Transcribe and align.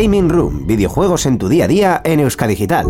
Gaming 0.00 0.30
Room, 0.30 0.66
videojuegos 0.66 1.26
en 1.26 1.36
tu 1.36 1.50
día 1.50 1.66
a 1.66 1.68
día 1.68 2.00
en 2.04 2.20
Euskadigital. 2.20 2.86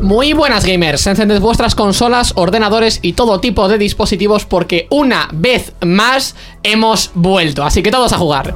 Muy 0.00 0.32
buenas 0.32 0.64
gamers, 0.64 1.04
encended 1.08 1.40
vuestras 1.40 1.74
consolas, 1.74 2.34
ordenadores 2.36 3.00
y 3.02 3.14
todo 3.14 3.40
tipo 3.40 3.66
de 3.66 3.78
dispositivos 3.78 4.44
porque 4.44 4.86
una 4.90 5.28
vez 5.32 5.72
más 5.84 6.36
hemos 6.62 7.10
vuelto, 7.14 7.64
así 7.64 7.82
que 7.82 7.90
todos 7.90 8.12
a 8.12 8.18
jugar. 8.18 8.54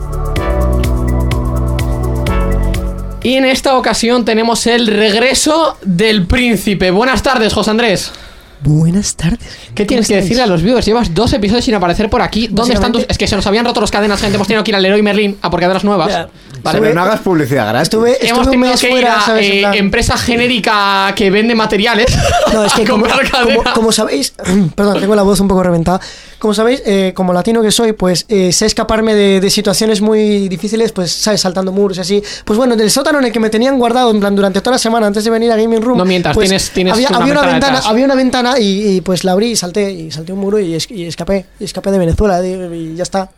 Y 3.25 3.35
en 3.35 3.45
esta 3.45 3.77
ocasión 3.77 4.25
tenemos 4.25 4.69
el 4.69 4.87
regreso 4.87 5.77
del 5.83 6.29
príncipe. 6.29 6.93
Buenas 6.93 7.25
tardes, 7.25 7.53
José 7.53 7.73
Andrés. 7.73 8.13
Buenas 8.61 9.15
tardes. 9.15 9.39
¿Qué 9.75 9.85
tienes 9.85 10.09
que 10.09 10.17
decirle 10.17 10.43
a 10.43 10.47
los 10.47 10.63
viewers? 10.63 10.85
Llevas 10.85 11.15
dos 11.15 11.33
episodios 11.33 11.65
sin 11.65 11.75
aparecer 11.75 12.11
por 12.11 12.23
aquí. 12.23 12.49
¿Dónde 12.51 12.75
están 12.75 12.91
tus.? 12.93 13.05
Es 13.09 13.17
que 13.17 13.27
se 13.29 13.37
nos 13.37 13.47
habían 13.47 13.65
roto 13.65 13.81
las 13.81 13.91
cadenas, 13.91 14.21
gente. 14.21 14.35
Hemos 14.35 14.49
tenido 14.49 14.65
que 14.65 14.73
ir 14.73 14.75
al 14.75 14.83
Leroy 14.83 15.01
Merlin 15.03 15.39
a 15.43 15.51
por 15.51 15.61
cadenas 15.61 15.85
nuevas. 15.85 16.09
Ya. 16.09 16.29
Vale. 16.63 16.81
Pero 16.81 16.93
no 16.95 17.03
hagas 17.03 17.21
publicidad 17.21 17.69
gratis. 17.69 17.85
Estuve, 17.85 18.13
estuve 18.13 18.29
Hemos 18.31 18.51
tenido 18.51 18.75
que 18.77 18.87
ir 18.87 18.93
fuera, 18.93 19.17
a 19.19 19.21
¿sabes? 19.27 19.47
En 19.49 19.75
eh, 19.75 19.79
empresa 19.79 20.17
genérica 20.19 21.13
que 21.15 21.31
vende 21.31 21.55
materiales. 21.55 22.07
No, 22.53 22.65
es 22.65 22.73
que 22.73 22.83
a 22.85 22.87
como, 22.87 23.05
comprar 23.07 23.31
como- 23.31 23.45
cadenas. 23.47 23.75
como 23.75 23.93
sabéis, 23.93 24.35
perdón, 24.75 25.01
tengo 25.01 25.15
la 25.15 25.23
voz 25.23 25.39
un 25.39 25.47
poco 25.47 25.63
reventada. 25.63 26.01
Como 26.39 26.55
sabéis, 26.55 26.83
eh, 26.87 27.13
como 27.17 27.33
latino 27.33 27.61
que 27.63 27.73
soy, 27.73 27.93
pues 27.95 28.25
eh, 28.29 28.53
sé 28.53 28.67
escaparme 28.67 29.13
de, 29.15 29.41
de 29.41 29.51
situaciones 29.51 30.01
muy 30.01 30.49
difíciles, 30.49 30.93
pues, 30.93 31.11
¿sabes? 31.11 31.41
Saltando 31.41 31.73
muros 31.73 31.99
y 31.99 32.01
así. 32.01 32.23
Pues 32.45 32.57
bueno, 32.57 32.77
del 32.77 32.91
sótano 32.93 33.19
en 33.19 33.25
el 33.25 33.33
que 33.33 33.41
me 33.41 33.51
tenían 33.51 33.77
guardado, 33.77 34.13
en 34.13 34.21
plan, 34.21 34.37
durante 34.37 34.61
toda 34.61 34.73
la 34.75 34.79
semana 34.79 35.09
antes 35.09 35.25
de 35.25 35.31
venir 35.31 35.51
a 35.51 35.57
Gaming 35.57 35.83
Room. 35.83 35.99
No 35.99 36.05
mientas, 36.05 36.35
pues, 36.35 36.49
tienes- 36.49 36.71
tienes 36.71 36.95
había, 36.95 37.09
una 37.09 37.19
había 37.19 37.33
una 37.33 37.43
ventana 37.43 37.67
detrás. 37.75 37.87
había 37.91 38.05
una 38.05 38.15
ventana 38.15 38.59
y, 38.59 38.97
y, 38.97 39.01
pues 39.01 39.25
la 39.25 39.33
abrí 39.33 39.51
y 39.51 39.57
salté, 39.57 39.91
y 39.91 40.11
salté 40.13 40.33
un 40.33 40.39
muro 40.39 40.61
y, 40.61 40.75
es- 40.75 40.89
y 40.91 41.07
escapé. 41.07 41.47
Y 41.59 41.65
escapé 41.65 41.91
de 41.91 41.99
Venezuela 41.99 42.41
y, 42.47 42.53
y 42.53 42.95
ya 42.95 43.03
está. 43.03 43.29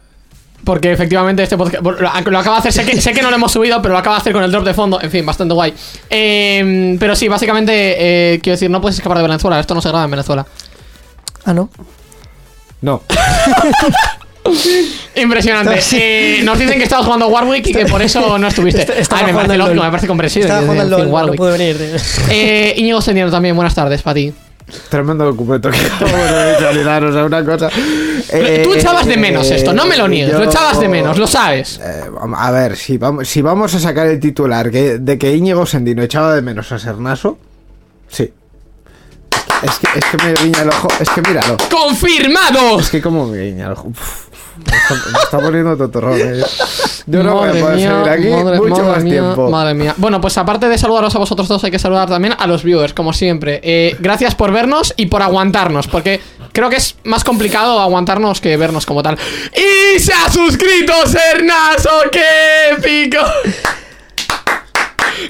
Porque 0.62 0.92
efectivamente 0.92 1.42
este 1.42 1.56
podcast 1.56 1.82
lo, 1.82 1.92
lo 1.92 2.38
acaba 2.38 2.56
de 2.60 2.68
hacer, 2.68 2.72
sé 2.74 2.84
que, 2.84 3.00
sé 3.00 3.14
que 3.14 3.22
no 3.22 3.30
lo 3.30 3.36
hemos 3.36 3.50
subido, 3.50 3.80
pero 3.80 3.92
lo 3.94 3.98
acaba 3.98 4.16
de 4.16 4.20
hacer 4.20 4.34
con 4.34 4.44
el 4.44 4.52
drop 4.52 4.62
de 4.66 4.74
fondo, 4.74 5.00
en 5.00 5.10
fin, 5.10 5.24
bastante 5.24 5.54
guay. 5.54 5.72
Eh, 6.10 6.96
pero 7.00 7.16
sí, 7.16 7.28
básicamente, 7.28 7.72
eh, 8.34 8.40
quiero 8.42 8.56
decir, 8.56 8.68
no 8.70 8.78
puedes 8.82 8.96
escapar 8.96 9.16
de 9.16 9.22
Venezuela, 9.24 9.58
esto 9.58 9.74
no 9.74 9.80
se 9.80 9.88
graba 9.88 10.04
en 10.04 10.10
Venezuela. 10.10 10.46
Ah, 11.46 11.54
no. 11.54 11.70
No. 12.82 13.02
Impresionante. 15.16 15.80
Sí. 15.82 15.96
Eh, 16.00 16.40
nos 16.44 16.58
dicen 16.58 16.78
que 16.78 16.84
estabas 16.84 17.04
jugando 17.04 17.28
Warwick 17.28 17.66
y 17.68 17.72
que 17.72 17.86
por 17.86 18.00
eso 18.02 18.38
no 18.38 18.48
estuviste. 18.48 18.86
Ay, 19.10 19.26
me 19.26 19.34
parece 19.34 19.56
lógico, 19.56 19.82
me 19.82 19.90
parece 19.90 20.06
comprensible. 20.06 20.46
Estaba 20.48 20.62
jugando 20.62 20.82
al 20.82 20.90
LOL, 20.90 21.04
no 21.08 21.14
Warwick. 21.14 21.36
pude 21.36 21.52
venir. 21.58 21.76
Eh, 22.30 22.74
Íñigo 22.76 23.00
Sendiano 23.00 23.30
también, 23.30 23.54
buenas 23.54 23.74
tardes 23.74 24.02
para 24.02 24.14
ti. 24.14 24.32
Tremendo 24.88 25.24
documento 25.24 25.68
que 25.70 25.78
visualizar, 25.78 27.04
o 27.04 27.12
sea, 27.12 27.24
una 27.24 27.44
cosa. 27.44 27.68
Eh, 28.32 28.60
Tú 28.62 28.72
echabas 28.74 29.04
de 29.06 29.16
menos 29.16 29.50
esto, 29.50 29.72
no 29.72 29.84
me 29.84 29.96
lo 29.96 30.06
niegues, 30.06 30.32
yo- 30.32 30.38
lo 30.38 30.44
echabas 30.44 30.78
de 30.80 30.88
menos, 30.88 31.18
lo 31.18 31.26
sabes. 31.26 31.80
Eh, 31.82 32.04
a 32.36 32.50
ver, 32.52 32.76
si 32.76 32.96
vamos, 32.96 33.28
si 33.28 33.42
vamos 33.42 33.74
a 33.74 33.80
sacar 33.80 34.06
el 34.06 34.20
titular 34.20 34.70
que, 34.70 34.98
de 34.98 35.18
que 35.18 35.34
Íñigo 35.34 35.66
Sendino 35.66 36.02
echaba 36.04 36.34
de 36.34 36.42
menos 36.42 36.70
a 36.70 36.78
Sernaso, 36.78 37.36
sí. 38.08 38.32
Es 39.62 39.78
que, 39.78 39.98
es 39.98 40.04
que 40.06 40.16
me 40.24 40.32
guiña 40.34 40.62
el 40.62 40.68
ojo, 40.68 40.88
es 41.00 41.08
que 41.10 41.20
míralo. 41.22 41.56
¡Confirmado! 41.70 42.80
Es 42.80 42.90
que 42.90 43.00
como 43.02 43.26
me 43.26 43.38
guiña 43.42 43.66
el 43.66 43.72
ojo. 43.72 43.88
Uf, 43.88 44.26
me, 44.56 44.76
está, 44.76 44.94
me 44.94 45.18
está 45.22 45.38
poniendo 45.40 45.76
totorrón. 45.76 46.18
eh. 46.20 46.42
Yo 47.06 47.22
no 47.22 47.34
voy 47.34 47.44
a 47.44 47.46
Madre 47.48 47.60
poder 47.62 47.76
mía, 47.76 47.90
seguir 48.04 48.08
aquí 48.10 48.28
madre- 48.44 48.56
mucho 48.58 48.70
madre 48.82 48.92
más 48.94 49.04
mía, 49.04 49.12
tiempo. 49.20 49.50
Madre 49.50 49.74
mía. 49.74 49.94
Bueno, 49.96 50.20
pues 50.20 50.38
aparte 50.38 50.68
de 50.68 50.78
saludaros 50.78 51.14
a 51.14 51.18
vosotros 51.18 51.48
dos, 51.48 51.62
hay 51.64 51.70
que 51.70 51.78
saludar 51.78 52.08
también 52.08 52.34
a 52.38 52.46
los 52.46 52.62
viewers, 52.62 52.94
como 52.94 53.12
siempre. 53.12 53.60
Eh, 53.64 53.96
gracias 53.98 54.34
por 54.34 54.52
vernos 54.52 54.94
y 54.96 55.06
por 55.06 55.22
aguantarnos, 55.22 55.88
porque 55.88 56.20
creo 56.52 56.68
que 56.70 56.76
es 56.76 56.96
más 57.04 57.24
complicado 57.24 57.80
aguantarnos 57.80 58.40
que 58.40 58.56
vernos 58.56 58.86
como 58.86 59.02
tal. 59.02 59.18
¡Y 59.56 59.98
se 59.98 60.12
ha 60.12 60.30
suscrito 60.30 60.92
Sernaso! 61.06 61.90
¡Qué 62.12 62.22
épico! 62.78 63.18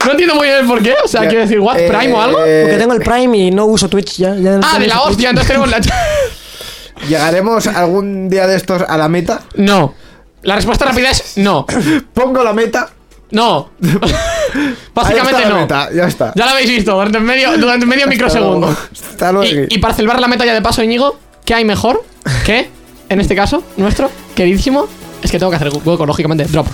No 0.04 0.10
entiendo 0.12 0.34
muy 0.34 0.46
bien 0.48 0.66
por 0.66 0.82
qué. 0.82 0.94
O 1.04 1.08
sea, 1.08 1.22
quiero 1.28 1.40
decir, 1.42 1.60
¿what? 1.60 1.78
eh, 1.78 1.88
¿Prime 1.88 2.12
o 2.12 2.20
algo? 2.20 2.38
Porque 2.38 2.76
tengo 2.78 2.92
el 2.94 3.00
Prime 3.00 3.36
y 3.36 3.50
no 3.50 3.66
uso 3.66 3.88
Twitch 3.88 4.18
ya. 4.18 4.34
ya 4.36 4.56
no 4.56 4.60
Ah, 4.64 4.78
de 4.78 4.86
la 4.86 5.02
hostia, 5.02 5.30
entonces 5.30 5.48
tenemos 5.48 5.68
la. 5.70 5.80
¿Llegaremos 7.08 7.66
algún 7.66 8.28
día 8.28 8.46
de 8.46 8.56
estos 8.56 8.82
a 8.86 8.96
la 8.98 9.08
meta? 9.08 9.42
No. 9.54 9.94
La 10.42 10.56
respuesta 10.56 10.84
rápida 10.84 11.10
es 11.10 11.36
no. 11.36 11.66
Pongo 12.14 12.42
la 12.44 12.52
meta. 12.52 12.90
No. 13.30 13.70
Básicamente 14.94 15.46
no. 15.48 15.60
meta, 15.60 15.88
ya 15.94 16.04
está. 16.06 16.32
Ya 16.34 16.46
lo 16.46 16.50
habéis 16.52 16.68
visto, 16.68 16.92
durante 16.92 17.20
medio, 17.20 17.56
durante 17.58 17.86
medio 17.86 18.06
microsegundo. 18.06 18.68
Hasta 18.92 19.32
luego. 19.32 19.66
Y, 19.70 19.76
y 19.76 19.78
para 19.78 19.94
celebrar 19.94 20.20
la 20.20 20.28
meta 20.28 20.44
ya 20.44 20.52
de 20.54 20.62
paso, 20.62 20.82
Íñigo, 20.82 21.18
¿qué 21.44 21.54
hay 21.54 21.64
mejor 21.64 22.02
que, 22.44 22.68
en 23.08 23.20
este 23.20 23.36
caso, 23.36 23.62
nuestro 23.76 24.10
queridísimo? 24.34 24.88
Es 25.22 25.30
que 25.30 25.38
tengo 25.38 25.50
que 25.50 25.56
hacer 25.56 25.70
hueco, 25.84 26.06
lógicamente, 26.06 26.44
drop. 26.44 26.66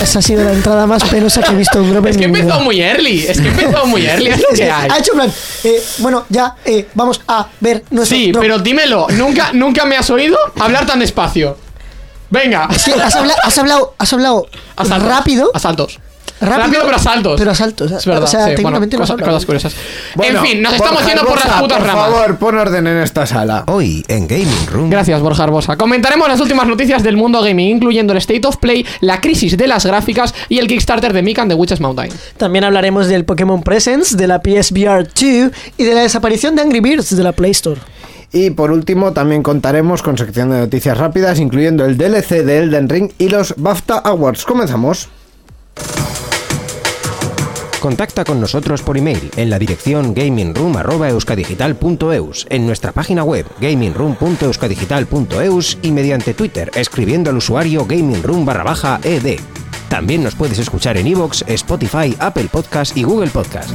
Esa 0.00 0.18
ha 0.20 0.22
sido 0.22 0.42
la 0.44 0.52
entrada 0.52 0.86
más 0.86 1.04
penosa 1.04 1.42
que 1.42 1.52
he 1.52 1.56
visto 1.56 1.78
en 1.78 1.90
Drop 1.92 2.06
Es 2.06 2.16
que 2.16 2.24
empezó 2.24 2.60
muy 2.60 2.80
early, 2.80 3.26
es 3.26 3.40
que 3.40 3.48
empezó 3.48 3.84
muy 3.86 4.06
early, 4.06 4.28
es 4.30 4.38
lo 4.40 4.48
Es 4.50 4.58
que 4.58 4.64
que 4.64 4.70
hay. 4.70 4.88
ha 4.90 4.98
hecho 4.98 5.12
plan, 5.12 5.32
eh, 5.64 5.82
bueno, 5.98 6.24
ya, 6.30 6.54
eh, 6.64 6.88
vamos 6.94 7.20
a 7.28 7.46
ver 7.60 7.84
nuestro 7.90 8.16
Sí, 8.16 8.32
drop. 8.32 8.42
pero 8.42 8.58
dímelo, 8.58 9.06
nunca, 9.10 9.50
nunca 9.52 9.84
me 9.84 9.96
has 9.96 10.08
oído 10.10 10.36
hablar 10.58 10.86
tan 10.86 11.00
despacio. 11.00 11.56
Venga. 12.30 12.64
Has 12.66 12.88
hablado, 13.16 13.38
has 13.42 13.58
hablado, 13.58 13.94
has 13.98 14.12
hablado 14.12 14.46
A 14.76 14.84
saltos, 14.84 15.08
rápido, 15.08 15.50
A 15.52 15.58
saltos. 15.58 15.98
Rápido, 16.40 16.58
Rápido, 16.64 16.82
pero 16.84 16.96
a 16.96 16.98
saltos. 16.98 17.38
Pero 17.38 17.50
a 17.50 17.54
saltos. 17.54 17.90
Es 17.92 18.06
verdad, 18.06 18.22
O 18.24 18.26
sea, 18.26 18.40
sí, 18.40 18.44
bueno, 18.46 18.56
técnicamente 18.56 18.96
no 18.96 19.00
cosas, 19.02 19.10
has 19.10 19.14
hablado. 19.20 19.32
cosas 19.32 19.46
curiosas. 19.46 19.74
Bueno, 20.14 20.38
en 20.38 20.44
fin, 20.46 20.62
nos 20.62 20.74
estamos 20.74 21.06
yendo 21.06 21.24
por 21.24 21.36
las 21.44 21.60
putas 21.60 21.78
por 21.78 21.86
ramas. 21.86 22.04
favor, 22.10 22.36
pon 22.38 22.58
orden 22.58 22.86
en 22.86 22.96
esta 22.98 23.26
sala. 23.26 23.64
Hoy 23.66 24.04
en 24.08 24.26
Gaming 24.26 24.66
Room. 24.70 24.90
Gracias, 24.90 25.20
Borja 25.20 25.44
Arbosa. 25.44 25.76
Comentaremos 25.76 26.28
las 26.28 26.40
últimas 26.40 26.66
noticias 26.66 27.02
del 27.02 27.16
mundo 27.16 27.42
gaming, 27.42 27.76
incluyendo 27.76 28.12
el 28.12 28.18
State 28.18 28.46
of 28.46 28.56
Play, 28.56 28.86
la 29.00 29.20
crisis 29.20 29.56
de 29.56 29.66
las 29.66 29.84
gráficas 29.86 30.34
y 30.48 30.58
el 30.58 30.66
Kickstarter 30.66 31.12
de 31.12 31.22
Mikan 31.22 31.48
de 31.48 31.54
Witches 31.54 31.80
Mountain. 31.80 32.12
También 32.36 32.64
hablaremos 32.64 33.06
del 33.06 33.24
Pokémon 33.24 33.62
Presents, 33.62 34.16
de 34.16 34.26
la 34.26 34.40
PSVR 34.40 35.04
2 35.04 35.52
y 35.76 35.84
de 35.84 35.94
la 35.94 36.02
desaparición 36.02 36.56
de 36.56 36.62
Angry 36.62 36.80
Birds 36.80 37.14
de 37.16 37.22
la 37.22 37.32
Play 37.32 37.50
Store. 37.52 37.80
Y 38.32 38.50
por 38.50 38.70
último, 38.70 39.12
también 39.12 39.42
contaremos 39.42 40.02
con 40.02 40.16
sección 40.16 40.50
de 40.50 40.58
noticias 40.58 40.96
rápidas, 40.96 41.40
incluyendo 41.40 41.84
el 41.84 41.98
DLC 41.98 42.44
de 42.44 42.58
Elden 42.58 42.88
Ring 42.88 43.10
y 43.18 43.28
los 43.28 43.54
BAFTA 43.56 43.98
Awards. 43.98 44.44
Comenzamos. 44.44 45.08
Contacta 47.80 48.24
con 48.24 48.40
nosotros 48.40 48.82
por 48.82 48.98
email 48.98 49.30
en 49.36 49.48
la 49.48 49.58
dirección 49.58 50.12
gamingroom.euskadigital.eus, 50.12 52.46
en 52.50 52.66
nuestra 52.66 52.92
página 52.92 53.24
web 53.24 53.46
gamingroom.euskadigital.eus 53.58 55.78
y 55.80 55.90
mediante 55.90 56.34
Twitter 56.34 56.70
escribiendo 56.74 57.30
al 57.30 57.38
usuario 57.38 57.86
gamingroom 57.86 58.44
barra 58.44 58.64
baja 58.64 59.00
ed. 59.02 59.40
También 59.88 60.22
nos 60.22 60.34
puedes 60.34 60.58
escuchar 60.58 60.98
en 60.98 61.06
iVoox, 61.06 61.44
Spotify, 61.48 62.14
Apple 62.18 62.50
Podcast 62.52 62.94
y 62.96 63.02
Google 63.02 63.30
Podcast. 63.30 63.70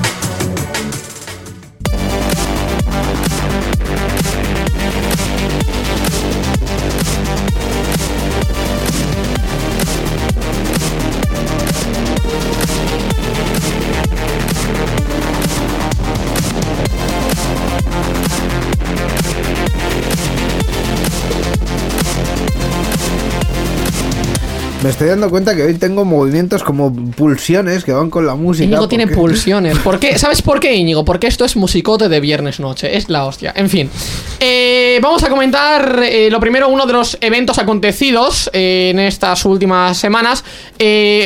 Me 24.86 24.92
estoy 24.92 25.08
dando 25.08 25.32
cuenta 25.32 25.56
que 25.56 25.64
hoy 25.64 25.74
tengo 25.80 26.06
movimientos 26.06 26.62
como 26.62 26.94
pulsiones 26.94 27.84
que 27.84 27.92
van 27.92 28.12
con 28.12 28.24
la 28.28 28.36
música. 28.36 28.66
Íñigo 28.66 28.88
tiene 28.88 29.08
porque- 29.08 29.20
pulsiones. 29.20 29.80
¿Por 29.80 29.98
qué? 30.00 30.20
¿Sabes 30.20 30.44
por 30.44 30.60
qué, 30.60 30.76
Íñigo? 30.76 31.04
Porque 31.04 31.26
esto 31.26 31.44
es 31.44 31.56
musicote 31.56 32.08
de 32.08 32.20
viernes 32.20 32.60
noche. 32.60 32.96
Es 32.96 33.10
la 33.10 33.26
hostia. 33.26 33.52
En 33.56 33.68
fin. 33.68 33.90
Eh, 34.40 35.00
vamos 35.02 35.24
a 35.24 35.30
comentar 35.30 36.04
eh, 36.04 36.30
lo 36.30 36.40
primero, 36.40 36.70
uno 36.70 36.86
de 36.86 36.94
los 36.94 37.18
eventos 37.20 37.58
acontecidos 37.58 38.48
eh, 38.54 38.92
en 38.92 39.00
estas 39.00 39.44
últimas 39.46 39.98
semanas. 39.98 40.44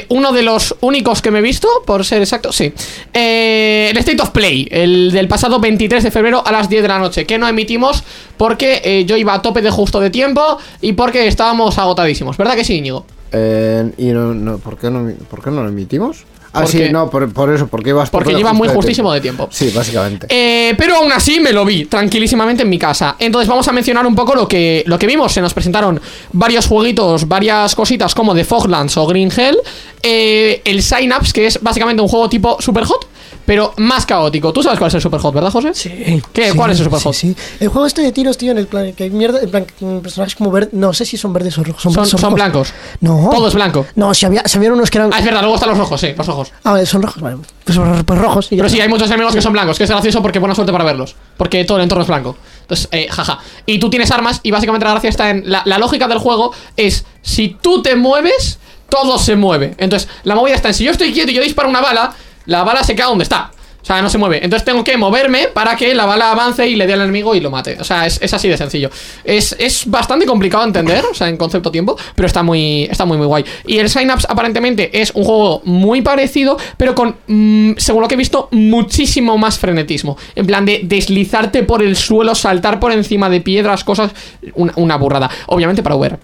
Uno 0.07 0.31
de 0.31 0.41
los 0.41 0.77
únicos 0.79 1.21
que 1.21 1.29
me 1.29 1.39
he 1.39 1.41
visto, 1.41 1.67
por 1.85 2.05
ser 2.05 2.21
exacto, 2.21 2.53
sí. 2.53 2.71
El 3.11 3.97
State 3.97 4.21
of 4.21 4.29
Play, 4.29 4.69
el 4.71 5.11
del 5.11 5.27
pasado 5.27 5.59
23 5.59 6.01
de 6.01 6.11
febrero 6.11 6.41
a 6.47 6.53
las 6.53 6.69
10 6.69 6.81
de 6.81 6.87
la 6.87 6.99
noche, 6.99 7.25
que 7.25 7.37
no 7.37 7.45
emitimos 7.45 8.05
porque 8.37 9.03
yo 9.05 9.17
iba 9.17 9.33
a 9.33 9.41
tope 9.41 9.61
de 9.61 9.69
justo 9.69 9.99
de 9.99 10.11
tiempo 10.11 10.57
y 10.79 10.93
porque 10.93 11.27
estábamos 11.27 11.77
agotadísimos. 11.77 12.37
¿Verdad 12.37 12.55
que 12.55 12.63
sí, 12.63 12.75
Íñigo? 12.75 13.05
Eh, 13.31 13.91
¿Y 13.97 14.07
no, 14.07 14.33
no, 14.33 14.57
¿por, 14.57 14.77
qué 14.77 14.89
no, 14.89 15.11
por 15.29 15.43
qué 15.43 15.51
no 15.51 15.63
lo 15.63 15.69
emitimos? 15.69 16.25
Ah, 16.51 16.61
Porque- 16.63 16.87
sí, 16.87 16.91
no, 16.91 17.11
por, 17.11 17.31
por 17.31 17.53
eso, 17.53 17.67
porque 17.67 17.91
ibas 17.91 18.09
Porque 18.09 18.33
lleva 18.33 18.53
muy 18.53 18.67
justísimo 18.69 19.13
de 19.13 19.21
tiempo. 19.21 19.47
Sí, 19.51 19.69
básicamente. 19.73 20.25
Eh, 20.31 20.73
pero 20.79 20.95
aún 20.95 21.11
así 21.11 21.39
me 21.39 21.51
lo 21.53 21.63
vi 21.63 21.85
tranquilísimamente 21.85 22.63
en 22.63 22.69
mi 22.69 22.79
casa. 22.79 23.15
Entonces 23.19 23.47
vamos 23.47 23.67
a 23.67 23.71
mencionar 23.71 24.07
un 24.07 24.15
poco 24.15 24.33
lo 24.33 24.47
que, 24.47 24.83
lo 24.87 24.97
que 24.97 25.05
vimos. 25.05 25.31
Se 25.31 25.41
nos 25.41 25.53
presentaron 25.53 26.01
varios 26.33 26.65
jueguitos, 26.65 27.27
varias 27.27 27.75
cositas 27.75 28.15
como 28.15 28.33
The 28.33 28.45
Foglands 28.45 28.97
o 28.97 29.05
Green 29.05 29.31
Hell. 29.35 29.57
eh, 30.01 30.61
el 30.65 30.81
Synapse, 30.81 31.33
que 31.33 31.45
es 31.45 31.61
básicamente 31.61 32.01
un 32.01 32.07
juego 32.07 32.27
tipo 32.29 32.57
Super 32.59 32.83
Hot, 32.85 33.05
pero 33.49 33.73
más 33.77 34.05
caótico. 34.05 34.53
¿Tú 34.53 34.61
sabes 34.61 34.77
cuál 34.77 34.89
es 34.89 34.93
el 34.93 35.01
Superhot, 35.01 35.33
verdad, 35.33 35.49
José? 35.51 35.71
Sí. 35.73 35.89
¿Qué? 36.31 36.51
Sí, 36.51 36.55
¿Cuál 36.55 36.69
es 36.69 36.77
el 36.77 36.83
Superhot? 36.85 37.15
Sí, 37.15 37.33
sí. 37.33 37.35
El 37.59 37.69
juego 37.69 37.87
este 37.87 38.03
de 38.03 38.11
tiros, 38.11 38.37
tío, 38.37 38.51
en 38.51 38.59
el 38.59 38.67
plan 38.67 38.93
que 38.93 39.05
hay 39.05 39.09
mierda, 39.09 39.39
en 39.41 39.49
plan 39.49 39.65
personajes 40.03 40.35
como 40.35 40.51
verdes, 40.51 40.71
no 40.73 40.93
sé 40.93 41.03
si 41.03 41.17
son 41.17 41.33
verdes 41.33 41.57
o 41.57 41.63
rojos. 41.63 41.81
Son, 41.81 41.91
Son, 41.91 42.05
son 42.05 42.19
rojos. 42.21 42.35
blancos. 42.35 42.73
No. 43.01 43.27
Todo 43.33 43.47
es 43.47 43.55
blanco. 43.55 43.87
No, 43.95 44.13
si 44.13 44.27
había, 44.27 44.43
si 44.45 44.59
había 44.59 44.71
unos 44.71 44.91
que 44.91 44.99
eran. 44.99 45.11
Ah, 45.11 45.17
es 45.17 45.25
verdad, 45.25 45.41
luego 45.41 45.55
están 45.55 45.69
los 45.69 45.79
rojos, 45.79 45.99
sí, 45.99 46.13
los 46.15 46.29
ojos. 46.29 46.51
Ah, 46.63 46.73
vale, 46.73 46.85
son 46.85 47.01
rojos, 47.01 47.23
vale. 47.23 47.37
Pues, 47.63 47.79
pues 48.05 48.19
rojos. 48.19 48.51
y 48.51 48.55
Pero 48.55 48.69
sí, 48.69 48.79
hay 48.79 48.87
muchos 48.87 49.07
enemigos 49.07 49.33
que 49.33 49.41
son 49.41 49.53
blancos, 49.53 49.79
que 49.79 49.85
es 49.85 49.89
gracioso 49.89 50.21
porque 50.21 50.37
buena 50.37 50.53
suerte 50.53 50.71
para 50.71 50.83
verlos. 50.83 51.15
Porque 51.35 51.65
todo 51.65 51.77
el 51.77 51.83
entorno 51.85 52.03
es 52.03 52.07
blanco. 52.07 52.37
Entonces, 52.61 52.87
eh, 52.91 53.07
jaja. 53.09 53.39
Y 53.65 53.79
tú 53.79 53.89
tienes 53.89 54.11
armas 54.11 54.41
y 54.43 54.51
básicamente 54.51 54.85
la 54.85 54.91
gracia 54.91 55.09
está 55.09 55.31
en... 55.31 55.49
La, 55.49 55.63
la 55.65 55.79
lógica 55.79 56.07
del 56.07 56.19
juego 56.19 56.53
es, 56.77 57.03
si 57.23 57.57
tú 57.59 57.81
te 57.81 57.95
mueves, 57.95 58.59
todo 58.89 59.17
se 59.17 59.35
mueve. 59.35 59.73
Entonces, 59.79 60.07
la 60.23 60.35
movida 60.35 60.53
está 60.53 60.67
en, 60.67 60.75
si 60.75 60.83
yo 60.83 60.91
estoy 60.91 61.11
quieto 61.13 61.31
y 61.31 61.33
yo 61.33 61.41
disparo 61.41 61.67
una 61.67 61.81
bala, 61.81 62.15
la 62.49 62.63
bala 62.63 62.83
se 62.83 62.95
queda 62.95 63.07
donde 63.07 63.23
está. 63.23 63.51
O 63.81 63.85
sea, 63.85 64.01
no 64.01 64.09
se 64.09 64.17
mueve. 64.17 64.43
Entonces 64.43 64.65
tengo 64.65 64.83
que 64.83 64.97
moverme 64.97 65.47
para 65.53 65.75
que 65.77 65.93
la 65.95 66.05
bala 66.05 66.31
avance 66.31 66.67
y 66.67 66.75
le 66.75 66.85
dé 66.85 66.93
al 66.93 67.01
enemigo 67.01 67.33
y 67.33 67.39
lo 67.39 67.49
mate. 67.49 67.77
O 67.79 67.83
sea, 67.83 68.05
es, 68.05 68.19
es 68.21 68.33
así 68.33 68.49
de 68.49 68.57
sencillo. 68.57 68.89
Es, 69.23 69.55
es 69.57 69.89
bastante 69.89 70.25
complicado 70.25 70.63
de 70.63 70.67
entender, 70.67 71.05
o 71.05 71.13
sea, 71.13 71.29
en 71.29 71.37
concepto 71.37 71.71
tiempo, 71.71 71.97
pero 72.13 72.27
está 72.27 72.43
muy, 72.43 72.83
está 72.83 73.05
muy, 73.05 73.17
muy 73.17 73.27
guay. 73.27 73.45
Y 73.65 73.77
el 73.77 73.89
Synapse 73.89 74.27
aparentemente 74.29 75.01
es 75.01 75.11
un 75.11 75.23
juego 75.23 75.61
muy 75.63 76.01
parecido, 76.01 76.57
pero 76.75 76.93
con, 76.93 77.15
mm, 77.27 77.77
según 77.77 78.01
lo 78.01 78.07
que 78.09 78.15
he 78.15 78.17
visto, 78.17 78.49
muchísimo 78.51 79.37
más 79.37 79.57
frenetismo. 79.57 80.17
En 80.35 80.45
plan 80.45 80.65
de 80.65 80.81
deslizarte 80.83 81.63
por 81.63 81.81
el 81.81 81.95
suelo, 81.95 82.35
saltar 82.35 82.81
por 82.81 82.91
encima 82.91 83.29
de 83.29 83.39
piedras, 83.39 83.85
cosas. 83.85 84.11
Una, 84.55 84.73
una 84.75 84.97
burrada. 84.97 85.29
Obviamente 85.47 85.81
para 85.83 85.95
VR. 85.95 86.19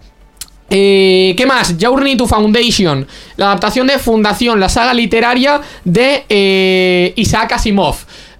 Eh, 0.70 1.34
¿Qué 1.38 1.46
más? 1.46 1.76
Journey 1.80 2.18
to 2.18 2.28
Foundation, 2.28 3.08
la 3.38 3.48
adaptación 3.48 3.88
de 3.88 4.00
Fundación, 4.00 4.60
la 4.60 4.70
saga 4.70 4.94
literaria 4.94 5.62
de 5.84 6.26
eh, 6.28 7.14
Isaac 7.16 7.54
Asimov. 7.54 7.96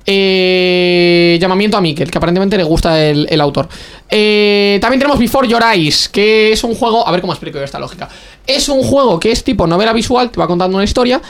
Eh, 0.08 1.40
llamamiento 1.42 1.78
a 1.78 1.82
Mikel, 1.82 2.12
que 2.12 2.18
aparentemente 2.18 2.58
le 2.58 2.64
gusta 2.64 3.04
el, 3.04 3.42
autor. 3.42 3.68
Eh, 4.10 4.78
también 4.80 5.00
tenemos 5.00 5.18
Before 5.18 5.48
Your 5.48 5.64
Eyes, 5.64 6.10
que 6.10 6.52
es 6.52 6.64
un 6.64 6.76
juego. 6.76 7.08
A 7.08 7.12
ver 7.12 7.22
cómo 7.22 7.34
explico 7.34 7.58
yo 7.58 7.64
esta 7.64 7.80
lógica. 7.80 8.08
Es 8.46 8.70
un 8.70 8.84
juego 8.84 9.20
que 9.20 9.32
es 9.32 9.44
tipo 9.44 9.66
novela 9.66 9.94
visual, 9.94 10.30
te 10.30 10.40
va 10.40 10.48
contando 10.48 10.78
una 10.78 10.84
historia, 10.84 11.22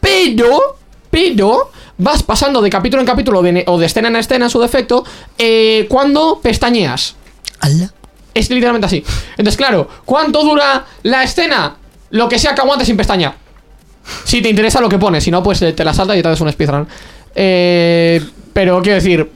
pero. 0.00 0.76
Pero 1.10 1.70
vas 1.96 2.22
pasando 2.22 2.60
de 2.60 2.68
capítulo 2.68 3.00
en 3.00 3.06
capítulo 3.06 3.40
o 3.40 3.78
de 3.78 3.86
escena 3.86 4.08
en 4.08 4.16
escena 4.16 4.44
en 4.44 4.50
su 4.50 4.60
defecto 4.60 5.04
eh, 5.38 5.86
cuando 5.88 6.38
pestañeas. 6.42 7.16
Ala. 7.60 7.92
Es 8.38 8.48
literalmente 8.50 8.86
así. 8.86 9.04
Entonces, 9.30 9.56
claro, 9.56 9.88
¿cuánto 10.04 10.44
dura 10.44 10.84
la 11.02 11.24
escena? 11.24 11.76
Lo 12.10 12.28
que 12.28 12.38
sea 12.38 12.54
que 12.54 12.60
aguante 12.60 12.84
sin 12.84 12.96
pestaña. 12.96 13.34
Si 14.24 14.40
te 14.40 14.48
interesa 14.48 14.80
lo 14.80 14.88
que 14.88 14.96
pone, 14.96 15.20
si 15.20 15.30
no, 15.30 15.42
pues 15.42 15.60
eh, 15.62 15.72
te 15.72 15.84
la 15.84 15.92
salta 15.92 16.16
y 16.16 16.22
te 16.22 16.28
haces 16.28 16.40
un 16.40 16.52
speedrun. 16.52 16.86
Eh, 17.34 18.22
pero 18.52 18.80
quiero 18.80 18.94
decir, 18.94 19.28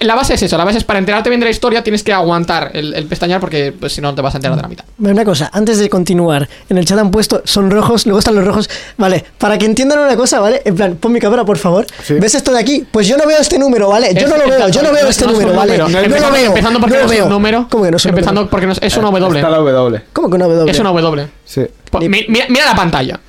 la 0.00 0.14
base 0.14 0.34
es 0.34 0.42
eso, 0.42 0.56
la 0.56 0.64
base 0.64 0.78
es 0.78 0.84
para 0.84 0.98
enterarte 0.98 1.28
bien 1.28 1.38
de 1.40 1.44
la 1.44 1.50
historia 1.50 1.82
tienes 1.82 2.02
que 2.02 2.12
aguantar 2.12 2.70
el, 2.72 2.94
el 2.94 3.04
pestañear 3.06 3.38
porque 3.38 3.72
pues, 3.78 3.92
si 3.92 4.00
no 4.00 4.14
te 4.14 4.22
vas 4.22 4.34
a 4.34 4.38
enterar 4.38 4.56
de 4.56 4.62
la 4.62 4.68
mitad. 4.68 4.84
Una 4.98 5.24
cosa, 5.24 5.50
antes 5.52 5.78
de 5.78 5.90
continuar, 5.90 6.48
en 6.70 6.78
el 6.78 6.86
chat 6.86 6.98
han 6.98 7.10
puesto 7.10 7.42
son 7.44 7.70
rojos, 7.70 8.06
luego 8.06 8.18
están 8.20 8.34
los 8.34 8.44
rojos. 8.44 8.70
Vale, 8.96 9.22
para 9.38 9.58
que 9.58 9.66
entiendan 9.66 9.98
una 9.98 10.16
cosa, 10.16 10.40
¿vale? 10.40 10.62
En 10.64 10.74
plan, 10.74 10.96
pon 10.96 11.12
mi 11.12 11.20
cámara, 11.20 11.44
por 11.44 11.58
favor. 11.58 11.86
Sí. 12.02 12.14
¿Ves 12.14 12.34
esto 12.34 12.52
de 12.52 12.60
aquí? 12.60 12.86
Pues 12.90 13.06
yo 13.06 13.16
no 13.18 13.26
veo 13.26 13.38
este 13.40 13.58
número, 13.58 13.88
¿vale? 13.88 14.14
Yo 14.14 14.20
Es- 14.22 14.28
no 14.30 14.36
lo 14.38 14.48
veo, 14.48 14.68
yo 14.68 14.82
no 14.82 14.92
veo 14.92 15.08
este 15.08 15.26
no 15.26 15.32
número, 15.32 15.52
¿vale? 15.52 15.72
número. 15.78 15.88
No 15.88 15.98
lo 15.98 16.04
Empezando- 16.06 16.32
veo. 16.32 16.46
Empezando 16.48 16.80
porque 16.80 16.96
no 16.96 17.12
es 17.12 17.20
un 17.20 17.28
número. 17.28 17.66
¿Cómo 17.70 17.84
que 17.84 17.90
no 17.90 17.96
es 17.98 18.04
un 18.04 18.08
Empezando 18.10 18.40
número? 18.40 18.50
porque 18.50 18.66
no 18.66 18.72
es, 18.72 18.78
es 18.82 18.96
una 18.96 19.10
W. 19.10 19.36
Está 19.38 19.50
la 19.50 19.58
W. 19.58 20.02
¿Cómo 20.14 20.30
que 20.30 20.36
una 20.36 20.46
W? 20.46 20.70
Es 20.70 20.78
una 20.78 20.90
W. 20.92 21.28
Sí. 21.44 21.62
Mi- 22.00 22.24
Mira, 22.28 22.46
mira 22.48 22.64
la 22.66 22.74
pantalla. 22.74 23.20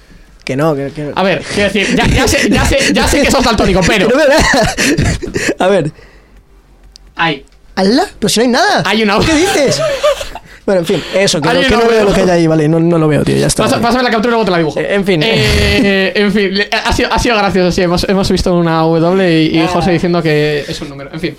Que 0.46 0.58
no, 0.58 0.76
que, 0.76 0.92
que... 0.94 1.10
A 1.16 1.24
ver, 1.24 1.42
quiero 1.54 1.72
decir, 1.72 1.96
ya, 1.96 2.06
ya 2.06 2.28
sé, 2.28 2.50
ya, 2.50 2.66
sé, 2.66 2.78
ya 2.94 3.08
sé 3.08 3.22
que 3.22 3.32
sos 3.32 3.44
daltónico, 3.46 3.80
pero. 3.88 4.10
A 5.60 5.68
ver, 5.68 5.92
Ahí. 7.16 7.46
¿Alá? 7.76 8.06
Pero 8.20 8.30
si 8.30 8.40
no 8.40 8.44
hay 8.46 8.52
nada. 8.52 8.84
Hay 8.86 9.04
una- 9.04 9.20
¿Qué 9.20 9.34
dices? 9.36 9.82
Bueno, 10.66 10.80
en 10.82 10.86
fin, 10.86 11.04
eso, 11.14 11.42
que, 11.42 11.50
Hay 11.50 11.58
no, 11.62 11.68
que 11.68 11.76
no 11.76 11.88
veo 11.90 12.06
lo 12.06 12.14
que 12.14 12.22
hay 12.22 12.30
ahí, 12.30 12.48
vale, 12.48 12.70
no, 12.70 12.80
no 12.80 12.98
lo 12.98 13.08
veo, 13.10 13.24
tío, 13.26 13.36
ya 13.36 13.48
está. 13.48 13.64
Pasa- 13.64 13.76
vale. 13.76 13.86
Pásame 13.88 14.04
la 14.06 14.12
captura 14.12 14.30
y 14.30 14.32
luego 14.32 14.46
te 14.46 14.52
la 14.52 14.58
dibujo. 14.60 14.80
Eh, 14.80 14.96
en 14.96 15.04
fin. 15.06 15.22
Eh, 15.24 16.14
en 16.16 16.32
fin, 16.32 16.52
ha 16.72 16.94
sido, 16.94 17.12
ha 17.12 17.20
sido 17.20 17.36
gracioso, 17.36 17.72
sí. 17.72 17.82
Hemos, 17.82 18.08
hemos 18.08 18.32
visto 18.32 18.54
una 18.56 18.78
W 18.84 19.42
y, 19.44 19.60
y 19.60 19.68
José 19.68 19.92
diciendo 19.92 20.22
que 20.22 20.64
es 20.68 20.80
un 20.82 20.90
número. 20.90 21.10
En 21.12 21.20
fin. 21.20 21.36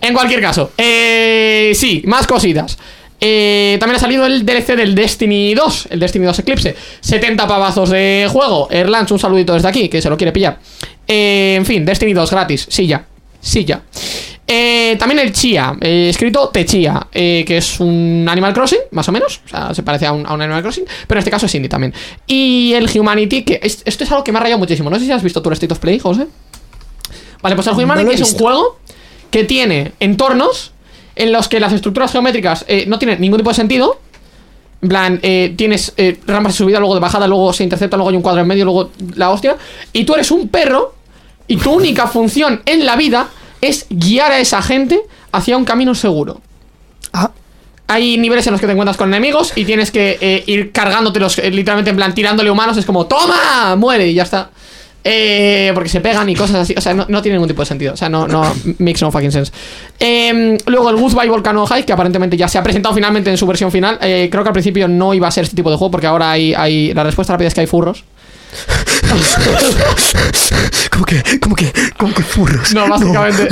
En 0.00 0.12
cualquier 0.14 0.40
caso, 0.40 0.72
eh, 0.76 1.72
sí, 1.76 2.02
más 2.06 2.26
cositas. 2.26 2.76
Eh, 3.20 3.76
también 3.80 3.96
ha 3.96 4.00
salido 4.00 4.26
el 4.26 4.44
DLC 4.44 4.74
del 4.76 4.94
Destiny 4.94 5.54
2, 5.54 5.88
el 5.90 6.00
Destiny 6.00 6.26
2 6.26 6.38
Eclipse. 6.40 6.74
70 7.00 7.46
pavazos 7.46 7.90
de 7.90 8.26
juego. 8.30 8.68
Erlans, 8.70 9.10
un 9.12 9.18
saludito 9.20 9.54
desde 9.54 9.68
aquí, 9.68 9.88
que 9.88 10.02
se 10.02 10.10
lo 10.10 10.16
quiere 10.16 10.32
pillar. 10.32 10.58
Eh, 11.06 11.54
en 11.56 11.64
fin, 11.64 11.84
Destiny 11.84 12.12
2 12.14 12.30
gratis. 12.32 12.66
Sí, 12.68 12.86
ya. 12.88 13.06
Sí, 13.40 13.64
ya. 13.64 13.80
Eh, 14.48 14.94
también 14.98 15.18
el 15.18 15.32
Chia, 15.32 15.76
eh, 15.80 16.08
escrito 16.10 16.48
Techia, 16.50 17.08
eh, 17.12 17.44
que 17.46 17.56
es 17.56 17.80
un 17.80 18.26
Animal 18.28 18.54
Crossing, 18.54 18.78
más 18.92 19.08
o 19.08 19.12
menos. 19.12 19.40
O 19.44 19.48
sea, 19.48 19.74
se 19.74 19.82
parece 19.82 20.06
a 20.06 20.12
un, 20.12 20.24
a 20.24 20.34
un 20.34 20.40
Animal 20.42 20.62
Crossing, 20.62 20.84
pero 21.08 21.18
en 21.18 21.20
este 21.20 21.30
caso 21.32 21.46
es 21.46 21.54
indie 21.56 21.68
también. 21.68 21.92
Y 22.28 22.72
el 22.74 22.88
Humanity, 22.96 23.42
que 23.42 23.58
es- 23.62 23.82
esto 23.84 24.04
es 24.04 24.10
algo 24.12 24.22
que 24.22 24.30
me 24.30 24.38
ha 24.38 24.42
rayado 24.42 24.58
muchísimo. 24.60 24.88
No 24.88 24.98
sé 25.00 25.04
si 25.06 25.10
has 25.12 25.22
visto 25.22 25.42
tú 25.42 25.48
el 25.48 25.54
State 25.54 25.72
of 25.72 25.80
Play, 25.80 25.98
José. 25.98 26.28
Vale, 27.42 27.56
pues 27.56 27.66
el 27.66 27.72
Humanity 27.74 28.14
es 28.14 28.20
un 28.20 28.38
juego 28.38 28.78
que 29.30 29.44
tiene 29.44 29.92
entornos 29.98 30.72
en 31.16 31.32
los 31.32 31.48
que 31.48 31.58
las 31.60 31.72
estructuras 31.72 32.12
geométricas 32.12 32.64
eh, 32.68 32.84
no 32.86 32.98
tienen 32.98 33.20
ningún 33.20 33.38
tipo 33.38 33.50
de 33.50 33.54
sentido. 33.56 34.00
En 34.82 34.88
plan, 34.88 35.18
eh, 35.22 35.54
tienes 35.56 35.92
eh, 35.96 36.18
rampas 36.26 36.52
de 36.52 36.58
subida, 36.58 36.78
luego 36.78 36.94
de 36.94 37.00
bajada, 37.00 37.26
luego 37.26 37.52
se 37.52 37.64
intercepta, 37.64 37.96
luego 37.96 38.10
hay 38.10 38.16
un 38.16 38.22
cuadro 38.22 38.42
en 38.42 38.46
medio, 38.46 38.64
luego 38.64 38.90
la 39.16 39.30
hostia. 39.30 39.56
Y 39.92 40.04
tú 40.04 40.14
eres 40.14 40.30
un 40.30 40.48
perro 40.48 40.94
y 41.48 41.56
tu 41.56 41.72
única 41.72 42.06
función 42.06 42.62
en 42.66 42.84
la 42.86 42.94
vida 42.96 43.28
es 43.60 43.86
guiar 43.90 44.32
a 44.32 44.38
esa 44.38 44.62
gente 44.62 45.00
hacia 45.32 45.56
un 45.56 45.64
camino 45.64 45.94
seguro. 45.94 46.40
Ah, 47.12 47.30
Hay 47.88 48.18
niveles 48.18 48.46
en 48.46 48.52
los 48.52 48.60
que 48.60 48.66
te 48.66 48.72
encuentras 48.72 48.96
con 48.96 49.08
enemigos 49.08 49.52
y 49.54 49.64
tienes 49.64 49.90
que 49.90 50.18
eh, 50.20 50.44
ir 50.46 50.72
cargándotelos, 50.72 51.38
eh, 51.38 51.50
literalmente 51.50 51.90
en 51.90 51.96
plan 51.96 52.14
tirándole 52.14 52.50
humanos. 52.50 52.76
Es 52.76 52.84
como, 52.84 53.06
¡toma! 53.06 53.76
Muere 53.76 54.08
y 54.08 54.14
ya 54.14 54.24
está. 54.24 54.50
Eh, 55.08 55.70
porque 55.72 55.88
se 55.88 56.00
pegan 56.00 56.28
y 56.28 56.34
cosas 56.34 56.56
así. 56.56 56.74
O 56.76 56.80
sea, 56.80 56.92
no, 56.92 57.06
no 57.08 57.22
tiene 57.22 57.36
ningún 57.36 57.46
tipo 57.46 57.62
de 57.62 57.66
sentido. 57.66 57.94
O 57.94 57.96
sea, 57.96 58.08
no, 58.08 58.26
no 58.26 58.42
makes 58.80 59.00
no 59.00 59.12
fucking 59.12 59.30
sense. 59.30 59.52
Eh, 60.00 60.58
luego 60.66 60.90
el 60.90 60.96
Goodbye 60.96 61.28
Volcano 61.28 61.64
High, 61.64 61.84
que 61.86 61.92
aparentemente 61.92 62.36
ya 62.36 62.48
se 62.48 62.58
ha 62.58 62.62
presentado 62.64 62.92
finalmente 62.92 63.30
en 63.30 63.36
su 63.36 63.46
versión 63.46 63.70
final. 63.70 63.98
Eh, 64.02 64.28
creo 64.32 64.42
que 64.42 64.48
al 64.48 64.52
principio 64.52 64.88
no 64.88 65.14
iba 65.14 65.28
a 65.28 65.30
ser 65.30 65.44
este 65.44 65.54
tipo 65.54 65.70
de 65.70 65.76
juego 65.76 65.92
porque 65.92 66.08
ahora 66.08 66.32
hay, 66.32 66.54
hay 66.54 66.92
la 66.92 67.04
respuesta 67.04 67.34
rápida 67.34 67.46
es 67.46 67.54
que 67.54 67.60
hay 67.60 67.66
furros. 67.68 68.02
¿cómo 70.90 71.04
que, 71.04 71.22
cómo 71.40 71.54
que, 71.56 71.72
cómo 71.96 72.14
que 72.14 72.22
furros? 72.22 72.72
No, 72.74 72.88
básicamente 72.88 73.48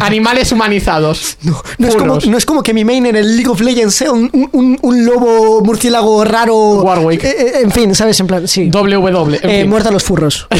animales 0.00 0.52
humanizados. 0.52 1.36
No, 1.42 1.62
no 1.78 1.88
es, 1.88 1.94
como, 1.96 2.14
Furros. 2.14 2.26
no 2.28 2.38
es 2.38 2.46
como 2.46 2.62
que 2.62 2.72
mi 2.74 2.84
main 2.84 3.06
en 3.06 3.16
el 3.16 3.36
League 3.36 3.48
of 3.50 3.60
Legends 3.60 3.94
sea 3.94 4.10
un, 4.12 4.30
un- 4.52 5.04
lobo 5.06 5.60
murciélago 5.62 6.24
raro. 6.24 6.56
Warwick. 6.82 7.22
Eh, 7.24 7.36
eh, 7.38 7.52
en 7.62 7.70
fin, 7.70 7.94
¿sabes? 7.94 8.18
En 8.20 8.26
plan, 8.26 8.48
sí. 8.48 8.70
En 9.42 9.50
Eh, 9.50 9.64
muerta 9.64 9.90
a 9.90 9.92
los 9.92 10.02
furros. 10.04 10.46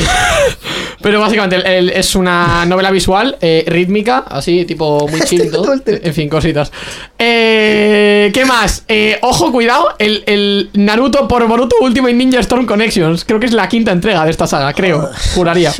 Pero 1.03 1.21
básicamente 1.21 1.57
el- 1.57 1.67
el- 1.67 1.91
es 1.91 2.15
una 2.15 2.65
novela 2.67 2.91
visual, 2.91 3.37
eh, 3.41 3.65
rítmica, 3.67 4.25
así, 4.29 4.65
tipo 4.65 5.07
muy 5.09 5.21
chill 5.23 5.45
y 5.45 5.51
todo. 5.51 5.75
En 5.87 6.15
fin, 6.15 6.29
cositas. 6.29 6.73
Eh, 7.19 8.31
¿Qué 8.33 8.45
más? 8.45 8.85
Eh, 8.89 9.19
ojo, 9.23 9.53
cuidado, 9.53 9.95
el, 9.99 10.23
el 10.27 10.71
Naruto 10.75 11.29
por 11.29 11.47
Boruto 11.47 11.77
Ultimate 11.81 12.15
Ninja 12.15 12.41
Storm 12.41 12.67
Connections. 12.67 13.25
Creo 13.25 13.39
que 13.41 13.47
es 13.47 13.53
la 13.53 13.69
quinta 13.69 13.93
entrega 13.93 14.25
de 14.25 14.31
esta 14.31 14.47
saga, 14.47 14.73
creo. 14.73 15.11
Juraría. 15.35 15.73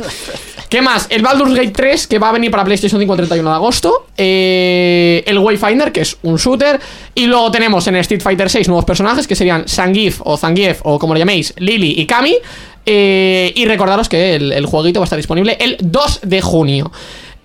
¿Qué 0.69 0.81
más? 0.81 1.07
El 1.09 1.21
Baldur's 1.21 1.53
Gate 1.53 1.71
3, 1.71 2.07
que 2.07 2.19
va 2.19 2.29
a 2.29 2.31
venir 2.33 2.51
para 2.51 2.65
PlayStation 2.65 2.99
5 2.99 3.13
el 3.13 3.17
31 3.17 3.49
de 3.49 3.55
agosto. 3.55 4.07
Eh, 4.17 5.23
el 5.25 5.39
Wayfinder, 5.39 5.91
que 5.93 6.01
es 6.01 6.17
un 6.23 6.35
shooter. 6.35 6.79
Y 7.15 7.25
luego 7.25 7.49
tenemos 7.51 7.87
en 7.87 7.95
Street 7.95 8.21
Fighter 8.21 8.49
6 8.49 8.67
nuevos 8.67 8.83
personajes, 8.83 9.25
que 9.27 9.35
serían 9.35 9.65
Zangief 9.67 10.19
o 10.25 10.35
Zangief, 10.37 10.81
o 10.83 10.99
como 10.99 11.13
lo 11.13 11.19
llaméis, 11.19 11.53
Lily 11.57 11.95
y 11.97 12.05
Kami. 12.05 12.35
Eh, 12.89 13.51
y 13.53 13.65
recordaros 13.65 14.07
que 14.07 14.35
el, 14.35 14.65
jueguito 14.65 15.01
va 15.01 15.03
a 15.03 15.07
estar 15.07 15.17
disponible 15.17 15.57
el 15.59 15.75
2 15.81 16.21
de 16.23 16.41
junio. 16.41 16.91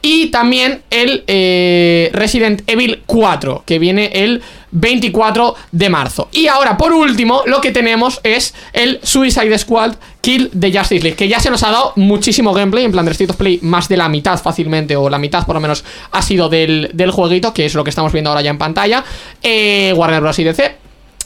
Y 0.01 0.27
también 0.27 0.83
el 0.91 1.25
eh, 1.27 2.11
Resident 2.13 2.63
Evil 2.69 3.03
4, 3.07 3.65
que 3.67 3.81
viene 3.81 4.11
el 4.15 4.41
24 4.71 5.55
de 5.73 5.89
marzo. 5.91 6.29
Y 6.31 6.47
ahora, 6.47 6.77
por 6.77 6.93
último, 6.93 7.43
lo 7.47 7.61
que 7.61 7.73
tenemos 7.73 8.21
es 8.23 8.55
el 8.73 9.01
Suicide 9.03 9.59
Squad 9.59 9.95
Kill 10.21 10.51
de 10.53 10.73
Justice 10.73 11.03
League, 11.03 11.17
que 11.17 11.29
ya 11.29 11.41
se 11.41 11.51
nos 11.51 11.65
ha 11.65 11.73
dado 11.73 11.93
muchísimo 11.97 12.53
gameplay, 12.53 12.85
en 12.85 12.93
plan 12.93 13.05
de 13.05 13.13
State 13.13 13.33
of 13.33 13.37
Play, 13.37 13.59
más 13.63 13.89
de 13.89 13.97
la 13.97 14.09
mitad 14.09 14.41
fácilmente, 14.41 14.95
o 14.95 15.11
la 15.11 15.19
mitad 15.19 15.45
por 15.45 15.57
lo 15.57 15.61
menos 15.61 15.85
ha 16.13 16.23
sido 16.23 16.49
del, 16.49 16.91
del 16.95 17.11
jueguito, 17.11 17.53
que 17.53 17.67
es 17.67 17.75
lo 17.75 17.83
que 17.83 17.91
estamos 17.91 18.13
viendo 18.13 18.31
ahora 18.31 18.43
ya 18.43 18.51
en 18.51 18.59
pantalla. 18.59 19.05
Eh, 19.43 19.93
Warner 19.97 20.21
Bros. 20.21 20.39
y 20.39 20.45
DC. 20.45 20.82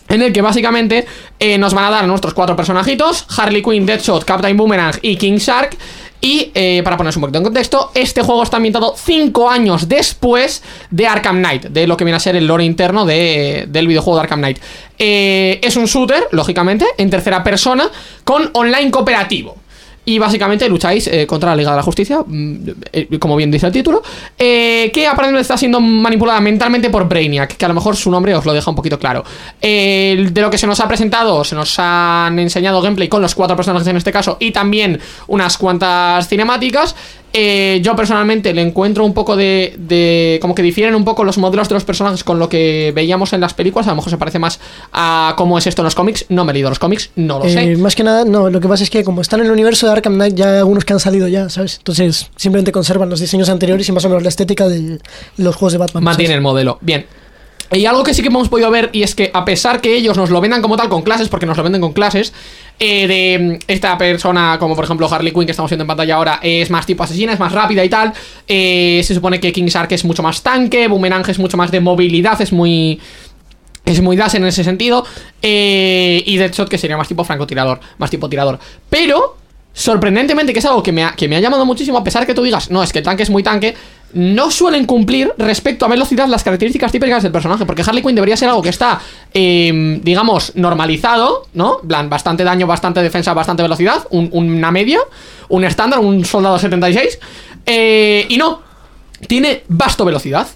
En 0.08 0.22
el 0.22 0.32
que 0.32 0.40
básicamente 0.40 1.04
eh, 1.40 1.58
nos 1.58 1.74
van 1.74 1.84
a 1.86 1.90
dar 1.90 2.06
nuestros 2.06 2.32
cuatro 2.34 2.54
personajitos: 2.56 3.26
Harley 3.36 3.62
Quinn, 3.62 3.86
Deadshot, 3.86 4.24
Captain 4.24 4.56
Boomerang 4.56 4.94
y 5.02 5.16
King 5.16 5.36
Shark. 5.38 5.76
Y 6.18 6.50
eh, 6.54 6.80
para 6.82 6.96
ponerse 6.96 7.18
un 7.18 7.22
poquito 7.22 7.38
en 7.38 7.44
contexto, 7.44 7.90
este 7.94 8.22
juego 8.22 8.42
está 8.42 8.56
ambientado 8.56 8.94
5 8.96 9.50
años 9.50 9.86
después 9.86 10.62
de 10.90 11.06
Arkham 11.06 11.38
Knight, 11.38 11.64
de 11.66 11.86
lo 11.86 11.96
que 11.96 12.04
viene 12.04 12.16
a 12.16 12.20
ser 12.20 12.34
el 12.36 12.46
lore 12.46 12.64
interno 12.64 13.04
de- 13.04 13.66
del 13.68 13.86
videojuego 13.86 14.16
de 14.16 14.22
Arkham 14.22 14.38
Knight. 14.40 14.58
Eh, 14.98 15.60
es 15.62 15.76
un 15.76 15.84
shooter, 15.84 16.26
lógicamente, 16.32 16.86
en 16.96 17.10
tercera 17.10 17.44
persona, 17.44 17.88
con 18.24 18.48
online 18.54 18.90
cooperativo. 18.90 19.56
Y 20.08 20.20
básicamente 20.20 20.68
lucháis 20.68 21.08
eh, 21.08 21.26
contra 21.26 21.50
la 21.50 21.56
Liga 21.56 21.72
de 21.72 21.76
la 21.76 21.82
Justicia, 21.82 22.20
mm, 22.24 22.56
eh, 22.92 23.18
como 23.18 23.34
bien 23.34 23.50
dice 23.50 23.66
el 23.66 23.72
título, 23.72 24.02
eh, 24.38 24.90
que 24.94 25.06
aparentemente 25.06 25.42
está 25.42 25.56
siendo 25.58 25.80
manipulada 25.80 26.40
mentalmente 26.40 26.90
por 26.90 27.08
Brainiac, 27.08 27.56
que 27.56 27.64
a 27.64 27.68
lo 27.68 27.74
mejor 27.74 27.96
su 27.96 28.08
nombre 28.08 28.32
os 28.34 28.46
lo 28.46 28.52
deja 28.52 28.70
un 28.70 28.76
poquito 28.76 28.98
claro. 29.00 29.24
De 29.60 30.30
lo 30.36 30.48
que 30.48 30.58
se 30.58 30.66
nos 30.66 30.78
ha 30.78 30.86
presentado, 30.86 31.42
se 31.42 31.56
nos 31.56 31.76
han 31.78 32.38
enseñado 32.38 32.80
gameplay 32.80 33.08
con 33.08 33.20
los 33.20 33.34
cuatro 33.34 33.56
personajes 33.56 33.88
en 33.88 33.96
este 33.96 34.12
caso 34.12 34.36
y 34.38 34.52
también 34.52 35.00
unas 35.26 35.58
cuantas 35.58 36.28
cinemáticas. 36.28 36.94
Eh, 37.38 37.80
yo 37.82 37.94
personalmente 37.94 38.54
le 38.54 38.62
encuentro 38.62 39.04
un 39.04 39.12
poco 39.12 39.36
de, 39.36 39.74
de- 39.76 40.38
como 40.40 40.54
que 40.54 40.62
difieren 40.62 40.94
un 40.94 41.04
poco 41.04 41.22
los 41.22 41.36
modelos 41.36 41.68
de 41.68 41.74
los 41.74 41.84
personajes 41.84 42.24
con 42.24 42.38
lo 42.38 42.48
que 42.48 42.92
veíamos 42.94 43.34
en 43.34 43.42
las 43.42 43.52
películas. 43.52 43.86
A 43.88 43.90
lo 43.90 43.96
mejor 43.96 44.08
se 44.10 44.16
parece 44.16 44.38
más 44.38 44.58
a 44.92 45.34
cómo 45.36 45.58
es 45.58 45.66
esto 45.66 45.82
en 45.82 45.84
los 45.84 45.94
cómics. 45.94 46.24
No 46.30 46.46
me 46.46 46.52
he 46.52 46.54
leído 46.54 46.70
los 46.70 46.78
cómics, 46.78 47.10
no 47.14 47.38
lo 47.38 47.44
Eh, 47.44 47.50
sé. 47.50 47.76
más 47.76 47.94
que 47.94 48.04
nada, 48.04 48.24
no, 48.24 48.48
lo 48.48 48.58
que 48.58 48.68
pasa 48.68 48.84
es 48.84 48.88
que 48.90 49.04
como 49.04 49.20
están 49.20 49.40
en 49.40 49.46
el 49.46 49.52
universo 49.52 49.86
de 49.86 49.92
Arkham 49.92 50.14
Knight, 50.14 50.34
ya 50.34 50.50
hay 50.50 50.58
algunos 50.60 50.86
que 50.86 50.94
han 50.94 51.00
salido 51.00 51.28
ya, 51.28 51.50
¿sabes? 51.50 51.76
Entonces, 51.76 52.30
simplemente 52.36 52.72
conservan 52.72 53.10
los 53.10 53.20
diseños 53.20 53.50
anteriores 53.50 53.86
y 53.86 53.92
más 53.92 54.04
o 54.06 54.08
menos 54.08 54.22
la 54.22 54.30
estética 54.30 54.66
de 54.66 54.98
los 55.36 55.56
juegos 55.56 55.72
de 55.72 55.78
Batman. 55.78 56.04
Mantiene 56.04 56.28
¿sabes? 56.28 56.36
el 56.38 56.42
modelo. 56.42 56.78
Bien. 56.80 57.04
Y 57.72 57.84
algo 57.86 58.04
que 58.04 58.14
sí 58.14 58.22
que 58.22 58.28
hemos 58.28 58.48
podido 58.48 58.70
ver, 58.70 58.90
y 58.92 59.02
es 59.02 59.16
que 59.16 59.30
a 59.34 59.44
pesar 59.44 59.80
que 59.80 59.96
ellos 59.96 60.16
nos 60.16 60.30
lo 60.30 60.40
vendan 60.40 60.62
como 60.62 60.76
tal 60.76 60.88
con 60.88 61.02
clases, 61.02 61.28
porque 61.28 61.46
nos 61.46 61.56
lo 61.56 61.64
venden 61.64 61.80
con 61.82 61.92
clases, 61.92 62.32
eh, 62.78 63.06
de 63.06 63.38
mm, 63.38 63.58
esta 63.68 63.96
persona, 63.96 64.56
como 64.58 64.74
por 64.74 64.84
ejemplo 64.84 65.08
Harley 65.10 65.32
Quinn 65.32 65.46
que 65.46 65.52
estamos 65.52 65.70
viendo 65.70 65.84
en 65.84 65.88
pantalla 65.88 66.14
ahora, 66.16 66.40
es 66.42 66.70
más 66.70 66.84
tipo 66.86 67.02
asesina, 67.02 67.32
es 67.32 67.38
más 67.38 67.52
rápida 67.52 67.84
y 67.84 67.88
tal. 67.88 68.12
eh, 68.46 69.00
se 69.04 69.14
supone 69.14 69.40
que 69.40 69.52
King 69.52 69.66
Shark 69.66 69.90
es 69.92 70.04
mucho 70.04 70.22
más 70.22 70.42
tanque, 70.42 70.88
Boomerang 70.88 71.28
es 71.28 71.38
mucho 71.38 71.56
más 71.56 71.70
de 71.70 71.80
movilidad, 71.80 72.40
es 72.40 72.52
muy. 72.52 73.00
Es 73.84 74.02
muy 74.02 74.16
das 74.16 74.34
en 74.34 74.44
ese 74.44 74.64
sentido. 74.64 75.06
eh, 75.42 76.20
y 76.26 76.36
Deadshot 76.38 76.68
que 76.68 76.76
sería 76.76 76.96
más 76.96 77.06
tipo 77.06 77.22
francotirador, 77.22 77.78
más 77.98 78.10
tipo 78.10 78.28
tirador. 78.28 78.58
Pero, 78.90 79.36
sorprendentemente, 79.72 80.52
que 80.52 80.58
es 80.58 80.64
algo 80.64 80.82
que 80.82 80.90
me, 80.90 81.04
ha, 81.04 81.12
que 81.12 81.28
me 81.28 81.36
ha 81.36 81.40
llamado 81.40 81.64
muchísimo, 81.64 81.96
a 81.96 82.02
pesar 82.02 82.26
que 82.26 82.34
tú 82.34 82.42
digas, 82.42 82.68
no, 82.68 82.82
es 82.82 82.92
que 82.92 82.98
el 82.98 83.04
tanque 83.04 83.22
es 83.22 83.30
muy 83.30 83.44
tanque, 83.44 83.76
no 84.12 84.50
suelen 84.50 84.86
cumplir 84.86 85.32
respecto 85.36 85.84
a 85.84 85.88
velocidad 85.88 86.26
las 86.28 86.42
características 86.44 86.90
típicas 86.92 87.22
del 87.22 87.32
personaje. 87.32 87.66
Porque 87.66 87.82
Harley 87.82 88.02
Quinn 88.02 88.14
debería 88.14 88.36
ser 88.36 88.48
algo 88.48 88.62
que 88.62 88.70
está, 88.70 89.00
eh, 89.34 90.00
digamos, 90.02 90.52
normalizado, 90.54 91.46
¿no? 91.54 91.78
Plan, 91.86 92.08
bastante 92.08 92.44
daño, 92.44 92.66
bastante 92.66 93.02
defensa, 93.02 93.34
bastante 93.34 93.62
velocidad, 93.62 94.06
un- 94.10 94.30
una 94.32 94.70
media, 94.70 95.00
un 95.48 95.64
estándar, 95.64 95.98
un 96.00 96.24
soldado 96.24 96.58
76. 96.58 97.18
eh, 97.66 98.24
y 98.28 98.36
no, 98.36 98.62
tiene 99.26 99.64
vasto 99.68 100.04
velocidad. 100.04 100.46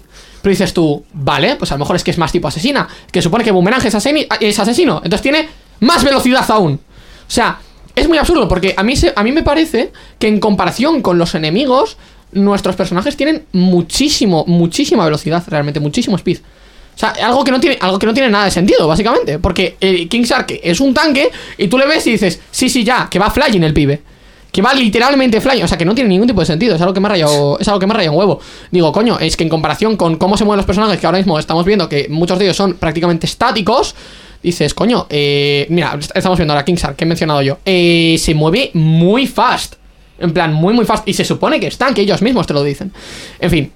Pero 0.41 0.51
dices 0.51 0.73
tú, 0.73 1.05
vale, 1.13 1.55
pues 1.57 1.71
a 1.71 1.75
lo 1.75 1.79
mejor 1.79 1.95
es 1.97 2.03
que 2.03 2.11
es 2.11 2.17
más 2.17 2.31
tipo 2.31 2.47
asesina. 2.47 2.87
Que 3.11 3.21
supone 3.21 3.43
que 3.43 3.51
Boomerang 3.51 3.85
es, 3.85 3.93
es 4.39 4.59
asesino. 4.59 5.01
Entonces 5.03 5.21
tiene 5.21 5.49
más 5.81 6.03
velocidad 6.03 6.49
aún. 6.49 6.73
O 6.75 7.29
sea, 7.31 7.59
es 7.95 8.07
muy 8.07 8.17
absurdo 8.17 8.47
porque 8.47 8.73
a 8.75 8.81
mí, 8.81 8.93
a 9.15 9.23
mí 9.23 9.31
me 9.33 9.43
parece 9.43 9.91
que 10.17 10.27
en 10.27 10.39
comparación 10.39 11.01
con 11.01 11.17
los 11.19 11.35
enemigos, 11.35 11.97
nuestros 12.33 12.75
personajes 12.75 13.15
tienen 13.17 13.43
muchísimo, 13.53 14.45
muchísima 14.47 15.03
velocidad, 15.05 15.43
realmente, 15.47 15.79
muchísimo 15.79 16.15
speed. 16.17 16.39
O 16.95 16.99
sea, 17.01 17.09
algo 17.25 17.43
que 17.43 17.51
no 17.51 17.59
tiene, 17.59 17.77
algo 17.81 17.97
que 17.97 18.05
no 18.05 18.13
tiene 18.13 18.29
nada 18.29 18.45
de 18.45 18.51
sentido, 18.51 18.87
básicamente. 18.87 19.39
Porque 19.39 19.77
eh, 19.79 20.07
King 20.07 20.23
Shark 20.23 20.59
es 20.61 20.79
un 20.79 20.93
tanque 20.93 21.29
y 21.57 21.67
tú 21.67 21.77
le 21.77 21.87
ves 21.87 22.05
y 22.07 22.11
dices, 22.11 22.39
sí, 22.51 22.69
sí, 22.69 22.83
ya, 22.83 23.07
que 23.09 23.17
va 23.17 23.31
flying 23.31 23.63
el 23.63 23.73
pibe. 23.73 24.01
Que 24.51 24.61
va 24.61 24.73
literalmente 24.73 25.39
flying, 25.39 25.63
o 25.63 25.67
sea 25.67 25.77
que 25.77 25.85
no 25.85 25.95
tiene 25.95 26.09
ningún 26.09 26.27
tipo 26.27 26.41
de 26.41 26.45
sentido, 26.45 26.75
es 26.75 26.81
algo 26.81 26.93
que 26.93 26.99
me 26.99 27.07
ha 27.07 27.11
rayado, 27.11 27.57
es 27.57 27.67
algo 27.69 27.79
que 27.79 27.87
me 27.87 27.93
ha 27.93 27.95
rayado 27.97 28.11
un 28.13 28.19
huevo. 28.19 28.39
Digo, 28.69 28.91
coño, 28.91 29.17
es 29.17 29.37
que 29.37 29.43
en 29.43 29.49
comparación 29.49 29.95
con 29.95 30.17
cómo 30.17 30.35
se 30.37 30.43
mueven 30.43 30.57
los 30.57 30.65
personajes 30.65 30.99
que 30.99 31.05
ahora 31.05 31.19
mismo 31.19 31.39
estamos 31.39 31.63
viendo, 31.65 31.87
que 31.87 32.07
muchos 32.09 32.37
de 32.37 32.45
ellos 32.45 32.57
son 32.57 32.73
prácticamente 32.73 33.25
estáticos, 33.27 33.95
dices, 34.43 34.73
coño, 34.73 35.07
eh, 35.09 35.65
mira, 35.69 35.95
est- 35.97 36.11
estamos 36.13 36.37
viendo 36.37 36.51
ahora 36.53 36.65
King 36.65 36.75
Shark, 36.75 36.97
que 36.97 37.05
he 37.05 37.07
mencionado 37.07 37.41
yo, 37.41 37.59
eh, 37.65 38.17
se 38.19 38.33
mueve 38.35 38.71
muy 38.73 39.25
fast. 39.25 39.75
En 40.21 40.33
plan, 40.33 40.53
muy, 40.53 40.73
muy 40.73 40.85
fast. 40.85 41.07
Y 41.07 41.13
se 41.13 41.25
supone 41.25 41.59
que 41.59 41.67
están, 41.67 41.93
que 41.93 42.01
ellos 42.01 42.21
mismos 42.21 42.47
te 42.47 42.53
lo 42.53 42.63
dicen. 42.63 42.91
En 43.39 43.49
fin. 43.49 43.71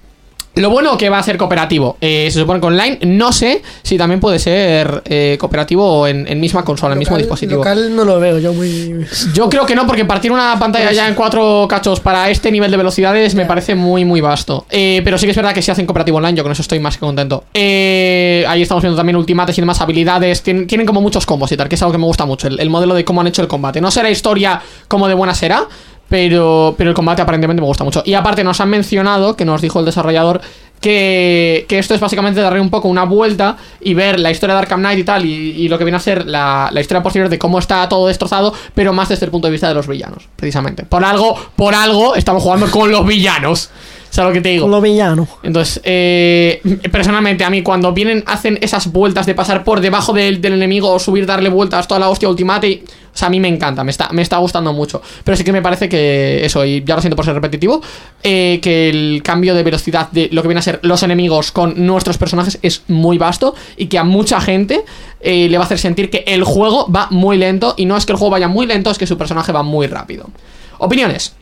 Lo 0.54 0.70
bueno 0.70 0.96
que 0.96 1.10
va 1.10 1.18
a 1.18 1.22
ser 1.22 1.36
cooperativo. 1.36 1.98
Eh, 2.00 2.30
se 2.32 2.40
supone 2.40 2.60
que 2.60 2.66
online. 2.66 2.98
No 3.02 3.30
sé 3.30 3.60
si 3.82 3.98
también 3.98 4.20
puede 4.20 4.38
ser 4.38 5.02
eh, 5.04 5.36
cooperativo 5.38 6.06
en, 6.06 6.26
en 6.26 6.40
misma 6.40 6.64
consola, 6.64 6.94
en 6.94 6.98
mismo 6.98 7.18
dispositivo. 7.18 7.58
Local 7.58 7.94
no 7.94 8.06
lo 8.06 8.18
veo 8.18 8.38
yo 8.38 8.54
muy... 8.54 9.04
Yo 9.34 9.50
creo 9.50 9.66
que 9.66 9.74
no, 9.74 9.86
porque 9.86 10.06
partir 10.06 10.32
una 10.32 10.58
pantalla 10.58 10.92
ya 10.92 11.08
en 11.08 11.14
cuatro 11.14 11.66
cachos 11.68 12.00
para 12.00 12.30
este 12.30 12.50
nivel 12.50 12.70
de 12.70 12.78
velocidades 12.78 13.34
me 13.34 13.44
parece 13.44 13.74
muy, 13.74 14.06
muy 14.06 14.22
vasto. 14.22 14.64
Eh, 14.70 15.02
pero 15.04 15.18
sí 15.18 15.26
que 15.26 15.32
es 15.32 15.36
verdad 15.36 15.52
que 15.52 15.60
si 15.60 15.70
hacen 15.70 15.84
cooperativo 15.84 16.16
online, 16.16 16.38
yo 16.38 16.42
con 16.42 16.52
eso 16.52 16.62
estoy 16.62 16.80
más 16.80 16.94
que 16.96 17.00
contento. 17.00 17.44
Eh, 17.52 18.42
ahí 18.48 18.62
estamos 18.62 18.80
viendo 18.80 18.96
también 18.96 19.16
ultimates 19.16 19.58
y 19.58 19.60
demás 19.60 19.78
habilidades. 19.82 20.42
Tienen, 20.42 20.66
tienen 20.66 20.86
como 20.86 21.02
muchos 21.02 21.26
combos 21.26 21.52
y 21.52 21.58
tal, 21.58 21.68
que 21.68 21.74
es 21.74 21.82
algo 21.82 21.92
que 21.92 21.98
me 21.98 22.06
gusta 22.06 22.24
mucho. 22.24 22.48
El, 22.48 22.58
el 22.60 22.70
modelo 22.70 22.94
de 22.94 23.04
cómo 23.04 23.20
han 23.20 23.26
hecho 23.26 23.42
el 23.42 23.48
combate. 23.48 23.82
No 23.82 23.90
será 23.90 24.08
historia 24.08 24.62
como 24.88 25.06
de 25.06 25.12
buena 25.12 25.34
será. 25.34 25.68
Pero, 26.08 26.74
pero 26.78 26.90
el 26.90 26.94
combate 26.94 27.22
aparentemente 27.22 27.60
me 27.60 27.66
gusta 27.66 27.82
mucho. 27.84 28.02
Y 28.06 28.14
aparte 28.14 28.44
nos 28.44 28.60
han 28.60 28.70
mencionado, 28.70 29.34
que 29.36 29.44
nos 29.44 29.60
dijo 29.60 29.80
el 29.80 29.86
desarrollador, 29.86 30.40
que, 30.80 31.64
que 31.68 31.78
esto 31.78 31.94
es 31.94 32.00
básicamente 32.00 32.40
darle 32.40 32.60
un 32.60 32.70
poco 32.70 32.86
una 32.88 33.04
vuelta 33.04 33.56
y 33.80 33.94
ver 33.94 34.20
la 34.20 34.30
historia 34.30 34.54
de 34.54 34.60
Arkham 34.60 34.80
Knight 34.80 34.98
y 35.00 35.04
tal, 35.04 35.24
y, 35.24 35.32
y 35.32 35.68
lo 35.68 35.78
que 35.78 35.84
viene 35.84 35.96
a 35.96 36.00
ser 36.00 36.26
la, 36.26 36.68
la 36.72 36.80
historia 36.80 37.02
posterior 37.02 37.28
de 37.28 37.38
cómo 37.38 37.58
está 37.58 37.88
todo 37.88 38.06
destrozado, 38.06 38.52
pero 38.74 38.92
más 38.92 39.08
desde 39.08 39.24
el 39.26 39.32
punto 39.32 39.48
de 39.48 39.52
vista 39.52 39.68
de 39.68 39.74
los 39.74 39.88
villanos, 39.88 40.28
precisamente. 40.36 40.84
Por 40.84 41.04
algo, 41.04 41.34
por 41.56 41.74
algo 41.74 42.14
estamos 42.14 42.42
jugando 42.42 42.70
con 42.70 42.90
los 42.90 43.04
villanos. 43.04 43.70
¿Sabes 44.08 44.28
lo 44.30 44.34
que 44.34 44.40
te 44.40 44.48
digo? 44.50 44.62
Con 44.62 44.70
lo 44.70 44.80
villano. 44.80 45.26
Entonces, 45.42 45.80
eh, 45.84 46.62
personalmente, 46.92 47.44
a 47.44 47.50
mí 47.50 47.62
cuando 47.62 47.92
vienen, 47.92 48.22
hacen 48.26 48.56
esas 48.62 48.90
vueltas 48.92 49.26
de 49.26 49.34
pasar 49.34 49.64
por 49.64 49.80
debajo 49.80 50.12
del, 50.12 50.40
del 50.40 50.54
enemigo 50.54 50.90
o 50.90 50.98
subir, 50.98 51.26
darle 51.26 51.48
vueltas 51.50 51.86
toda 51.88 51.98
la 52.00 52.08
hostia 52.08 52.28
ultimate, 52.28 52.68
y- 52.68 52.84
o 53.16 53.18
sea, 53.18 53.28
a 53.28 53.30
mí 53.30 53.40
me 53.40 53.48
encanta, 53.48 53.82
me 53.82 53.90
está, 53.90 54.10
me 54.12 54.20
está 54.20 54.36
gustando 54.36 54.74
mucho. 54.74 55.00
Pero 55.24 55.38
sí 55.38 55.42
que 55.42 55.50
me 55.50 55.62
parece 55.62 55.88
que 55.88 56.44
eso, 56.44 56.62
y 56.66 56.84
ya 56.84 56.94
lo 56.94 57.00
siento 57.00 57.16
por 57.16 57.24
ser 57.24 57.32
repetitivo, 57.32 57.80
eh, 58.22 58.60
que 58.60 58.90
el 58.90 59.22
cambio 59.24 59.54
de 59.54 59.62
velocidad 59.62 60.10
de 60.10 60.28
lo 60.32 60.42
que 60.42 60.48
viene 60.48 60.58
a 60.58 60.62
ser 60.62 60.80
los 60.82 61.02
enemigos 61.02 61.50
con 61.50 61.86
nuestros 61.86 62.18
personajes 62.18 62.58
es 62.60 62.82
muy 62.88 63.16
vasto 63.16 63.54
y 63.78 63.86
que 63.86 63.98
a 63.98 64.04
mucha 64.04 64.38
gente 64.38 64.84
eh, 65.20 65.48
le 65.48 65.56
va 65.56 65.64
a 65.64 65.66
hacer 65.66 65.78
sentir 65.78 66.10
que 66.10 66.24
el 66.26 66.44
juego 66.44 66.92
va 66.92 67.08
muy 67.10 67.38
lento 67.38 67.72
y 67.78 67.86
no 67.86 67.96
es 67.96 68.04
que 68.04 68.12
el 68.12 68.18
juego 68.18 68.32
vaya 68.32 68.48
muy 68.48 68.66
lento, 68.66 68.90
es 68.90 68.98
que 68.98 69.06
su 69.06 69.16
personaje 69.16 69.50
va 69.50 69.62
muy 69.62 69.86
rápido. 69.86 70.28
Opiniones. 70.76 71.34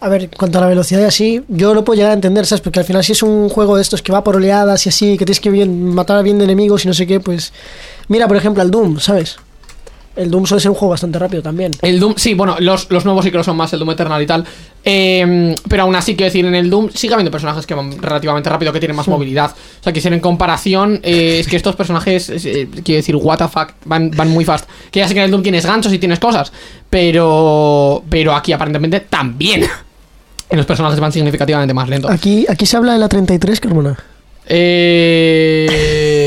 A 0.00 0.10
ver, 0.10 0.28
cuanto 0.36 0.58
a 0.58 0.60
la 0.60 0.66
velocidad 0.66 1.00
y 1.00 1.04
así, 1.04 1.42
yo 1.48 1.72
lo 1.72 1.82
puedo 1.82 1.96
llegar 1.96 2.10
a 2.10 2.14
entender, 2.14 2.44
¿sabes? 2.44 2.60
Porque 2.60 2.80
al 2.80 2.84
final 2.84 3.02
si 3.02 3.12
es 3.12 3.22
un 3.22 3.48
juego 3.48 3.76
de 3.76 3.82
estos 3.82 4.02
que 4.02 4.12
va 4.12 4.22
por 4.22 4.36
oleadas 4.36 4.84
y 4.84 4.90
así, 4.90 5.16
que 5.16 5.24
tienes 5.24 5.40
que 5.40 5.64
matar 5.64 6.18
a 6.18 6.22
bien 6.22 6.36
de 6.36 6.44
enemigos 6.44 6.84
y 6.84 6.88
no 6.88 6.92
sé 6.92 7.06
qué, 7.06 7.20
pues... 7.20 7.54
Mira, 8.08 8.28
por 8.28 8.36
ejemplo, 8.36 8.62
el 8.62 8.70
Doom, 8.70 9.00
¿sabes? 9.00 9.38
El 10.16 10.30
Doom 10.30 10.46
suele 10.46 10.60
ser 10.60 10.70
un 10.70 10.76
juego 10.76 10.90
bastante 10.92 11.18
rápido 11.18 11.42
también. 11.42 11.72
El 11.82 12.00
Doom, 12.00 12.14
sí, 12.16 12.32
bueno, 12.34 12.56
los, 12.58 12.90
los 12.90 13.04
nuevos 13.04 13.24
sí 13.24 13.30
que 13.30 13.36
lo 13.36 13.44
son 13.44 13.56
más, 13.56 13.72
el 13.74 13.78
Doom 13.78 13.90
Eternal 13.90 14.22
y 14.22 14.26
tal. 14.26 14.44
Eh, 14.82 15.54
pero 15.68 15.82
aún 15.82 15.94
así, 15.94 16.16
quiero 16.16 16.26
decir, 16.26 16.46
en 16.46 16.54
el 16.54 16.70
Doom 16.70 16.90
sigue 16.94 17.12
habiendo 17.12 17.30
personajes 17.30 17.66
que 17.66 17.74
van 17.74 18.00
relativamente 18.00 18.48
rápido, 18.48 18.72
que 18.72 18.78
tienen 18.78 18.96
más 18.96 19.08
movilidad. 19.08 19.50
O 19.50 19.82
sea, 19.82 19.92
que 19.92 20.00
si 20.00 20.08
en 20.08 20.20
comparación, 20.20 21.00
eh, 21.02 21.38
es 21.40 21.48
que 21.48 21.56
estos 21.56 21.76
personajes, 21.76 22.30
eh, 22.30 22.68
quiero 22.82 22.96
decir, 22.96 23.16
what 23.16 23.38
the 23.38 23.48
fuck, 23.48 23.72
van, 23.84 24.10
van 24.12 24.30
muy 24.30 24.44
fast. 24.44 24.68
Que 24.90 25.00
ya 25.00 25.08
sé 25.08 25.14
que 25.14 25.20
en 25.20 25.26
el 25.26 25.30
Doom 25.30 25.42
tienes 25.42 25.66
ganchos 25.66 25.92
y 25.92 25.98
tienes 25.98 26.18
cosas, 26.18 26.50
pero, 26.88 28.02
pero 28.08 28.34
aquí 28.34 28.52
aparentemente 28.52 29.00
también. 29.00 29.64
En 30.48 30.58
los 30.58 30.66
personajes 30.66 31.00
van 31.00 31.10
significativamente 31.10 31.74
más 31.74 31.88
lentos. 31.88 32.08
Aquí, 32.08 32.46
aquí 32.48 32.66
se 32.66 32.76
habla 32.76 32.92
de 32.92 33.00
la 33.00 33.08
33, 33.08 33.58
Carmona. 33.58 33.98
Eh, 34.48 35.66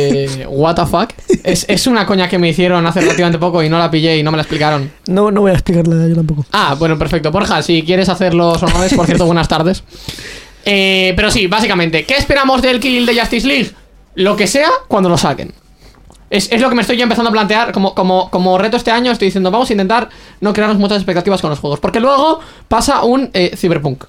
what 0.49 0.75
the 0.75 0.85
fuck. 0.85 1.11
Es, 1.43 1.65
es 1.67 1.87
una 1.87 2.05
coña 2.05 2.27
que 2.27 2.37
me 2.37 2.49
hicieron 2.49 2.85
hace 2.85 3.01
relativamente 3.01 3.39
poco 3.39 3.63
y 3.63 3.69
no 3.69 3.79
la 3.79 3.89
pillé 3.89 4.17
y 4.17 4.23
no 4.23 4.31
me 4.31 4.37
la 4.37 4.43
explicaron. 4.43 4.91
No, 5.07 5.31
no 5.31 5.41
voy 5.41 5.51
a 5.51 5.55
explicarla 5.55 6.07
yo 6.07 6.15
tampoco. 6.15 6.45
Ah, 6.51 6.75
bueno, 6.77 6.97
perfecto. 6.97 7.31
Borja, 7.31 7.61
si 7.61 7.83
quieres 7.83 8.09
hacer 8.09 8.33
los 8.33 8.61
honores, 8.61 8.93
por 8.93 9.05
cierto, 9.05 9.25
buenas 9.25 9.47
tardes. 9.47 9.83
Eh, 10.65 11.13
pero 11.15 11.31
sí, 11.31 11.47
básicamente, 11.47 12.05
¿qué 12.05 12.15
esperamos 12.15 12.61
del 12.61 12.79
kill 12.79 13.05
de 13.05 13.19
Justice 13.19 13.47
League? 13.47 13.71
Lo 14.15 14.35
que 14.35 14.47
sea 14.47 14.69
cuando 14.87 15.09
lo 15.09 15.17
saquen. 15.17 15.53
Es, 16.29 16.51
es 16.51 16.61
lo 16.61 16.69
que 16.69 16.75
me 16.75 16.81
estoy 16.81 16.97
ya 16.97 17.03
empezando 17.03 17.29
a 17.29 17.31
plantear 17.31 17.71
como, 17.71 17.95
como, 17.95 18.29
como 18.29 18.57
reto 18.57 18.77
este 18.77 18.91
año. 18.91 19.11
Estoy 19.11 19.27
diciendo, 19.27 19.49
vamos 19.49 19.69
a 19.69 19.73
intentar 19.73 20.09
no 20.41 20.53
crearnos 20.53 20.77
muchas 20.77 20.97
expectativas 20.97 21.41
con 21.41 21.49
los 21.49 21.59
juegos. 21.59 21.79
Porque 21.79 21.99
luego 21.99 22.39
pasa 22.67 23.03
un 23.03 23.31
eh, 23.33 23.55
Cyberpunk. 23.55 24.03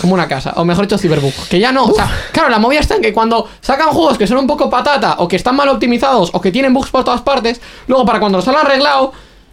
Como 0.00 0.14
una 0.14 0.28
casa, 0.28 0.52
o 0.56 0.64
mejor 0.64 0.86
dicho, 0.86 0.98
Cyberpunk. 0.98 1.34
Que 1.48 1.58
ya 1.58 1.72
no, 1.72 1.84
o 1.86 1.94
sea, 1.94 2.10
claro, 2.32 2.48
la 2.50 2.58
movida 2.58 2.80
está 2.80 2.96
en 2.96 3.02
que 3.02 3.12
cuando 3.12 3.48
sacan 3.60 3.88
juegos 3.88 4.18
que 4.18 4.26
son 4.26 4.38
un 4.38 4.46
poco 4.46 4.68
patata, 4.68 5.16
o 5.18 5.26
que 5.28 5.36
están 5.36 5.56
mal 5.56 5.68
optimizados, 5.68 6.30
o 6.32 6.40
que 6.40 6.52
tienen 6.52 6.72
bugs 6.74 6.90
por 6.90 7.02
todas 7.04 7.22
partes, 7.22 7.60
luego 7.86 8.04
para 8.04 8.20
cuando 8.20 8.38
los 8.38 8.46
han 8.48 8.56
arreglado, 8.56 9.12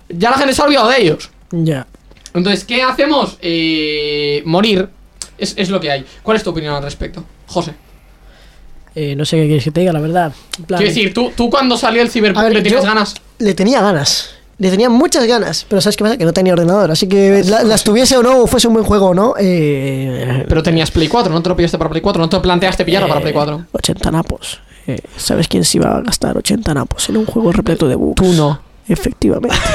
ya 0.10 0.30
la 0.32 0.38
gente 0.38 0.54
se 0.54 0.62
ha 0.62 0.66
olvidado 0.66 0.90
de 0.90 1.02
ellos. 1.02 1.30
Ya. 1.52 1.88
Entonces, 2.34 2.66
¿qué 2.66 2.84
hacemos? 2.84 3.38
Eh, 3.42 4.42
morir 4.46 4.90
es, 5.38 5.54
es 5.58 5.70
lo 5.70 5.80
que 5.80 5.92
hay. 5.92 6.06
¿Cuál 6.24 6.38
es 6.38 6.44
tu 6.44 6.50
opinión 6.50 6.76
al 6.76 6.84
respecto? 6.84 7.24
José. 7.48 7.74
Eh, 8.96 9.16
no 9.16 9.26
sé 9.26 9.38
qué 9.38 9.46
quieres 9.46 9.64
que 9.64 9.72
te 9.72 9.80
diga, 9.82 9.94
la 9.94 10.00
verdad. 10.02 10.34
Plan, 10.66 10.80
Quiero 10.80 10.94
decir, 10.94 11.14
¿tú, 11.14 11.32
tú 11.36 11.50
cuando 11.50 11.78
salió 11.78 12.02
el 12.02 12.10
Cyberpunk 12.10 12.46
le 12.50 12.62
tienes 12.62 12.82
yo- 12.82 12.88
ganas. 12.88 13.16
Le 13.38 13.54
tenía 13.54 13.82
ganas. 13.82 14.32
Le 14.60 14.72
tenía 14.72 14.90
muchas 14.90 15.26
ganas. 15.28 15.66
Pero 15.70 15.82
¿sabes 15.82 15.96
qué 15.98 16.04
pasa? 16.04 16.18
Que 16.18 16.26
no 16.26 16.34
tenía 16.34 16.54
ordenador. 16.54 16.90
Así 16.92 17.08
que 17.08 17.44
la- 17.46 17.64
las 17.64 17.84
tuviese 17.84 18.18
o 18.18 18.24
no, 18.24 18.42
o 18.42 18.48
fuese 18.48 18.68
un 18.68 18.74
buen 18.74 18.86
juego 18.86 19.08
o 19.08 19.14
no. 19.14 19.36
Eh, 19.40 20.46
Pero 20.50 20.64
tenías 20.64 20.90
Play 20.92 21.08
4, 21.08 21.32
no 21.32 21.42
te 21.44 21.50
lo 21.50 21.56
pillaste 21.56 21.78
para 21.78 21.90
Play 21.90 22.02
4, 22.02 22.20
no 22.22 22.28
te 22.30 22.40
planteaste 22.40 22.84
pillarlo 22.86 23.08
para 23.08 23.22
Play 23.22 23.34
4. 23.34 23.66
80 23.72 24.12
napos. 24.12 24.60
Eh, 24.88 25.00
¿Sabes 25.18 25.48
quién 25.48 25.64
se 25.66 25.78
iba 25.78 25.98
a 25.98 26.02
gastar 26.02 26.38
80 26.38 26.74
napos 26.74 27.08
en 27.10 27.18
un 27.18 27.26
juego 27.26 27.52
repleto 27.52 27.88
de 27.88 27.96
bugs? 27.96 28.16
Tú 28.16 28.34
no. 28.34 28.60
Efectivamente. 28.88 29.56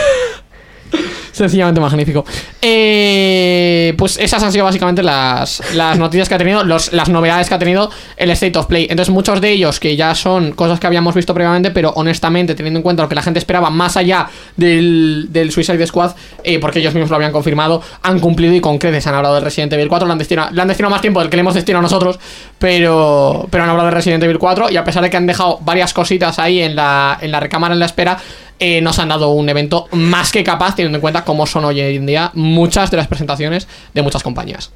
Sencillamente 1.33 1.81
magnífico. 1.81 2.25
Eh, 2.61 3.95
pues 3.97 4.17
esas 4.19 4.43
han 4.43 4.53
sido 4.53 4.65
básicamente 4.65 5.03
las, 5.03 5.63
las 5.75 5.99
noticias 5.99 6.29
que 6.29 6.35
ha 6.35 6.39
tenido, 6.39 6.63
los- 6.65 6.93
las 6.93 7.09
novedades 7.09 7.49
que 7.49 7.55
ha 7.55 7.59
tenido 7.59 7.91
el 8.17 8.31
State 8.31 8.59
of 8.59 8.67
Play. 8.67 8.87
Entonces, 8.91 9.13
muchos 9.13 9.41
de 9.41 9.51
ellos 9.51 9.81
que 9.81 9.97
ya 9.97 10.15
son 10.15 10.53
cosas 10.53 10.79
que 10.79 10.87
habíamos 10.87 11.15
visto 11.15 11.33
previamente, 11.35 11.71
pero 11.71 11.91
honestamente, 11.97 12.55
teniendo 12.55 12.79
en 12.79 12.83
cuenta 12.83 13.03
lo 13.03 13.09
que 13.09 13.15
la 13.15 13.23
gente 13.23 13.39
esperaba 13.39 13.71
más 13.71 13.97
allá 13.97 14.29
del, 14.57 15.29
del 15.31 15.51
Suicide 15.51 15.87
Squad, 15.87 16.13
eh, 16.45 16.59
porque 16.59 16.81
ellos 16.81 16.93
mismos 16.95 17.11
lo 17.11 17.17
habían 17.17 17.33
confirmado, 17.33 17.83
han 18.03 18.21
cumplido 18.21 18.55
y 18.55 18.61
con 18.61 18.79
creces 18.79 19.07
han 19.07 19.15
hablado 19.15 19.35
del 19.37 19.45
Resident 19.45 19.73
Evil 19.73 19.89
4. 19.89 20.07
Le 20.07 20.13
han 20.13 20.19
destinado, 20.19 20.49
han 20.61 20.69
destinado 20.69 20.91
más 20.91 21.01
tiempo 21.01 21.21
del 21.21 21.31
que 21.31 21.37
le 21.37 21.41
hemos 21.41 21.55
destinado 21.55 21.83
nosotros, 21.83 22.19
pero, 22.59 23.47
pero 23.51 23.65
han 23.65 23.71
hablado 23.71 23.89
de 23.89 23.95
Resident 23.95 24.23
Evil 24.25 24.39
4 24.39 24.71
y 24.71 24.77
a 24.77 24.85
pesar 24.85 25.03
de 25.03 25.11
que 25.11 25.17
han 25.17 25.27
dejado 25.27 25.59
varias 25.63 25.93
cositas 25.93 26.39
ahí 26.39 26.61
en 26.61 26.77
la, 26.77 27.19
en 27.21 27.33
la 27.33 27.41
recámara 27.41 27.73
en 27.75 27.81
la 27.81 27.87
espera, 27.87 28.19
eh, 28.65 28.81
nos 28.81 29.01
han 29.01 29.09
dado 29.09 29.31
un 29.31 29.49
evento 29.49 29.89
más 29.91 30.31
que 30.31 30.45
capaz, 30.45 30.77
teniendo 30.77 30.99
en 30.99 31.01
cuenta 31.01 31.25
cómo 31.25 31.47
son 31.49 31.65
hoy 31.65 31.81
en 31.81 32.07
día 32.07 32.31
muchas 32.35 32.93
de 32.93 32.97
las 32.97 33.09
presentaciones 33.09 33.67
de 33.93 34.03
muchas 34.03 34.23
compañías. 34.23 34.71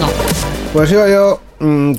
No. 0.00 0.08
Pues 0.72 0.90
yo 0.90 1.40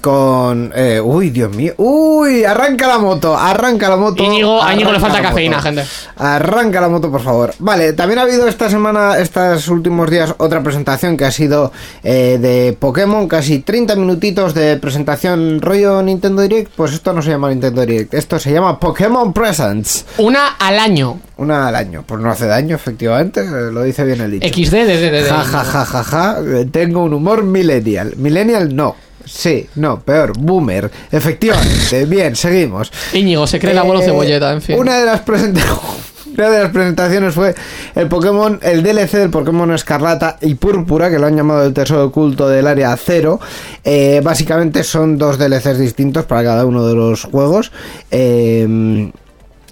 con. 0.01 0.71
eh, 0.75 1.01
uy, 1.01 1.29
Dios 1.29 1.55
mío. 1.55 1.73
Uy, 1.77 2.43
arranca 2.45 2.87
la 2.87 2.97
moto, 2.97 3.37
arranca 3.37 3.89
la 3.89 3.97
moto. 3.97 4.23
Íñigo- 4.23 4.61
a 4.63 4.73
Íñigo 4.73 4.91
le 4.91 4.99
falta 4.99 5.21
cafeína, 5.21 5.57
moto. 5.57 5.67
gente. 5.67 5.83
Arranca 6.17 6.81
la 6.81 6.89
moto, 6.89 7.11
por 7.11 7.21
favor. 7.21 7.53
Vale, 7.59 7.93
también 7.93 8.19
ha 8.19 8.23
habido 8.23 8.47
esta 8.47 8.69
semana, 8.69 9.17
estos 9.17 9.67
últimos 9.67 10.09
días, 10.09 10.33
otra 10.37 10.63
presentación 10.63 11.17
que 11.17 11.25
ha 11.25 11.31
sido 11.31 11.71
eh, 12.03 12.37
de 12.39 12.73
Pokémon. 12.79 13.27
Casi 13.27 13.59
30 13.59 13.95
minutitos 13.95 14.53
de 14.53 14.77
presentación 14.77 15.61
rollo 15.61 16.01
Nintendo 16.01 16.41
Direct. 16.41 16.71
Pues 16.75 16.93
esto 16.93 17.13
no 17.13 17.21
se 17.21 17.29
llama 17.31 17.49
Nintendo 17.49 17.85
Direct, 17.85 18.13
esto 18.13 18.39
se 18.39 18.51
llama 18.51 18.79
Pokémon 18.79 19.33
Presents. 19.33 20.05
Una 20.17 20.55
al 20.59 20.79
año. 20.79 21.19
Una 21.37 21.67
al 21.67 21.75
año. 21.75 22.03
Pues 22.05 22.21
no 22.21 22.29
hace 22.31 22.47
daño, 22.47 22.75
efectivamente. 22.75 23.41
eh, 23.41 23.71
Lo 23.71 23.83
dice 23.83 24.03
bien 24.03 24.21
el 24.21 24.31
dicho. 24.39 24.47
XD 24.47 24.71
de, 24.71 24.85
de, 24.85 24.97
de- 25.11 25.23
de- 25.23 25.29
Ja, 25.29 25.43
ja, 25.43 25.63
ja, 25.63 25.85
ja, 25.85 26.03
ja. 26.03 26.37
Tengo 26.71 27.03
un 27.03 27.13
humor 27.13 27.43
millennial. 27.43 28.13
Millennial 28.17 28.75
no. 28.75 28.95
Sí, 29.29 29.67
no, 29.75 29.99
peor, 29.99 30.33
boomer. 30.37 30.89
Efectivamente. 31.11 32.05
Bien, 32.07 32.35
seguimos. 32.35 32.91
Íñigo, 33.13 33.45
se 33.47 33.59
cree 33.59 33.71
el 33.73 33.77
abuelo 33.77 34.01
Eh, 34.01 34.05
cebolleta, 34.05 34.51
en 34.53 34.61
fin. 34.61 34.77
Una 34.79 34.99
de 34.99 35.05
las 35.05 35.21
presentaciones. 35.21 35.79
Una 36.37 36.49
de 36.51 36.59
las 36.63 36.71
presentaciones 36.71 37.33
fue 37.33 37.53
el 37.95 38.07
Pokémon, 38.07 38.59
el 38.61 38.81
DLC 38.81 39.11
del 39.17 39.29
Pokémon 39.29 39.73
Escarlata 39.73 40.37
y 40.39 40.55
Púrpura, 40.55 41.09
que 41.09 41.19
lo 41.19 41.25
han 41.27 41.35
llamado 41.35 41.65
el 41.65 41.73
tesoro 41.73 42.05
oculto 42.05 42.47
del 42.47 42.65
área 42.67 42.95
cero. 42.95 43.41
Eh, 43.83 44.21
básicamente 44.23 44.83
son 44.85 45.17
dos 45.17 45.37
DLCs 45.37 45.77
distintos 45.77 46.25
para 46.25 46.43
cada 46.43 46.65
uno 46.65 46.87
de 46.87 46.95
los 46.95 47.23
juegos. 47.25 47.73
Eh, 48.09 49.11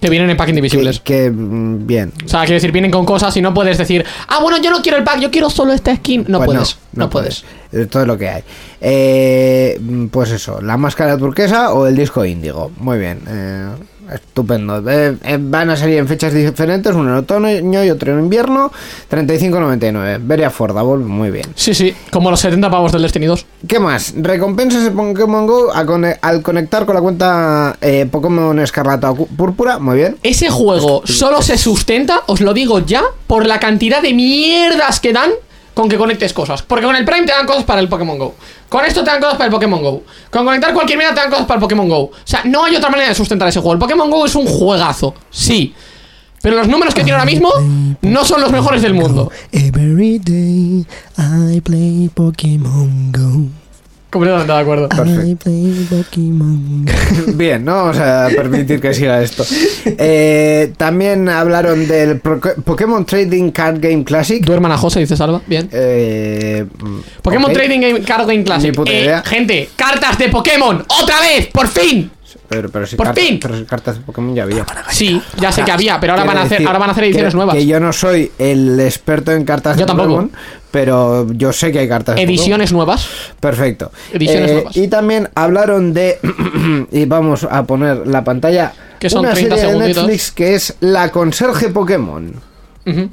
Que 0.00 0.10
vienen 0.10 0.30
en 0.30 0.36
pack 0.36 0.46
que, 0.46 0.50
indivisibles. 0.50 1.00
que, 1.00 1.30
mm, 1.30 1.86
bien. 1.86 2.12
O 2.24 2.28
sea, 2.28 2.40
quiero 2.40 2.54
decir, 2.54 2.72
vienen 2.72 2.90
con 2.90 3.04
cosas 3.04 3.36
y 3.36 3.42
no 3.42 3.52
puedes 3.52 3.78
decir, 3.78 4.04
ah, 4.28 4.38
bueno, 4.40 4.58
yo 4.62 4.70
no 4.70 4.80
quiero 4.80 4.96
el 4.98 5.04
pack, 5.04 5.20
yo 5.20 5.30
quiero 5.30 5.50
solo 5.50 5.72
esta 5.72 5.94
skin. 5.96 6.24
No 6.28 6.38
Pues 6.38 6.46
puedes, 6.46 6.78
no, 6.92 7.10
puedes. 7.10 7.44
Esto 7.72 8.00
es 8.00 8.06
lo 8.06 8.16
que 8.16 8.28
hay. 8.28 8.42
Eh, 8.80 9.80
pues 10.10 10.30
eso, 10.30 10.60
la 10.60 10.76
máscara 10.76 11.18
turquesa 11.18 11.72
o 11.72 11.86
el 11.86 11.96
disco 11.96 12.24
índigo. 12.24 12.70
Muy 12.78 12.98
bien. 12.98 13.20
eh, 13.28 13.68
estupendo. 14.12 14.82
Eh, 14.90 15.16
eh, 15.22 15.38
van 15.40 15.70
a 15.70 15.76
salir 15.76 15.98
en 15.98 16.08
fechas 16.08 16.32
diferentes, 16.32 16.94
uno 16.94 17.10
en 17.10 17.16
otoño 17.16 17.84
y 17.84 17.90
otro 17.90 18.12
en 18.12 18.20
invierno. 18.20 18.70
35.99. 19.10 20.18
Very 20.20 20.44
affordable, 20.44 21.04
muy 21.04 21.30
bien. 21.30 21.46
Sí, 21.54 21.74
sí, 21.74 21.94
como 22.10 22.30
los 22.30 22.40
70 22.40 22.70
pavos 22.70 22.92
del 22.92 23.02
Destiny 23.02 23.26
2. 23.26 23.46
¿Qué 23.66 23.78
más? 23.78 24.14
Recompensas 24.16 24.86
en 24.86 24.96
Pokémon 24.96 25.46
Go 25.46 25.72
al 25.72 26.42
conectar 26.42 26.86
con 26.86 26.94
la 26.94 27.00
cuenta 27.00 27.76
eh, 27.80 28.06
Pokémon 28.10 28.58
Escarlata 28.58 29.10
o 29.10 29.26
Púrpura. 29.26 29.78
Muy 29.78 29.96
bien. 29.96 30.16
Ese 30.22 30.50
juego 30.50 31.02
solo 31.04 31.42
se 31.42 31.58
sustenta, 31.58 32.22
os 32.26 32.40
lo 32.40 32.54
digo 32.54 32.80
ya, 32.80 33.02
por 33.26 33.46
la 33.46 33.60
cantidad 33.60 34.02
de 34.02 34.14
mierdas 34.14 35.00
que 35.00 35.12
dan 35.12 35.30
con 35.78 35.88
que 35.88 35.96
conectes 35.96 36.32
cosas. 36.32 36.62
Porque 36.62 36.84
con 36.84 36.96
el 36.96 37.04
Prime 37.04 37.24
te 37.24 37.30
dan 37.30 37.46
cosas 37.46 37.62
para 37.62 37.80
el 37.80 37.88
Pokémon 37.88 38.18
Go. 38.18 38.34
Con 38.68 38.84
esto 38.84 39.04
te 39.04 39.12
dan 39.12 39.20
cosas 39.20 39.34
para 39.34 39.44
el 39.44 39.52
Pokémon 39.52 39.80
Go. 39.80 40.02
Con 40.28 40.44
conectar 40.44 40.74
cualquier 40.74 40.98
mierda 40.98 41.14
te 41.14 41.20
dan 41.20 41.30
cosas 41.30 41.46
para 41.46 41.58
el 41.58 41.60
Pokémon 41.60 41.88
Go. 41.88 42.00
O 42.00 42.12
sea, 42.24 42.42
no 42.46 42.64
hay 42.64 42.74
otra 42.74 42.90
manera 42.90 43.10
de 43.10 43.14
sustentar 43.14 43.46
ese 43.46 43.60
juego. 43.60 43.74
El 43.74 43.78
Pokémon 43.78 44.10
Go 44.10 44.26
es 44.26 44.34
un 44.34 44.44
juegazo, 44.44 45.14
sí. 45.30 45.72
Pero 46.42 46.56
los 46.56 46.66
números 46.66 46.94
que 46.94 47.04
tiene 47.04 47.12
ahora 47.12 47.26
mismo 47.26 47.48
no 48.02 48.24
son 48.24 48.40
los 48.40 48.50
mejores 48.50 48.82
del 48.82 48.94
mundo. 48.94 49.30
Every 49.52 50.18
day 50.18 50.84
I 51.16 51.60
play 51.60 52.10
Pokémon 52.12 53.12
Go. 53.12 53.67
Completamente 54.10 54.52
de 54.52 54.58
acuerdo. 54.58 54.88
Go. 54.88 55.04
Bien, 57.34 57.64
no 57.64 57.74
vamos 57.74 57.98
a 57.98 58.28
permitir 58.34 58.80
que 58.80 58.94
siga 58.94 59.22
esto. 59.22 59.44
Eh, 59.84 60.72
también 60.76 61.28
hablaron 61.28 61.86
del 61.86 62.20
Pokémon 62.20 63.04
Trading 63.04 63.50
Card 63.50 63.80
Game 63.80 64.04
Classic. 64.04 64.42
Duerman 64.44 64.72
a 64.72 64.78
José, 64.78 65.00
dice 65.00 65.16
Salva. 65.16 65.40
Bien. 65.46 65.68
Eh, 65.72 66.64
Pokémon 67.22 67.50
ok. 67.50 67.56
Trading 67.56 67.80
Game 67.80 68.00
Card 68.00 68.26
Game 68.26 68.44
Classic. 68.44 68.70
Ni 68.70 68.76
puta 68.76 68.92
Eh, 68.92 69.02
idea. 69.02 69.22
gente, 69.22 69.68
cartas 69.76 70.18
de 70.18 70.28
Pokémon. 70.28 70.84
¡Otra 71.02 71.20
vez! 71.20 71.46
¡Por 71.48 71.68
fin! 71.68 72.10
Pero, 72.48 72.70
pero 72.70 72.86
si 72.86 72.96
¡Por 72.96 73.06
cartas, 73.06 73.24
fin! 73.24 73.38
pero 73.42 73.58
si 73.58 73.64
cartas 73.64 73.96
de 73.98 74.02
Pokémon 74.04 74.34
ya 74.34 74.44
había. 74.44 74.64
Sí, 74.90 75.20
ya 75.38 75.52
sé 75.52 75.62
que 75.64 75.70
había, 75.70 76.00
pero 76.00 76.14
ahora 76.14 76.22
Quiero 76.22 76.34
van 76.34 76.42
a 76.42 76.46
hacer, 76.46 76.58
decir 76.58 76.66
ahora 76.66 76.78
van 76.78 76.88
a 76.88 76.92
hacer 76.92 77.04
ediciones 77.04 77.32
que- 77.32 77.36
nuevas. 77.36 77.54
Que 77.56 77.66
yo 77.66 77.78
no 77.80 77.92
soy 77.92 78.32
el 78.38 78.80
experto 78.80 79.32
en 79.32 79.44
cartas 79.44 79.76
Yo 79.76 79.82
de 79.82 79.86
tampoco. 79.86 80.08
Pokémon, 80.08 80.32
pero 80.70 81.30
yo 81.34 81.52
sé 81.52 81.70
que 81.72 81.80
hay 81.80 81.88
cartas 81.88 82.16
de 82.16 82.22
Ediciones 82.22 82.72
nuevas. 82.72 83.06
Perfecto. 83.38 83.92
Ediciones 84.12 84.50
Eh, 84.50 84.54
nuevas. 84.54 84.76
Y 84.78 84.88
también 84.88 85.28
hablaron 85.34 85.92
de. 85.92 86.18
y 86.92 87.04
vamos 87.04 87.44
a 87.44 87.64
poner 87.64 88.06
la 88.06 88.24
pantalla. 88.24 88.72
Que 88.98 89.10
son 89.10 89.20
una 89.26 89.34
30 89.34 89.56
serie 89.56 89.72
de. 89.74 89.78
Netflix 89.88 90.30
que 90.32 90.54
es 90.54 90.74
La 90.80 91.10
Conserje 91.10 91.68
Pokémon. 91.68 92.32
Ujú. 92.86 93.10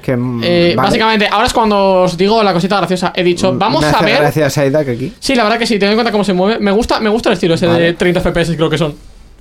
Que, 0.00 0.16
mm, 0.16 0.40
Eh, 0.42 0.72
vale. 0.76 0.86
Básicamente, 0.88 1.28
ahora 1.30 1.46
es 1.46 1.52
cuando 1.52 2.02
os 2.02 2.16
digo 2.16 2.42
la 2.42 2.52
cosita 2.52 2.76
graciosa. 2.78 3.12
He 3.14 3.22
dicho, 3.22 3.52
vamos 3.56 3.82
Me 3.82 3.88
a 3.88 4.00
ver. 4.02 4.18
Gracias 4.20 4.58
a 4.58 4.66
Isaac 4.66 4.88
aquí. 4.88 5.12
Sí, 5.20 5.34
la 5.34 5.44
verdad 5.44 5.58
que 5.58 5.66
sí, 5.66 5.74
teniendo 5.74 5.92
en 5.92 5.96
cuenta 5.98 6.12
cómo 6.12 6.24
se 6.24 6.32
mueve. 6.32 6.58
Me 6.60 6.70
gusta, 6.72 7.00
me 7.00 7.10
gusta 7.10 7.28
el 7.30 7.34
estilo 7.34 7.54
ese 7.54 7.66
de 7.66 7.72
Vale. 7.72 7.92
30 7.94 8.20
FPS, 8.20 8.56
creo 8.56 8.70
que 8.70 8.78
son. 8.78 8.94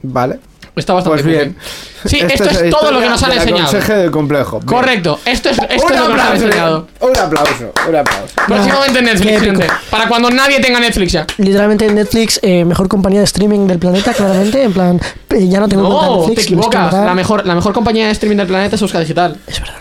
Vale. 0.04 0.40
Está 0.76 0.94
bastante 0.94 1.24
Pues 1.24 1.36
bien. 1.36 1.58
Sí, 2.06 2.20
esto 2.22 2.46
es 2.46 2.70
todo 2.70 2.92
lo 2.92 3.02
que 3.02 3.10
nos 3.10 3.22
han 3.24 3.34
enseñado. 3.34 3.64
Conserje 3.64 3.94
del 3.96 4.12
complejo. 4.12 4.60
Bien. 4.60 4.68
Correcto, 4.68 5.20
esto 5.26 5.50
es, 5.50 5.58
esto 5.58 5.74
es 5.74 5.84
Un 5.84 5.98
lo 5.98 6.08
que 6.08 6.14
nos 6.14 6.22
han 6.26 6.36
enseñado. 6.36 6.88
Un 7.02 7.18
aplauso, 7.18 7.74
un 7.90 7.96
aplauso. 7.96 8.34
Próximamente 8.48 9.02
Netflix, 9.02 9.42
gente. 9.42 9.68
Para 9.90 10.08
cuando 10.08 10.30
nadie 10.30 10.62
tenga 10.62 10.80
Netflix 10.80 11.12
ya. 11.12 11.26
Literalmente 11.38 11.92
Netflix, 11.92 12.40
eh, 12.44 12.64
mejor 12.64 12.88
compañía 12.88 13.20
de 13.20 13.26
streaming 13.26 13.68
del 13.68 13.80
planeta, 13.80 14.14
claramente. 14.14 14.64
En 14.64 14.72
plan, 14.72 15.02
eh, 15.32 15.48
ya 15.50 15.60
no 15.60 15.68
tengo 15.68 15.90
cuenta 15.90 16.16
Netflix. 16.18 16.36
te 16.36 16.42
equivocas. 16.44 16.94
La 16.94 17.14
mejor, 17.14 17.46
la 17.46 17.56
mejor 17.56 17.74
compañía 17.74 18.06
de 18.06 18.12
streaming 18.12 18.38
del 18.38 18.48
planeta 18.48 18.76
es 18.78 18.82
Euska 18.82 19.00
Digital. 19.02 19.36
Es 19.48 19.60
verdad. 19.60 19.76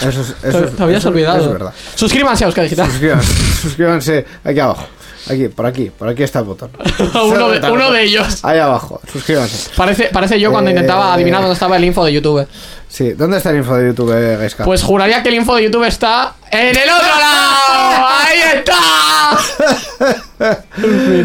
Eso 0.00 0.20
es, 0.20 0.34
eso 0.42 0.64
es- 0.64 0.76
te 0.76 0.82
habías 0.82 1.00
eso- 1.00 1.08
olvidado. 1.08 1.36
eso 1.38 1.46
es 1.46 1.52
verdad. 1.52 1.72
Suscríbanse 1.94 2.44
a 2.44 2.46
Euska 2.48 2.62
Digital. 2.62 2.90
Suscríbanse, 2.90 3.32
suscríbanse 3.62 4.24
aquí 4.44 4.58
abajo. 4.60 4.86
Aquí, 5.30 5.48
por 5.48 5.64
aquí, 5.64 5.90
por 5.96 6.06
aquí 6.08 6.22
está 6.22 6.40
el 6.40 6.44
botón. 6.44 6.70
uno, 7.24 7.48
de, 7.48 7.70
uno 7.70 7.90
de 7.92 8.02
ellos. 8.02 8.44
Ahí 8.44 8.58
abajo, 8.58 9.00
suscríbanse. 9.10 9.70
Parece, 9.74 10.10
parece 10.12 10.38
yo 10.38 10.50
cuando 10.52 10.68
Eh, 10.70 10.74
intentaba 10.74 11.14
adivinar 11.14 11.40
dónde 11.40 11.54
estaba 11.54 11.76
el 11.78 11.84
info 11.84 12.04
de 12.04 12.12
YouTube. 12.12 12.46
Sí, 12.94 13.12
¿dónde 13.14 13.38
está 13.38 13.50
el 13.50 13.56
info 13.56 13.74
de 13.74 13.88
YouTube, 13.88 14.12
eh, 14.12 14.36
Gaisca? 14.36 14.62
Pues 14.62 14.84
juraría 14.84 15.20
que 15.20 15.28
el 15.30 15.34
info 15.34 15.56
de 15.56 15.64
YouTube 15.64 15.82
está 15.82 16.36
en 16.48 16.68
el 16.68 16.88
otro 16.88 17.08
lado. 17.08 18.06
¡Ahí 18.08 18.38
está! 18.54 19.36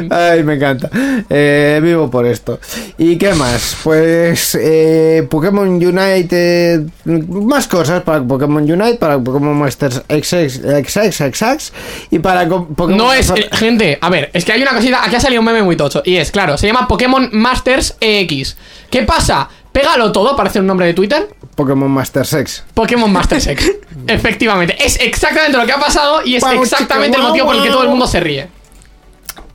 Ay, 0.09 0.43
me 0.43 0.55
encanta. 0.55 0.89
Eh, 1.29 1.79
vivo 1.83 2.09
por 2.09 2.25
esto. 2.25 2.59
¿Y 2.97 3.17
qué 3.19 3.35
más? 3.35 3.77
Pues 3.83 4.57
eh, 4.59 5.27
Pokémon 5.29 5.67
Unite. 5.69 6.73
eh, 6.75 6.85
más 7.05 7.67
cosas 7.67 8.01
para 8.01 8.23
Pokémon 8.23 8.63
Unite, 8.63 8.95
para 8.95 9.19
Pokémon 9.19 9.55
Masters 9.55 10.01
XX, 10.09 10.61
XX, 10.87 11.35
XX 11.35 11.73
y 12.09 12.17
para 12.17 12.47
Pokémon. 12.47 12.97
No 12.97 13.13
es, 13.13 13.29
eh, 13.29 13.47
gente, 13.51 13.99
a 14.01 14.09
ver, 14.09 14.31
es 14.33 14.43
que 14.43 14.53
hay 14.53 14.61
una 14.63 14.73
cosita, 14.73 15.03
aquí 15.03 15.15
ha 15.15 15.19
salido 15.19 15.41
un 15.41 15.45
meme 15.45 15.61
muy 15.61 15.75
tocho, 15.75 16.01
y 16.03 16.15
es, 16.15 16.31
claro, 16.31 16.57
se 16.57 16.65
llama 16.65 16.87
Pokémon 16.87 17.29
Masters 17.31 17.95
EX. 17.99 18.57
¿Qué 18.89 19.03
pasa? 19.03 19.49
Pégalo 19.79 20.11
todo, 20.11 20.35
parece 20.35 20.59
un 20.59 20.67
nombre 20.67 20.85
de 20.87 20.93
Twitter, 20.93 21.29
Pokémon 21.55 21.89
Masters 21.89 22.33
X. 22.33 22.63
Pokémon 22.73 23.11
Masters 23.11 23.47
X. 23.55 23.71
Efectivamente, 24.07 24.75
es 24.83 24.99
exactamente 24.99 25.57
lo 25.57 25.65
que 25.65 25.71
ha 25.71 25.79
pasado 25.79 26.21
y 26.25 26.35
es 26.35 26.43
exactamente 26.43 27.15
chica, 27.15 27.21
el 27.21 27.27
motivo 27.29 27.45
por 27.47 27.55
el 27.55 27.63
que 27.63 27.69
todo 27.69 27.83
el 27.83 27.89
mundo 27.89 28.05
se 28.07 28.19
ríe. 28.19 28.47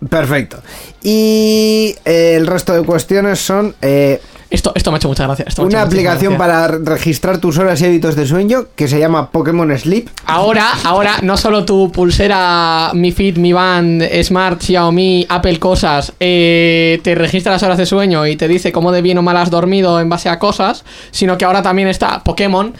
Perfecto. 0.08 0.62
Y 1.02 1.94
eh, 2.04 2.34
el 2.36 2.46
resto 2.46 2.72
de 2.74 2.82
cuestiones 2.84 3.38
son. 3.38 3.74
eh, 3.82 4.20
Esto, 4.54 4.72
esto 4.74 4.90
me 4.90 4.96
ha 4.96 4.98
hecho 4.98 5.08
mucha 5.08 5.24
gracia. 5.24 5.44
esto 5.48 5.62
me 5.62 5.66
ha 5.66 5.68
una 5.68 5.82
aplicación 5.82 6.36
gracia. 6.36 6.38
para 6.38 6.78
registrar 6.96 7.38
tus 7.38 7.58
horas 7.58 7.80
y 7.80 7.86
hábitos 7.86 8.14
de 8.16 8.26
sueño 8.26 8.66
que 8.76 8.86
se 8.88 8.98
llama 8.98 9.30
Pokémon 9.30 9.76
Sleep. 9.78 10.08
Ahora, 10.26 10.68
ahora, 10.84 11.16
no 11.22 11.36
solo 11.36 11.64
tu 11.64 11.90
pulsera, 11.90 12.90
Mi 12.94 13.10
Fit, 13.12 13.36
Mi 13.36 13.52
Band, 13.52 14.02
Smart, 14.22 14.62
Xiaomi, 14.62 15.26
Apple 15.28 15.58
cosas, 15.58 16.12
eh, 16.20 17.00
te 17.02 17.14
registra 17.16 17.52
las 17.52 17.62
horas 17.64 17.78
de 17.78 17.86
sueño 17.86 18.26
y 18.26 18.36
te 18.36 18.46
dice 18.48 18.70
cómo 18.70 18.92
de 18.92 19.02
bien 19.02 19.18
o 19.18 19.22
mal 19.22 19.36
has 19.36 19.50
dormido 19.50 19.98
en 19.98 20.08
base 20.08 20.28
a 20.28 20.38
cosas, 20.38 20.84
sino 21.10 21.36
que 21.36 21.44
ahora 21.44 21.60
también 21.62 21.88
está 21.88 22.22
Pokémon 22.22 22.72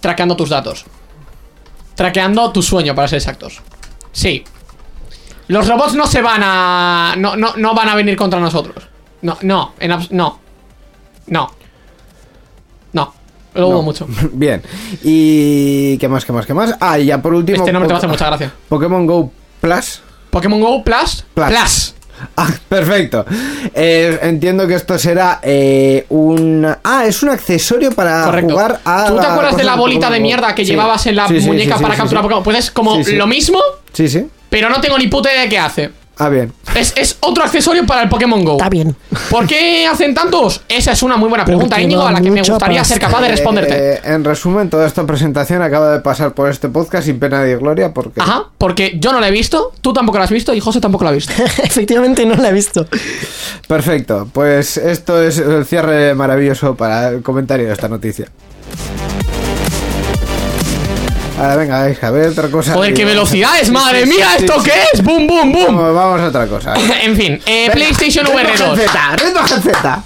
traqueando 0.00 0.36
tus 0.36 0.50
datos. 0.50 0.84
Traqueando 1.94 2.52
tu 2.52 2.62
sueño, 2.62 2.94
para 2.94 3.08
ser 3.08 3.18
exactos. 3.18 3.60
Sí. 4.12 4.44
Los 5.48 5.66
robots 5.68 5.94
no 5.94 6.06
se 6.06 6.20
van 6.22 6.42
a. 6.44 7.14
No, 7.16 7.36
no, 7.36 7.54
no 7.56 7.74
van 7.74 7.88
a 7.88 7.94
venir 7.94 8.16
contra 8.16 8.38
nosotros. 8.40 8.84
No, 9.22 9.38
no, 9.42 9.72
en 9.78 9.90
abs- 9.92 10.10
no. 10.10 10.41
No. 11.26 11.50
No. 12.92 13.14
Lo 13.54 13.70
No. 13.70 13.82
mucho. 13.82 14.06
Bien. 14.32 14.62
¿Y 15.02 15.98
qué 15.98 16.08
más, 16.08 16.24
qué 16.24 16.32
más, 16.32 16.46
qué 16.46 16.54
más? 16.54 16.74
Ah, 16.80 16.98
y 16.98 17.06
ya 17.06 17.20
por 17.20 17.34
último... 17.34 17.58
Este 17.58 17.72
nombre 17.72 17.86
te 17.88 17.92
va 17.92 17.96
a 17.96 17.98
hacer 17.98 18.10
mucha 18.10 18.26
gracia. 18.26 18.52
Pokémon 18.68 19.06
Go 19.06 19.30
Plus. 19.60 20.00
Pokémon 20.30 20.60
Go 20.60 20.82
Plus. 20.82 21.24
Plus. 21.34 21.46
Plus. 21.48 21.94
Ah, 22.36 22.48
perfecto. 22.68 23.26
Eh, 23.74 24.18
entiendo 24.22 24.66
que 24.68 24.74
esto 24.74 24.96
será 24.98 25.40
eh, 25.42 26.06
un... 26.10 26.64
Ah, 26.84 27.04
es 27.04 27.22
un 27.22 27.30
accesorio 27.30 27.90
para 27.92 28.24
Correcto. 28.24 28.50
jugar 28.52 28.80
a... 28.84 29.06
¿Tú 29.08 29.18
te 29.18 29.26
acuerdas 29.26 29.56
de 29.56 29.64
la 29.64 29.74
bolita 29.74 30.08
de 30.08 30.20
mierda 30.20 30.54
que 30.54 30.64
Sí. 30.64 30.70
llevabas 30.70 31.04
en 31.06 31.16
la 31.16 31.26
Sí, 31.28 31.40
sí, 31.40 31.46
muñeca 31.46 31.78
para 31.78 31.96
capturar. 31.96 32.22
Pokémon? 32.22 32.44
Puedes 32.44 32.70
como 32.70 32.94
Sí, 32.96 33.04
sí. 33.04 33.16
lo 33.16 33.26
mismo, 33.26 33.58
Sí, 33.92 34.08
sí. 34.08 34.26
pero 34.48 34.68
no 34.70 34.80
tengo 34.80 34.96
ni 34.98 35.08
puta 35.08 35.30
idea 35.32 35.42
de 35.42 35.48
qué 35.48 35.58
hace. 35.58 35.90
Ah, 36.18 36.28
bien. 36.28 36.52
Es, 36.76 36.92
es 36.96 37.16
otro 37.20 37.42
accesorio 37.42 37.86
para 37.86 38.02
el 38.02 38.08
Pokémon 38.08 38.44
Go. 38.44 38.52
Está 38.52 38.68
bien. 38.68 38.94
¿Por 39.30 39.46
qué 39.46 39.86
hacen 39.86 40.14
tantos? 40.14 40.62
Esa 40.68 40.92
es 40.92 41.02
una 41.02 41.16
muy 41.16 41.28
buena 41.28 41.44
pregunta, 41.44 41.76
Porque 41.76 41.82
Íñigo, 41.84 42.06
a 42.06 42.12
la 42.12 42.20
que 42.20 42.30
me 42.30 42.42
gustaría 42.42 42.84
ser 42.84 42.98
capaz 43.00 43.22
de 43.22 43.28
responderte. 43.28 43.94
Eh, 43.94 44.00
en 44.04 44.24
resumen, 44.24 44.70
toda 44.70 44.86
esta 44.86 45.04
presentación 45.06 45.62
acaba 45.62 45.92
de 45.92 46.00
pasar 46.00 46.34
por 46.34 46.50
este 46.50 46.68
podcast 46.68 47.06
sin 47.06 47.18
pena 47.18 47.44
ni 47.44 47.54
gloria 47.54 47.92
porque... 47.92 48.20
Ajá, 48.20 48.44
porque 48.58 48.98
yo 48.98 49.12
no 49.12 49.20
la 49.20 49.28
he 49.28 49.32
visto, 49.32 49.72
tú 49.80 49.92
tampoco 49.92 50.18
la 50.18 50.24
has 50.24 50.30
visto 50.30 50.54
y 50.54 50.60
José 50.60 50.80
tampoco 50.80 51.04
la 51.04 51.10
ha 51.10 51.14
visto. 51.14 51.32
Efectivamente 51.62 52.26
no 52.26 52.36
la 52.36 52.50
he 52.50 52.52
visto. 52.52 52.86
Perfecto, 53.66 54.28
pues 54.32 54.76
esto 54.76 55.20
es 55.22 55.38
el 55.38 55.64
cierre 55.64 56.14
maravilloso 56.14 56.74
para 56.74 57.08
el 57.08 57.22
comentario 57.22 57.66
de 57.66 57.72
esta 57.72 57.88
noticia. 57.88 58.28
Ahora 61.42 61.56
venga, 61.56 61.82
a 61.84 62.10
ver 62.12 62.28
otra 62.28 62.48
cosa. 62.48 62.72
Joder, 62.74 62.94
qué 62.94 63.04
velocidades, 63.04 63.68
madre 63.70 64.06
mía, 64.06 64.36
¿esto 64.38 64.62
qué 64.62 64.72
es? 64.92 65.02
¡Boom, 65.02 65.26
boom, 65.26 65.50
boom! 65.52 65.66
Vamos, 65.76 65.94
vamos 65.94 66.20
a 66.20 66.26
otra 66.28 66.46
cosa. 66.46 66.74
en 67.02 67.16
fin, 67.16 67.32
eh, 67.44 67.62
Venga, 67.68 67.72
PlayStation 67.72 68.26
VR 68.28 68.56
2. 68.56 68.78
Z, 68.78 69.16
reto 69.16 69.40
Z. 69.48 70.02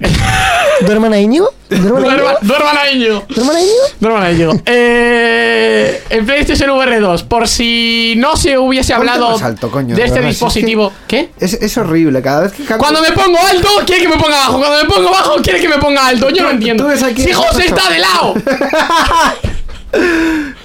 ¿Duerman 0.86 1.12
a 1.12 1.20
Íñigo? 1.20 1.52
¿Duerman 1.68 2.04
a 2.08 2.14
Íñigo? 2.14 2.38
Duerman 2.40 2.76
a 2.78 2.90
Íñigo. 2.90 3.24
¿Duerman 3.28 3.56
a 3.56 3.60
Íñigo? 3.60 3.82
Duerman 4.00 4.22
a 4.22 4.30
Íñigo. 4.32 4.52
Eh, 4.64 6.02
el 6.08 6.24
PlayStation 6.24 6.70
VR 6.70 6.98
2, 6.98 7.22
por 7.24 7.46
si 7.46 8.14
no 8.16 8.34
se 8.38 8.56
hubiese 8.56 8.94
hablado 8.94 9.32
más 9.32 9.42
alto, 9.42 9.70
coño, 9.70 9.94
de 9.94 10.02
este 10.02 10.14
verdad, 10.20 10.28
si 10.28 10.28
es 10.30 10.34
dispositivo. 10.36 10.92
¿Qué? 11.06 11.28
Es, 11.38 11.52
es 11.52 11.76
horrible, 11.76 12.22
cada 12.22 12.40
vez 12.40 12.52
que 12.52 12.64
cambio- 12.64 12.78
Cuando 12.78 13.02
me 13.02 13.12
pongo 13.12 13.38
alto, 13.38 13.68
quiere 13.84 14.00
que 14.00 14.08
me 14.08 14.16
ponga 14.16 14.38
bajo. 14.38 14.58
Cuando 14.58 14.78
me 14.82 14.88
pongo 14.88 15.10
bajo, 15.10 15.36
quiere 15.42 15.60
que 15.60 15.68
me 15.68 15.76
ponga 15.76 16.06
alto. 16.06 16.30
Yo 16.30 16.44
no 16.44 16.50
entiendo. 16.52 16.84
tú 16.84 16.88
ves 16.88 17.02
aquí- 17.02 17.22
Si 17.22 17.32
José 17.34 17.66
está 17.66 17.90
de 17.90 17.98
lado. 17.98 18.34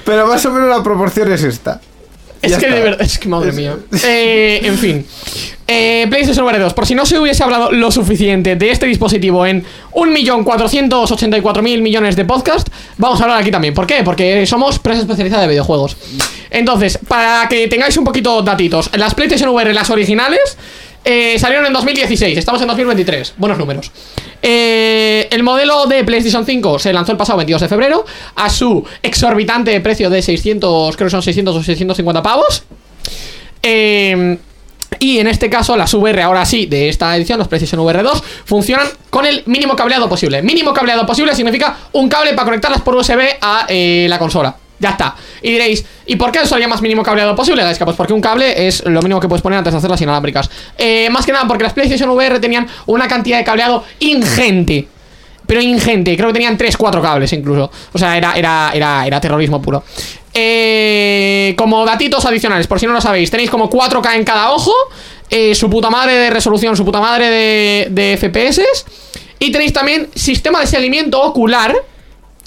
Pero 0.06 0.28
más 0.28 0.46
o 0.46 0.52
menos 0.52 0.70
la 0.70 0.84
proporción 0.84 1.32
es 1.32 1.44
esta. 1.44 1.82
Es 2.42 2.52
Ya 2.52 2.60
que 2.60 2.66
está. 2.66 2.76
de 2.76 2.82
verdad, 2.84 3.02
es 3.02 3.18
que 3.18 3.28
madre 3.28 3.52
mía. 3.52 3.76
Eh, 4.04 4.60
en 4.64 4.78
fin. 4.78 5.06
Eh, 5.68 6.06
PlayStation 6.10 6.46
VR 6.46 6.60
2, 6.60 6.74
por 6.76 6.86
si 6.86 6.94
no 6.94 7.08
se 7.08 7.18
hubiese 7.18 7.44
hablado 7.44 7.72
lo 7.72 7.92
suficiente 7.92 8.56
de 8.56 8.70
este 8.70 8.86
dispositivo 8.86 9.48
en 9.48 9.64
1.484.000 9.94 11.82
millones 11.82 12.16
de 12.16 12.24
podcast, 12.26 12.68
vamos 12.98 13.20
a 13.20 13.24
hablar 13.24 13.42
aquí 13.42 13.50
también. 13.50 13.74
¿Por 13.74 13.88
qué? 13.88 14.04
Porque 14.04 14.46
somos 14.46 14.78
prensa 14.78 15.02
especializada 15.02 15.42
de 15.44 15.48
videojuegos. 15.50 15.98
Entonces, 16.52 17.00
para 17.08 17.48
que 17.50 17.68
tengáis 17.68 17.98
un 17.98 18.04
poquito 18.04 18.44
datitos, 18.44 18.92
las 18.96 19.16
PlayStation 19.16 19.50
VR, 19.50 19.74
las 19.74 19.90
originales, 19.90 20.58
eh, 21.04 21.38
salieron 21.40 21.66
en 21.66 21.74
2016, 21.74 22.38
estamos 22.38 22.62
en 22.62 22.68
2023, 22.68 23.34
buenos 23.38 23.58
números. 23.58 23.92
Eh, 24.48 25.28
el 25.32 25.42
modelo 25.42 25.88
de 25.88 26.04
PlayStation 26.04 26.46
5 26.46 26.78
se 26.78 26.94
lanzó 26.94 27.12
el 27.12 27.18
pasado 27.18 27.38
22 27.38 27.64
de 27.64 27.68
febrero 27.68 28.06
a 28.36 28.48
su 28.48 28.86
exorbitante 29.02 29.82
precio 29.82 30.08
de 30.12 30.22
600, 30.22 30.96
creo 30.96 31.08
que 31.08 31.12
son 31.12 31.24
600 31.24 31.56
o 31.56 31.64
650 31.64 32.22
pavos. 32.22 32.64
Eh, 33.64 34.38
y 35.00 35.18
en 35.18 35.26
este 35.26 35.50
caso, 35.50 35.76
las 35.76 35.92
VR, 35.96 36.22
ahora 36.22 36.46
sí, 36.46 36.68
de 36.68 36.90
esta 36.90 37.18
edición, 37.18 37.40
los 37.40 37.48
PlayStation 37.48 37.82
VR 37.82 38.04
2, 38.04 38.24
funcionan 38.46 38.88
con 39.10 39.26
el 39.26 39.42
mínimo 39.48 39.76
cableado 39.76 40.08
posible. 40.08 40.44
Mínimo 40.44 40.74
cableado 40.74 41.08
posible 41.08 41.34
significa 41.34 41.78
un 41.94 42.08
cable 42.08 42.34
para 42.34 42.46
conectarlas 42.46 42.82
por 42.82 42.96
USB 42.96 43.38
a 43.42 43.66
eh, 43.68 44.06
la 44.08 44.20
consola. 44.20 44.56
Ya 44.80 44.90
está. 44.90 45.16
Y 45.42 45.52
diréis, 45.52 45.86
¿y 46.06 46.16
por 46.18 46.32
qué 46.32 46.40
eso 46.40 46.56
haría 46.56 46.68
más 46.68 46.82
mínimo 46.82 47.02
cableado 47.02 47.36
posible? 47.36 47.64
Gaisca? 47.64 47.86
Pues 47.86 47.96
porque 47.96 48.14
un 48.14 48.22
cable 48.22 48.68
es 48.68 48.84
lo 48.86 49.02
mínimo 49.02 49.20
que 49.20 49.28
puedes 49.28 49.42
poner 49.42 49.58
antes 49.58 49.74
de 49.74 49.78
hacer 49.78 49.90
las 49.90 50.02
inalámbricas. 50.02 50.50
Eh, 50.78 51.10
más 51.10 51.26
que 51.26 51.32
nada 51.32 51.48
porque 51.48 51.64
las 51.64 51.74
PlayStation 51.74 52.10
VR 52.10 52.40
tenían 52.40 52.68
una 52.86 53.08
cantidad 53.08 53.38
de 53.38 53.44
cableado 53.44 53.84
ingente. 54.00 54.88
Pero 55.48 55.62
ingente, 55.62 56.18
creo 56.18 56.30
que 56.30 56.34
tenían 56.34 56.58
3-4 56.58 57.02
cables 57.02 57.32
incluso. 57.34 57.72
O 57.94 57.98
sea, 57.98 58.18
era, 58.18 58.34
era, 58.34 58.72
era, 58.74 59.06
era 59.06 59.22
terrorismo 59.22 59.62
puro. 59.62 59.84
Eh, 60.34 61.54
como 61.58 61.86
datitos 61.86 62.26
adicionales, 62.26 62.68
por 62.68 62.80
si 62.80 62.88
no 62.88 62.94
lo 62.94 63.00
sabéis, 63.00 63.32
tenéis 63.32 63.50
como 63.50 63.70
4K 63.70 64.16
en 64.16 64.24
cada 64.26 64.52
ojo, 64.52 64.74
eh, 65.30 65.56
su 65.56 65.70
puta 65.70 65.90
madre 65.90 66.16
de 66.16 66.30
resolución, 66.30 66.76
su 66.76 66.84
puta 66.84 67.00
madre 67.00 67.30
de, 67.30 67.88
de 67.92 68.18
FPS, 68.18 68.62
y 69.40 69.52
tenéis 69.52 69.72
también 69.72 70.10
sistema 70.16 70.60
de 70.60 70.68
seguimiento 70.68 71.22
ocular. 71.22 71.74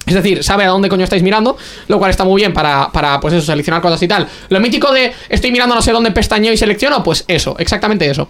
Es 0.09 0.15
decir, 0.15 0.43
sabe 0.43 0.65
a 0.65 0.69
dónde 0.69 0.89
coño 0.89 1.05
estáis 1.05 1.23
mirando, 1.23 1.57
lo 1.87 1.99
cual 1.99 2.11
está 2.11 2.25
muy 2.25 2.41
bien 2.41 2.53
para, 2.53 2.91
para, 2.91 3.21
pues 3.21 3.35
eso, 3.35 3.47
seleccionar 3.47 3.83
cosas 3.83 4.03
y 4.03 4.09
tal. 4.09 4.27
Lo 4.49 4.59
mítico 4.61 4.93
de 4.93 5.13
estoy 5.29 5.53
mirando 5.53 5.75
no 5.75 5.83
sé 5.83 5.93
dónde 5.93 6.11
pestañeo 6.11 6.53
y 6.53 6.57
selecciono, 6.57 7.03
pues 7.03 7.25
eso, 7.29 7.57
exactamente 7.59 8.09
eso. 8.09 8.29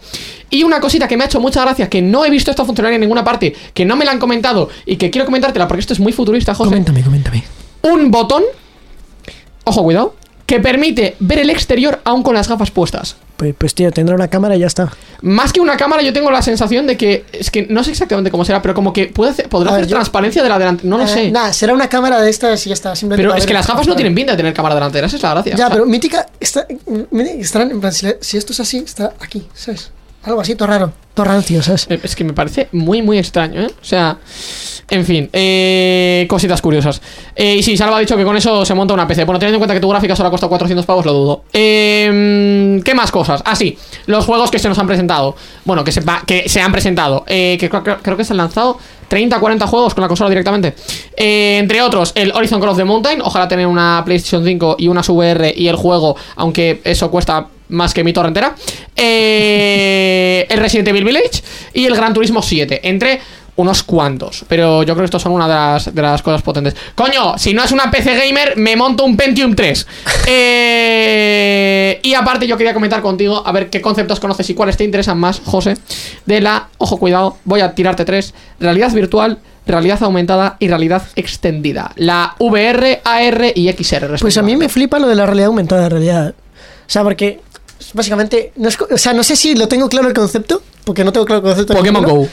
Y 0.50 0.64
una 0.64 0.80
cosita 0.80 1.06
que 1.06 1.16
me 1.16 1.24
ha 1.24 1.26
hecho 1.26 1.40
mucha 1.40 1.62
gracia, 1.62 1.88
que 1.88 2.02
no 2.02 2.24
he 2.24 2.30
visto 2.30 2.50
esta 2.50 2.64
funcionalidad 2.64 2.96
en 2.96 3.02
ninguna 3.02 3.24
parte, 3.24 3.54
que 3.72 3.84
no 3.84 3.96
me 3.96 4.04
la 4.04 4.10
han 4.10 4.18
comentado 4.18 4.68
y 4.84 4.96
que 4.96 5.10
quiero 5.10 5.24
comentártela 5.24 5.68
porque 5.68 5.80
esto 5.80 5.92
es 5.92 6.00
muy 6.00 6.12
futurista, 6.12 6.54
José. 6.54 6.70
Coméntame, 6.70 7.02
coméntame. 7.02 7.44
Un 7.82 8.10
botón, 8.10 8.42
ojo, 9.64 9.82
cuidado, 9.82 10.16
que 10.46 10.60
permite 10.60 11.16
ver 11.20 11.38
el 11.38 11.50
exterior 11.50 12.00
aún 12.04 12.22
con 12.22 12.34
las 12.34 12.48
gafas 12.48 12.70
puestas. 12.70 13.16
Pues, 13.38 13.54
pues 13.56 13.72
tío, 13.72 13.92
tendrá 13.92 14.16
una 14.16 14.26
cámara 14.26 14.56
y 14.56 14.58
ya 14.58 14.66
está. 14.66 14.92
Más 15.22 15.52
que 15.52 15.60
una 15.60 15.76
cámara, 15.76 16.02
yo 16.02 16.12
tengo 16.12 16.28
la 16.28 16.42
sensación 16.42 16.88
de 16.88 16.96
que. 16.96 17.24
Es 17.32 17.52
que 17.52 17.68
no 17.70 17.84
sé 17.84 17.92
exactamente 17.92 18.32
cómo 18.32 18.44
será, 18.44 18.60
pero 18.60 18.74
como 18.74 18.92
que 18.92 19.06
puede 19.06 19.30
hacer, 19.30 19.48
podrá 19.48 19.70
A 19.70 19.72
ver, 19.74 19.82
hacer 19.82 19.90
yo- 19.90 19.96
transparencia 19.96 20.42
de 20.42 20.48
la 20.48 20.58
delantera. 20.58 20.88
No 20.90 20.98
lo 20.98 21.04
Eh, 21.04 21.08
sé. 21.08 21.30
Nada, 21.30 21.52
será 21.52 21.72
una 21.72 21.88
cámara 21.88 22.20
de 22.20 22.30
estas 22.30 22.66
y 22.66 22.70
ya 22.70 22.74
está. 22.74 22.96
simplemente 22.96 23.28
pero 23.28 23.38
es 23.38 23.46
que 23.46 23.54
las 23.54 23.64
gafas 23.64 23.86
no 23.86 23.94
tienen 23.94 24.12
pinta 24.14 24.32
de 24.32 24.38
tener 24.38 24.52
cámara 24.52 24.74
delantera, 24.74 25.06
esa 25.06 25.16
es 25.16 25.22
la 25.22 25.30
gracia. 25.34 25.54
Ya, 25.54 25.66
O 25.66 25.68
sea, 25.68 25.70
pero 25.70 25.86
mítica 25.86 26.26
está, 26.40 26.66
estarán 27.40 27.70
en 27.70 27.80
plan, 27.80 27.92
si 27.92 28.36
esto 28.36 28.52
es 28.52 28.58
así, 28.60 28.78
está 28.78 29.12
aquí, 29.20 29.46
¿sabes? 29.54 29.92
Algo 30.24 30.40
así, 30.40 30.54
todo 30.56 30.68
raro, 30.68 30.92
todo 31.14 31.24
rancio, 31.26 31.62
¿sabes? 31.62 31.86
eh, 31.90 32.00
Es 32.02 32.14
que 32.16 32.24
me 32.24 32.32
parece 32.32 32.68
muy, 32.72 33.02
muy 33.02 33.18
extraño, 33.18 33.62
¿eh? 33.62 33.70
O 33.80 33.84
sea. 33.84 34.18
En 34.90 35.04
fin, 35.04 35.28
eh, 35.34 36.24
cositas 36.30 36.62
curiosas. 36.62 37.02
Eh, 37.36 37.56
y 37.56 37.62
sí, 37.62 37.76
Salva 37.76 37.98
ha 37.98 38.00
dicho 38.00 38.16
que 38.16 38.24
con 38.24 38.34
eso 38.38 38.64
se 38.64 38.72
monta 38.72 38.94
una 38.94 39.06
PC. 39.06 39.24
Bueno, 39.24 39.38
teniendo 39.38 39.56
en 39.56 39.60
cuenta 39.60 39.74
que 39.74 39.80
tu 39.80 39.88
gráfica 39.90 40.16
solo 40.16 40.28
ha 40.28 40.30
costado 40.30 40.48
400 40.48 40.86
pavos, 40.86 41.04
lo 41.04 41.12
dudo. 41.12 41.44
Eh, 41.52 42.80
¿Qué 42.82 42.94
más 42.94 43.10
cosas? 43.10 43.42
Ah, 43.44 43.54
sí, 43.54 43.76
los 44.06 44.24
juegos 44.24 44.50
que 44.50 44.58
se 44.58 44.66
nos 44.66 44.78
han 44.78 44.86
presentado. 44.86 45.36
Bueno, 45.66 45.84
que 45.84 45.92
se, 45.92 46.00
va- 46.00 46.22
que 46.26 46.48
se 46.48 46.62
han 46.62 46.72
presentado. 46.72 47.24
Eh, 47.26 47.58
que 47.60 47.68
creo 47.68 48.16
que 48.16 48.24
se 48.24 48.32
han 48.32 48.38
lanzado 48.38 48.78
30, 49.08 49.38
40 49.38 49.66
juegos 49.66 49.92
con 49.92 50.00
la 50.00 50.08
consola 50.08 50.30
directamente. 50.30 50.74
Eh, 51.14 51.58
entre 51.58 51.82
otros, 51.82 52.12
el 52.14 52.32
Horizon 52.32 52.58
Call 52.58 52.70
of 52.70 52.78
the 52.78 52.84
Mountain. 52.84 53.20
Ojalá 53.20 53.46
tener 53.46 53.66
una 53.66 54.00
PlayStation 54.06 54.42
5 54.42 54.76
y 54.78 54.88
una 54.88 55.02
VR 55.06 55.52
y 55.54 55.68
el 55.68 55.76
juego, 55.76 56.16
aunque 56.36 56.80
eso 56.84 57.10
cuesta 57.10 57.46
más 57.68 57.94
que 57.94 58.04
mi 58.04 58.12
torre 58.12 58.28
entera. 58.28 58.54
Eh, 58.96 60.46
el 60.48 60.58
Resident 60.58 60.88
Evil 60.88 61.04
Village 61.04 61.42
y 61.74 61.86
el 61.86 61.94
Gran 61.94 62.14
Turismo 62.14 62.42
7. 62.42 62.80
Entre 62.88 63.20
unos 63.58 63.82
cuantos. 63.82 64.44
Pero 64.48 64.84
yo 64.84 64.94
creo 64.94 65.02
que 65.02 65.06
estos 65.06 65.22
son 65.22 65.32
una 65.32 65.48
de 65.48 65.54
las, 65.54 65.94
de 65.94 66.02
las 66.02 66.22
cosas 66.22 66.42
potentes. 66.42 66.76
Coño, 66.94 67.36
si 67.38 67.52
no 67.52 67.64
es 67.64 67.72
una 67.72 67.90
PC 67.90 68.14
gamer, 68.14 68.56
me 68.56 68.76
monto 68.76 69.04
un 69.04 69.16
Pentium 69.16 69.54
3. 69.54 69.86
Eh, 70.30 72.00
y 72.02 72.14
aparte, 72.14 72.46
yo 72.46 72.56
quería 72.56 72.72
comentar 72.72 73.02
contigo, 73.02 73.42
a 73.44 73.50
ver 73.50 73.68
qué 73.68 73.80
conceptos 73.80 74.20
conoces 74.20 74.48
y 74.50 74.54
cuáles 74.54 74.76
te 74.76 74.84
interesan 74.84 75.18
más, 75.18 75.40
José, 75.44 75.76
de 76.24 76.40
la, 76.40 76.68
ojo, 76.78 76.98
cuidado, 76.98 77.38
voy 77.44 77.60
a 77.60 77.74
tirarte 77.74 78.04
tres: 78.04 78.34
realidad 78.60 78.92
virtual, 78.92 79.38
realidad 79.66 80.02
aumentada 80.02 80.56
y 80.60 80.68
realidad 80.68 81.02
extendida. 81.16 81.92
La 81.96 82.36
VR, 82.38 83.00
AR 83.04 83.52
y 83.54 83.72
XR. 83.72 84.18
Pues 84.20 84.38
a 84.38 84.42
mí 84.42 84.56
me 84.56 84.68
flipa 84.68 84.98
lo 84.98 85.08
de 85.08 85.16
la 85.16 85.26
realidad 85.26 85.48
aumentada, 85.48 85.84
en 85.84 85.90
realidad. 85.90 86.34
O 86.88 86.90
sea, 86.90 87.02
porque 87.02 87.40
básicamente, 87.94 88.52
no 88.56 88.68
es 88.68 88.76
co- 88.76 88.88
o 88.90 88.98
sea, 88.98 89.12
no 89.12 89.22
sé 89.22 89.36
si 89.36 89.54
lo 89.54 89.68
tengo 89.68 89.88
claro 89.88 90.08
el 90.08 90.14
concepto, 90.14 90.62
porque 90.84 91.04
no 91.04 91.12
tengo 91.12 91.26
claro 91.26 91.40
el 91.40 91.44
concepto. 91.44 91.72
de 91.72 91.78
Pokémon 91.78 92.02
ninguno. 92.04 92.22
Go. 92.22 92.28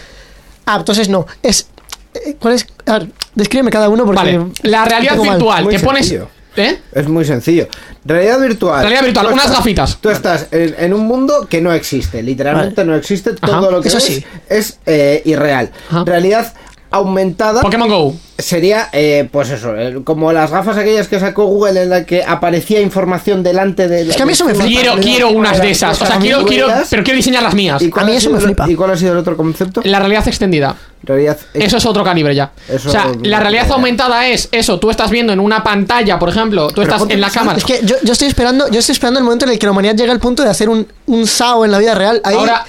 Ah, 0.66 0.78
entonces 0.80 1.10
no. 1.10 1.26
Es. 1.44 1.68
eh, 2.14 2.36
¿Cuál 2.40 2.56
es? 2.56 2.66
A 2.86 3.00
ver, 3.00 3.08
descríbeme 3.36 3.72
cada 3.72 3.90
uno 3.90 4.06
porque. 4.06 4.18
Vale, 4.38 4.52
la 4.64 4.86
realidad 4.86 5.18
virtual, 5.20 5.64
Muy 5.66 5.76
te 5.76 5.80
pones. 5.84 6.06
sencillo. 6.08 6.30
¿Eh? 6.58 6.80
Es 6.94 7.08
muy 7.10 7.26
sencillo. 7.26 7.68
Realidad 8.06 8.40
virtual. 8.40 8.80
Realidad 8.82 9.04
virtual, 9.04 9.26
unas 9.28 9.40
estás- 9.46 9.58
gafitas. 9.58 9.98
Tú 10.00 10.10
estás 10.10 10.48
en, 10.52 10.74
en 10.80 10.94
un 10.94 11.02
mundo 11.06 11.48
que 11.50 11.60
no 11.62 11.74
existe. 11.74 12.24
Literalmente 12.24 12.76
Vale. 12.82 12.92
no 12.92 12.96
existe. 12.96 13.32
Ajá, 13.42 13.60
Todo 13.60 13.72
lo 13.72 13.82
que 13.82 13.90
eso 13.90 13.98
ves 13.98 14.06
sí. 14.06 14.26
es 14.48 14.78
eh, 14.86 15.22
irreal. 15.26 15.70
Ajá. 15.90 16.04
Realidad 16.06 16.54
aumentada 16.96 17.62
Pokémon 17.62 17.88
Go. 17.90 18.16
sería, 18.38 18.90
eh, 18.92 19.28
pues 19.32 19.50
eso, 19.50 19.76
eh, 19.78 20.02
como 20.04 20.32
las 20.34 20.52
gafas 20.52 20.78
aquellas 20.78 21.08
que 21.08 21.20
sacó 21.20 21.46
Google 21.46 21.84
en 21.84 21.90
la 21.90 22.06
que 22.06 22.24
aparecía 22.24 22.82
información 22.82 23.44
delante 23.44 23.88
de... 23.88 24.02
Es 24.10 24.16
que 24.16 24.24
a 24.24 24.26
mí 24.26 24.34
eso 24.34 24.46
me 24.46 24.54
flipa. 24.56 24.68
Quiero, 24.82 24.96
quiero 25.02 25.30
unas 25.30 25.62
de 25.62 25.72
esas. 25.72 26.02
O 26.02 26.06
sea, 26.06 26.18
quiero, 26.20 26.44
quiero, 26.46 26.68
pero 26.90 27.04
quiero 27.04 27.18
diseñar 27.18 27.44
las 27.44 27.54
mías. 27.56 27.82
¿Y 27.82 27.90
cuál 27.90 28.06
A 28.06 28.10
mí 28.10 28.16
eso 28.16 28.30
me 28.30 28.38
el- 28.40 28.44
flipa. 28.44 28.70
¿Y 28.70 28.76
cuál 28.76 28.92
ha 28.92 28.98
sido 28.98 29.14
el 29.14 29.20
otro 29.20 29.38
concepto? 29.38 29.82
La 29.84 30.00
realidad 30.00 30.28
extendida. 30.28 30.76
Realidad 31.04 31.38
Eso 31.54 31.78
es 31.78 31.86
otro 31.86 32.04
calibre 32.04 32.34
ya. 32.34 32.52
Eso- 32.68 32.90
o 32.90 32.92
sea, 32.92 33.12
la 33.22 33.40
realidad 33.40 33.72
aumentada 33.72 34.28
es 34.28 34.50
eso. 34.52 34.80
Tú 34.80 34.90
estás 34.90 35.12
viendo 35.12 35.32
en 35.34 35.40
una 35.40 35.64
pantalla, 35.64 36.18
por 36.20 36.30
ejemplo, 36.30 36.70
tú 36.72 36.82
estás 36.82 37.04
en 37.10 37.22
la 37.22 37.30
cámara. 37.30 37.58
Es 37.58 37.64
que 37.64 37.82
yo, 37.84 37.96
yo 38.04 38.14
estoy 38.14 38.28
esperando, 38.28 38.70
yo 38.70 38.80
estoy 38.80 38.94
esperando 38.94 39.20
el 39.20 39.24
momento 39.24 39.46
en 39.46 39.52
el 39.52 39.60
que 39.60 39.66
la 39.68 39.72
humanidad 39.72 39.96
llegue 39.96 40.12
al 40.12 40.20
punto 40.20 40.44
de 40.44 40.50
hacer 40.50 40.68
un, 40.68 40.88
un 41.06 41.28
SAO 41.28 41.64
en 41.64 41.72
la 41.72 41.78
vida 41.78 41.94
real. 41.96 42.22
Ahí, 42.24 42.36
Ahora, 42.36 42.66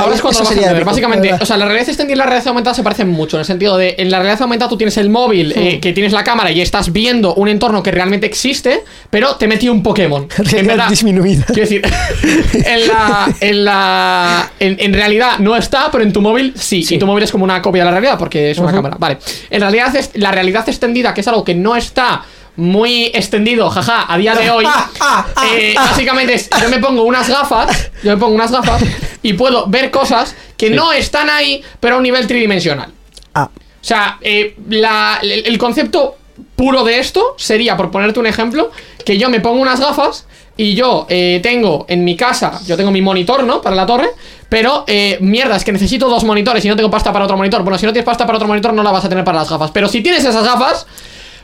ahora 0.00 0.14
es 0.14 0.20
cuando 0.20 0.40
lo 0.40 0.44
vas 0.44 0.52
a 0.52 0.60
entender. 0.60 0.84
Básicamente, 0.84 1.34
o 1.34 1.46
sea, 1.46 1.56
la 1.56 1.64
realidad 1.66 1.88
extendida 1.88 2.14
y 2.14 2.18
la 2.18 2.26
realidad 2.26 2.48
aumentada 2.48 2.74
se 2.74 2.82
parecen 2.82 3.08
mucho. 3.08 3.36
En 3.36 3.40
el 3.40 3.46
sentido 3.46 3.76
de, 3.76 3.94
en 3.98 4.10
la 4.10 4.18
realidad 4.18 4.42
aumentada 4.42 4.68
tú 4.68 4.76
tienes 4.76 4.96
el 4.96 5.10
móvil, 5.10 5.52
eh, 5.56 5.80
que 5.80 5.92
tienes 5.92 6.12
la 6.12 6.24
cámara 6.24 6.50
y 6.50 6.60
estás 6.60 6.92
viendo 6.92 7.34
un 7.34 7.48
entorno 7.48 7.82
que 7.82 7.90
realmente 7.90 8.26
existe, 8.26 8.84
pero 9.10 9.36
te 9.36 9.46
metí 9.46 9.68
un 9.68 9.82
Pokémon. 9.82 10.28
En 10.50 10.66
Realidad 10.66 10.88
disminuida. 10.88 11.44
Quiero 11.46 11.62
decir, 11.62 11.82
en 12.52 12.88
la. 12.88 13.34
En, 13.40 13.64
la 13.64 14.52
en, 14.58 14.76
en 14.80 14.92
realidad 14.92 15.38
no 15.38 15.56
está, 15.56 15.90
pero 15.90 16.02
en 16.04 16.12
tu 16.12 16.20
móvil 16.20 16.52
sí. 16.56 16.84
Y 16.88 16.98
tu 16.98 17.06
móvil 17.06 17.24
es 17.24 17.30
como 17.30 17.44
una 17.44 17.62
copia 17.62 17.82
de 17.82 17.86
la 17.86 17.90
realidad 17.92 18.18
porque 18.18 18.50
es 18.50 18.58
una 18.58 18.72
cámara. 18.72 18.96
Vale. 18.98 19.18
En 19.48 19.60
realidad, 19.60 19.94
la 20.14 20.32
realidad 20.32 20.68
extendida, 20.68 21.14
que 21.14 21.20
es 21.20 21.28
algo 21.28 21.44
que 21.44 21.54
no 21.54 21.76
está 21.76 22.22
muy 22.60 23.06
extendido, 23.14 23.68
jaja, 23.70 24.04
a 24.12 24.16
día 24.18 24.34
de 24.34 24.50
hoy. 24.50 24.64
eh, 25.52 25.74
básicamente 25.74 26.34
es, 26.34 26.48
yo 26.60 26.68
me 26.68 26.78
pongo 26.78 27.02
unas 27.02 27.28
gafas, 27.28 27.90
yo 28.02 28.12
me 28.12 28.16
pongo 28.16 28.34
unas 28.34 28.52
gafas 28.52 28.82
y 29.22 29.32
puedo 29.32 29.66
ver 29.66 29.90
cosas 29.90 30.34
que 30.56 30.70
no 30.70 30.92
están 30.92 31.30
ahí, 31.30 31.62
pero 31.80 31.94
a 31.94 31.98
un 31.98 32.02
nivel 32.04 32.26
tridimensional. 32.26 32.90
Ah, 33.34 33.48
O 33.54 33.58
sea, 33.84 34.18
eh, 34.20 34.56
la- 34.68 35.18
el, 35.22 35.46
el 35.46 35.58
concepto 35.58 36.16
puro 36.56 36.84
de 36.84 36.98
esto 36.98 37.34
sería, 37.38 37.76
por 37.76 37.90
ponerte 37.90 38.20
un 38.20 38.26
ejemplo, 38.26 38.70
que 39.04 39.16
yo 39.18 39.30
me 39.30 39.40
pongo 39.40 39.60
unas 39.62 39.80
gafas 39.80 40.26
y 40.56 40.74
yo 40.74 41.06
eh, 41.08 41.40
tengo 41.42 41.86
en 41.88 42.04
mi 42.04 42.16
casa, 42.16 42.60
yo 42.66 42.76
tengo 42.76 42.90
mi 42.90 43.00
monitor, 43.00 43.44
¿no? 43.44 43.62
Para 43.62 43.74
la 43.76 43.86
torre, 43.86 44.10
pero 44.50 44.84
eh, 44.86 45.16
mierda, 45.22 45.56
es 45.56 45.64
que 45.64 45.72
necesito 45.72 46.08
dos 46.10 46.24
monitores 46.24 46.62
y 46.64 46.68
no 46.68 46.76
tengo 46.76 46.90
pasta 46.90 47.10
para 47.12 47.24
otro 47.24 47.36
monitor. 47.38 47.62
Bueno, 47.62 47.78
si 47.78 47.86
no 47.86 47.92
tienes 47.92 48.04
pasta 48.04 48.26
para 48.26 48.36
otro 48.36 48.48
monitor, 48.48 48.74
no 48.74 48.82
la 48.82 48.90
vas 48.90 49.04
a 49.04 49.08
tener 49.08 49.24
para 49.24 49.38
las 49.38 49.48
gafas. 49.48 49.70
Pero 49.70 49.88
si 49.88 50.02
tienes 50.02 50.22
esas 50.24 50.44
gafas, 50.44 50.86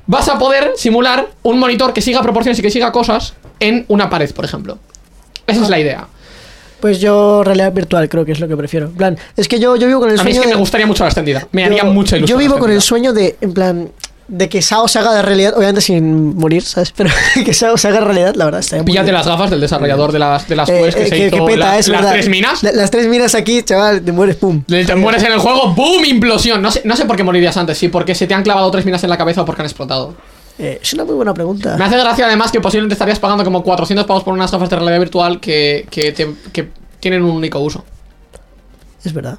vas 0.06 0.28
a 0.28 0.38
poder 0.38 0.72
simular 0.76 1.28
un 1.42 1.58
monitor 1.58 1.92
que 1.92 2.00
siga 2.00 2.22
proporciones 2.22 2.58
y 2.58 2.62
que 2.62 2.70
siga 2.70 2.92
cosas 2.92 3.34
en 3.60 3.84
una 3.88 4.08
pared, 4.10 4.32
por 4.34 4.44
ejemplo. 4.44 4.78
Esa 5.46 5.62
es 5.62 5.68
la 5.70 5.78
idea. 5.78 6.06
pues 6.80 7.00
yo 7.00 7.42
realidad 7.42 7.72
virtual 7.72 8.08
creo 8.08 8.24
que 8.24 8.32
es 8.32 8.40
lo 8.40 8.46
que 8.48 8.56
prefiero. 8.56 8.86
En 8.86 8.94
plan, 8.94 9.18
es 9.36 9.48
que 9.48 9.58
yo, 9.58 9.76
yo 9.76 9.86
vivo 9.86 10.00
con 10.00 10.10
el 10.10 10.20
A 10.20 10.24
mí 10.24 10.30
es 10.30 10.36
sueño 10.36 10.48
que 10.50 10.54
me 10.54 10.60
gustaría 10.60 10.86
mucho 10.86 11.04
la 11.04 11.08
extendida. 11.08 11.46
Me 11.52 11.62
yo- 11.62 11.66
haría 11.68 11.84
mucha 11.84 12.16
ilusión. 12.16 12.38
Yo 12.38 12.40
vivo 12.40 12.58
con 12.58 12.70
el 12.70 12.82
sueño 12.82 13.12
de, 13.12 13.36
en 13.40 13.52
plan, 13.54 13.90
de 14.28 14.48
que 14.48 14.60
SAO 14.60 14.88
se 14.88 14.98
haga 14.98 15.14
de 15.14 15.22
realidad, 15.22 15.54
obviamente 15.56 15.80
sin 15.80 16.36
morir, 16.36 16.62
¿sabes? 16.62 16.92
Pero 16.96 17.10
que 17.44 17.54
SAO 17.54 17.76
se 17.76 17.88
haga 17.88 18.00
de 18.00 18.04
realidad, 18.06 18.34
la 18.34 18.44
verdad, 18.46 18.60
está 18.60 18.76
muy 18.76 18.84
Píllate 18.86 19.04
bien. 19.04 19.14
las 19.14 19.26
gafas 19.26 19.50
del 19.50 19.60
desarrollador 19.60 20.10
de 20.12 20.18
las, 20.18 20.48
de 20.48 20.56
las 20.56 20.68
Eh, 20.68 20.80
que 20.80 20.88
eh, 20.88 20.92
se 20.92 21.10
que, 21.10 21.26
hizo 21.28 21.36
que 21.46 21.52
peta, 21.52 21.56
la- 21.66 21.78
es 21.78 21.88
las 21.88 22.00
verdad. 22.00 22.12
tres 22.14 22.28
minas. 22.28 22.62
La- 22.62 22.72
las 22.72 22.90
tres 22.90 23.06
minas 23.06 23.34
aquí, 23.36 23.62
chaval, 23.62 24.02
te 24.02 24.10
mueres, 24.12 24.36
pum. 24.36 24.62
Te 24.64 24.94
mueres 24.96 25.22
en 25.22 25.32
el 25.32 25.38
juego, 25.38 25.72
¡boom! 25.74 26.04
Implosión. 26.04 26.60
No 26.60 26.70
sé, 26.70 26.82
no 26.84 26.96
sé 26.96 27.04
por 27.04 27.16
qué 27.16 27.22
morirías 27.22 27.56
antes, 27.56 27.78
sí, 27.78 27.88
porque 27.88 28.14
se 28.14 28.26
te 28.26 28.34
han 28.34 28.42
clavado 28.42 28.70
tres 28.70 28.84
minas 28.84 29.02
en 29.04 29.10
la 29.10 29.16
cabeza 29.18 29.42
o 29.42 29.44
porque 29.44 29.62
han 29.62 29.66
explotado. 29.66 30.14
Eh, 30.58 30.80
es 30.82 30.92
una 30.94 31.04
muy 31.04 31.14
buena 31.14 31.32
pregunta. 31.34 31.76
Me 31.76 31.84
hace 31.84 31.98
gracia 31.98 32.26
además 32.26 32.50
que 32.50 32.60
posiblemente 32.60 32.94
estarías 32.94 33.18
pagando 33.18 33.44
como 33.44 33.62
400 33.62 34.06
pavos 34.06 34.24
por 34.24 34.32
unas 34.34 34.50
gafas 34.50 34.70
de 34.70 34.76
realidad 34.76 34.98
virtual 34.98 35.38
que, 35.38 35.86
que, 35.90 36.12
te- 36.12 36.34
que 36.52 36.70
tienen 36.98 37.22
un 37.22 37.30
único 37.32 37.58
uso. 37.60 37.84
Es 39.04 39.12
verdad. 39.12 39.38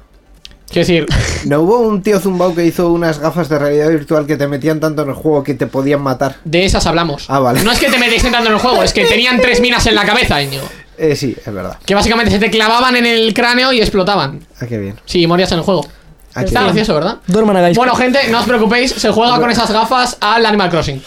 Quiero 0.70 0.86
decir, 0.86 1.06
¿No 1.46 1.60
hubo 1.60 1.78
un 1.80 2.02
tío 2.02 2.20
zumbao 2.20 2.54
que 2.54 2.64
hizo 2.66 2.92
unas 2.92 3.18
gafas 3.18 3.48
de 3.48 3.58
realidad 3.58 3.88
virtual 3.88 4.26
que 4.26 4.36
te 4.36 4.46
metían 4.46 4.80
tanto 4.80 5.02
en 5.02 5.08
el 5.08 5.14
juego 5.14 5.42
que 5.42 5.54
te 5.54 5.66
podían 5.66 6.02
matar? 6.02 6.36
de 6.44 6.64
esas 6.66 6.86
hablamos. 6.86 7.24
Ah, 7.28 7.38
vale. 7.38 7.62
No 7.62 7.72
es 7.72 7.78
que 7.78 7.88
te 7.90 7.98
metéis 7.98 8.22
entrando 8.24 8.50
en 8.50 8.56
el 8.56 8.60
juego, 8.60 8.82
es 8.82 8.92
que 8.92 9.04
tenían 9.06 9.40
tres 9.40 9.60
minas 9.60 9.86
en 9.86 9.94
la 9.94 10.04
cabeza, 10.04 10.42
Íñigo. 10.42 10.68
Eh, 10.98 11.16
sí, 11.16 11.34
es 11.44 11.52
verdad. 11.54 11.78
Que 11.86 11.94
básicamente 11.94 12.30
se 12.32 12.38
te 12.38 12.50
clavaban 12.50 12.96
en 12.96 13.06
el 13.06 13.32
cráneo 13.32 13.72
y 13.72 13.80
explotaban. 13.80 14.40
Ah, 14.60 14.66
qué 14.66 14.76
bien. 14.78 14.96
Sí, 15.06 15.26
morías 15.26 15.50
en 15.52 15.58
el 15.58 15.64
juego. 15.64 15.86
Ah, 16.34 16.42
Está 16.42 16.60
bien. 16.60 16.74
gracioso, 16.74 16.94
¿verdad? 16.94 17.18
Duerman 17.26 17.56
a 17.56 17.70
Bueno, 17.72 17.94
gente, 17.94 18.18
no 18.30 18.40
os 18.40 18.46
preocupéis, 18.46 18.90
se 18.92 19.10
juega 19.10 19.38
con 19.40 19.50
esas 19.50 19.70
gafas 19.70 20.18
al 20.20 20.44
Animal 20.44 20.68
Crossing. 20.70 21.02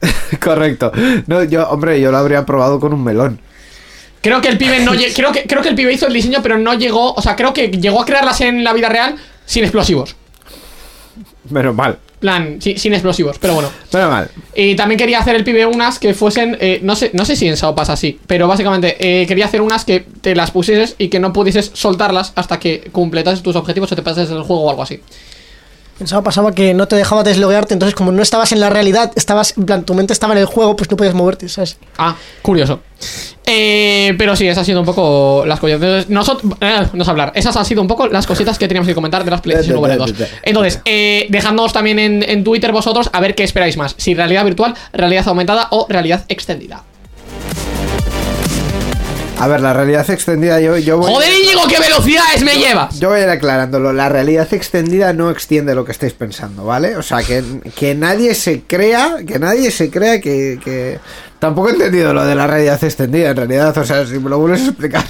Correcto. 0.42 0.92
No, 1.26 1.42
yo, 1.44 1.68
hombre, 1.70 2.00
yo 2.00 2.10
lo 2.10 2.18
habría 2.18 2.44
probado 2.44 2.78
con 2.80 2.92
un 2.92 3.02
melón. 3.02 3.40
Creo 4.26 4.40
que 4.40 4.48
el 4.48 4.58
pibe 4.58 4.80
no 4.80 4.92
creo 5.14 5.30
que 5.30 5.44
creo 5.44 5.62
que 5.62 5.68
el 5.68 5.74
pibe 5.76 5.92
hizo 5.92 6.08
el 6.08 6.12
diseño, 6.12 6.40
pero 6.42 6.58
no 6.58 6.74
llegó, 6.74 7.12
o 7.14 7.22
sea, 7.22 7.36
creo 7.36 7.52
que 7.52 7.68
llegó 7.68 8.02
a 8.02 8.04
crearlas 8.04 8.40
en 8.40 8.64
la 8.64 8.72
vida 8.72 8.88
real 8.88 9.14
sin 9.44 9.62
explosivos. 9.62 10.16
Menos 11.50 11.74
mal. 11.76 11.98
plan, 12.18 12.56
si- 12.60 12.76
sin 12.78 12.92
explosivos, 12.94 13.36
pero 13.38 13.54
bueno. 13.54 13.70
Menos 13.92 14.10
mal. 14.10 14.30
Y 14.54 14.74
también 14.74 14.98
quería 14.98 15.20
hacer 15.20 15.36
el 15.36 15.44
pibe 15.44 15.64
unas 15.66 15.98
que 16.00 16.12
fuesen, 16.14 16.56
eh, 16.60 16.80
no 16.82 16.96
sé, 16.96 17.10
no 17.12 17.24
sé 17.24 17.36
si 17.36 17.46
en 17.46 17.56
Sao 17.56 17.74
pasa 17.76 17.92
así, 17.92 18.18
pero 18.26 18.48
básicamente 18.48 18.96
eh, 18.98 19.26
quería 19.26 19.44
hacer 19.44 19.60
unas 19.60 19.84
que 19.84 20.00
te 20.22 20.34
las 20.34 20.50
pusieses 20.50 20.96
y 20.98 21.06
que 21.08 21.20
no 21.20 21.32
pudieses 21.32 21.70
soltarlas 21.74 22.32
hasta 22.34 22.58
que 22.58 22.88
completases 22.90 23.42
tus 23.42 23.54
objetivos 23.54 23.92
o 23.92 23.96
te 23.96 24.02
pases 24.02 24.30
el 24.30 24.42
juego 24.42 24.62
o 24.64 24.70
algo 24.70 24.82
así. 24.82 24.98
Pensaba, 25.98 26.22
pasaba 26.22 26.52
que 26.52 26.74
no 26.74 26.86
te 26.88 26.96
dejaba 26.96 27.22
desloguearte, 27.22 27.72
entonces 27.72 27.94
como 27.94 28.12
no 28.12 28.22
estabas 28.22 28.52
en 28.52 28.60
la 28.60 28.68
realidad, 28.68 29.12
estabas, 29.16 29.56
en 29.56 29.64
plan, 29.64 29.84
tu 29.84 29.94
mente 29.94 30.12
estaba 30.12 30.34
en 30.34 30.40
el 30.40 30.46
juego, 30.46 30.76
pues 30.76 30.90
no 30.90 30.96
podías 30.96 31.14
moverte, 31.14 31.48
¿sabes? 31.48 31.78
Ah, 31.96 32.14
curioso. 32.42 32.80
Eh, 33.46 34.14
pero 34.18 34.36
sí, 34.36 34.46
esas 34.46 34.58
han 34.58 34.64
sido 34.66 34.80
un 34.80 34.86
poco 34.86 35.44
las 35.46 35.58
cositas. 35.60 35.80
Entonces, 35.80 36.10
nosotros, 36.10 36.52
eh, 36.60 36.86
no 36.92 37.04
sé 37.04 37.10
hablar. 37.10 37.32
Esas 37.34 37.56
han 37.56 37.64
sido 37.64 37.80
un 37.80 37.88
poco 37.88 38.08
las 38.08 38.26
cositas 38.26 38.58
que 38.58 38.68
teníamos 38.68 38.88
que 38.88 38.94
comentar 38.94 39.24
de 39.24 39.30
las 39.30 39.40
PlayStation 39.40 39.78
VR 39.78 39.96
2. 39.96 40.14
Entonces, 40.42 40.80
eh, 40.84 41.26
dejadnos 41.30 41.72
también 41.72 41.98
en, 41.98 42.22
en 42.22 42.44
Twitter 42.44 42.72
vosotros 42.72 43.08
a 43.12 43.20
ver 43.20 43.34
qué 43.34 43.44
esperáis 43.44 43.76
más. 43.76 43.94
Si 43.96 44.14
realidad 44.14 44.44
virtual, 44.44 44.74
realidad 44.92 45.26
aumentada 45.28 45.68
o 45.70 45.86
realidad 45.88 46.24
extendida. 46.28 46.82
A 49.38 49.48
ver, 49.48 49.60
la 49.60 49.74
realidad 49.74 50.08
extendida, 50.10 50.58
yo, 50.60 50.78
yo 50.78 50.96
voy. 50.96 51.12
¡Joder, 51.12 51.28
Íñigo, 51.30 51.60
qué 51.68 51.78
velocidades 51.78 52.42
me 52.42 52.56
llevas! 52.56 52.98
Yo 52.98 53.10
voy 53.10 53.20
a 53.20 53.24
ir 53.24 53.28
aclarándolo. 53.28 53.92
La 53.92 54.08
realidad 54.08 54.48
extendida 54.52 55.12
no 55.12 55.30
extiende 55.30 55.74
lo 55.74 55.84
que 55.84 55.92
estáis 55.92 56.14
pensando, 56.14 56.64
¿vale? 56.64 56.96
O 56.96 57.02
sea, 57.02 57.22
que, 57.22 57.44
que 57.76 57.94
nadie 57.94 58.34
se 58.34 58.62
crea, 58.62 59.16
que 59.26 59.38
nadie 59.38 59.70
se 59.70 59.90
crea 59.90 60.20
que, 60.20 60.58
que- 60.64 60.98
Tampoco 61.38 61.68
he 61.68 61.72
entendido 61.72 62.14
lo 62.14 62.24
de 62.24 62.34
la 62.34 62.46
realidad 62.46 62.82
extendida, 62.82 63.28
en 63.30 63.36
realidad. 63.36 63.76
O 63.76 63.84
sea, 63.84 64.06
si 64.06 64.18
me 64.18 64.30
lo 64.30 64.38
vuelves 64.38 64.62
a 64.62 64.66
explicar. 64.68 65.04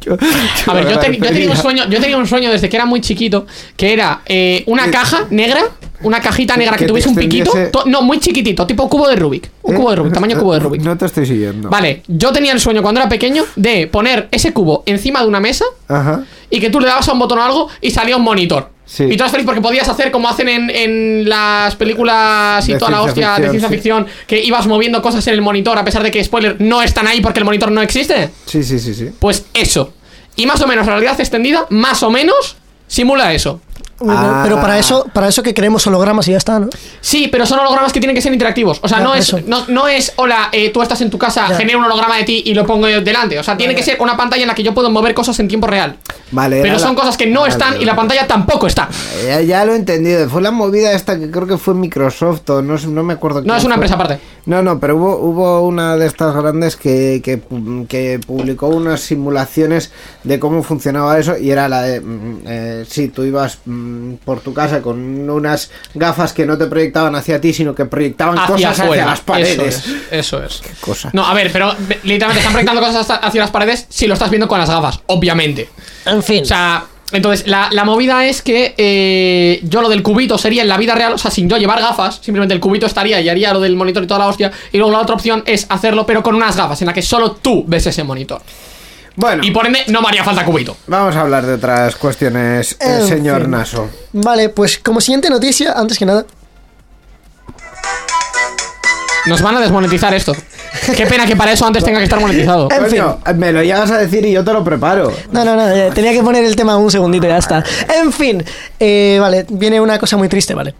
Yo, 0.00 0.16
A 0.66 0.74
ver, 0.74 0.88
yo, 0.88 0.98
ten- 0.98 1.14
yo 1.14 1.24
tenía 1.30 1.50
un 1.50 1.56
sueño, 1.56 1.84
yo 1.88 2.00
tenía 2.00 2.16
un 2.16 2.26
sueño 2.26 2.50
desde 2.50 2.68
que 2.68 2.76
era 2.76 2.86
muy 2.86 3.00
chiquito, 3.00 3.46
que 3.76 3.92
era 3.92 4.20
eh, 4.26 4.62
una 4.66 4.90
caja 4.90 5.26
negra, 5.30 5.62
una 6.02 6.20
cajita 6.20 6.56
negra 6.56 6.72
que 6.76 6.80
Que 6.80 6.84
te 6.84 6.88
tuviese 6.90 7.08
un 7.08 7.16
piquito, 7.16 7.50
to- 7.72 7.82
no, 7.86 8.00
muy 8.02 8.20
chiquitito, 8.20 8.66
tipo 8.66 8.88
cubo 8.88 9.08
de 9.08 9.16
Rubik, 9.16 9.50
un 9.62 9.74
¿Eh? 9.74 9.76
cubo 9.76 9.90
de 9.90 9.96
Rubik, 9.96 10.12
tamaño 10.14 10.38
cubo 10.38 10.54
de 10.54 10.60
Rubik. 10.60 10.82
No 10.82 10.96
te 10.96 11.06
estoy 11.06 11.26
siguiendo. 11.26 11.68
Vale, 11.70 12.02
yo 12.06 12.32
tenía 12.32 12.52
el 12.52 12.60
sueño 12.60 12.82
cuando 12.82 13.00
era 13.00 13.08
pequeño 13.08 13.44
de 13.56 13.88
poner 13.88 14.28
ese 14.30 14.52
cubo 14.52 14.84
encima 14.86 15.20
de 15.22 15.26
una 15.28 15.40
mesa 15.40 15.64
Ajá. 15.88 16.22
y 16.48 16.60
que 16.60 16.70
tú 16.70 16.78
le 16.80 16.86
dabas 16.86 17.08
a 17.08 17.12
un 17.12 17.18
botón 17.18 17.38
o 17.40 17.42
algo 17.42 17.68
y 17.80 17.90
salía 17.90 18.16
un 18.16 18.22
monitor. 18.22 18.70
Sí. 18.90 19.04
Y 19.04 19.16
tú 19.16 19.22
eras 19.22 19.30
feliz 19.30 19.46
porque 19.46 19.60
podías 19.60 19.88
hacer 19.88 20.10
como 20.10 20.28
hacen 20.28 20.48
en, 20.48 20.68
en 20.68 21.28
las 21.28 21.76
películas 21.76 22.68
y 22.68 22.72
De 22.72 22.78
toda 22.78 22.90
la 22.90 23.02
hostia 23.02 23.36
de 23.38 23.50
ciencia 23.50 23.68
sí. 23.68 23.74
ficción, 23.74 24.06
que 24.26 24.42
ibas 24.42 24.66
moviendo 24.66 25.00
cosas 25.00 25.24
en 25.28 25.34
el 25.34 25.42
monitor 25.42 25.78
a 25.78 25.84
pesar 25.84 26.02
de 26.02 26.10
que, 26.10 26.22
spoiler, 26.24 26.56
no 26.60 26.82
están 26.82 27.06
ahí 27.06 27.20
porque 27.20 27.38
el 27.38 27.44
monitor 27.44 27.70
no 27.70 27.82
existe. 27.82 28.30
Sí, 28.46 28.64
sí, 28.64 28.80
sí, 28.80 28.92
sí. 28.92 29.10
Pues 29.20 29.46
eso. 29.54 29.92
Y 30.34 30.46
más 30.46 30.60
o 30.60 30.66
menos 30.66 30.86
la 30.86 30.92
realidad 30.94 31.20
extendida, 31.20 31.66
más 31.70 32.02
o 32.02 32.10
menos, 32.10 32.56
simula 32.88 33.32
eso. 33.32 33.60
Ah. 34.08 34.40
Pero 34.44 34.60
para 34.60 34.78
eso, 34.78 35.06
para 35.12 35.28
eso 35.28 35.42
que 35.42 35.52
queremos 35.54 35.86
hologramas 35.86 36.26
y 36.28 36.32
ya 36.32 36.38
está, 36.38 36.58
¿no? 36.58 36.68
Sí, 37.00 37.28
pero 37.30 37.44
son 37.46 37.58
hologramas 37.58 37.92
que 37.92 38.00
tienen 38.00 38.14
que 38.14 38.22
ser 38.22 38.32
interactivos. 38.32 38.78
O 38.82 38.88
sea, 38.88 38.98
Ya, 38.98 39.04
no, 39.04 39.14
es, 39.14 39.34
no, 39.46 39.66
no 39.68 39.88
es, 39.88 40.12
hola, 40.16 40.48
eh, 40.52 40.70
tú 40.70 40.80
estás 40.82 41.00
en 41.02 41.10
tu 41.10 41.18
casa, 41.18 41.46
Ya. 41.48 41.56
genero 41.56 41.78
un 41.78 41.84
holograma 41.84 42.16
de 42.16 42.24
ti 42.24 42.42
y 42.46 42.54
lo 42.54 42.64
pongo 42.66 42.86
delante. 42.86 43.38
O 43.38 43.42
sea, 43.42 43.56
tiene 43.56 43.74
que 43.74 43.82
ser 43.82 43.98
una 44.00 44.16
pantalla 44.16 44.42
en 44.42 44.48
la 44.48 44.54
que 44.54 44.62
yo 44.62 44.72
puedo 44.74 44.90
mover 44.90 45.12
cosas 45.14 45.38
en 45.40 45.48
tiempo 45.48 45.66
real. 45.66 45.96
Vale. 46.32 46.62
Pero 46.62 46.78
son 46.78 46.94
la- 46.94 47.00
cosas 47.00 47.16
que 47.16 47.26
no 47.26 47.40
Vale, 47.40 47.52
están 47.52 47.80
y 47.80 47.84
la 47.84 47.94
pantalla 47.96 48.26
tampoco 48.26 48.66
está. 48.66 48.88
Ya, 49.26 49.40
ya 49.40 49.64
lo 49.64 49.72
he 49.72 49.76
entendido. 49.76 50.28
Fue 50.30 50.40
la 50.42 50.50
movida 50.50 50.92
esta 50.92 51.18
que 51.18 51.30
creo 51.30 51.46
que 51.46 51.58
fue 51.58 51.74
Microsoft 51.74 52.48
o 52.50 52.62
no, 52.62 52.76
no 52.78 53.02
me 53.02 53.14
acuerdo. 53.14 53.42
No 53.42 53.54
es 53.56 53.64
una 53.64 53.74
fue. 53.74 53.84
empresa 53.84 53.94
aparte. 53.96 54.18
No, 54.46 54.62
no, 54.62 54.78
pero 54.80 54.96
hubo, 54.96 55.16
hubo 55.18 55.60
una 55.66 55.96
de 55.96 56.06
estas 56.06 56.34
grandes 56.34 56.76
que, 56.76 57.20
que, 57.22 57.42
pu- 57.42 57.86
que 57.86 58.18
publicó 58.26 58.68
unas 58.68 59.00
simulaciones 59.00 59.92
de 60.24 60.38
cómo 60.40 60.62
funcionaba 60.62 61.18
eso 61.18 61.36
y 61.36 61.50
era 61.50 61.68
la 61.68 61.82
de, 61.82 62.00
mm, 62.00 62.38
eh, 62.46 62.84
sí, 62.88 63.08
tú 63.08 63.24
ibas 63.24 63.58
mm, 63.66 63.89
por 64.24 64.40
tu 64.40 64.52
casa 64.54 64.82
con 64.82 65.28
unas 65.28 65.70
gafas 65.94 66.32
que 66.32 66.46
no 66.46 66.56
te 66.58 66.66
proyectaban 66.66 67.14
hacia 67.14 67.40
ti, 67.40 67.52
sino 67.52 67.74
que 67.74 67.84
proyectaban 67.84 68.38
Hacia 68.38 68.54
cosas 68.54 68.80
afuera. 68.80 69.02
hacia 69.02 69.06
las 69.06 69.20
paredes. 69.20 69.58
Eso 69.58 69.62
es. 69.64 69.84
Eso 70.10 70.42
es. 70.42 70.62
Cosa. 70.80 71.10
No, 71.12 71.26
a 71.26 71.34
ver, 71.34 71.50
pero 71.52 71.74
literalmente 72.04 72.38
están 72.38 72.52
proyectando 72.52 72.80
cosas 72.80 73.06
hacia 73.22 73.40
las 73.40 73.50
paredes 73.50 73.86
si 73.88 74.06
lo 74.06 74.14
estás 74.14 74.30
viendo 74.30 74.48
con 74.48 74.58
las 74.58 74.68
gafas, 74.68 75.00
obviamente. 75.06 75.68
En 76.06 76.22
fin. 76.22 76.42
O 76.42 76.46
sea, 76.46 76.84
entonces, 77.12 77.46
la, 77.48 77.68
la 77.72 77.84
movida 77.84 78.24
es 78.26 78.40
que 78.40 78.74
eh, 78.78 79.60
yo 79.64 79.82
lo 79.82 79.88
del 79.88 80.02
cubito 80.02 80.38
sería 80.38 80.62
en 80.62 80.68
la 80.68 80.76
vida 80.78 80.94
real, 80.94 81.12
o 81.14 81.18
sea, 81.18 81.30
sin 81.30 81.48
yo 81.48 81.56
llevar 81.56 81.80
gafas, 81.80 82.20
simplemente 82.22 82.54
el 82.54 82.60
cubito 82.60 82.86
estaría 82.86 83.20
y 83.20 83.28
haría 83.28 83.52
lo 83.52 83.60
del 83.60 83.74
monitor 83.74 84.04
y 84.04 84.06
toda 84.06 84.20
la 84.20 84.26
hostia. 84.28 84.52
Y 84.72 84.78
luego 84.78 84.92
la 84.92 85.00
otra 85.00 85.16
opción 85.16 85.42
es 85.46 85.66
hacerlo, 85.70 86.06
pero 86.06 86.22
con 86.22 86.36
unas 86.36 86.56
gafas, 86.56 86.80
en 86.82 86.86
la 86.86 86.92
que 86.92 87.02
solo 87.02 87.32
tú 87.32 87.64
ves 87.66 87.86
ese 87.86 88.04
monitor. 88.04 88.40
Bueno. 89.16 89.42
Y 89.44 89.50
por 89.50 89.66
ende, 89.66 89.84
no 89.88 90.00
me 90.00 90.08
haría 90.08 90.24
falta 90.24 90.44
cubito. 90.44 90.76
Vamos 90.86 91.14
a 91.16 91.22
hablar 91.22 91.44
de 91.44 91.54
otras 91.54 91.96
cuestiones, 91.96 92.76
eh, 92.80 93.02
señor 93.06 93.42
fin. 93.42 93.50
Naso. 93.50 93.90
Vale, 94.12 94.48
pues 94.50 94.78
como 94.78 95.00
siguiente 95.00 95.28
noticia, 95.30 95.72
antes 95.72 95.98
que 95.98 96.06
nada, 96.06 96.24
Nos 99.26 99.42
van 99.42 99.56
a 99.56 99.60
desmonetizar 99.60 100.14
esto. 100.14 100.34
Qué 100.96 101.06
pena 101.06 101.26
que 101.26 101.36
para 101.36 101.52
eso 101.52 101.66
antes 101.66 101.84
tenga 101.84 101.98
que 101.98 102.04
estar 102.04 102.20
monetizado. 102.20 102.68
En 102.70 102.82
Coño, 102.82 103.18
me 103.34 103.52
lo 103.52 103.62
llegas 103.62 103.90
a 103.90 103.98
decir 103.98 104.24
y 104.24 104.32
yo 104.32 104.42
te 104.44 104.52
lo 104.52 104.64
preparo. 104.64 105.12
No, 105.30 105.44
no, 105.44 105.56
no, 105.56 105.68
eh, 105.68 105.90
tenía 105.94 106.12
que 106.12 106.22
poner 106.22 106.44
el 106.44 106.56
tema 106.56 106.76
un 106.76 106.90
segundito 106.90 107.26
y 107.26 107.28
ya 107.28 107.38
está. 107.38 107.62
En 108.00 108.12
fin, 108.12 108.42
eh, 108.78 109.18
vale, 109.20 109.46
viene 109.50 109.80
una 109.80 109.98
cosa 109.98 110.16
muy 110.16 110.28
triste, 110.28 110.54
vale. 110.54 110.74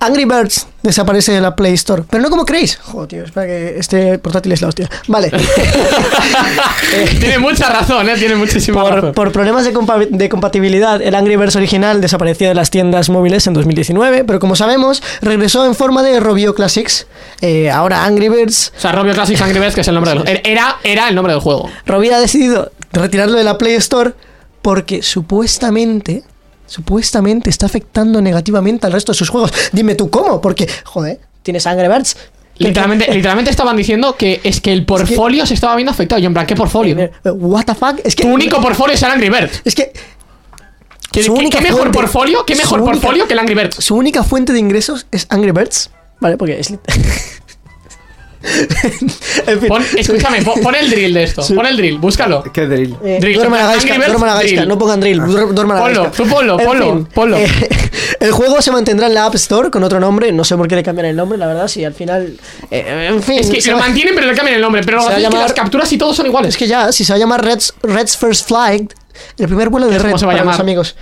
Angry 0.00 0.24
Birds 0.24 0.66
desaparece 0.88 1.32
de 1.32 1.40
la 1.40 1.54
Play 1.56 1.74
Store, 1.74 2.02
pero 2.08 2.22
no 2.22 2.30
como 2.30 2.44
creéis. 2.44 2.76
Joder, 2.82 3.08
tío, 3.08 3.24
espera 3.24 3.46
que 3.46 3.78
este 3.78 4.18
portátil 4.18 4.52
es 4.52 4.62
la 4.62 4.68
hostia. 4.68 4.88
Vale. 5.08 5.30
Tiene 7.20 7.38
mucha 7.38 7.68
razón, 7.68 8.08
¿eh? 8.08 8.14
Tiene 8.18 8.36
muchísima 8.36 8.82
Por, 8.82 8.94
razón. 8.94 9.12
por 9.14 9.32
problemas 9.32 9.64
de, 9.64 9.72
compa- 9.74 10.08
de 10.08 10.28
compatibilidad, 10.28 11.00
el 11.02 11.14
Angry 11.14 11.36
Birds 11.36 11.56
original 11.56 12.00
desapareció 12.00 12.48
de 12.48 12.54
las 12.54 12.70
tiendas 12.70 13.08
móviles 13.08 13.46
en 13.46 13.54
2019, 13.54 14.24
pero 14.24 14.38
como 14.38 14.56
sabemos, 14.56 15.02
regresó 15.22 15.66
en 15.66 15.74
forma 15.74 16.02
de 16.02 16.20
Robio 16.20 16.54
Classics. 16.54 17.06
Eh, 17.40 17.70
ahora 17.70 18.04
Angry 18.04 18.28
Birds, 18.28 18.72
O 18.76 18.80
sea, 18.80 18.92
Robio 18.92 19.14
Classics 19.14 19.40
Angry 19.42 19.58
Birds, 19.58 19.74
que 19.74 19.80
es 19.82 19.88
el 19.88 19.94
nombre 19.94 20.12
del 20.12 20.22
juego. 20.22 20.40
Era, 20.44 20.76
era 20.84 21.08
el 21.08 21.14
nombre 21.14 21.32
del 21.32 21.40
juego. 21.42 21.68
Robio 21.86 22.14
ha 22.14 22.20
decidido 22.20 22.72
retirarlo 22.92 23.36
de 23.36 23.44
la 23.44 23.58
Play 23.58 23.74
Store 23.74 24.12
porque 24.62 25.02
supuestamente, 25.02 26.22
supuestamente 26.66 27.50
está 27.50 27.66
afectando 27.66 28.20
negativamente 28.20 28.86
al 28.86 28.92
resto 28.92 29.12
de 29.12 29.18
sus 29.18 29.28
juegos. 29.30 29.52
Dime 29.72 29.94
tú 29.94 30.10
cómo, 30.10 30.40
porque, 30.40 30.68
joder, 30.84 31.20
tienes 31.42 31.66
Angry 31.66 31.88
Birds. 31.88 32.14
que- 32.14 32.64
Literalmente, 32.64 33.06
literalmente 33.14 33.50
estaban 33.50 33.76
diciendo 33.76 34.16
que 34.16 34.40
es 34.44 34.60
que 34.60 34.72
el 34.72 34.84
portfolio 34.84 35.46
se 35.46 35.54
estaba 35.54 35.76
viendo 35.76 35.92
afectado. 35.92 36.20
Yo, 36.20 36.26
en 36.26 36.34
plan, 36.34 36.46
¿qué 36.46 36.56
portfolio? 36.56 36.98
Eh, 36.98 37.10
What 37.30 37.64
the 37.66 37.74
fuck? 37.74 38.00
Es 38.04 38.14
que 38.16 38.22
Tu 38.24 38.28
único 38.28 38.60
portfolio 38.60 38.94
es 38.94 39.02
el 39.02 39.10
Angry 39.10 39.28
Birds. 39.30 39.62
es 39.64 39.74
que 39.74 39.92
¿Qué, 41.12 41.22
Su 41.22 41.32
qué- 41.32 41.40
única 41.40 41.58
qué 41.58 41.64
mejor 41.64 41.90
portfolio? 41.92 42.44
¿Qué 42.44 42.54
mejor 42.56 42.80
única- 42.80 42.92
portfolio 42.92 43.26
que 43.26 43.32
el 43.32 43.38
Angry 43.38 43.54
Birds? 43.54 43.76
su 43.76 43.94
única 43.96 44.22
fuente 44.22 44.52
de 44.52 44.58
ingresos 44.58 45.06
es 45.10 45.26
Angry 45.30 45.52
Birds. 45.52 45.90
Vale, 46.20 46.36
porque 46.36 46.58
es. 46.60 46.72
en 49.46 49.60
fin. 49.60 49.68
Pon- 49.68 49.84
escúchame, 49.96 50.42
pon, 50.42 50.60
pon 50.62 50.74
el 50.74 50.90
drill 50.90 51.14
de 51.14 51.22
esto. 51.24 51.42
Sí. 51.42 51.54
Pon 51.54 51.66
el 51.66 51.76
drill, 51.76 51.98
búscalo. 51.98 52.42
¿Qué 52.52 52.66
drill? 52.66 52.96
Eh, 53.04 53.18
Drill, 53.20 53.36
duerman 53.36 53.60
a 53.60 53.64
Angry 53.64 53.76
Gaisca, 53.80 53.94
Birds, 53.94 54.06
duerman 54.08 54.28
a 54.30 54.34
Gaisca, 54.34 54.56
drill. 54.56 54.68
no 54.68 54.78
pongan 54.78 55.00
drill, 55.00 55.20
duer- 55.20 55.52
duerman 55.52 55.76
a 55.76 55.80
Ponlo, 55.80 56.02
Gaisca. 56.04 56.22
tú 56.24 56.28
ponlo, 56.30 56.60
En 56.60 56.66
ponlo, 56.66 56.92
fin, 56.94 57.06
ponlo. 57.06 57.36
eh, 57.38 57.48
el 58.20 58.32
juego 58.32 58.62
se 58.62 58.70
mantendrá 58.72 59.06
en 59.06 59.14
la 59.14 59.26
App 59.26 59.34
Store 59.34 59.70
con 59.70 59.82
otro 59.84 60.00
nombre, 60.00 60.32
no 60.32 60.44
sé 60.44 60.56
por 60.56 60.68
qué 60.68 60.76
le 60.76 60.82
cambian 60.82 61.06
el 61.06 61.16
nombre, 61.16 61.38
la 61.38 61.46
verdad, 61.46 61.68
si 61.68 61.84
al 61.84 61.94
final... 61.94 62.36
eh, 62.70 63.08
en 63.10 63.22
fin, 63.22 63.38
Es 63.40 63.50
que 63.50 63.60
se 63.60 63.70
lo 63.70 63.76
va- 63.78 63.84
mantienen, 63.84 64.14
pero 64.14 64.26
le 64.26 64.34
cambian 64.34 64.56
el 64.56 64.62
nombre. 64.62 64.82
Pero 64.84 65.00
a 65.00 65.10
es 65.10 65.14
que 65.16 65.22
llamar- 65.22 65.42
las 65.42 65.52
capturas 65.52 65.92
y 65.92 65.98
todos 65.98 66.16
son 66.16 66.26
iguales. 66.26 66.50
Es 66.50 66.56
que 66.56 66.66
ya, 66.66 66.92
si 66.92 67.04
se 67.04 67.12
va 67.12 67.16
a 67.16 67.20
llamar 67.20 67.44
Red's, 67.44 67.74
Red's 67.82 68.16
First 68.16 68.48
Flight, 68.48 68.92
el 69.38 69.46
primer 69.46 69.68
vuelo 69.70 69.86
de 69.88 69.96
¿Cómo 69.96 70.08
Red 70.10 70.18
se 70.18 70.26
va 70.26 70.32
a 70.32 70.34
para 70.34 70.44
los 70.44 70.54
llamar? 70.54 70.60
amigos. 70.60 70.96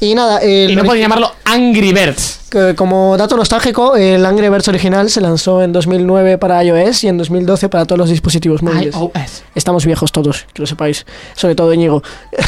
Y 0.00 0.14
nada, 0.14 0.38
el 0.38 0.70
y 0.70 0.76
no 0.76 0.84
pueden 0.84 1.02
llamarlo 1.02 1.30
Angry 1.44 1.92
Birds. 1.92 2.40
que 2.50 2.74
como 2.74 3.18
dato 3.18 3.36
nostálgico, 3.36 3.96
el 3.96 4.24
Angry 4.24 4.48
Birds 4.48 4.68
original 4.68 5.10
se 5.10 5.20
lanzó 5.20 5.62
en 5.62 5.72
2009 5.72 6.38
para 6.38 6.64
iOS 6.64 7.04
y 7.04 7.08
en 7.08 7.18
2012 7.18 7.68
para 7.68 7.84
todos 7.84 7.98
los 7.98 8.08
dispositivos 8.08 8.62
móviles. 8.62 8.94
iOS. 8.94 9.42
Estamos 9.54 9.84
viejos 9.84 10.10
todos, 10.10 10.46
que 10.54 10.62
lo 10.62 10.66
sepáis. 10.66 11.04
Sobre 11.34 11.54
todo 11.54 11.74
Íñigo. 11.74 12.02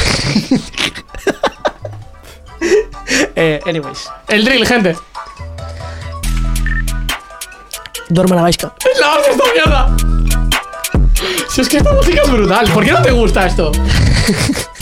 eh, 3.35 3.59
anyways. 3.67 4.09
El 4.29 4.45
drill, 4.45 4.65
gente. 4.65 4.95
Duerma 8.09 8.35
la 8.35 8.41
vaisca. 8.41 8.73
¡La 8.99 9.15
hostia 9.15 9.31
esta 9.31 9.43
mierda! 9.53 9.95
Si 11.49 11.61
es 11.61 11.69
que 11.69 11.77
esta 11.77 11.93
música 11.93 12.21
es 12.23 12.31
brutal. 12.31 12.67
¿Por 12.73 12.83
qué 12.83 12.91
no 12.91 13.01
te 13.01 13.11
gusta 13.11 13.45
esto? 13.45 13.71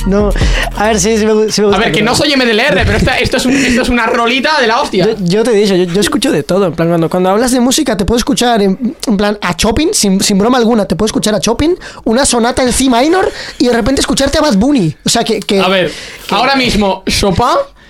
No, 0.07 0.31
a 0.77 0.87
ver, 0.87 0.99
sí, 0.99 1.17
sí 1.17 1.25
me, 1.25 1.33
gu- 1.33 1.49
sí 1.51 1.61
me 1.61 1.67
A 1.67 1.69
gusta. 1.69 1.83
ver, 1.83 1.91
que 1.91 2.01
no 2.01 2.15
soy 2.15 2.33
MDLR, 2.35 2.83
pero 2.85 2.97
esta- 2.97 3.19
esto, 3.19 3.37
es 3.37 3.45
un- 3.45 3.53
esto 3.55 3.81
es 3.83 3.89
una 3.89 4.07
rolita 4.07 4.59
de 4.59 4.67
la 4.67 4.81
hostia. 4.81 5.05
Yo, 5.05 5.15
yo 5.19 5.43
te 5.43 5.51
he 5.51 5.55
dicho, 5.55 5.75
yo, 5.75 5.83
yo 5.83 6.01
escucho 6.01 6.31
de 6.31 6.43
todo. 6.43 6.65
En 6.67 6.73
plan, 6.73 6.87
cuando, 6.89 7.09
cuando 7.09 7.29
hablas 7.29 7.51
de 7.51 7.59
música, 7.59 7.95
te 7.95 8.05
puedo 8.05 8.17
escuchar 8.17 8.61
en, 8.61 8.95
en 9.07 9.17
plan 9.17 9.37
a 9.41 9.55
Chopin, 9.55 9.93
sin, 9.93 10.19
sin 10.21 10.37
broma 10.37 10.57
alguna. 10.57 10.85
Te 10.85 10.95
puedo 10.95 11.05
escuchar 11.05 11.35
a 11.35 11.39
Chopin, 11.39 11.77
una 12.05 12.25
sonata 12.25 12.63
en 12.63 12.71
C 12.73 12.85
minor 12.89 13.31
y 13.59 13.67
de 13.67 13.73
repente 13.73 14.01
escucharte 14.01 14.37
a 14.37 14.41
Bad 14.41 14.55
Bunny. 14.55 14.95
O 15.05 15.09
sea, 15.09 15.23
que. 15.23 15.39
que 15.39 15.59
A 15.59 15.67
ver, 15.67 15.91
ahora 16.31 16.55
mismo 16.55 17.03
Chopin 17.07 17.45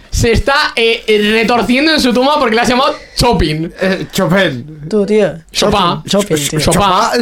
se 0.09 0.33
está 0.33 0.73
eh, 0.75 1.03
retorciendo 1.33 1.93
en 1.93 2.01
su 2.01 2.11
tumba 2.13 2.37
porque 2.37 2.55
le 2.55 2.61
has 2.61 2.67
llamado 2.67 2.93
Chopin. 3.15 3.71
Eh, 3.79 4.07
Chopin. 4.11 4.81
Tú, 4.89 5.05
tío. 5.05 5.31
Chopin. 5.51 6.03
Chopin, 6.05 6.35
tío. 6.37 6.59
Chopin. 6.59 7.21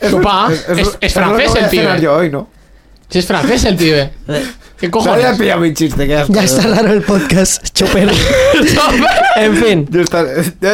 Chopin. 0.00 0.52
Es- 0.78 0.78
eso 0.78 0.96
es 1.00 1.14
lo 1.16 1.20
francés 1.22 1.50
voy 1.50 1.58
a 1.60 1.64
el 1.64 1.70
cenar 1.70 2.00
yo 2.00 2.14
hoy, 2.16 2.30
¿no? 2.30 2.48
Si 3.12 3.18
es 3.18 3.26
francés 3.26 3.64
el 3.66 3.76
pibe. 3.76 4.10
¿Qué 4.80 4.86
No 4.86 4.92
cojones? 4.92 5.38
pillado 5.38 5.60
mi 5.60 5.74
chiste, 5.74 6.06
que 6.08 6.24
Ya 6.28 6.42
está 6.42 6.62
raro 6.62 6.92
el 6.92 7.02
podcast, 7.02 7.62
Chopin. 7.74 8.08
en 9.36 9.56
fin. 9.56 9.86
Yo 9.90 10.00
está, 10.00 10.24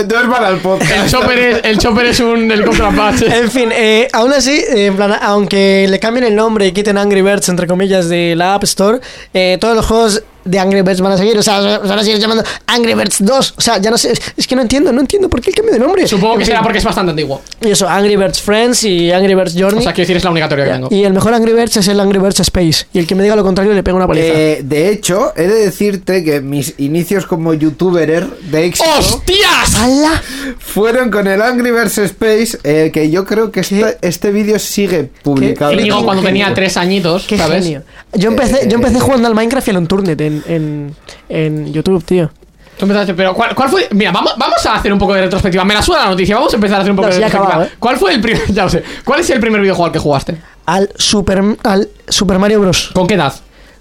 duerman 0.04 0.44
al 0.44 0.58
podcast. 0.58 0.90
El 0.90 1.10
chopper 1.10 1.38
es, 1.38 1.60
el 1.64 1.78
chopper 1.78 2.06
es 2.06 2.20
un 2.20 2.50
Apache. 2.50 3.26
En 3.26 3.50
fin, 3.50 3.70
eh, 3.70 4.06
aún 4.12 4.32
así, 4.32 4.52
eh, 4.52 4.86
en 4.86 4.94
plan, 4.96 5.16
aunque 5.20 5.86
le 5.90 5.98
cambien 5.98 6.24
el 6.24 6.36
nombre 6.36 6.68
y 6.68 6.72
quiten 6.72 6.96
Angry 6.96 7.22
Birds, 7.22 7.48
entre 7.48 7.66
comillas, 7.66 8.08
de 8.08 8.34
la 8.36 8.54
App 8.54 8.62
Store, 8.62 9.00
eh, 9.34 9.58
todos 9.60 9.74
los 9.74 9.84
juegos 9.84 10.22
de 10.44 10.58
Angry 10.58 10.82
Birds 10.82 11.00
van 11.00 11.12
a 11.12 11.16
seguir. 11.18 11.36
O 11.38 11.42
sea, 11.42 11.60
se 11.60 11.88
van 11.88 11.98
a 11.98 12.02
seguir 12.02 12.18
llamando 12.18 12.44
Angry 12.66 12.94
Birds 12.94 13.16
2. 13.20 13.54
O 13.56 13.60
sea, 13.60 13.78
ya 13.78 13.90
no 13.90 13.98
sé. 13.98 14.12
Es 14.36 14.46
que 14.46 14.56
no 14.56 14.62
entiendo, 14.62 14.92
no 14.92 15.00
entiendo 15.00 15.28
por 15.28 15.40
qué 15.40 15.50
el 15.50 15.56
cambio 15.56 15.72
de 15.74 15.80
nombre. 15.80 16.06
Supongo 16.06 16.36
que 16.36 16.42
En 16.42 16.46
será 16.46 16.62
porque 16.62 16.78
es 16.78 16.84
bastante 16.84 17.10
antiguo. 17.10 17.42
Y 17.60 17.70
eso, 17.70 17.88
Angry 17.88 18.16
Birds 18.16 18.40
Friends 18.40 18.84
y 18.84 19.10
Angry 19.12 19.34
Birds 19.34 19.54
Journey. 19.56 19.80
O 19.80 19.82
sea, 19.82 19.92
quiero 19.92 20.04
decir, 20.06 20.16
es 20.16 20.24
la 20.24 20.30
única 20.30 20.48
teoría 20.48 20.66
que 20.66 20.72
tengo. 20.72 20.88
y 20.90 21.04
el 21.04 21.12
mejor 21.12 21.34
Angry 21.34 21.52
Birds 21.52 21.76
es 21.76 21.88
el 21.88 22.00
Angry 22.00 22.18
Birds 22.18 22.40
Space. 22.40 22.86
Y 22.92 22.98
el 22.98 23.06
que 23.06 23.14
me 23.14 23.22
diga 23.22 23.36
lo 23.36 23.44
contrario 23.44 23.72
le 23.74 23.82
pega 23.82 23.96
una 23.96 24.06
paliza. 24.06 24.26
Eh, 24.28 24.60
de 24.64 24.90
hecho, 24.90 25.32
he 25.36 25.46
de 25.46 25.64
decirte 25.66 26.24
que 26.24 26.40
mis 26.40 26.74
inicios 26.78 27.26
como 27.26 27.54
youtuber 27.54 28.26
de 28.40 28.64
éxito 28.66 28.88
¡Hostias! 28.98 29.74
¡Hala! 29.76 30.22
fueron 30.58 31.10
con 31.10 31.26
el 31.26 31.40
Angry 31.42 31.70
Birds 31.70 31.98
Space, 31.98 32.58
eh, 32.64 32.90
que 32.92 33.10
yo 33.10 33.24
creo 33.24 33.50
que 33.50 33.60
este, 33.60 33.98
este 34.02 34.30
vídeo 34.30 34.58
sigue 34.58 35.10
publicado. 35.22 35.72
Íñigo 35.72 36.04
cuando 36.04 36.22
genio. 36.22 36.44
tenía 36.44 36.54
tres 36.54 36.76
añitos, 36.76 37.26
¡Qué 37.26 37.36
¿sabes? 37.36 37.64
genio! 37.64 37.82
Yo 38.14 38.30
empecé, 38.30 38.66
yo 38.68 38.76
empecé 38.76 39.00
jugando 39.00 39.28
al 39.28 39.34
Minecraft 39.34 39.68
y 39.68 39.70
al 39.70 39.76
Unturnet 39.78 40.20
en, 40.20 40.37
en, 40.46 40.94
en 41.28 41.72
YouTube, 41.72 42.04
tío. 42.04 42.30
Tú 42.78 42.84
empezaste, 42.84 43.12
pero 43.14 43.34
¿cuál, 43.34 43.54
cuál 43.56 43.68
fue? 43.68 43.88
Mira, 43.90 44.12
vamos, 44.12 44.34
vamos 44.36 44.64
a 44.64 44.74
hacer 44.76 44.92
un 44.92 44.98
poco 45.00 45.12
de 45.14 45.22
retrospectiva. 45.22 45.64
Me 45.64 45.74
la 45.74 45.82
suena 45.82 46.04
la 46.04 46.10
noticia, 46.10 46.36
vamos 46.36 46.52
a 46.52 46.56
empezar 46.56 46.76
a 46.78 46.80
hacer 46.82 46.90
un 46.92 46.96
poco 46.96 47.08
No, 47.08 47.14
de 47.14 47.20
retrospectiva. 47.20 47.48
acabado, 47.54 47.72
¿eh? 47.72 47.76
¿Cuál 47.78 47.96
fue 47.96 48.14
el 48.14 48.20
primer, 48.20 48.42
ya 48.52 48.64
lo 48.64 48.70
sé, 48.70 48.84
cuál 49.04 49.20
es 49.20 49.30
el 49.30 49.40
primer 49.40 49.60
videojuego 49.60 49.86
al 49.86 49.92
que 49.92 49.98
jugaste? 49.98 50.36
Al 50.66 50.88
Super, 50.96 51.42
al 51.64 51.88
Super 52.08 52.38
Mario 52.38 52.60
Bros. 52.60 52.90
¿Con 52.94 53.06
qué 53.08 53.14
edad? 53.14 53.34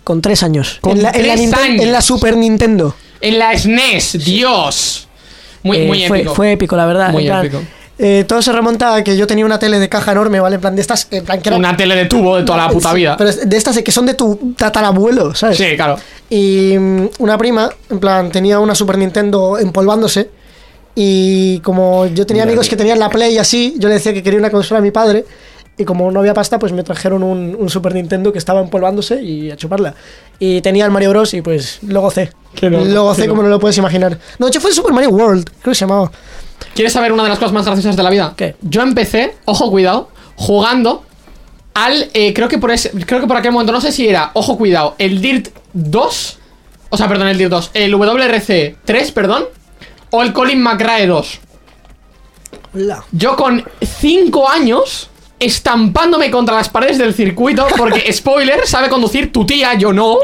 Con 0.04 0.22
tres 0.22 0.42
años. 0.42 0.80
Con 0.82 0.94
en, 0.98 1.04
la, 1.04 1.12
en 1.12 1.28
la 1.28 1.34
tres 1.36 1.52
Ninten- 1.52 1.58
años. 1.60 1.84
en 1.84 1.92
la 1.92 2.02
Super 2.02 2.38
Nintendo. 2.38 2.96
En 3.22 3.38
la 3.40 3.56
SNES, 3.58 4.24
Dios. 4.26 5.08
Muy, 5.64 5.78
Eh, 5.78 5.88
muy 5.88 6.04
épico. 6.04 6.34
Fue 6.34 6.54
épico, 6.54 6.76
la 6.76 6.86
verdad. 6.86 7.12
Muy 7.12 7.24
en 7.24 7.28
plan, 7.30 7.46
épico. 7.46 7.62
Eh, 8.00 8.26
todo 8.28 8.42
se 8.42 8.52
remonta 8.52 8.96
a 8.96 9.04
que 9.04 9.18
yo 9.18 9.26
tenía 9.28 9.46
una 9.46 9.58
tele 9.60 9.80
de 9.80 9.90
caja 9.90 10.12
enorme, 10.12 10.40
¿vale? 10.40 10.56
En 10.56 10.62
plan 10.62 10.76
de 10.76 10.82
estas. 10.82 11.08
En 11.12 11.26
plan 11.26 11.42
que 11.42 11.50
era- 11.50 11.58
Una 11.58 11.76
tele 11.76 11.96
de 11.96 12.06
tubo 12.06 12.38
de 12.38 12.44
toda 12.44 12.58
la 12.60 12.70
puta 12.70 12.92
Sí, 12.92 12.96
vida. 12.98 13.16
Pero 13.18 13.30
es 13.30 13.50
de 13.50 13.58
estas 13.58 13.78
que 13.82 13.92
son 13.92 14.06
de 14.06 14.14
tu 14.14 14.54
tatarabuelo, 14.58 15.34
¿sabes? 15.36 15.58
Sí, 15.58 15.76
claro. 15.76 15.98
Y 16.30 16.76
mm, 16.78 17.10
una 17.20 17.38
prima, 17.38 17.70
en 17.90 18.00
plan, 18.00 18.30
tenía 18.32 18.60
una 18.60 18.76
Super 18.76 18.98
Nintendo 18.98 19.58
empolvándose. 19.58 20.30
Y 20.96 21.60
como 21.60 22.08
yo 22.08 22.26
tenía 22.26 22.44
amigos 22.44 22.68
que 22.68 22.76
tenían 22.76 22.98
la 23.00 23.10
Play 23.10 23.36
y 23.36 23.38
así, 23.38 23.76
yo 23.78 23.88
le 23.88 23.96
decía 23.96 24.14
que 24.14 24.24
quería 24.24 24.40
una 24.40 24.50
consola 24.50 24.80
a 24.80 24.82
mi 24.82 24.92
padre. 24.92 25.26
Y 25.80 25.86
como 25.86 26.10
no 26.12 26.20
había 26.22 26.34
pasta, 26.34 26.58
pues 26.58 26.72
me 26.74 26.82
trajeron 26.82 27.22
un, 27.22 27.56
un 27.60 27.70
Super 27.70 27.94
Nintendo 27.94 28.32
que 28.32 28.40
estaba 28.40 28.62
empolvándose 28.62 29.22
y 29.22 29.52
a 29.52 29.56
chuparla. 29.56 29.94
Y 30.40 30.60
tenía 30.62 30.86
el 30.86 30.92
Mario 30.92 31.12
Bros. 31.12 31.36
y 31.36 31.42
pues 31.44 31.78
lo 31.84 32.02
gocé. 32.02 32.32
Loco, 32.62 32.84
lo 32.86 33.04
gocé 33.04 33.28
como 33.28 33.44
no 33.44 33.50
lo 33.50 33.60
puedes 33.60 33.78
imaginar. 33.78 34.18
No, 34.40 34.48
de 34.48 34.50
hecho 34.50 34.60
fue 34.60 34.72
el 34.72 34.76
Super 34.76 34.92
Mario 34.92 35.12
World, 35.12 35.46
creo 35.62 35.72
que 35.72 35.76
se 35.76 35.82
llamaba. 35.82 36.12
¿Quieres 36.74 36.94
saber 36.94 37.12
una 37.12 37.24
de 37.24 37.30
las 37.30 37.40
cosas 37.40 37.54
más 37.54 37.66
graciosas 37.66 37.96
de 37.96 38.04
la 38.04 38.10
vida? 38.10 38.34
¿Qué? 38.36 38.56
Yo 38.62 38.82
empecé, 38.82 39.36
ojo 39.46 39.70
cuidado, 39.72 40.10
jugando 40.36 41.04
al. 41.74 42.10
eh, 42.14 42.34
creo, 42.34 42.48
que 42.48 42.58
por 42.58 42.72
ese, 42.72 42.92
creo 42.92 43.22
que 43.22 43.28
por 43.28 43.38
aquel 43.38 43.52
momento, 43.52 43.72
no 43.72 43.82
sé 43.82 43.92
si 43.92 44.08
era, 44.08 44.32
ojo 44.34 44.58
cuidado, 44.58 44.96
el 44.98 45.22
DIRT 45.22 45.50
2. 45.74 46.40
O 46.90 46.98
sea, 46.98 47.08
perdón, 47.08 47.28
el 47.28 47.38
DIRT 47.38 47.52
2. 47.52 47.72
El 47.74 47.92
WRC 47.96 48.78
3, 48.86 49.12
perdón. 49.12 49.46
O 50.12 50.24
el 50.24 50.34
Colin 50.34 50.62
McRae 50.62 51.08
2. 51.08 51.40
Hola. 52.76 53.04
Yo 53.12 53.36
con 53.36 53.64
5 53.82 54.50
años 54.50 55.10
estampándome 55.40 56.32
contra 56.32 56.56
las 56.56 56.70
paredes 56.70 56.98
del 56.98 57.14
circuito 57.14 57.68
porque, 57.78 58.12
spoiler, 58.14 58.66
sabe 58.66 58.90
conducir 58.90 59.32
tu 59.32 59.46
tía, 59.46 59.74
yo 59.76 59.94
no. 59.94 60.20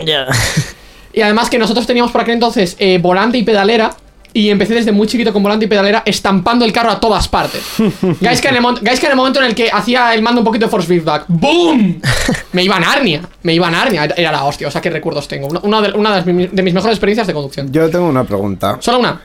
Y 1.13 1.21
además 1.21 1.49
que 1.49 1.59
nosotros 1.59 1.85
teníamos 1.85 2.11
por 2.11 2.21
aquel 2.21 2.35
entonces 2.35 2.75
eh, 2.79 2.97
volante 3.01 3.37
y 3.37 3.43
pedalera. 3.43 3.95
Y 4.35 4.49
empecé 4.49 4.73
desde 4.73 4.91
muy 4.91 5.07
chiquito 5.07 5.31
con 5.31 5.43
volante 5.43 5.65
y 5.65 5.67
pedalera 5.67 6.01
estampando 6.05 6.65
el 6.65 6.73
carro 6.73 6.89
a 6.91 6.99
todas 6.99 7.27
partes. 7.27 7.61
Guys 8.19 8.41
que, 8.41 8.47
en 8.47 8.55
el, 8.55 8.61
mon- 8.61 8.79
guys 8.81 8.99
que 8.99 9.05
en 9.05 9.11
el 9.11 9.15
momento 9.15 9.39
en 9.39 9.45
el 9.45 9.53
que 9.55 9.69
hacía 9.71 10.13
el 10.15 10.23
mando 10.23 10.41
un 10.41 10.45
poquito 10.45 10.65
de 10.65 10.71
force 10.71 10.87
feedback, 10.87 11.25
¡boom! 11.27 12.01
Me 12.53 12.63
iba 12.63 12.75
a 12.77 12.79
Narnia. 12.79 13.21
Me 13.43 13.53
iba 13.53 13.67
a 13.67 13.71
Narnia. 13.71 14.05
Era 14.17 14.31
la 14.31 14.43
hostia. 14.43 14.67
O 14.67 14.71
sea, 14.71 14.81
qué 14.81 14.89
recuerdos 14.89 15.27
tengo. 15.27 15.47
Una, 15.61 15.81
de, 15.81 15.91
una 15.93 16.09
de, 16.09 16.15
las 16.17 16.25
mi- 16.25 16.47
de 16.47 16.63
mis 16.63 16.73
mejores 16.73 16.95
experiencias 16.95 17.27
de 17.27 17.33
conducción. 17.33 17.71
Yo 17.71 17.89
tengo 17.91 18.07
una 18.07 18.23
pregunta. 18.23 18.77
Solo 18.79 18.99
una. 18.99 19.21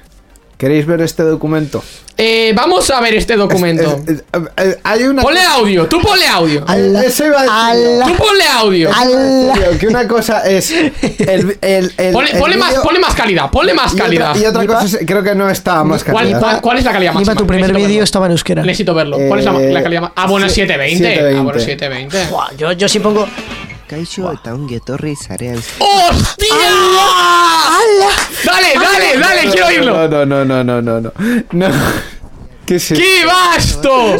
¿Queréis 0.58 0.86
ver 0.86 1.00
este 1.02 1.22
documento? 1.22 1.82
Eh, 2.16 2.52
vamos 2.56 2.90
a 2.90 3.00
ver 3.00 3.14
este 3.14 3.36
documento. 3.36 4.00
Es- 4.08 4.10
es- 4.16 4.24
eh, 4.56 4.76
hay 4.82 5.04
una 5.04 5.22
Ponle 5.22 5.40
audio, 5.40 5.86
tú 5.86 6.00
ponle 6.00 6.26
audio. 6.26 6.64
Ala, 6.66 7.04
iba 7.06 7.40
a 7.42 7.68
ala, 7.68 8.06
Tú 8.06 8.14
ponle 8.16 8.42
audio. 8.56 8.90
ala. 8.92 9.52
Tío, 9.54 9.78
que 9.78 9.86
una 9.86 10.08
cosa 10.08 10.40
es 10.50 10.72
el, 10.72 10.92
el, 11.60 11.92
el- 11.96 12.12
Ponle, 12.12 12.32
el 12.32 12.38
ponle 12.40 12.56
más, 12.56 12.74
ponle 12.74 12.98
más 12.98 13.14
calidad, 13.14 13.48
ponle 13.52 13.72
más 13.72 13.92
y 13.92 13.94
otra- 13.94 14.04
calidad. 14.06 14.36
Y 14.36 14.46
otra, 14.46 14.66
cosa 14.66 14.84
es, 14.84 14.98
creo 15.06 15.22
que 15.22 15.36
no 15.36 15.48
está 15.48 15.84
más 15.84 16.02
¿Cuál, 16.02 16.16
calidad. 16.24 16.40
cuál- 16.40 16.60
cuál 16.60 16.78
es 16.78 16.84
la 16.84 16.92
calidad 16.92 17.12
máxima? 17.12 17.36
tu 17.36 17.46
primer 17.46 17.60
Necesito 17.62 17.78
vídeo 17.78 17.88
verlo. 17.98 18.04
estaba 18.04 18.26
en 18.26 18.32
euskera. 18.32 18.62
Necesito 18.64 18.94
verlo. 18.94 19.16
¿Cuál 19.28 19.38
es 19.38 19.46
la, 19.46 19.62
Eh, 19.62 19.72
la 19.72 19.82
calidad 19.84 20.00
más? 20.02 20.10
Ah, 20.16 20.26
bueno, 20.26 20.46
es 20.46 20.52
720. 20.54 21.36
Ah, 21.38 21.42
bueno, 21.42 21.60
720. 21.60 22.16
720. 22.18 22.30
Buah, 22.32 22.50
Yo, 22.56 22.72
yo 22.72 22.88
sí 22.88 22.98
pongo. 22.98 23.28
Kaixo 23.88 24.28
eta 24.28 24.52
ongi 24.52 24.76
etorri 24.76 25.14
zarean 25.16 25.56
¡Hostia! 25.80 26.72
¡Hala! 27.72 28.10
Dale, 28.44 28.74
dale, 28.74 29.18
dale, 29.18 29.50
quiero 29.50 29.66
oírlo. 29.66 30.08
No, 30.08 30.26
no, 30.26 30.44
no, 30.44 30.62
no, 30.64 30.82
no, 30.82 31.00
no. 31.00 31.12
No. 31.52 31.68
¿Qué 32.68 32.74
es 32.76 32.90
esto? 32.90 33.02
¡Qué 33.02 33.24
vasto! 33.26 34.14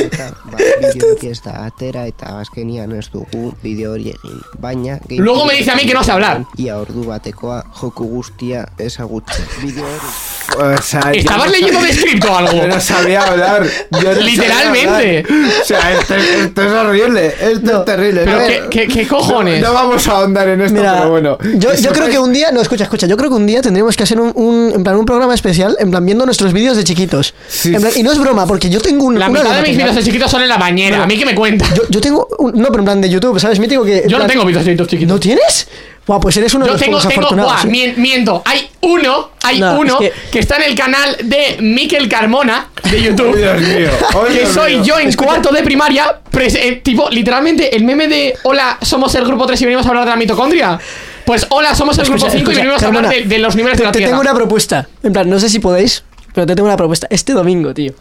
eta 0.00 0.32
ba, 0.50 0.56
bideoak 0.80 1.24
ez 1.28 1.42
da 1.44 1.66
atera 1.66 2.06
eta 2.08 2.38
azkenian 2.40 2.94
ez 2.96 3.10
dugu 3.12 3.52
bideo 3.62 3.92
hori 3.92 4.08
egin. 4.14 4.40
Baina... 4.58 4.98
Luego 5.08 5.44
me 5.44 5.54
dice 5.54 5.70
a 5.70 5.76
mí 5.76 5.84
que 5.84 5.92
no 5.94 6.02
sé 6.02 6.12
hablar. 6.12 6.44
Ia 6.56 6.78
ordu 6.78 7.04
batekoa 7.04 7.62
joku 7.80 8.04
guztia 8.08 8.66
ezagutzen. 8.78 9.44
Bideo 9.62 9.84
hori... 9.84 10.10
O 10.58 10.82
sea, 10.82 11.12
¿Estabas 11.14 11.46
no 11.46 11.52
leyendo 11.52 11.78
sabía- 11.78 11.94
de 11.94 12.00
script 12.00 12.24
o 12.24 12.36
algo? 12.36 12.52
Yo 12.56 12.66
no 12.66 12.80
sabía 12.80 13.22
hablar. 13.22 13.62
Yo 13.64 14.00
no 14.02 14.14
sabía 14.14 14.24
Literalmente. 14.24 15.24
hablar. 15.28 15.50
O 15.60 15.64
sea, 15.64 15.92
esto, 15.92 16.14
esto 16.16 16.62
es 16.62 16.72
horrible. 16.72 17.26
Esto 17.40 17.78
es 17.78 17.84
terrible. 17.84 18.22
Pero 18.24 18.38
qué, 18.46 18.62
qué- 18.68 18.88
qué 18.88 19.06
cojones. 19.06 19.60
No, 19.62 19.68
no 19.68 19.74
vamos 19.74 20.08
a 20.08 20.12
ahondar 20.12 20.48
en 20.48 20.60
esto, 20.62 20.74
Mira, 20.80 20.96
pero 20.98 21.10
bueno. 21.10 21.38
yo, 21.54 21.72
yo 21.74 21.92
creo 21.92 22.08
que 22.08 22.18
un 22.18 22.32
día, 22.32 22.50
no, 22.50 22.60
escucha, 22.60 22.82
escucha, 22.84 23.06
yo 23.06 23.16
creo 23.16 23.30
que 23.30 23.36
un 23.36 23.46
día 23.46 23.62
tendríamos 23.62 23.96
que 23.96 24.02
hacer 24.02 24.18
un, 24.20 24.32
un- 24.34 24.72
en 24.74 24.82
plan, 24.82 24.96
un 24.96 25.06
programa 25.06 25.34
especial, 25.34 25.76
en 25.78 25.90
plan, 25.92 26.04
viendo 26.04 26.26
nuestros 26.26 26.52
vídeos 26.52 26.76
de 26.76 26.82
chiquitos. 26.82 27.32
Sí. 27.48 27.72
En 27.72 27.80
plan, 27.80 27.89
y 27.96 28.02
no 28.02 28.12
es 28.12 28.18
broma, 28.18 28.46
porque 28.46 28.68
yo 28.70 28.80
tengo 28.80 29.04
un, 29.06 29.18
La 29.18 29.28
una 29.28 29.40
mitad 29.42 29.56
de 29.56 29.62
mis 29.68 29.76
vídeos 29.76 29.94
de 29.96 30.02
chiquitos 30.02 30.30
son 30.30 30.42
en 30.42 30.48
la 30.48 30.56
bañera. 30.58 31.02
¿A 31.02 31.06
mí 31.06 31.16
qué 31.18 31.24
me 31.26 31.34
cuenta? 31.34 31.66
Yo, 31.74 31.82
yo 31.88 32.00
tengo, 32.00 32.26
un- 32.38 32.52
no, 32.54 32.68
pero 32.68 32.78
en 32.80 32.84
plan 32.84 33.00
de 33.00 33.08
YouTube, 33.10 33.38
¿sabes? 33.40 33.58
Mítico 33.58 33.84
que... 33.84 34.04
Yo 34.08 34.18
no 34.18 34.26
tengo 34.26 34.44
vídeos 34.44 34.64
de 34.64 34.70
chiquitos 34.72 34.88
chiquitos. 34.88 35.14
¿No 35.14 35.20
tienes? 35.20 35.68
Buah, 36.06 36.18
pues 36.18 36.36
eres 36.38 36.52
uno 36.54 36.64
de 36.64 36.72
los 36.72 36.80
tengo, 36.80 36.98
tengo, 36.98 37.10
afortunados. 37.10 37.52
buah, 37.52 37.62
¿eh? 37.62 37.66
mien- 37.70 37.94
miento. 37.96 38.42
Hay 38.46 38.68
uno, 38.80 39.30
hay 39.42 39.60
No, 39.60 39.78
uno 39.78 39.98
es 40.00 40.10
que... 40.10 40.30
que- 40.32 40.38
está 40.40 40.56
en 40.56 40.62
el 40.64 40.74
canal 40.74 41.16
de 41.24 41.58
Miquel 41.60 42.08
Carmona 42.08 42.68
de 42.90 43.02
YouTube. 43.02 43.36
Dios 43.36 43.60
mío. 43.60 43.90
Que 44.28 44.32
Dios 44.40 44.48
soy 44.52 44.74
mío. 44.76 44.84
yo 44.84 44.98
en 44.98 45.12
cuarto 45.14 45.50
de 45.52 45.62
primaria, 45.62 46.20
pres- 46.32 46.56
eh, 46.56 46.80
tipo, 46.82 47.08
literalmente, 47.10 47.76
el 47.76 47.84
meme 47.84 48.08
de 48.08 48.34
Hola, 48.44 48.78
somos 48.82 49.14
el 49.14 49.24
grupo 49.24 49.46
3 49.46 49.60
y 49.60 49.64
venimos 49.66 49.86
a 49.86 49.90
hablar 49.90 50.04
de 50.04 50.10
la 50.10 50.16
mitocondria. 50.16 50.78
Pues 51.24 51.46
hola, 51.50 51.74
somos 51.76 51.96
el 51.98 52.04
Escucha, 52.04 52.24
grupo 52.26 52.32
5 52.38 52.50
y 52.50 52.54
escucha, 52.54 52.60
venimos 52.60 52.82
a 52.82 52.86
hablar 52.86 53.08
de, 53.28 53.38
los 53.38 53.54
niveles 53.54 53.78
de 53.78 53.84
la 53.84 53.92
Te 53.92 53.98
Tierra. 53.98 54.10
tengo 54.10 54.20
una 54.22 54.34
propuesta. 54.34 54.88
En 55.02 55.12
plan, 55.12 55.28
no 55.30 55.38
sé 55.38 55.48
si 55.48 55.60
podéis, 55.60 56.02
pero 56.34 56.46
te 56.46 56.54
tengo 56.54 56.68
una 56.68 56.76
propuesta. 56.76 57.06
Este 57.10 57.32
domingo, 57.32 57.74
tío. 57.74 57.92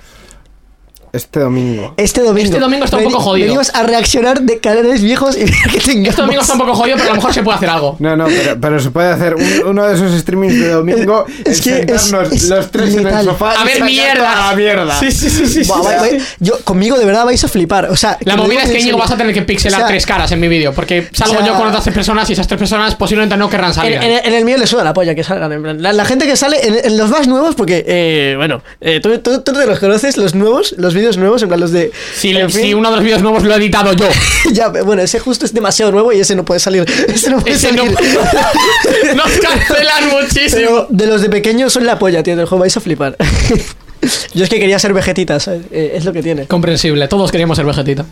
Este 1.14 1.40
domingo. 1.40 1.94
Este 1.98 2.22
domingo. 2.22 2.46
Este 2.46 2.60
domingo 2.60 2.86
está 2.86 2.98
un 2.98 3.04
poco 3.06 3.20
jodido. 3.20 3.46
Venimos 3.48 3.74
a 3.74 3.84
reaccionar 3.84 4.42
de 4.42 4.60
canales 4.60 5.02
viejos 5.02 5.36
y 5.38 5.46
que 5.72 5.80
tengamos. 5.80 6.10
Este 6.10 6.22
domingo 6.22 6.42
está 6.42 6.54
un 6.54 6.60
poco 6.60 6.76
jodido, 6.76 6.98
pero 6.98 7.10
a 7.10 7.12
lo 7.12 7.16
mejor 7.18 7.34
se 7.34 7.44
puede 7.44 7.58
hacer 7.58 7.70
algo. 7.70 7.96
No, 8.00 8.16
no, 8.16 8.26
pero, 8.28 8.60
pero 8.62 8.80
se 8.80 8.92
puede 8.92 9.10
hacer 9.12 9.36
un- 9.36 9.64
uno 9.68 9.86
de 9.88 9.96
esos 9.96 10.12
streamings 10.20 10.60
de 10.60 10.70
domingo. 10.70 11.26
Es 11.46 11.62
que 11.62 11.86
es- 11.88 12.02
sentarnos 12.02 12.32
es 12.34 12.50
los 12.50 12.70
tres 12.72 12.92
en 12.94 13.00
el 13.00 13.04
letal. 13.06 13.26
sofá. 13.26 13.52
A 13.60 13.62
y 13.62 13.66
ver, 13.66 13.74
sacar 13.74 13.86
mierda. 13.90 14.14
toda 14.34 14.50
la 14.50 14.56
mierda. 14.56 15.00
Sí, 15.00 15.12
sí, 15.12 15.30
sí, 15.30 15.48
sí. 15.48 15.64
Buah, 15.68 15.80
sí. 15.82 15.86
vai- 15.88 16.00
vai- 16.18 16.22
yo, 16.40 16.60
conmigo 16.64 16.98
de 16.98 17.06
verdad 17.06 17.26
vais 17.26 17.44
a 17.44 17.48
flipar. 17.48 17.86
O 17.90 17.96
sea, 17.96 18.18
La 18.22 18.36
lo 18.36 18.44
movida 18.44 18.62
digo 18.62 18.62
es 18.68 18.70
que 18.72 18.76
en 18.78 18.82
Íñigo 18.84 18.98
vas 18.98 19.12
a 19.12 19.18
tener 19.18 19.34
que 19.34 19.42
pixelar 19.42 19.80
O 19.80 19.82
sea, 19.82 19.88
tres 19.88 20.06
caras 20.06 20.32
en 20.32 20.40
mi 20.40 20.48
vídeo, 20.48 20.74
porque 20.74 21.08
salgo 21.12 21.34
o 21.34 21.38
sea, 21.38 21.48
yo 21.48 21.56
con 21.58 21.68
otras 21.68 21.84
tres 21.84 21.94
personas 21.96 22.30
y 22.30 22.34
esas 22.34 22.48
tres 22.48 22.60
personas 22.60 22.96
posiblemente 22.96 23.36
no 23.38 23.50
querrán 23.50 23.74
salir. 23.74 23.94
En, 23.94 24.04
en- 24.04 24.26
en 24.26 24.34
el 24.34 24.46
mío 24.46 24.58
le 24.58 24.68
suda 24.68 24.84
la 24.84 24.94
polla 24.94 25.16
que 25.16 25.24
salgan. 25.24 25.52
en 25.52 25.64
plan, 25.64 25.82
La, 25.82 25.92
la 25.94 26.06
gente 26.06 26.26
que 26.28 26.36
sale, 26.36 26.58
en, 26.68 26.78
en 26.84 26.98
los 26.98 27.10
más 27.10 27.28
nuevos, 27.28 27.56
porque, 27.56 27.84
eh, 27.88 28.34
bueno, 28.38 28.62
eh, 28.82 29.00
tú, 29.02 29.18
tú, 29.20 29.42
tú 29.42 29.54
te 29.54 29.66
los 29.66 29.80
conoces, 29.80 30.18
los 30.18 30.36
nuevos, 30.36 30.76
los 30.78 30.94
vídeos 31.00 31.18
nuevos, 31.18 31.42
en 31.42 31.48
plan 31.50 31.60
los 31.60 31.72
de. 31.72 31.92
si, 32.16 32.34
uno 32.74 32.90
de 32.90 32.96
los 32.96 33.04
vídeos 33.04 33.22
nuevos 33.22 33.44
lo 33.44 33.54
he 33.54 33.58
editado 33.58 33.94
yo. 33.94 34.08
ya, 34.52 34.68
bueno, 34.70 35.02
ese 35.02 35.20
justo 35.20 35.46
es 35.46 35.54
demasiado 35.54 35.92
nuevo 35.92 36.12
y 36.14 36.20
ese 36.20 36.36
no 36.36 36.46
puede 36.46 36.60
salir. 36.60 36.86
Ese 37.08 37.30
no 37.32 37.40
puede 37.40 37.56
Ese 37.56 37.72
no- 37.72 37.86
salir. 37.86 37.98
Nos 39.16 39.32
cancelan 39.40 40.10
muchísimo. 40.12 40.52
Pero 40.56 40.88
de 40.90 41.08
los 41.08 41.22
de 41.22 41.30
pequeños 41.30 41.74
son 41.74 41.86
la 41.86 41.98
polla, 41.98 42.22
tío, 42.24 42.36
del 42.36 42.46
juego 42.46 42.62
vais 42.62 42.76
a 42.78 42.80
flipar. 42.82 43.16
Yo 44.34 44.44
es 44.46 44.50
que 44.50 44.60
quería 44.60 44.80
ser 44.80 44.94
vegetita, 44.94 45.40
¿sabes? 45.42 45.64
Eh, 45.72 45.94
es 45.96 46.06
lo 46.06 46.14
que 46.14 46.24
tiene. 46.24 46.46
Comprensible, 46.48 47.08
todos 47.10 47.32
queríamos 47.32 47.58
ser 47.58 47.66
vegetita. 47.66 48.06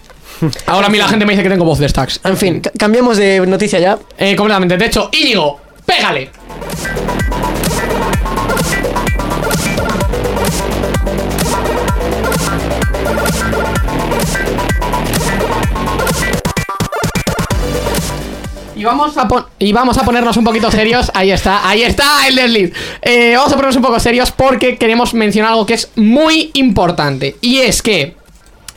Ahora 0.66 0.88
a 0.88 0.90
mí 0.90 0.98
la 0.98 1.08
gente 1.08 1.26
me 1.26 1.32
dice 1.34 1.44
que 1.44 1.50
tengo 1.50 1.64
voz 1.66 1.80
de 1.80 1.88
stacks. 1.88 2.20
En 2.26 2.36
fin, 2.38 2.60
ca- 2.60 2.72
cambiamos 2.78 3.18
de 3.18 3.40
noticia 3.48 3.80
ya. 3.80 3.98
Eh, 4.18 4.36
completamente. 4.36 4.76
De 4.78 4.86
hecho, 4.86 5.10
Íñigo, 5.14 5.60
pégale. 5.86 6.30
Y 18.78 18.84
vamos, 18.84 19.18
a 19.18 19.28
y 19.60 19.74
vamos 19.74 19.98
a 19.98 20.04
ponernos 20.04 20.38
un 20.38 20.44
poquito 20.44 20.70
serios. 20.70 21.12
Ahí 21.14 21.32
está, 21.32 21.68
ahí 21.68 21.84
está 21.84 22.28
el 22.28 22.36
desliz. 22.36 22.74
Eh, 23.02 23.34
vamos 23.36 23.52
a 23.52 23.56
ponernos 23.56 23.76
un 23.76 23.82
poco 23.82 24.00
serios 24.00 24.32
porque 24.32 24.78
queremos 24.78 25.14
mencionar 25.14 25.52
algo 25.52 25.66
que 25.66 25.74
es 25.74 25.90
muy 25.96 26.52
importante. 26.54 27.36
Y 27.42 27.58
es 27.58 27.82
que 27.82 28.16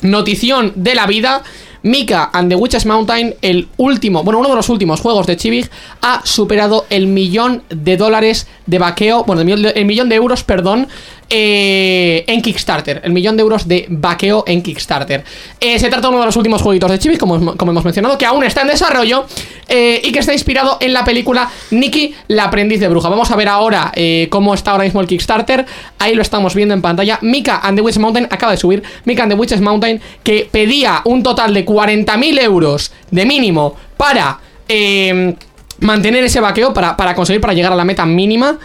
Notición 0.03 0.73
de 0.77 0.95
la 0.95 1.07
vida. 1.07 1.43
Mika 1.83 2.29
and 2.35 2.51
the 2.51 2.57
Witches 2.57 2.85
Mountain, 2.85 3.37
el 3.41 3.67
último, 3.79 4.23
bueno, 4.23 4.41
uno 4.41 4.51
de 4.51 4.55
los 4.55 4.69
últimos 4.69 5.01
juegos 5.01 5.27
de 5.27 5.39
Chibig, 5.39 5.71
ha 6.03 6.21
superado 6.25 6.85
el 6.91 7.07
millón 7.07 7.63
de 7.71 7.97
dólares 7.97 8.47
de 8.67 8.79
vaqueo, 8.79 9.25
bueno, 9.25 9.41
el 9.41 9.87
millón 9.87 10.09
de 10.11 10.15
euros, 10.15 10.45
perdón, 10.45 10.89
eh, 11.31 12.25
en 12.27 12.43
Kickstarter. 12.43 13.01
El 13.05 13.13
millón 13.13 13.37
de 13.37 13.43
euros 13.43 13.67
de 13.67 13.87
vaqueo 13.89 14.43
en 14.47 14.63
Kickstarter. 14.63 15.25
Eh, 15.61 15.79
se 15.79 15.89
trata 15.89 16.09
de 16.09 16.09
uno 16.09 16.21
de 16.21 16.27
los 16.27 16.37
últimos 16.37 16.61
jueguitos 16.61 16.91
de 16.91 16.99
Chibig, 16.99 17.19
como, 17.19 17.57
como 17.57 17.71
hemos 17.71 17.85
mencionado, 17.85 18.19
que 18.19 18.27
aún 18.27 18.43
está 18.43 18.63
en 18.63 18.69
desarrollo 18.69 19.27
eh, 19.69 20.01
y 20.03 20.11
que 20.11 20.19
está 20.19 20.33
inspirado 20.33 20.79
en 20.81 20.93
la 20.93 21.05
película 21.05 21.49
Nikki, 21.71 22.15
la 22.27 22.45
aprendiz 22.45 22.81
de 22.81 22.89
bruja. 22.89 23.09
Vamos 23.09 23.31
a 23.31 23.37
ver 23.37 23.49
ahora 23.49 23.93
eh, 23.95 24.27
cómo 24.29 24.53
está 24.55 24.73
ahora 24.73 24.85
mismo 24.85 25.01
el 25.01 25.07
Kickstarter. 25.07 25.65
Ahí 26.01 26.15
lo 26.15 26.23
estamos 26.23 26.55
viendo 26.55 26.75
en 26.75 26.83
pantalla. 26.83 27.19
Mika 27.23 27.61
and 27.63 27.79
the 27.79 27.83
Witches 27.83 28.01
Mountain 28.01 28.27
acaba 28.29 28.53
de 28.53 28.59
subir. 28.59 28.83
Mika 29.05 29.23
and 29.23 29.33
the 29.33 29.39
Witches 29.39 29.61
Mountain 29.61 30.01
que 30.25 30.49
pedía 30.51 31.01
un 31.05 31.23
total 31.23 31.55
de 31.55 31.65
40.000 31.65 32.43
euros 32.43 32.93
de 33.11 33.25
mínimo 33.25 33.77
para 33.97 34.41
mantener 35.81 36.23
ese 36.25 36.41
vaqueo, 36.41 36.73
para, 36.73 36.97
para 36.97 37.15
conseguir, 37.15 37.41
para 37.41 37.55
llegar 37.55 37.73
a 37.73 37.77
la 37.77 37.85
meta 37.85 38.07
mínima. 38.07 38.59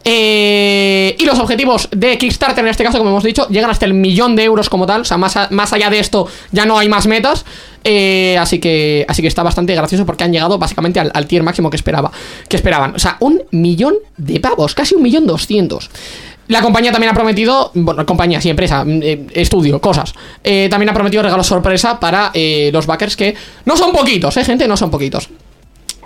Eh, 0.08 1.16
y 1.18 1.24
los 1.24 1.40
objetivos 1.40 1.88
de 1.90 2.16
Kickstarter 2.16 2.64
en 2.64 2.70
este 2.70 2.84
caso, 2.84 2.98
como 2.98 3.10
hemos 3.10 3.24
dicho, 3.24 3.48
llegan 3.48 3.70
hasta 3.70 3.86
el 3.86 3.92
millón 3.92 4.36
de 4.36 4.44
euros 4.44 4.70
como 4.70 4.86
tal. 4.86 5.00
O 5.00 5.04
sea, 5.04 5.16
más, 5.16 5.36
más 5.50 5.72
allá 5.72 5.90
de 5.90 5.98
esto 5.98 6.28
ya 6.52 6.64
no 6.64 6.78
hay 6.78 6.88
más 6.88 7.08
metas. 7.08 7.44
Eh, 7.82 8.36
así 8.38 8.60
que 8.60 9.04
así 9.08 9.20
que 9.20 9.26
está 9.26 9.42
bastante 9.42 9.74
gracioso 9.74 10.06
porque 10.06 10.22
han 10.22 10.32
llegado 10.32 10.58
básicamente 10.58 11.00
al, 11.00 11.26
tier 11.26 11.42
máximo 11.42 11.70
que 11.70 11.76
esperaba 11.76 12.12
que 12.48 12.56
esperaban. 12.56 12.94
O 12.94 13.00
sea, 13.00 13.16
un 13.18 13.42
millón 13.50 13.94
de 14.16 14.38
pavos, 14.38 14.76
casi 14.76 14.94
un 14.94 15.02
millón 15.02 15.26
doscientos. 15.26 15.90
La 16.46 16.62
compañía 16.62 16.92
también 16.92 17.10
ha 17.10 17.14
prometido, 17.14 17.72
bueno, 17.74 18.06
compañía, 18.06 18.40
sí, 18.40 18.48
empresa, 18.48 18.84
mm, 18.84 19.02
eh, 19.02 19.26
estudio, 19.32 19.80
cosas. 19.80 20.14
También 20.70 20.88
ha 20.88 20.94
prometido 20.94 21.24
regalos 21.24 21.48
sorpresa 21.48 21.98
para 21.98 22.30
los 22.72 22.86
backers 22.86 23.16
que 23.16 23.34
no 23.64 23.76
son 23.76 23.90
poquitos, 23.90 24.36
eh, 24.36 24.44
gente, 24.44 24.68
no 24.68 24.76
son 24.76 24.92
poquitos. 24.92 25.28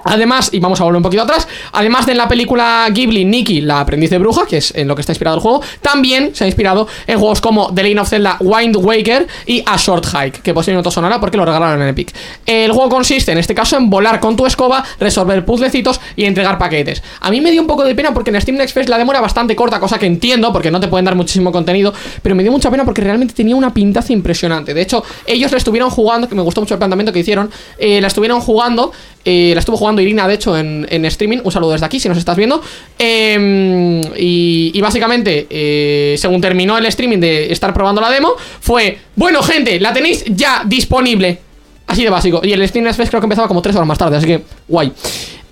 Además, 0.05 0.51
y 0.53 0.61
vamos 0.61 0.81
a 0.81 0.85
volver 0.85 0.99
un 0.99 1.03
poquito 1.03 1.23
atrás, 1.23 1.47
además 1.73 2.07
de 2.07 2.13
en 2.13 2.19
la 2.19 2.29
película 2.29 2.89
Ghibli 2.93 3.25
Nikki, 3.25 3.61
la 3.61 3.81
aprendiz 3.81 4.11
de 4.11 4.19
bruja, 4.19 4.47
que 4.47 4.59
es 4.59 4.75
en 4.75 4.89
lo 4.89 4.95
que 4.95 5.01
está 5.01 5.13
inspirado 5.13 5.37
el 5.37 5.43
juego, 5.43 5.63
también 5.81 6.35
se 6.35 6.45
ha 6.45 6.47
inspirado 6.47 6.89
en 7.07 7.19
juegos 7.19 7.41
como 7.41 7.73
The 7.73 7.83
Legend 7.83 8.01
of 8.01 8.09
Zelda 8.09 8.37
Wind 8.41 8.77
Waker 8.77 9.27
y 9.47 9.63
A 9.67 9.77
Hike, 9.77 10.41
que 10.43 10.55
posiblemente 10.55 10.89
os 10.89 10.95
sonará 10.95 11.21
porque 11.21 11.37
lo 11.37 11.45
regalaron 11.45 11.81
en 11.83 11.89
Epic. 11.89 12.13
El 12.47 12.73
juego 12.73 12.89
consiste, 12.89 13.33
en 13.33 13.39
este 13.39 13.55
caso, 13.55 13.77
en 13.77 13.91
volar 13.91 14.21
con 14.21 14.37
tu 14.37 14.47
escoba, 14.47 14.85
resolver 14.99 15.45
puzzlecitos 15.45 16.01
y 16.17 16.25
entregar 16.25 16.59
paquetes. 16.59 17.03
A 17.21 17.31
mí 17.31 17.41
me 17.41 17.51
dio 17.51 17.61
un 17.61 17.67
poco 17.67 17.85
de 17.85 17.95
pena 17.95 18.13
porque 18.13 18.31
en 18.31 18.41
Steam 18.41 18.57
Next 18.57 18.75
Fest 18.75 18.89
la 18.89 18.99
demo 18.99 19.13
era 19.13 19.21
bastante 19.21 19.55
corta, 19.55 19.79
cosa 19.79 19.99
que 19.99 20.07
entiendo 20.07 20.53
porque 20.53 20.71
no 20.71 20.81
te 20.81 20.89
pueden 20.89 21.05
dar 21.05 21.15
muchísimo 21.15 21.53
contenido, 21.53 21.93
pero 22.23 22.35
me 22.35 22.43
dio 22.43 22.53
mucha 22.53 22.71
pena 22.71 22.85
porque 22.85 23.03
realmente 23.03 23.35
tenía 23.35 23.57
una 23.57 23.73
pintaza 23.73 24.13
impresionante. 24.13 24.75
De 24.75 24.83
hecho, 24.83 25.05
ellos 25.27 25.53
la 25.53 25.59
estuvieron 25.59 25.91
jugando, 25.91 26.29
que 26.29 26.35
me 26.35 26.43
gustó 26.43 26.61
mucho 26.61 26.75
el 26.75 26.79
planteamiento 26.79 27.13
que 27.13 27.21
hicieron, 27.21 27.51
eh, 27.79 28.01
la 28.01 28.09
estuvieron 28.09 28.41
jugando, 28.41 28.93
eh, 29.25 29.53
la 29.55 29.61
estuvo 29.61 29.77
jugando 29.77 30.01
Irina, 30.01 30.27
de 30.27 30.35
hecho, 30.35 30.57
en, 30.57 30.87
en 30.91 31.05
streaming. 31.05 31.39
Un 31.45 31.53
saludo 31.53 31.73
desde 31.73 31.87
aquí 31.87 32.01
si 32.01 32.09
nos 32.09 32.19
estás 32.19 32.37
viendo. 32.37 32.63
Eh, 32.99 34.01
y, 34.17 34.73
y 34.75 34.81
básicamente, 34.81 35.47
eh, 35.51 36.17
según 36.19 36.41
terminó 36.41 36.79
el 36.79 36.87
streaming 36.87 37.19
de 37.19 37.53
estar 37.53 37.75
probando 37.75 38.01
la 38.01 38.11
demo, 38.11 38.33
fue: 38.61 38.99
Bueno, 39.17 39.43
gente, 39.43 39.79
la 39.81 39.93
tenéis 39.93 40.25
ya 40.27 40.63
disponible. 40.67 41.39
Así 41.87 42.05
de 42.05 42.11
básico. 42.11 42.41
Y 42.45 42.53
el 42.53 42.67
Steam 42.69 42.87
Fest 42.95 43.11
creo 43.11 43.21
que 43.21 43.27
empezaba 43.27 43.49
como 43.49 43.61
3 43.61 43.75
horas 43.75 43.89
más 43.89 43.99
tarde, 43.99 44.17
así 44.17 44.27
que 44.27 44.43
guay. 44.69 44.93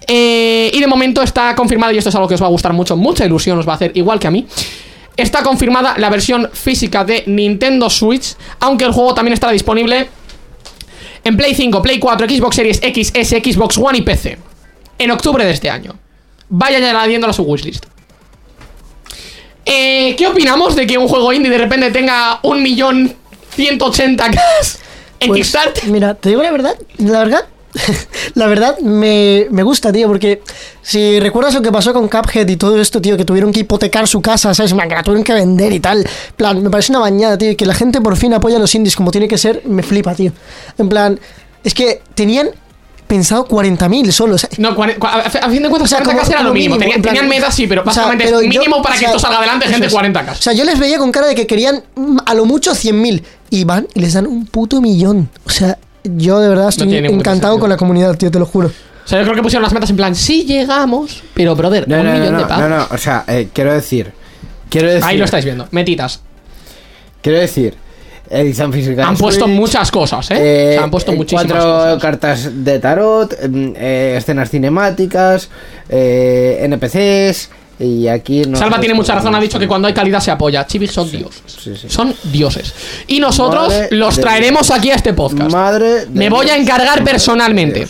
Eh, 0.07 0.71
y 0.73 0.81
de 0.81 0.87
momento 0.87 1.21
está 1.21 1.55
confirmado, 1.55 1.93
y 1.93 1.99
esto 1.99 2.11
es 2.11 2.15
algo 2.15 2.29
que 2.29 2.35
os 2.35 2.43
va 2.43 2.47
a 2.47 2.51
gustar 2.51 2.73
mucho, 2.73 2.97
mucha 2.97 3.27
ilusión 3.27 3.59
os 3.59 3.69
va 3.69 3.73
a 3.73 3.77
hacer, 3.77 3.91
igual 3.95 4.19
que 4.19 4.29
a 4.29 4.31
mí. 4.31 4.47
Está 5.17 5.43
confirmada 5.43 5.97
la 5.99 6.09
versión 6.11 6.49
física 6.53 7.05
de 7.05 7.25
Nintendo 7.27 7.91
Switch, 7.91 8.37
aunque 8.61 8.85
el 8.85 8.93
juego 8.93 9.15
también 9.15 9.35
estará 9.35 9.53
disponible 9.53 10.09
en 11.29 11.37
Play 11.37 11.55
5, 11.55 11.83
Play 11.83 11.99
4, 11.99 12.27
Xbox 12.29 12.57
Series 12.57 12.81
X, 12.83 13.11
S, 13.15 13.43
Xbox 13.45 13.79
One 13.79 13.99
y 13.99 14.03
PC. 14.03 14.39
En 14.99 15.11
octubre 15.11 15.45
de 15.45 15.53
este 15.53 15.71
año. 15.71 15.95
Vayan 16.49 16.83
añadiéndolo 16.83 17.31
a 17.31 17.35
su 17.35 17.43
wishlist. 17.43 17.85
Eh, 19.65 20.15
¿Qué 20.17 20.27
opinamos 20.27 20.75
de 20.75 20.87
que 20.87 20.97
un 20.97 21.07
juego 21.07 21.33
indie 21.33 21.51
de 21.51 21.59
repente 21.59 21.91
tenga 21.91 22.41
un 22.43 22.63
millón 22.63 23.15
180k 23.57 24.41
en 25.21 25.29
Pues, 25.29 25.39
Kickstarter? 25.39 25.85
Mira, 25.89 26.15
te 26.15 26.31
digo 26.31 26.43
la 26.43 26.51
verdad, 26.51 26.75
la 26.97 27.19
verdad, 27.19 27.45
la 28.35 28.47
verdad 28.47 28.79
me, 28.81 29.47
me 29.51 29.63
gusta, 29.63 29.93
tío, 29.93 30.07
porque 30.09 30.43
si 30.83 31.21
recuerdas 31.21 31.55
lo 31.55 31.63
que 31.63 31.71
pasó 31.73 31.93
con 31.93 32.09
Cuphead 32.09 32.49
y 32.49 32.57
todo 32.57 32.81
esto, 32.81 33.01
tío, 33.01 33.17
que 33.17 33.25
tuvieron 33.25 33.53
que 33.53 33.61
hipotecar 33.61 34.07
su 34.09 34.21
casa, 34.21 34.55
¿sabes? 34.55 34.75
Man, 34.75 34.89
que 34.89 34.95
la 34.95 35.03
tuvieron 35.03 35.25
que 35.25 35.33
vender 35.35 35.73
y 35.73 35.81
tal. 35.81 36.07
Plan, 36.37 36.63
me 36.63 36.71
parece 36.71 36.93
una 36.93 37.01
bañada, 37.01 37.37
tío, 37.39 37.51
y 37.51 37.57
que 37.57 37.67
la 37.67 37.75
gente 37.75 38.01
por 38.01 38.17
fin 38.17 38.35
apoya 38.35 38.57
a 38.57 38.61
los 38.61 38.75
indies 38.75 38.97
como 38.97 39.11
tiene 39.11 39.29
que 39.29 39.39
ser, 39.39 39.63
me 39.67 39.83
flipa, 39.83 40.15
tío. 40.15 40.33
En 40.79 40.89
plan, 40.89 41.19
es 41.65 41.75
que 41.75 42.03
tenían 42.15 42.49
pensado 43.07 43.47
40.000 43.49 44.11
solo, 44.13 44.35
o 44.35 44.39
sea, 44.39 44.51
No, 44.59 44.69
a, 44.71 45.51
fin 45.51 45.63
de 45.63 45.69
cuentas, 45.71 45.83
O 45.83 45.87
sea, 45.87 46.01
40k 46.01 46.05
como- 46.05 46.31
era 46.31 46.43
lo 46.43 46.53
mínimo. 46.53 46.75
mínimo, 46.75 46.79
Tenían, 46.79 46.97
en 46.97 47.03
plan- 47.03 47.15
tenían 47.15 47.29
metas, 47.31 47.55
sí, 47.55 47.67
pero 47.67 47.81
o 47.81 47.85
sea, 47.85 48.03
básicamente 48.03 48.25
pero 48.27 48.43
yo- 48.43 48.49
mínimo 48.61 48.83
para 48.83 48.97
o 48.97 48.99
que 48.99 49.05
esto 49.07 49.19
salga 49.19 49.39
adelante, 49.39 49.67
gente, 49.67 49.87
es. 49.87 49.93
40k. 49.95 50.33
O 50.33 50.35
sea, 50.43 50.53
yo 50.53 50.65
les 50.65 50.79
veía 50.79 50.99
con 50.99 51.11
cara 51.11 51.27
de 51.27 51.35
que 51.35 51.47
querían 51.47 51.83
a 52.27 52.35
lo 52.35 52.45
mucho 52.45 52.75
100.000 52.75 53.23
y 53.49 53.65
van 53.65 53.87
y 53.95 54.01
les 54.01 54.13
dan 54.13 54.27
un 54.27 54.45
puto 54.45 54.83
millón. 54.83 55.31
O 55.47 55.51
sea, 55.51 55.79
yo 56.17 56.41
de 56.41 56.49
verdad 56.49 56.69
estoy 56.69 56.95
encantado 56.97 57.59
con 57.59 57.69
la 57.69 57.77
comunidad, 57.77 58.17
tío, 58.17 58.31
te 58.31 58.39
lo 58.39 58.47
juro. 58.47 58.69
O 58.69 59.09
sea, 59.09 59.19
yo 59.21 59.25
creo 59.25 59.37
que 59.37 59.43
pusieron 59.43 59.63
las 59.63 59.73
metas 59.73 59.89
en 59.91 59.97
plan, 59.97 60.15
sí 60.15 60.45
llegamos, 60.45 61.23
pero 61.35 61.57
brother, 61.57 61.89
No, 61.89 61.97
un 61.99 62.05
no, 62.07 62.13
millón 62.13 62.33
no, 62.35 62.39
de 62.41 62.45
pavos. 62.47 62.69
no, 62.69 62.77
no, 62.79 62.87
o 62.91 62.99
sea, 62.99 63.25
eh, 63.27 63.49
quiero 63.53 63.73
decir. 63.73 64.13
Quiero 64.69 64.89
decir. 64.89 65.05
Ahí 65.05 65.17
lo 65.17 65.25
estáis 65.25 65.45
viendo, 65.47 65.67
metitas. 65.71 66.21
Quiero 67.23 67.39
decir. 67.39 67.75
Edición 68.31 68.71
física. 68.71 69.09
Han 69.09 69.17
puesto 69.17 69.47
Switch, 69.47 69.57
muchas 69.57 69.91
cosas, 69.91 70.31
¿eh? 70.33 70.35
eh, 70.39 70.69
o 70.69 70.73
sea, 70.75 70.85
han 70.85 70.91
puesto 70.91 71.13
eh, 71.13 71.17
muchísimas 71.17 71.47
Cuatro 71.47 71.63
cosas. 71.67 72.03
cartas 72.03 72.65
de 72.65 72.79
tarot, 72.79 73.35
mm, 73.49 73.73
eh, 73.77 74.15
escenas 74.19 74.51
cinemáticas, 74.51 75.49
eh, 75.89 76.59
NPCs. 76.65 77.49
Y 77.81 78.09
aquí 78.09 78.43
no. 78.47 78.59
Salva 78.59 78.81
tiene 78.81 78.95
mucha 78.95 79.15
razón, 79.15 79.35
ha 79.35 79.41
dicho 79.41 79.59
que 79.59 79.69
cuando 79.69 79.87
hay 79.89 79.95
calidad 79.95 80.21
se 80.21 80.31
apoya. 80.31 80.67
Chivix 80.67 80.93
son 80.93 81.11
dioses. 81.11 81.43
sí, 81.47 81.77
sí. 81.77 81.89
Son 81.89 82.15
dioses. 82.25 82.75
Y 83.07 83.21
nosotros 83.21 83.69
Madre 83.69 83.89
los 83.93 84.19
traeremos 84.21 84.71
aquí 84.71 84.91
a 84.91 84.97
este 84.97 85.13
podcast. 85.13 85.53
Madre. 85.53 86.07
Me 86.13 86.29
voy 86.29 86.49
a 86.51 86.57
encargar 86.57 86.99
Madre 86.99 87.03
personalmente. 87.13 87.87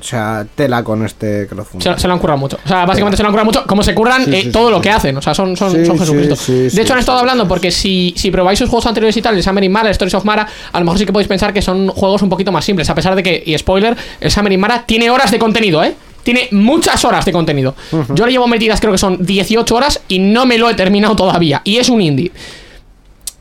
O 0.00 0.02
sea, 0.02 0.46
tela 0.54 0.82
con 0.82 1.04
este 1.04 1.46
crowdfunding. 1.46 1.94
Se, 1.94 2.00
se 2.00 2.08
lo 2.08 2.14
han 2.14 2.18
currado 2.20 2.38
mucho. 2.38 2.58
O 2.64 2.68
sea, 2.68 2.86
básicamente 2.86 3.18
se 3.18 3.22
lo 3.22 3.28
han 3.28 3.32
currado 3.34 3.44
mucho. 3.44 3.64
Como 3.66 3.82
se 3.82 3.94
curran 3.94 4.24
Sí, 4.24 4.34
eh, 4.34 4.50
todo 4.50 4.68
sí, 4.68 4.72
lo 4.72 4.80
que 4.80 4.90
hacen. 4.90 5.16
O 5.16 5.22
sea, 5.22 5.34
son, 5.34 5.54
son, 5.56 5.84
son 5.84 5.98
Jesucristo. 5.98 6.52
de 6.52 6.82
hecho, 6.82 6.94
han 6.94 7.00
estado 7.00 7.18
hablando 7.18 7.46
porque 7.46 7.70
si, 7.70 8.14
si 8.16 8.30
probáis 8.30 8.58
sus 8.58 8.70
juegos 8.70 8.86
anteriores 8.86 9.14
y 9.18 9.22
tal, 9.22 9.36
el 9.36 9.42
Summer 9.42 9.62
in 9.62 9.70
Mara, 9.70 9.88
el 9.88 9.92
Stories 9.92 10.14
of 10.14 10.24
Mara, 10.24 10.48
a 10.72 10.78
lo 10.78 10.84
mejor 10.86 10.98
sí 10.98 11.04
que 11.04 11.12
podéis 11.12 11.28
pensar 11.28 11.52
que 11.52 11.60
son 11.60 11.88
juegos 11.88 12.22
un 12.22 12.30
poquito 12.30 12.50
más 12.50 12.64
simples. 12.64 12.88
A 12.88 12.94
pesar 12.94 13.14
de 13.14 13.22
que, 13.22 13.42
y 13.44 13.56
spoiler, 13.58 13.94
el 14.20 14.30
Summer 14.30 14.50
in 14.52 14.60
Mara 14.60 14.84
tiene 14.86 15.10
horas 15.10 15.30
de 15.30 15.38
contenido, 15.38 15.84
¿eh? 15.84 15.94
Tiene 16.22 16.48
muchas 16.50 17.04
horas 17.04 17.24
de 17.24 17.32
contenido. 17.32 17.74
Yo 18.14 18.26
le 18.26 18.32
llevo 18.32 18.46
metidas, 18.46 18.80
creo 18.80 18.92
que 18.92 18.98
son 18.98 19.24
18 19.24 19.74
horas 19.74 20.00
y 20.08 20.18
no 20.18 20.46
me 20.46 20.58
lo 20.58 20.68
he 20.68 20.74
terminado 20.74 21.16
todavía. 21.16 21.62
Y 21.64 21.78
es 21.78 21.88
un 21.88 22.00
indie. 22.00 22.30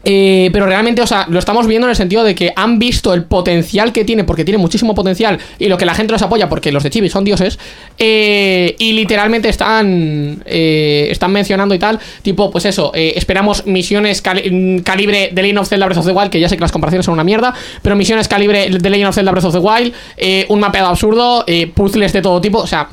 Eh, 0.04 0.50
pero 0.54 0.66
realmente, 0.66 1.02
o 1.02 1.08
sea, 1.08 1.26
lo 1.30 1.40
estamos 1.40 1.68
viendo 1.68 1.88
en 1.88 1.92
el 1.92 1.96
sentido 1.96 2.24
de 2.24 2.36
que 2.36 2.54
han 2.56 2.80
visto 2.80 3.14
el 3.14 3.24
potencial 3.24 3.92
que 3.92 4.06
tiene, 4.06 4.24
porque 4.24 4.46
tiene 4.46 4.58
muchísimo 4.58 4.96
potencial, 4.96 5.40
y 5.58 5.68
lo 5.68 5.78
que 5.78 5.86
la 5.86 5.94
gente 5.94 6.14
los 6.14 6.22
apoya, 6.22 6.48
porque 6.48 6.72
los 6.72 6.84
de 6.84 6.90
Chibi 6.90 7.10
son 7.10 7.24
dioses, 7.24 7.60
eh, 7.98 8.76
y 8.80 8.94
literalmente 8.94 9.50
están 9.50 10.42
eh, 10.46 11.08
están 11.10 11.32
mencionando 11.32 11.76
y 11.76 11.80
tal, 11.80 12.00
tipo, 12.22 12.50
pues 12.52 12.66
eso, 12.66 12.92
eh, 12.96 13.14
esperamos 13.16 13.66
misiones 13.66 14.22
mm, 14.24 14.80
calibre 14.80 15.30
de 15.32 15.42
Legend 15.42 15.60
of 15.60 15.70
Zelda 15.70 15.86
Breath 15.86 16.00
of 16.00 16.06
the 16.06 16.12
Wild, 16.12 16.30
que 16.30 16.40
ya 16.40 16.50
sé 16.50 16.56
que 16.56 16.62
las 16.62 16.72
comparaciones 16.72 17.06
son 17.06 17.14
una 17.14 17.24
mierda, 17.24 17.54
pero 17.82 17.96
misiones 17.96 18.28
calibre 18.28 18.70
de 18.70 18.90
Legend 18.90 19.10
of 19.10 19.16
Zelda 19.16 19.32
Breath 19.32 19.46
of 19.46 19.54
the 19.54 19.60
Wild, 19.60 19.94
eh, 20.18 20.46
un 20.50 20.60
mapeado 20.60 20.88
absurdo, 20.88 21.44
eh, 21.48 21.68
puzzles 21.68 22.14
de 22.14 22.22
todo 22.22 22.42
tipo, 22.42 22.60
o 22.60 22.68
sea... 22.68 22.90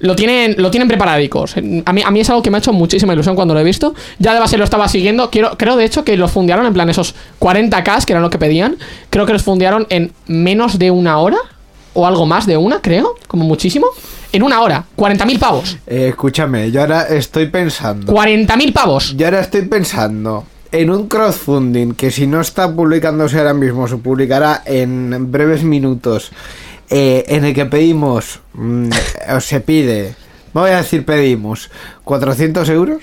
Lo 0.00 0.16
tienen, 0.16 0.56
lo 0.58 0.70
tienen 0.70 0.88
preparadicos. 0.88 1.56
A 1.56 1.92
mí, 1.92 2.02
a 2.04 2.10
mí 2.10 2.20
es 2.20 2.28
algo 2.30 2.42
que 2.42 2.50
me 2.50 2.56
ha 2.56 2.60
hecho 2.60 2.72
muchísima 2.72 3.12
ilusión 3.12 3.36
cuando 3.36 3.54
lo 3.54 3.60
he 3.60 3.64
visto. 3.64 3.94
Ya 4.18 4.34
de 4.34 4.40
base 4.40 4.56
lo 4.56 4.64
estaba 4.64 4.88
siguiendo. 4.88 5.30
Quiero, 5.30 5.56
creo 5.56 5.76
de 5.76 5.84
hecho 5.84 6.04
que 6.04 6.16
los 6.16 6.30
fundearon 6.30 6.66
en 6.66 6.72
plan 6.72 6.88
esos 6.88 7.14
40k, 7.38 8.04
que 8.04 8.12
eran 8.12 8.22
lo 8.22 8.30
que 8.30 8.38
pedían. 8.38 8.76
Creo 9.10 9.26
que 9.26 9.32
los 9.32 9.42
fundearon 9.42 9.86
en 9.90 10.12
menos 10.26 10.78
de 10.78 10.90
una 10.90 11.18
hora. 11.18 11.38
O 11.92 12.06
algo 12.06 12.24
más 12.24 12.46
de 12.46 12.56
una, 12.56 12.80
creo. 12.80 13.16
Como 13.26 13.44
muchísimo. 13.44 13.88
En 14.32 14.42
una 14.42 14.60
hora. 14.60 14.84
40.000 14.96 15.38
pavos. 15.38 15.76
Eh, 15.86 16.08
escúchame, 16.08 16.70
yo 16.70 16.80
ahora 16.80 17.02
estoy 17.02 17.46
pensando. 17.46 18.12
40.000 18.12 18.72
pavos. 18.72 19.16
Yo 19.16 19.26
ahora 19.26 19.40
estoy 19.40 19.62
pensando 19.62 20.44
en 20.72 20.90
un 20.90 21.08
crowdfunding 21.08 21.94
que 21.94 22.10
si 22.10 22.26
no 22.26 22.40
está 22.40 22.72
publicándose 22.72 23.38
ahora 23.38 23.54
mismo, 23.54 23.88
se 23.88 23.96
publicará 23.96 24.62
en 24.64 25.30
breves 25.30 25.62
minutos, 25.62 26.30
eh, 26.90 27.24
en 27.28 27.44
el 27.44 27.54
que 27.54 27.66
pedimos, 27.66 28.40
mm, 28.54 28.90
o 29.36 29.40
se 29.40 29.60
pide, 29.60 30.14
voy 30.52 30.70
a 30.70 30.78
decir 30.78 31.04
pedimos, 31.04 31.70
400 32.04 32.68
euros. 32.68 33.02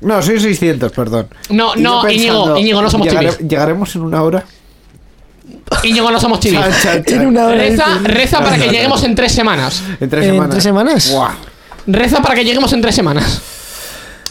No, 0.00 0.20
soy 0.22 0.38
600, 0.38 0.92
perdón. 0.92 1.28
No, 1.48 1.74
Y 1.74 1.80
no, 1.80 2.08
Íñigo, 2.08 2.56
Íñigo, 2.58 2.82
no 2.82 2.90
somos 2.90 3.08
¿llegare- 3.08 3.32
chivis. 3.36 3.48
¿Llegaremos 3.48 3.94
en 3.96 4.02
una 4.02 4.22
hora? 4.22 4.44
Íñigo, 5.82 6.10
no 6.10 6.20
somos 6.20 6.40
chivis. 6.40 6.60
Chan, 6.60 6.72
chan, 6.82 7.04
chan. 7.04 7.20
En 7.22 7.26
una 7.28 7.46
hora. 7.46 7.64
Reza, 8.04 8.40
para 8.40 8.56
que 8.58 8.68
lleguemos 8.68 9.02
en 9.04 9.14
tres 9.14 9.32
semanas. 9.32 9.82
En 10.00 10.08
tres 10.10 10.24
¿En 10.26 10.30
semanas. 10.32 10.50
tres 10.50 10.62
semanas? 10.64 11.10
Buah. 11.12 11.34
Reza 11.86 12.20
para 12.20 12.34
que 12.34 12.44
lleguemos 12.44 12.72
en 12.72 12.82
tres 12.82 12.94
semanas. 12.94 13.40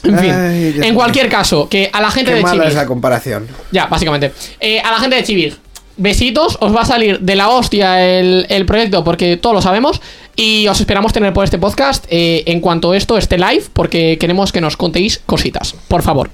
En 0.03 0.19
fin, 0.19 0.31
Ay, 0.31 0.79
en 0.83 0.93
cualquier 0.93 1.29
caso, 1.29 1.67
que 1.67 1.89
a 1.91 1.99
la 1.99 2.11
gente 2.11 2.29
Qué 2.29 2.35
de 2.37 2.43
mala 2.43 2.53
Chivis. 2.55 2.69
es 2.69 2.75
la 2.75 2.85
comparación. 2.85 3.47
Ya, 3.71 3.87
básicamente. 3.87 4.33
Eh, 4.59 4.79
a 4.79 4.91
la 4.91 4.99
gente 4.99 5.15
de 5.15 5.23
Chivir, 5.23 5.57
besitos, 5.97 6.57
os 6.61 6.75
va 6.75 6.81
a 6.81 6.85
salir 6.85 7.19
de 7.19 7.35
la 7.35 7.49
hostia 7.49 8.19
el, 8.19 8.45
el 8.49 8.65
proyecto 8.65 9.03
porque 9.03 9.37
todos 9.37 9.55
lo 9.55 9.61
sabemos 9.61 10.01
y 10.35 10.67
os 10.67 10.79
esperamos 10.79 11.13
tener 11.13 11.33
por 11.33 11.43
este 11.43 11.57
podcast 11.57 12.05
eh, 12.09 12.43
en 12.47 12.59
cuanto 12.59 12.93
esto 12.93 13.17
esté 13.17 13.37
live 13.37 13.63
porque 13.73 14.17
queremos 14.19 14.51
que 14.51 14.61
nos 14.61 14.77
contéis 14.77 15.21
cositas, 15.25 15.75
por 15.87 16.01
favor. 16.01 16.29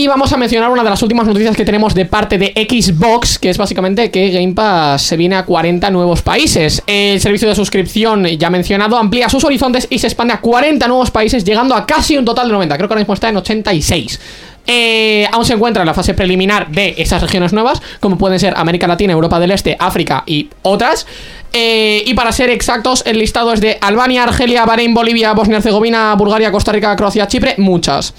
Y 0.00 0.06
vamos 0.06 0.32
a 0.32 0.38
mencionar 0.38 0.70
una 0.70 0.82
de 0.82 0.88
las 0.88 1.02
últimas 1.02 1.26
noticias 1.26 1.54
que 1.54 1.66
tenemos 1.66 1.94
de 1.94 2.06
parte 2.06 2.38
de 2.38 2.54
Xbox, 2.56 3.38
que 3.38 3.50
es 3.50 3.58
básicamente 3.58 4.10
que 4.10 4.30
Game 4.30 4.54
Pass 4.54 5.02
se 5.02 5.14
viene 5.18 5.36
a 5.36 5.44
40 5.44 5.90
nuevos 5.90 6.22
países. 6.22 6.82
El 6.86 7.20
servicio 7.20 7.46
de 7.46 7.54
suscripción 7.54 8.24
ya 8.24 8.48
mencionado 8.48 8.96
amplía 8.96 9.28
sus 9.28 9.44
horizontes 9.44 9.86
y 9.90 9.98
se 9.98 10.06
expande 10.06 10.32
a 10.32 10.40
40 10.40 10.88
nuevos 10.88 11.10
países, 11.10 11.44
llegando 11.44 11.74
a 11.74 11.84
casi 11.84 12.16
un 12.16 12.24
total 12.24 12.46
de 12.46 12.54
90. 12.54 12.76
Creo 12.78 12.88
que 12.88 12.94
ahora 12.94 13.02
mismo 13.02 13.12
está 13.12 13.28
en 13.28 13.36
86. 13.36 14.20
Eh, 14.66 15.26
aún 15.32 15.44
se 15.44 15.52
encuentra 15.52 15.82
en 15.82 15.86
la 15.86 15.92
fase 15.92 16.14
preliminar 16.14 16.70
de 16.70 16.94
esas 16.96 17.20
regiones 17.20 17.52
nuevas, 17.52 17.82
como 18.00 18.16
pueden 18.16 18.40
ser 18.40 18.54
América 18.56 18.86
Latina, 18.86 19.12
Europa 19.12 19.38
del 19.38 19.50
Este, 19.50 19.76
África 19.78 20.22
y 20.24 20.48
otras. 20.62 21.06
Eh, 21.52 22.02
y 22.06 22.14
para 22.14 22.30
ser 22.32 22.48
exactos, 22.50 23.02
el 23.06 23.18
listado 23.18 23.52
es 23.52 23.60
de 23.60 23.78
Albania, 23.80 24.22
Argelia, 24.22 24.64
Bahrein, 24.64 24.94
Bolivia, 24.94 25.32
Bosnia-Herzegovina, 25.32 26.14
Bulgaria, 26.14 26.52
Costa 26.52 26.70
Rica, 26.72 26.94
Croacia, 26.96 27.26
Chipre, 27.26 27.54
muchas. 27.58 28.14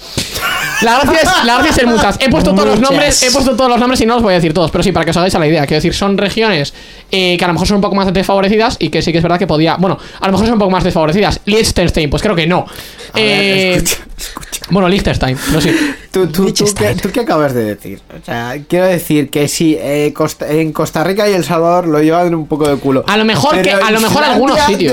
La 0.82 0.98
gracia 1.00 1.20
es, 1.22 1.44
la 1.46 1.54
gracia 1.54 1.70
es 1.70 1.74
ser 1.76 1.86
muchas. 1.86 2.18
He 2.20 2.28
puesto 2.28 2.50
todos 2.52 2.66
los 2.66 2.76
Muchas. 2.76 2.90
nombres, 2.90 3.22
he 3.22 3.30
puesto 3.30 3.56
todos 3.56 3.70
los 3.70 3.78
nombres 3.78 4.00
y 4.00 4.06
no 4.06 4.14
los 4.14 4.22
voy 4.22 4.32
a 4.32 4.36
decir 4.36 4.52
todos, 4.52 4.70
pero 4.70 4.82
sí, 4.84 4.92
para 4.92 5.04
que 5.04 5.12
os 5.12 5.16
hagáis 5.16 5.34
a 5.34 5.38
la 5.38 5.46
idea. 5.46 5.60
Quiero 5.66 5.76
decir, 5.78 5.94
son 5.94 6.18
regiones 6.18 6.74
eh, 7.10 7.36
que 7.38 7.44
a 7.44 7.48
lo 7.48 7.54
mejor 7.54 7.68
son 7.68 7.76
un 7.76 7.82
poco 7.82 7.94
más 7.94 8.12
desfavorecidas 8.12 8.76
y 8.78 8.88
que 8.90 9.00
sí 9.00 9.12
que 9.12 9.18
es 9.18 9.22
verdad 9.22 9.38
que 9.38 9.46
podía. 9.46 9.76
Bueno, 9.76 9.98
a 10.20 10.26
lo 10.26 10.32
mejor 10.32 10.46
son 10.46 10.54
un 10.54 10.58
poco 10.58 10.70
más 10.70 10.84
desfavorecidas. 10.84 11.40
Liechtenstein, 11.46 12.10
pues 12.10 12.22
creo 12.22 12.34
que 12.34 12.46
no. 12.46 12.66
Eh, 13.14 13.74
escucha, 13.76 14.02
escucha. 14.18 14.60
bueno, 14.70 14.88
Liechtenstein, 14.88 15.36
no 15.52 15.60
sé. 15.60 15.72
¿Tú, 16.10 16.26
tú, 16.26 16.32
tú, 16.32 16.44
Liechtenstein. 16.44 16.96
qué, 16.96 17.02
tú 17.02 17.10
qué 17.12 17.20
acabas 17.20 17.54
de 17.54 17.64
decir? 17.64 18.00
O 18.20 18.24
sea, 18.24 18.56
quiero 18.68 18.86
decir 18.86 19.30
que 19.30 19.48
sí, 19.48 19.76
eh, 19.80 20.12
Costa- 20.14 20.50
en 20.50 20.72
Costa 20.72 21.04
Rica 21.04 21.28
y 21.28 21.32
El 21.34 21.44
Salvador 21.44 21.86
lo 21.86 22.02
llevan 22.02 22.34
un 22.34 22.46
poco 22.46 22.68
de 22.68 22.76
culo. 22.76 23.04
A 23.06 23.16
lo 23.16 23.21
mejor 23.24 23.56
que, 23.56 23.70
Pero 23.70 23.84
a 23.84 23.90
lo 23.90 24.00
mejor 24.00 24.24
algunos 24.24 24.60
sitios. 24.60 24.92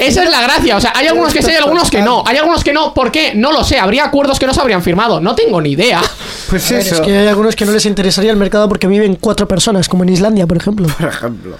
Esa 0.00 0.24
es 0.24 0.30
la 0.30 0.42
gracia. 0.42 0.76
O 0.76 0.80
sea, 0.80 0.92
hay 0.94 1.06
algunos 1.06 1.32
que 1.32 1.42
sí, 1.42 1.50
hay 1.50 1.56
algunos 1.56 1.90
que 1.90 2.02
no. 2.02 2.22
Hay 2.26 2.36
algunos 2.36 2.64
que 2.64 2.72
no. 2.72 2.94
¿Por 2.94 3.10
qué? 3.10 3.34
No 3.34 3.52
lo 3.52 3.64
sé. 3.64 3.78
Habría 3.78 4.04
acuerdos 4.04 4.38
que 4.38 4.46
no 4.46 4.54
se 4.54 4.60
habrían 4.60 4.82
firmado. 4.82 5.20
No 5.20 5.34
tengo 5.34 5.60
ni 5.60 5.70
idea. 5.70 6.00
Pues 6.50 6.68
ver, 6.68 6.80
eso, 6.80 6.96
es 6.96 7.00
que 7.02 7.16
hay 7.16 7.28
algunos 7.28 7.54
que 7.54 7.64
no 7.64 7.70
les 7.70 7.86
interesaría 7.86 8.32
el 8.32 8.36
mercado 8.36 8.68
porque 8.68 8.88
viven 8.88 9.14
cuatro 9.14 9.46
personas, 9.46 9.88
como 9.88 10.02
en 10.02 10.08
Islandia, 10.08 10.48
por 10.48 10.56
ejemplo. 10.56 10.88
por 10.98 11.08
ejemplo. 11.08 11.56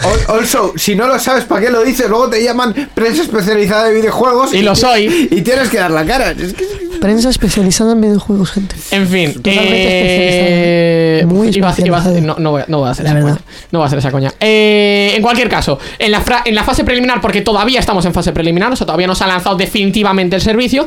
Al- 0.00 0.36
Also, 0.38 0.72
si 0.76 0.94
no 0.94 1.06
lo 1.06 1.18
sabes, 1.18 1.44
¿para 1.44 1.60
qué 1.66 1.70
lo 1.70 1.82
dices? 1.82 2.08
Luego 2.08 2.28
te 2.30 2.42
llaman 2.42 2.72
prensa 2.94 3.22
especializada 3.22 3.84
de 3.84 3.94
videojuegos. 3.94 4.54
Y 4.54 4.62
lo 4.62 4.74
soy. 4.74 5.28
Y 5.30 5.42
tienes 5.42 5.68
que 5.68 5.78
dar 5.78 5.90
la 5.90 6.04
cara. 6.04 6.30
Es 6.30 6.54
que- 6.54 6.82
Prensa 7.00 7.30
especializada 7.30 7.92
en 7.92 8.00
videojuegos, 8.00 8.52
gente. 8.52 8.76
En 8.92 9.08
fin. 9.08 9.32
Totalmente 9.34 11.20
eh. 11.20 11.24
Muy 11.26 11.48
iba 11.52 11.74
iba 11.84 12.00
no, 12.20 12.36
no 12.38 12.50
voy, 12.52 12.62
a- 12.62 12.66
no 12.68 12.78
voy 12.78 12.88
a 12.88 12.92
hacer 12.92 13.04
La 13.04 13.10
esa 13.10 13.14
verdad. 13.18 13.30
coña. 13.40 13.44
No 13.72 13.78
voy 13.80 13.84
a 13.84 13.86
hacer 13.86 13.98
esa 13.98 14.10
coña. 14.12 14.32
Eh, 14.38 15.12
en 15.16 15.22
cualquier 15.22 15.48
caso, 15.48 15.78
en 15.98 16.12
la, 16.12 16.20
fra- 16.20 16.42
en 16.44 16.54
la 16.54 16.62
fase 16.62 16.84
preliminar, 16.84 17.20
porque 17.20 17.40
todavía 17.42 17.80
estamos 17.80 18.04
en 18.06 18.14
fase 18.14 18.32
preliminar, 18.32 18.72
o 18.72 18.76
sea, 18.76 18.86
todavía 18.86 19.08
no 19.08 19.14
se 19.16 19.24
ha 19.24 19.26
lanzado 19.26 19.56
definitivamente 19.56 20.36
el 20.36 20.42
servicio. 20.42 20.86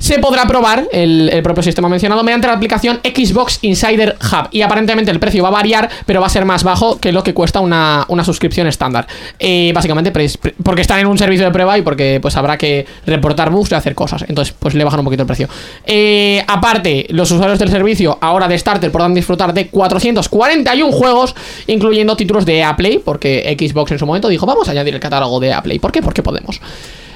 Se 0.00 0.18
podrá 0.18 0.46
probar 0.46 0.88
el, 0.92 1.40
propio 1.42 1.62
sistema 1.62 1.86
mencionado 1.88 2.24
mediante 2.24 2.46
la 2.46 2.54
aplicación 2.54 3.00
Xbox 3.04 3.58
Insider 3.60 4.16
Hub. 4.20 4.48
Y 4.50 4.62
aparentemente 4.62 5.10
el 5.10 5.20
precio 5.20 5.42
va 5.42 5.50
a 5.50 5.52
variar, 5.52 5.90
pero 6.06 6.22
va 6.22 6.26
a 6.26 6.30
ser 6.30 6.46
más 6.46 6.64
bajo 6.64 6.98
que 6.98 7.12
lo 7.12 7.22
que 7.22 7.34
cuesta 7.34 7.60
una, 7.60 8.06
una 8.08 8.24
suscripción 8.24 8.66
estándar. 8.66 9.06
Eh, 9.38 9.72
básicamente 9.74 10.10
porque 10.62 10.80
están 10.80 11.00
en 11.00 11.06
un 11.06 11.18
servicio 11.18 11.44
de 11.44 11.52
prueba 11.52 11.76
y 11.76 11.82
porque 11.82 12.18
pues 12.20 12.34
habrá 12.38 12.56
que 12.56 12.86
reportar 13.04 13.50
bugs 13.50 13.72
y 13.72 13.74
hacer 13.74 13.94
cosas. 13.94 14.24
Entonces, 14.26 14.54
pues 14.58 14.74
le 14.74 14.84
bajan 14.84 15.00
un 15.00 15.04
poquito 15.04 15.22
el 15.22 15.26
precio. 15.26 15.48
Eh, 15.84 16.42
aparte, 16.48 17.06
los 17.10 17.30
usuarios 17.30 17.58
del 17.58 17.70
servicio, 17.70 18.16
ahora 18.22 18.48
de 18.48 18.58
Starter, 18.58 18.90
podrán 18.90 19.12
disfrutar 19.12 19.52
de 19.52 19.68
441 19.68 20.92
juegos, 20.92 21.34
incluyendo 21.66 22.16
títulos 22.16 22.46
de 22.46 22.66
Play, 22.74 23.02
porque 23.04 23.54
Xbox 23.58 23.92
en 23.92 23.98
su 23.98 24.06
momento 24.06 24.28
dijo, 24.28 24.46
vamos 24.46 24.66
a 24.68 24.70
añadir 24.70 24.94
el 24.94 25.00
catálogo 25.00 25.40
de 25.40 25.54
Play. 25.62 25.78
¿Por 25.78 25.92
qué? 25.92 26.00
Porque 26.00 26.22
podemos. 26.22 26.58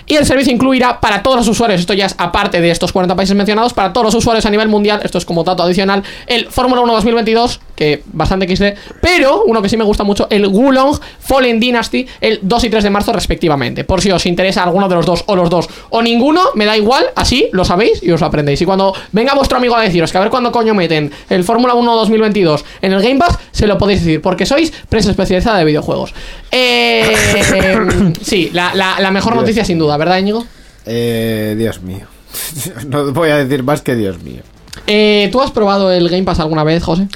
Y 0.07 0.17
el 0.17 0.27
servicio 0.27 0.53
incluirá 0.53 1.01
para 1.01 1.23
todos 1.23 1.37
los 1.39 1.49
usuarios, 1.49 1.81
esto 1.81 1.95
ya 1.95 2.07
es 2.07 2.15
aparte 2.19 2.61
de 2.61 2.71
estos 2.71 2.93
40 2.93 3.17
países 3.17 3.35
mencionados, 3.35 3.73
para 3.73 3.93
todos 3.93 4.05
los 4.07 4.15
usuarios 4.15 4.45
a 4.45 4.51
nivel 4.51 4.69
mundial, 4.69 5.01
esto 5.03 5.17
es 5.19 5.25
como 5.25 5.45
dato 5.45 5.63
adicional, 5.63 6.03
el 6.27 6.47
Fórmula 6.51 6.83
1 6.83 6.93
2022, 6.93 7.61
que 7.75 8.03
bastante 8.13 8.47
XD, 8.55 8.79
pero 9.01 9.45
uno 9.47 9.63
que 9.63 9.69
sí 9.69 9.77
me 9.77 9.85
gusta 9.85 10.05
mucho, 10.05 10.27
el 10.31 10.47
Wulong 10.47 10.99
Fallen 11.21 11.59
Dynasty, 11.59 12.07
el 12.21 12.39
2 12.43 12.65
y 12.65 12.71
3 12.71 12.85
de 12.85 12.91
marzo 12.91 13.13
respectivamente. 13.13 13.85
Por 13.85 14.01
si 14.03 14.11
os 14.11 14.27
interesa 14.27 14.63
alguno 14.63 14.89
de 14.89 14.95
los 14.95 15.07
dos 15.07 15.25
o 15.27 15.37
los 15.37 15.49
dos 15.49 15.69
o 15.91 16.03
ninguno, 16.03 16.43
me 16.55 16.67
da 16.67 16.77
igual, 16.77 17.07
así 17.17 17.49
lo 17.53 17.65
sabéis 17.65 18.03
y 18.03 18.11
os 18.11 18.21
lo 18.21 18.27
aprendéis. 18.27 18.61
Y 18.61 18.67
cuando 18.67 18.95
venga 19.13 19.35
vuestro 19.35 19.57
amigo 19.59 19.75
a 19.75 19.81
deciros 19.81 20.13
que 20.13 20.19
a 20.19 20.21
ver 20.21 20.31
cuándo 20.31 20.53
coño 20.53 20.75
meten 20.75 21.11
el 21.31 21.45
Fórmula 21.45 21.75
1 21.75 21.97
2022 21.97 22.65
en 22.83 22.93
el 22.93 23.03
Game 23.03 23.17
Pass, 23.19 23.39
se 23.53 23.67
lo 23.67 23.79
podéis 23.79 24.01
decir, 24.05 24.21
porque 24.21 24.45
sois 24.47 24.71
prensa 24.89 25.11
especializada 25.11 25.59
de 25.59 25.65
videojuegos. 25.65 26.13
Eh, 26.51 28.13
sí, 28.23 28.51
la, 28.53 28.75
la- 28.75 29.01
la 29.01 29.11
mejor 29.11 29.35
noticia 29.37 29.65
sin 29.65 29.79
duda, 29.79 29.94
¿verdad, 29.97 30.19
Íñigo? 30.19 30.45
Eh, 30.87 31.55
Dios 31.59 31.81
mío. 31.83 32.07
No 32.89 33.13
voy 33.13 33.31
a 33.31 33.37
decir 33.37 33.63
más 33.63 33.81
que 33.83 33.95
Dios 33.95 34.23
mío. 34.23 34.43
Eh, 34.87 35.29
¿Tú 35.33 35.41
has 35.41 35.51
probado 35.53 35.91
el 35.93 36.09
Game 36.09 36.25
Pass 36.25 36.41
alguna 36.41 36.65
vez, 36.65 36.83
José? 36.83 37.09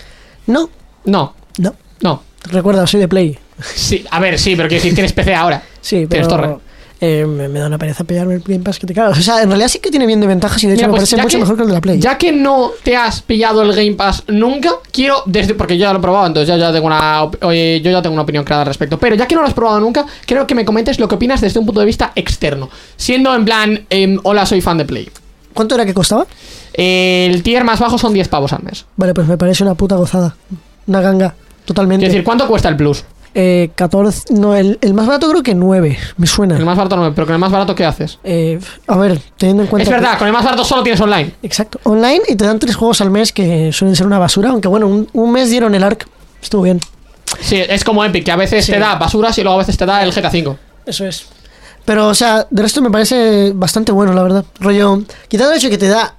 No, 0.47 0.71
No, 1.05 1.35
no. 1.59 1.75
no. 2.01 2.23
Recuerda, 2.51 2.87
soy 2.87 3.01
de 3.01 3.09
Play. 3.09 3.39
Sí, 3.75 4.05
a 4.11 4.21
ver, 4.21 4.39
sí, 4.39 4.55
pero 4.55 4.69
quiero 4.69 4.81
decir, 4.83 4.95
tienes 4.95 5.13
PC 5.13 5.35
ahora. 5.35 5.63
Sí, 5.81 6.07
Tienes 6.07 6.29
torre. 6.29 6.57
Eh, 7.01 7.25
me, 7.27 7.49
me 7.49 7.61
da 7.61 7.67
una 7.69 7.79
pereza 7.79 8.03
pillarme 8.05 8.35
el 8.35 8.41
Game 8.41 8.61
Pass 8.65 8.79
que 8.79 8.87
te 8.87 8.95
cagas. 8.95 9.19
O 9.19 9.23
sea, 9.23 9.41
en 9.43 9.49
realidad 9.49 9.69
sí 9.69 9.79
que 9.79 9.91
tiene 9.91 10.05
bien 10.07 10.21
de 10.21 10.27
ventajas 10.27 10.63
y 10.65 10.67
de 10.67 10.75
hecho 10.75 10.81
Mira, 10.81 10.89
me 10.89 10.99
pues, 10.99 11.11
parece 11.11 11.23
mucho 11.23 11.37
que- 11.39 11.43
mejor 11.43 11.57
que 11.57 11.63
el 11.63 11.69
de 11.69 11.75
la 11.75 11.81
Play. 11.81 12.01
Ya 12.01 12.19
que 12.19 12.33
no 12.33 12.73
te 12.83 12.97
has 12.97 13.23
pillado 13.23 13.63
el 13.63 13.73
Game 13.75 13.93
Pass 13.93 14.25
nunca, 14.29 14.71
quiero 14.91 15.23
desde 15.27 15.55
porque 15.55 15.77
yo 15.79 15.83
ya 15.87 15.93
lo 15.93 15.99
he 16.01 16.03
probado, 16.03 16.27
entonces 16.27 16.49
ya, 16.49 16.57
ya 16.57 16.73
tengo 16.73 16.87
una 16.89 17.23
oye, 17.43 17.81
yo 17.81 17.91
ya 17.91 18.03
tengo 18.03 18.15
una 18.15 18.23
opinión 18.23 18.45
clara 18.45 18.63
al 18.63 18.67
respecto. 18.69 18.99
Pero 18.99 19.15
ya 19.15 19.27
que 19.27 19.35
no 19.35 19.43
lo 19.43 19.47
has 19.47 19.55
probado 19.55 19.79
nunca, 19.81 20.05
quiero 20.27 20.47
que 20.47 20.55
me 20.55 20.65
comentes 20.65 20.99
lo 20.99 21.07
que 21.09 21.15
opinas 21.15 21.41
desde 21.41 21.61
un 21.61 21.67
punto 21.67 21.81
de 21.81 21.87
vista 21.87 22.13
externo, 22.17 22.69
siendo 22.97 23.35
en 23.35 23.45
plan, 23.45 23.87
em, 23.91 24.19
hola, 24.25 24.45
soy 24.47 24.61
fan 24.61 24.79
de 24.79 24.85
Play. 24.85 25.09
¿Cuánto 25.55 25.75
era 25.77 25.85
que 25.87 25.95
costaba? 25.95 26.27
El 26.73 27.43
tier 27.43 27.65
más 27.65 27.81
bajo 27.81 27.99
son 27.99 28.13
10 28.13 28.29
pavos 28.29 28.53
al 28.53 28.63
mes. 28.63 28.85
Vale, 28.97 29.15
pues 29.15 29.27
me 29.27 29.37
parece 29.37 29.63
una 29.65 29.75
puta 29.75 29.97
gozada. 29.97 30.37
Una 30.87 31.01
ganga, 31.01 31.35
totalmente. 31.65 32.03
Quiero 32.03 32.13
decir, 32.13 32.25
¿cuánto 32.25 32.47
cuesta 32.47 32.69
el 32.69 32.77
Plus? 32.77 33.05
Eh, 33.41 33.71
14. 33.77 34.35
No, 34.35 34.57
el, 34.57 34.79
el 34.81 34.95
más 34.95 35.07
barato 35.07 35.31
creo 35.31 35.45
que 35.45 35.55
9. 35.55 35.97
Me 36.17 36.27
suena. 36.27 36.57
El 36.57 36.65
más 36.65 36.77
barato 36.77 36.97
no, 36.97 37.15
pero 37.15 37.25
con 37.25 37.35
el 37.35 37.39
más 37.39 37.53
barato 37.53 37.73
¿qué 37.73 37.85
haces? 37.85 38.19
Eh, 38.25 38.59
a 38.89 38.97
ver, 38.97 39.21
teniendo 39.37 39.63
en 39.63 39.69
cuenta. 39.69 39.85
Es 39.85 39.91
verdad, 39.91 40.19
con 40.19 40.27
el 40.27 40.33
más 40.33 40.43
barato 40.45 40.65
solo 40.65 40.83
tienes 40.83 41.01
online. 41.01 41.35
exacto. 41.43 41.79
Online 41.85 42.23
y 42.27 42.35
te 42.35 42.45
dan 42.45 42.59
tres 42.59 42.75
juegos 42.75 43.01
al 43.01 43.11
mes 43.11 43.33
que 43.33 43.73
suelen 43.73 43.95
ser 43.95 44.07
una 44.07 44.19
basura. 44.19 44.51
Aunque 44.51 44.67
bueno, 44.67 44.89
un, 44.89 45.09
un 45.13 45.31
mes 45.31 45.51
dieron 45.51 45.73
el 45.77 45.85
ARC. 45.85 46.09
Estuvo 46.43 46.63
bien. 46.63 46.81
Sí, 47.41 47.57
es 47.57 47.85
como 47.85 48.05
Epic, 48.05 48.25
que 48.25 48.33
a 48.33 48.37
veces 48.37 48.65
Sí. 48.67 48.73
te 48.73 48.79
da 48.81 48.97
basuras 48.97 49.39
y 49.39 49.43
luego 49.43 49.55
a 49.55 49.59
veces 49.59 49.77
te 49.77 49.87
da 49.87 50.03
el 50.03 50.11
GTA 50.13 50.31
V. 50.31 50.57
Eso 50.87 51.07
es. 51.07 51.27
Pero, 51.85 52.09
o 52.09 52.15
sea, 52.15 52.45
de 52.51 52.63
resto 52.63 52.83
me 52.83 52.91
parece 52.91 53.53
bastante 53.55 53.93
bueno, 53.93 54.13
la 54.15 54.23
verdad. 54.25 54.45
Rollo, 54.59 55.03
quitando 55.29 55.53
el 55.53 55.59
hecho 55.59 55.69
de 55.69 55.71
que 55.71 55.79
te 55.79 55.89
da 55.89 56.17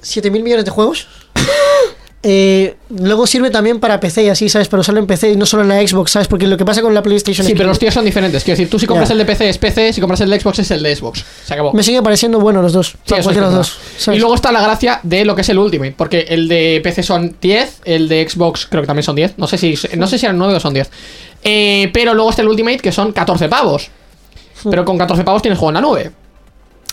7.000 0.00 0.30
millones 0.42 0.64
de 0.64 0.70
juegos. 0.70 1.08
eh, 2.28 2.74
luego 2.88 3.24
sirve 3.24 3.50
también 3.50 3.78
para 3.78 4.00
PC 4.00 4.24
y 4.24 4.28
así, 4.30 4.48
¿sabes? 4.48 4.66
Para 4.66 4.80
usarlo 4.80 4.98
en 4.98 5.06
PC 5.06 5.30
y 5.30 5.36
no 5.36 5.46
solo 5.46 5.62
en 5.62 5.68
la 5.68 5.86
Xbox, 5.86 6.10
¿sabes? 6.10 6.26
Porque 6.26 6.48
lo 6.48 6.56
que 6.56 6.64
pasa 6.64 6.82
con 6.82 6.92
la 6.92 7.00
PlayStation 7.00 7.46
Sí, 7.46 7.54
pero 7.54 7.68
los 7.68 7.78
tiers 7.78 7.94
son 7.94 8.04
diferentes. 8.04 8.42
Quiero 8.42 8.56
decir, 8.56 8.68
tú 8.68 8.80
si 8.80 8.86
compras 8.88 9.10
el 9.10 9.18
de 9.18 9.24
PC 9.24 9.48
es 9.48 9.58
PC, 9.58 9.92
si 9.92 10.00
compras 10.00 10.20
el 10.22 10.30
de 10.30 10.40
Xbox 10.40 10.58
es 10.58 10.72
el 10.72 10.82
de 10.82 10.96
Xbox. 10.96 11.24
Se 11.44 11.54
acabó. 11.54 11.72
me 11.72 11.84
sigue 11.84 12.02
pareciendo 12.02 12.40
bueno 12.40 12.62
los 12.62 12.72
dos. 12.72 12.96
Sí, 13.04 13.14
es 13.16 13.24
los 13.24 13.54
dos. 13.54 13.78
¿sabes? 13.96 14.18
Y 14.18 14.20
luego 14.20 14.34
está 14.34 14.50
la 14.50 14.60
gracia 14.60 14.98
de 15.04 15.24
lo 15.24 15.36
que 15.36 15.42
es 15.42 15.48
el 15.50 15.58
Ultimate, 15.60 15.94
porque 15.96 16.26
el 16.28 16.48
de 16.48 16.80
PC 16.82 17.04
son 17.04 17.36
10, 17.40 17.82
el 17.84 18.08
de 18.08 18.28
Xbox 18.28 18.66
creo 18.66 18.82
que 18.82 18.88
también 18.88 19.04
son 19.04 19.14
10, 19.14 19.34
no 19.38 19.46
sé 19.46 19.56
si 19.56 19.78
no 19.96 20.08
sé 20.08 20.18
si 20.18 20.26
eran 20.26 20.36
9 20.36 20.54
o 20.54 20.58
son 20.58 20.74
10. 20.74 20.90
Eh, 21.44 21.90
pero 21.92 22.12
luego 22.12 22.30
está 22.30 22.42
el 22.42 22.48
Ultimate 22.48 22.78
que 22.78 22.90
son 22.90 23.12
14 23.12 23.48
pavos. 23.48 23.88
Pero 24.68 24.84
con 24.84 24.98
14 24.98 25.22
pavos 25.22 25.42
tienes 25.42 25.60
juego 25.60 25.70
en 25.70 25.74
la 25.74 25.80
nube. 25.80 26.10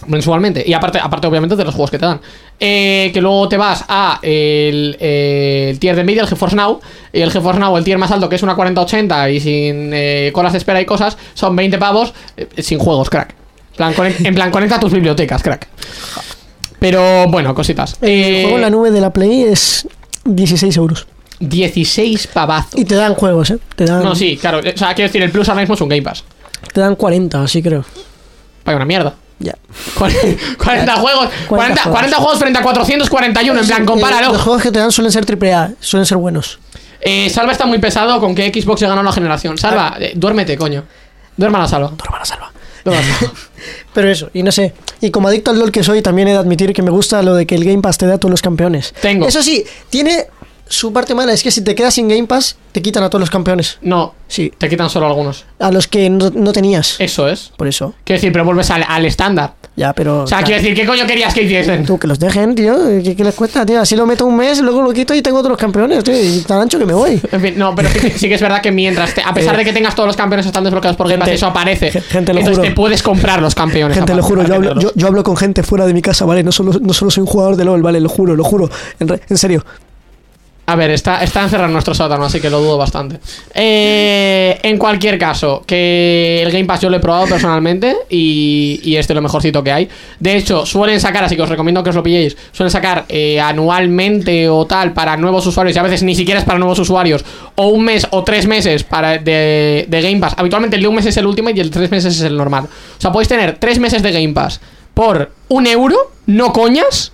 Mensualmente. 0.07 0.63
Y 0.65 0.73
aparte, 0.73 0.99
aparte 1.01 1.27
obviamente, 1.27 1.55
de 1.55 1.63
los 1.63 1.73
juegos 1.73 1.91
que 1.91 1.99
te 1.99 2.05
dan. 2.05 2.19
Eh, 2.59 3.11
que 3.13 3.21
luego 3.21 3.47
te 3.49 3.57
vas 3.57 3.83
a 3.87 4.19
el, 4.21 4.95
eh, 4.99 5.67
el 5.71 5.79
tier 5.79 5.95
de 5.95 6.03
Nvidia, 6.03 6.21
el 6.23 6.27
GeForce 6.27 6.55
Now. 6.55 6.79
Y 7.11 7.21
el 7.21 7.31
GeForce 7.31 7.59
Now, 7.59 7.75
el 7.77 7.83
tier 7.83 7.97
más 7.97 8.11
alto, 8.11 8.27
que 8.29 8.35
es 8.35 8.43
una 8.43 8.55
4080 8.55 9.29
y 9.29 9.39
sin 9.39 9.91
eh, 9.93 10.31
colas 10.33 10.51
de 10.53 10.57
espera 10.59 10.79
y 10.81 10.85
cosas, 10.85 11.17
son 11.33 11.55
20 11.55 11.77
pavos 11.77 12.13
eh, 12.37 12.47
sin 12.61 12.79
juegos, 12.79 13.09
crack. 13.09 13.29
En 13.71 13.77
plan, 13.77 13.93
conec- 13.95 14.25
en 14.25 14.35
plan, 14.35 14.51
conecta 14.51 14.79
tus 14.79 14.91
bibliotecas, 14.91 15.41
crack. 15.41 15.67
Pero 16.79 17.27
bueno, 17.29 17.55
cositas. 17.55 17.97
el 18.01 18.41
juego 18.43 18.57
en 18.57 18.61
la 18.61 18.69
nube 18.69 18.91
de 18.91 19.01
la 19.01 19.11
Play 19.11 19.43
es 19.43 19.87
16 20.25 20.75
euros. 20.77 21.07
16 21.39 22.27
pavazos. 22.27 22.79
Y 22.79 22.85
te 22.85 22.95
dan 22.95 23.15
juegos, 23.15 23.51
¿eh? 23.51 23.57
Te 23.75 23.85
dan, 23.85 24.03
No, 24.03 24.15
sí, 24.15 24.37
claro. 24.37 24.59
O 24.59 24.77
sea, 24.77 24.93
quiero 24.93 25.09
decir, 25.09 25.21
el 25.21 25.31
Plus 25.31 25.49
ahora 25.49 25.61
mismo 25.61 25.75
es 25.75 25.81
un 25.81 25.89
Game 25.89 26.01
Pass. 26.01 26.23
te 26.73 26.79
dan 26.81 26.95
40, 26.95 27.43
así 27.43 27.61
creo. 27.61 27.83
Vaya 28.65 28.75
una 28.77 28.85
mierda. 28.85 29.15
Ya. 29.43 29.55
40 30.57 30.95
juegos, 30.95 31.29
40, 31.47 31.81
juegos. 31.83 31.91
40 31.99 32.17
juegos 32.17 32.39
frente 32.39 32.59
a 32.59 32.63
441, 32.63 33.59
en 33.59 33.67
plan, 33.67 33.81
Eh, 33.81 33.85
compáralo. 33.85 34.31
los 34.33 34.41
juegos 34.41 34.61
que 34.63 34.71
te 34.71 34.79
dan 34.79 34.91
suelen 34.91 35.11
ser 35.11 35.25
AAA, 35.25 35.71
suelen 35.81 36.05
ser 36.05 36.17
buenos. 36.17 36.59
Eh, 37.01 37.29
Salva 37.29 37.51
está 37.51 37.65
muy 37.65 37.79
pesado 37.79 38.19
con 38.21 38.33
que 38.33 38.49
Xbox 38.53 38.79
ya 38.79 38.87
ganó 38.87 39.03
la 39.03 39.11
generación. 39.11 39.57
Salva, 39.57 39.97
eh, 39.99 40.13
duérmete, 40.15 40.57
coño. 40.57 40.85
Duerma 41.35 41.59
la 41.59 41.67
salva. 41.67 41.89
Duerma 41.97 42.19
la 42.19 42.25
salva. 42.25 42.51
Duerma 42.85 43.01
la 43.01 43.07
salva. 43.19 43.33
Pero 43.93 44.09
eso, 44.09 44.29
y 44.33 44.41
no 44.43 44.51
sé. 44.53 44.73
Y 45.01 45.11
como 45.11 45.27
adicto 45.27 45.51
al 45.51 45.59
LOL 45.59 45.71
que 45.71 45.83
soy, 45.83 46.01
también 46.01 46.29
he 46.29 46.31
de 46.31 46.37
admitir 46.37 46.71
que 46.73 46.81
me 46.81 46.91
gusta 46.91 47.21
lo 47.21 47.35
de 47.35 47.45
que 47.45 47.55
el 47.55 47.65
Game 47.65 47.81
Pass 47.81 47.97
te 47.97 48.05
da 48.07 48.13
a 48.15 48.17
todos 48.17 48.31
los 48.31 48.41
campeones. 48.41 48.93
Tengo. 49.01 49.27
Eso 49.27 49.43
sí, 49.43 49.65
tiene 49.89 50.27
su 50.68 50.91
parte 50.93 51.14
mala, 51.14 51.34
es 51.34 51.43
que 51.43 51.51
si 51.51 51.61
te 51.64 51.76
quedas 51.76 51.93
sin 51.93 52.07
Game 52.07 52.26
Pass, 52.26 52.55
te 52.72 52.82
quitan 52.82 53.03
a 53.03 53.09
todos 53.09 53.20
los 53.20 53.30
campeones. 53.30 53.78
No, 53.82 54.16
Sí, 54.28 54.51
te 54.57 54.68
quitan 54.68 54.89
solo 54.89 55.05
algunos. 55.05 55.45
a 55.59 55.72
los 55.72 55.88
que 55.88 56.09
no, 56.09 56.32
no 56.32 56.51
tenías. 56.53 56.95
Eso 56.99 57.28
es. 57.28 57.51
Por 57.55 57.68
eso. 57.68 57.93
Quiero 58.03 58.18
decir, 58.18 58.32
pero 58.32 58.43
vuelves 58.45 58.72
al, 58.72 58.84
al 58.88 59.05
estándar. 59.05 59.53
Ya, 59.76 59.93
pero. 59.93 60.24
O 60.24 60.28
sea, 60.28 60.39
claro, 60.39 60.45
quiero 60.47 60.61
decir, 60.64 60.76
¿qué 60.76 60.86
coño 60.88 61.05
querías 61.05 61.34
que 61.34 61.43
hiciesen? 61.43 61.86
Tú, 61.86 61.99
que 61.99 62.07
los 62.07 62.18
dejen, 62.20 62.55
tío. 62.55 62.76
¿Qué, 63.03 63.16
qué 63.16 63.24
les 63.24 63.36
cuesta, 63.36 63.64
tío? 63.66 63.80
Así 63.82 63.95
lo 63.95 64.05
meto 64.07 64.26
un 64.26 64.36
mes, 64.36 64.59
luego 64.61 64.82
lo 64.82 64.91
quito 64.93 65.14
y 65.14 65.22
tengo 65.22 65.39
otros 65.39 65.57
campeones, 65.57 66.03
tío. 66.03 66.16
Y 66.20 66.39
tan 66.47 66.61
ancho 66.61 66.80
que 66.80 66.86
me 66.86 66.93
voy. 66.93 67.22
En 67.32 67.41
fin, 67.41 67.53
no, 67.57 67.76
pero 67.76 67.89
sí, 67.89 67.99
que- 67.99 68.09
sí 68.18 68.28
que 68.28 68.36
es 68.36 68.41
verdad 68.41 68.61
que 68.61 68.72
mientras, 68.72 69.14
te- 69.14 69.22
a 69.22 69.34
pesar 69.34 69.53
Eh, 69.55 69.57
de 69.59 69.66
que 69.66 69.74
tengas 69.74 69.93
todos 69.93 70.07
los 70.07 70.16
campeones 70.16 70.45
están 70.47 70.64
desbloqueados 70.64 70.97
por 70.97 71.07
Game 71.07 71.20
Pass, 71.20 71.28
gente- 71.28 71.36
eso 71.38 71.47
aparece. 71.47 71.91
ge- 71.91 72.01
gente, 72.01 72.34
lo 72.34 72.39
Entonces 72.39 72.57
juro. 72.59 72.70
te 72.70 72.76
puedes 72.76 73.03
comprar 73.03 73.39
los 73.41 73.53
campeones. 73.53 73.95
Gente, 73.95 74.16
lo 74.16 74.24
juro, 74.24 74.43
yo 74.47 74.55
hablo, 74.55 74.80
yo, 74.80 74.91
yo 74.95 75.07
hablo 75.07 75.24
con 75.24 75.38
gente 75.38 75.61
fuera 75.64 75.86
de 75.86 75.93
mi 75.93 76.01
casa, 76.01 76.26
¿vale? 76.26 76.41
No 76.43 76.51
solo, 76.51 76.74
no 76.82 76.93
solo 76.93 77.11
soy 77.11 77.22
un 77.22 77.28
jugador 77.28 77.55
de 77.55 77.66
LOL, 77.66 77.82
¿vale? 77.84 77.99
Lo 77.99 78.09
juro, 78.09 78.36
lo 78.36 78.43
juro. 78.43 78.70
En, 78.99 79.07
re- 79.07 79.22
en 79.30 79.38
serio. 79.38 79.64
A 80.66 80.78
ver, 80.78 80.91
está, 80.91 81.22
está 81.22 81.43
encerrado 81.43 81.68
en 81.68 81.74
nuestro 81.74 81.93
sótano, 81.93 82.24
así 82.24 82.39
que 82.39 82.49
lo 82.49 82.61
dudo 82.61 82.78
bastante. 82.78 83.20
Eh, 83.53 84.59
en 84.64 84.78
cualquier 84.78 85.20
caso, 85.20 85.61
que 85.68 86.41
el 86.41 86.51
Game 86.51 86.64
Pass 86.64 86.80
yo 86.80 86.89
lo 86.89 86.95
he 86.95 86.99
probado 87.01 87.28
personalmente 87.28 87.93
y, 88.09 88.80
y 88.82 88.95
este 88.95 89.11
es 89.11 89.16
lo 89.16 89.22
mejorcito 89.22 89.61
que 89.61 89.74
hay. 89.74 89.89
De 90.20 90.38
hecho, 90.38 90.66
suelen 90.66 91.01
sacar, 91.01 91.26
así 91.26 91.36
que 91.36 91.41
os 91.41 91.49
recomiendo 91.49 91.84
que 91.84 91.89
os 91.89 91.95
lo 91.97 92.01
pilléis, 92.01 92.38
suelen 92.53 92.72
sacar 92.72 93.03
eh, 93.09 93.41
anualmente 93.41 94.47
o 94.47 94.66
tal 94.66 94.93
para 94.93 95.18
nuevos 95.18 95.45
usuarios 95.45 95.76
y 95.76 95.80
a 95.80 95.84
veces 95.84 96.01
ni 96.01 96.16
siquiera 96.16 96.39
es 96.39 96.45
para 96.45 96.57
nuevos 96.59 96.80
usuarios, 96.80 97.26
o 97.55 97.68
un 97.68 97.84
mes 97.84 98.07
o 98.11 98.24
tres 98.24 98.47
meses 98.47 98.86
para 98.86 99.18
de, 99.18 99.86
de 99.89 100.01
Game 100.01 100.22
Pass. 100.22 100.34
Habitualmente 100.38 100.78
el 100.78 100.82
de 100.82 100.88
un 100.88 100.95
mes 100.95 101.05
es 101.05 101.18
el 101.18 101.28
último 101.28 101.49
y 101.49 101.59
el 101.59 101.72
tres 101.72 101.91
meses 101.91 102.16
es 102.16 102.22
el 102.22 102.38
normal. 102.38 102.64
O 102.97 103.01
sea, 103.01 103.11
podéis 103.11 103.28
tener 103.28 103.57
tres 103.59 103.80
meses 103.80 104.01
de 104.01 104.14
Game 104.14 104.34
Pass 104.34 104.61
por 104.93 105.30
un 105.49 105.68
euro, 105.68 106.11
no 106.26 106.53
coñas 106.53 107.11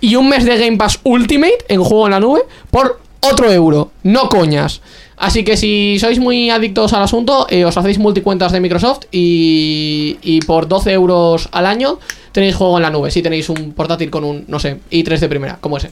y 0.00 0.16
un 0.16 0.28
mes 0.28 0.44
de 0.44 0.56
Game 0.56 0.76
Pass 0.76 1.00
Ultimate 1.04 1.64
en 1.68 1.82
juego 1.82 2.06
en 2.06 2.12
la 2.12 2.20
nube 2.20 2.42
por 2.70 3.00
otro 3.20 3.50
euro, 3.50 3.90
no 4.02 4.28
coñas. 4.28 4.80
Así 5.16 5.42
que 5.42 5.56
si 5.56 5.98
sois 5.98 6.20
muy 6.20 6.50
adictos 6.50 6.92
al 6.92 7.02
asunto, 7.02 7.46
eh, 7.50 7.64
os 7.64 7.76
hacéis 7.76 7.98
multicuentas 7.98 8.52
de 8.52 8.60
Microsoft 8.60 9.06
y, 9.10 10.18
y 10.22 10.40
por 10.40 10.68
12 10.68 10.92
euros 10.92 11.48
al 11.50 11.66
año 11.66 11.98
tenéis 12.30 12.54
juego 12.54 12.76
en 12.76 12.82
la 12.82 12.90
nube. 12.90 13.10
Si 13.10 13.20
tenéis 13.20 13.48
un 13.48 13.72
portátil 13.72 14.10
con 14.10 14.22
un, 14.22 14.44
no 14.46 14.60
sé, 14.60 14.78
i3 14.90 15.18
de 15.18 15.28
primera, 15.28 15.58
como 15.60 15.76
ese. 15.76 15.90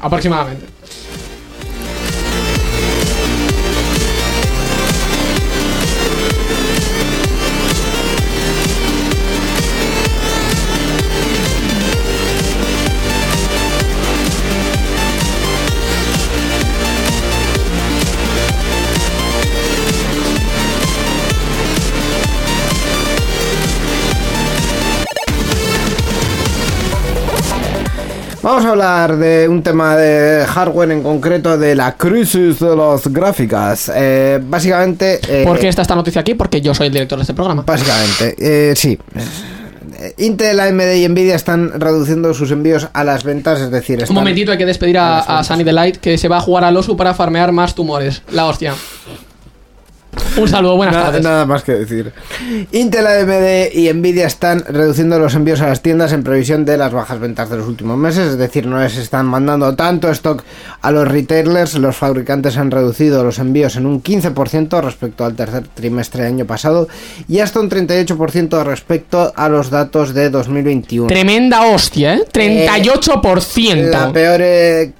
Aproximadamente. 0.00 0.64
Vamos 28.48 28.64
a 28.64 28.70
hablar 28.70 29.18
de 29.18 29.46
un 29.46 29.62
tema 29.62 29.94
de 29.94 30.46
hardware 30.46 30.92
en 30.92 31.02
concreto, 31.02 31.58
de 31.58 31.74
la 31.74 31.98
crisis 31.98 32.58
de 32.58 32.74
las 32.74 33.06
gráficas. 33.08 33.92
Eh, 33.94 34.40
básicamente... 34.42 35.20
eh, 35.28 35.44
¿Por 35.44 35.58
qué 35.58 35.68
está 35.68 35.82
esta 35.82 35.94
noticia 35.94 36.22
aquí? 36.22 36.32
Porque 36.32 36.62
yo 36.62 36.72
soy 36.72 36.86
el 36.86 36.94
director 36.94 37.18
de 37.18 37.24
este 37.24 37.34
programa. 37.34 37.62
Básicamente, 37.66 38.36
eh, 38.38 38.74
sí. 38.74 38.98
Eh, 39.98 40.14
Intel, 40.16 40.58
AMD 40.60 40.94
y 40.94 41.06
Nvidia 41.06 41.34
están 41.34 41.78
reduciendo 41.78 42.32
sus 42.32 42.50
envíos 42.50 42.88
a 42.90 43.04
las 43.04 43.22
ventas, 43.22 43.60
es 43.60 43.70
decir, 43.70 44.02
Un 44.08 44.14
momentito, 44.14 44.50
hay 44.50 44.56
que 44.56 44.64
despedir 44.64 44.96
a, 44.96 45.18
a 45.18 45.40
a. 45.40 45.44
Sunny 45.44 45.62
Delight 45.62 45.98
que 45.98 46.16
se 46.16 46.28
va 46.28 46.38
a 46.38 46.40
jugar 46.40 46.64
al 46.64 46.74
osu 46.74 46.96
para 46.96 47.12
farmear 47.12 47.52
más 47.52 47.74
tumores. 47.74 48.22
La 48.32 48.46
hostia. 48.46 48.72
Un 50.38 50.48
saludo, 50.48 50.76
buenas 50.76 50.94
Nada, 50.94 51.06
tardes. 51.06 51.22
nada 51.22 51.46
más 51.46 51.62
que 51.62 51.72
decir. 51.72 52.12
Intel, 52.72 53.06
AMD 53.06 53.72
y 53.74 53.92
Nvidia 53.92 54.26
están 54.26 54.64
reduciendo 54.68 55.18
los 55.18 55.34
envíos 55.34 55.60
a 55.60 55.68
las 55.68 55.82
tiendas 55.82 56.12
en 56.12 56.22
previsión 56.22 56.64
de 56.64 56.76
las 56.76 56.92
bajas 56.92 57.18
ventas 57.18 57.50
de 57.50 57.56
los 57.56 57.66
últimos 57.66 57.96
meses, 57.96 58.28
es 58.28 58.38
decir, 58.38 58.66
no 58.66 58.78
les 58.80 58.96
están 58.96 59.26
mandando 59.26 59.74
tanto 59.74 60.10
stock 60.10 60.44
a 60.80 60.90
los 60.90 61.08
retailers. 61.08 61.74
Los 61.74 61.96
fabricantes 61.96 62.56
han 62.56 62.70
reducido 62.70 63.24
los 63.24 63.38
envíos 63.38 63.76
en 63.76 63.86
un 63.86 64.02
15% 64.02 64.80
respecto 64.82 65.24
al 65.24 65.34
tercer 65.34 65.66
trimestre 65.68 66.22
del 66.22 66.34
año 66.34 66.44
pasado 66.44 66.88
y 67.28 67.40
hasta 67.40 67.60
un 67.60 67.70
38% 67.70 68.62
respecto 68.64 69.32
a 69.34 69.48
los 69.48 69.70
datos 69.70 70.14
de 70.14 70.30
2021. 70.30 71.08
Tremenda 71.08 71.62
hostia, 71.66 72.14
¿eh? 72.14 72.24
38%. 72.32 73.90
La 73.90 74.12
peor 74.12 74.40
eh, 74.42 74.92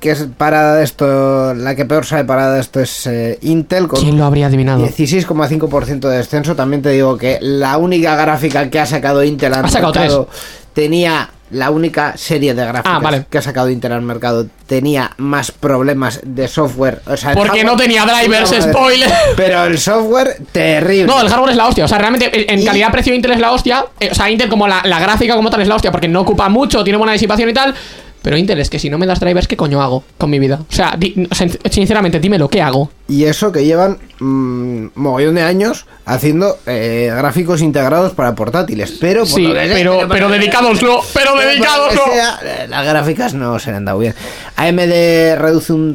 que 0.00 0.10
es 0.10 0.26
parada 0.36 0.76
de 0.76 0.84
esto, 0.84 1.54
la 1.54 1.74
que 1.74 1.84
peor 1.84 2.04
sale 2.04 2.24
parada 2.24 2.54
de 2.54 2.60
esto 2.60 2.80
es 2.80 3.06
eh, 3.06 3.38
Intel 3.42 3.88
con 3.88 4.00
¿Quién 4.00 4.18
lo 4.18 4.24
habría 4.24 4.46
adivinado? 4.46 4.69
16,5% 4.78 6.08
de 6.08 6.16
descenso. 6.18 6.54
También 6.56 6.82
te 6.82 6.90
digo 6.90 7.16
que 7.16 7.38
la 7.40 7.76
única 7.78 8.14
gráfica 8.16 8.68
que 8.70 8.78
ha 8.80 8.86
sacado 8.86 9.22
Intel 9.24 9.54
al 9.54 9.64
Ha 9.64 9.68
sacado 9.68 9.92
mercado 9.94 10.28
tenía 10.72 11.30
la 11.50 11.70
única 11.70 12.16
serie 12.16 12.54
de 12.54 12.62
gráficas 12.64 12.92
Ah, 12.94 13.00
vale. 13.00 13.26
que 13.28 13.38
ha 13.38 13.42
sacado 13.42 13.68
Intel 13.70 13.90
al 13.90 14.02
mercado 14.02 14.46
tenía 14.66 15.10
más 15.16 15.50
problemas 15.50 16.20
de 16.24 16.46
software. 16.46 17.02
O 17.06 17.16
sea, 17.16 17.32
Porque 17.34 17.64
no 17.64 17.74
tenía 17.76 18.04
drivers, 18.06 18.50
spoiler. 18.60 19.10
Pero 19.36 19.64
el 19.64 19.78
software 19.78 20.36
terrible. 20.52 21.06
No, 21.06 21.20
el 21.20 21.28
hardware 21.28 21.50
es 21.50 21.56
la 21.56 21.66
hostia. 21.66 21.84
O 21.86 21.88
sea, 21.88 21.98
realmente 21.98 22.52
en 22.52 22.60
Y- 22.60 22.64
calidad-precio 22.64 23.12
Intel 23.14 23.32
es 23.32 23.40
la 23.40 23.50
hostia. 23.50 23.84
Eh, 23.98 24.10
o 24.12 24.14
sea, 24.14 24.30
Intel 24.30 24.48
como 24.48 24.68
la, 24.68 24.82
la 24.84 25.00
gráfica 25.00 25.34
como 25.34 25.50
tal 25.50 25.60
es 25.62 25.66
la 25.68 25.74
hostia 25.74 25.90
porque 25.90 26.06
no 26.06 26.20
ocupa 26.20 26.48
mucho, 26.48 26.84
tiene 26.84 26.96
buena 26.98 27.12
disipación 27.14 27.48
y 27.50 27.52
tal. 27.52 27.74
Pero 28.22 28.36
Intel 28.36 28.60
es 28.60 28.68
que 28.70 28.78
si 28.78 28.88
no 28.90 28.98
me 28.98 29.06
das 29.06 29.18
drivers, 29.18 29.48
¿qué 29.48 29.56
coño 29.56 29.82
hago 29.82 30.04
con 30.18 30.28
mi 30.30 30.38
vida? 30.38 30.60
O 30.60 30.72
sea, 30.72 30.94
di- 30.96 31.26
sinceramente, 31.70 32.20
dímelo, 32.20 32.48
¿qué 32.48 32.60
hago? 32.62 32.90
Y 33.10 33.24
eso 33.24 33.50
que 33.50 33.64
llevan 33.64 33.98
mm, 34.20 34.86
mogollón 34.94 35.34
de 35.34 35.42
años 35.42 35.86
haciendo 36.06 36.58
eh, 36.66 37.12
gráficos 37.14 37.60
integrados 37.60 38.12
para 38.12 38.34
portátiles. 38.34 38.92
Pero, 39.00 39.20
por 39.20 39.28
Sí, 39.28 39.46
que 39.46 39.52
sea, 39.66 39.74
pero, 39.74 39.98
pero 40.08 40.28
dedicadoslo, 40.28 41.00
pero 41.14 41.32
Pero 41.36 41.64
por 41.82 41.90
que 41.90 42.10
sea, 42.12 42.66
las 42.68 42.86
gráficas 42.86 43.34
no 43.34 43.58
se 43.58 43.70
le 43.70 43.76
han 43.78 43.84
dado 43.84 43.98
bien. 43.98 44.14
AMD 44.56 45.36
reduce 45.38 45.72
un 45.72 45.92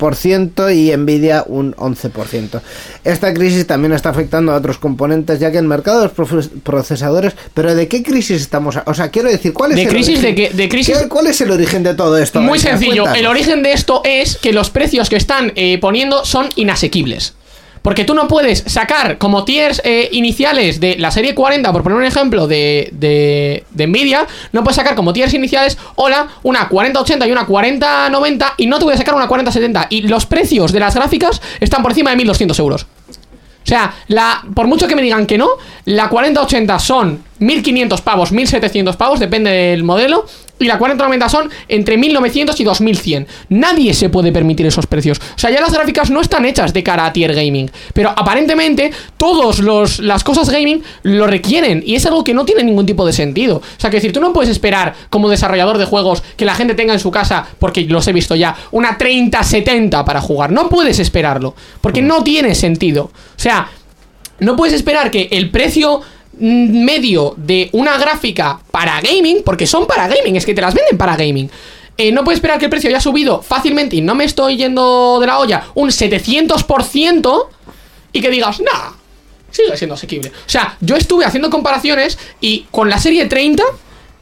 12% 0.00 0.74
y 0.74 0.96
Nvidia 0.96 1.44
un 1.46 1.74
11%. 1.74 2.60
Esta 3.04 3.32
crisis 3.34 3.66
también 3.66 3.92
está 3.92 4.10
afectando 4.10 4.52
a 4.52 4.56
otros 4.56 4.78
componentes, 4.78 5.40
ya 5.40 5.50
que 5.50 5.58
el 5.58 5.64
mercado 5.66 6.00
de 6.02 6.10
los 6.28 6.48
procesadores. 6.62 7.34
¿Pero 7.54 7.74
de 7.74 7.88
qué 7.88 8.02
crisis 8.02 8.40
estamos? 8.42 8.76
a- 8.76 8.84
O 8.86 8.94
sea, 8.94 9.10
quiero 9.10 9.30
decir, 9.30 9.52
¿cuál 9.52 9.72
es 9.72 9.76
De 9.76 9.82
el 9.84 9.88
crisis 9.88 10.18
origen? 10.18 10.34
de 10.34 10.48
qué- 10.48 10.54
de 10.54 10.68
crisis- 10.68 10.98
¿Qué- 10.98 11.08
¿Cuál 11.08 11.26
es 11.28 11.40
el 11.40 11.50
origen 11.50 11.82
de 11.82 11.94
todo 11.94 12.16
esto? 12.18 12.40
Muy 12.40 12.58
sencillo. 12.58 13.04
El 13.14 13.26
origen 13.26 13.62
de 13.62 13.72
esto 13.72 14.02
es 14.04 14.36
que 14.36 14.52
los 14.52 14.70
precios 14.70 15.08
que 15.08 15.16
están 15.16 15.52
eh, 15.56 15.78
poniendo 15.80 16.24
son 16.24 16.45
inasequibles. 16.56 17.34
Porque 17.82 18.04
tú 18.04 18.14
no 18.14 18.26
puedes 18.26 18.64
sacar 18.66 19.16
como 19.16 19.44
tiers 19.44 19.80
eh, 19.84 20.08
iniciales 20.10 20.80
de 20.80 20.96
la 20.98 21.12
serie 21.12 21.36
40, 21.36 21.72
por 21.72 21.84
poner 21.84 21.98
un 21.98 22.04
ejemplo 22.04 22.48
de, 22.48 22.88
de, 22.92 23.64
de 23.70 23.86
Nvidia, 23.86 24.26
no 24.50 24.64
puedes 24.64 24.74
sacar 24.74 24.96
como 24.96 25.12
tiers 25.12 25.32
iniciales, 25.34 25.78
hola, 25.94 26.26
una 26.42 26.68
4080 26.68 27.28
y 27.28 27.30
una 27.30 27.46
4090 27.46 28.54
y 28.56 28.66
no 28.66 28.80
te 28.80 28.84
voy 28.86 28.94
a 28.94 28.96
sacar 28.96 29.14
una 29.14 29.28
4070. 29.28 29.86
Y 29.90 30.02
los 30.02 30.26
precios 30.26 30.72
de 30.72 30.80
las 30.80 30.96
gráficas 30.96 31.40
están 31.60 31.82
por 31.82 31.92
encima 31.92 32.10
de 32.10 32.16
1200 32.16 32.58
euros. 32.58 32.86
O 33.66 33.68
sea, 33.68 33.92
la, 34.06 34.44
por 34.54 34.68
mucho 34.68 34.86
que 34.86 34.94
me 34.94 35.02
digan 35.02 35.26
que 35.26 35.36
no, 35.38 35.48
la 35.86 36.08
4080 36.08 36.78
son 36.78 37.24
1500 37.38 38.00
pavos, 38.00 38.32
1700 38.32 38.96
pavos, 38.96 39.20
depende 39.20 39.50
del 39.50 39.84
modelo. 39.84 40.26
Y 40.58 40.64
la 40.64 40.78
4090 40.78 41.28
son 41.28 41.50
entre 41.68 41.98
1900 41.98 42.58
y 42.58 42.64
2100. 42.64 43.26
Nadie 43.50 43.92
se 43.92 44.08
puede 44.08 44.32
permitir 44.32 44.64
esos 44.64 44.86
precios. 44.86 45.18
O 45.18 45.38
sea, 45.38 45.50
ya 45.50 45.60
las 45.60 45.72
gráficas 45.72 46.08
no 46.08 46.22
están 46.22 46.46
hechas 46.46 46.72
de 46.72 46.82
cara 46.82 47.04
a 47.04 47.12
tier 47.12 47.34
gaming. 47.34 47.70
Pero 47.92 48.08
aparentemente, 48.16 48.90
todas 49.18 49.58
las 50.00 50.24
cosas 50.24 50.48
gaming 50.48 50.82
lo 51.02 51.26
requieren. 51.26 51.82
Y 51.84 51.94
es 51.94 52.06
algo 52.06 52.24
que 52.24 52.32
no 52.32 52.46
tiene 52.46 52.64
ningún 52.64 52.86
tipo 52.86 53.04
de 53.04 53.12
sentido. 53.12 53.56
O 53.56 53.62
sea, 53.80 53.90
que 53.90 53.98
decir, 53.98 54.14
tú 54.14 54.20
no 54.20 54.32
puedes 54.32 54.50
esperar 54.50 54.94
como 55.10 55.28
desarrollador 55.28 55.76
de 55.76 55.84
juegos 55.84 56.22
que 56.38 56.46
la 56.46 56.54
gente 56.54 56.74
tenga 56.74 56.94
en 56.94 57.00
su 57.00 57.10
casa, 57.10 57.46
porque 57.58 57.82
los 57.82 58.08
he 58.08 58.14
visto 58.14 58.34
ya, 58.34 58.56
una 58.70 58.96
3070 58.96 60.06
para 60.06 60.22
jugar. 60.22 60.52
No 60.52 60.70
puedes 60.70 60.98
esperarlo. 60.98 61.54
Porque 61.82 62.00
no 62.00 62.22
tiene 62.22 62.54
sentido. 62.54 63.04
O 63.04 63.38
sea, 63.38 63.68
no 64.38 64.56
puedes 64.56 64.74
esperar 64.74 65.10
que 65.10 65.28
el 65.32 65.50
precio 65.50 66.00
medio 66.38 67.34
de 67.36 67.70
una 67.72 67.98
gráfica 67.98 68.60
para 68.70 69.00
gaming, 69.00 69.42
porque 69.44 69.66
son 69.66 69.86
para 69.86 70.08
gaming, 70.08 70.36
es 70.36 70.44
que 70.44 70.54
te 70.54 70.60
las 70.60 70.74
venden 70.74 70.98
para 70.98 71.16
gaming. 71.16 71.50
eh, 71.98 72.12
no 72.12 72.24
puedes 72.24 72.38
esperar 72.38 72.58
que 72.58 72.66
el 72.66 72.70
precio 72.70 72.90
haya 72.90 73.00
subido 73.00 73.40
fácilmente 73.42 73.96
y 73.96 74.02
no 74.02 74.14
me 74.14 74.24
estoy 74.24 74.56
yendo 74.56 75.18
de 75.20 75.26
la 75.26 75.38
olla 75.38 75.64
un 75.74 75.88
700% 75.88 77.46
y 78.12 78.20
que 78.20 78.30
digas, 78.30 78.60
nah, 78.60 78.92
sigue 79.50 79.76
siendo 79.76 79.94
asequible. 79.94 80.28
O 80.28 80.48
sea, 80.48 80.76
yo 80.80 80.96
estuve 80.96 81.24
haciendo 81.24 81.50
comparaciones 81.50 82.18
y 82.40 82.66
con 82.70 82.90
la 82.90 82.98
serie 82.98 83.26
30, 83.26 83.62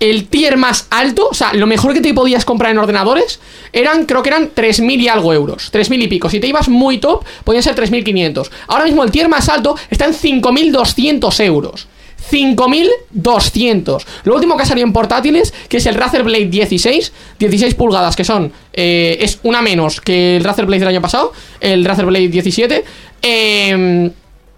el 0.01 0.27
tier 0.29 0.57
más 0.57 0.87
alto, 0.91 1.29
o 1.31 1.35
sea, 1.35 1.53
lo 1.55 1.67
mejor 1.67 1.95
que 1.95 2.01
te 2.01 2.15
podías 2.15 2.45
comprar 2.45 2.73
en 2.73 2.79
ordenadores, 2.79 3.41
eran, 3.73 4.07
creo 4.07 4.23
que 4.23 4.29
eran 4.29 4.53
3.000 4.55 5.01
y 5.01 5.09
algo 5.09 5.33
euros, 5.33 5.73
3.000 5.73 6.03
y 6.03 6.09
pico. 6.09 6.29
Si 6.31 6.41
te 6.41 6.47
ibas 6.47 6.69
muy 6.69 6.99
top, 6.99 7.25
podían 7.45 7.63
ser 7.63 7.75
3.500. 7.75 8.51
Ahora 8.69 8.85
mismo 8.85 9.03
el 9.03 9.11
tier 9.11 9.29
más 9.29 9.49
alto 9.49 9.77
está 9.91 10.05
en 10.05 10.15
5.200 10.15 11.45
euros. 11.45 11.89
5.200. 12.31 14.05
Lo 14.25 14.35
último 14.35 14.57
que 14.57 14.63
ha 14.63 14.67
salido 14.67 14.87
en 14.87 14.93
portátiles, 14.93 15.53
que 15.69 15.77
es 15.79 15.87
el 15.87 15.95
Razer 15.95 16.23
Blade 16.23 16.47
16, 16.47 17.13
16 17.39 17.75
pulgadas, 17.75 18.17
que 18.17 18.25
son, 18.25 18.53
eh, 18.73 19.19
es 19.21 19.39
una 19.43 19.63
menos 19.63 20.01
que 20.01 20.37
el 20.37 20.45
Razer 20.45 20.67
Blade 20.67 20.81
del 20.81 20.89
año 20.89 21.03
pasado, 21.03 21.33
el 21.61 21.85
Razer 21.85 22.07
Blade 22.07 22.29
17. 22.29 22.85
Eh, 23.23 24.11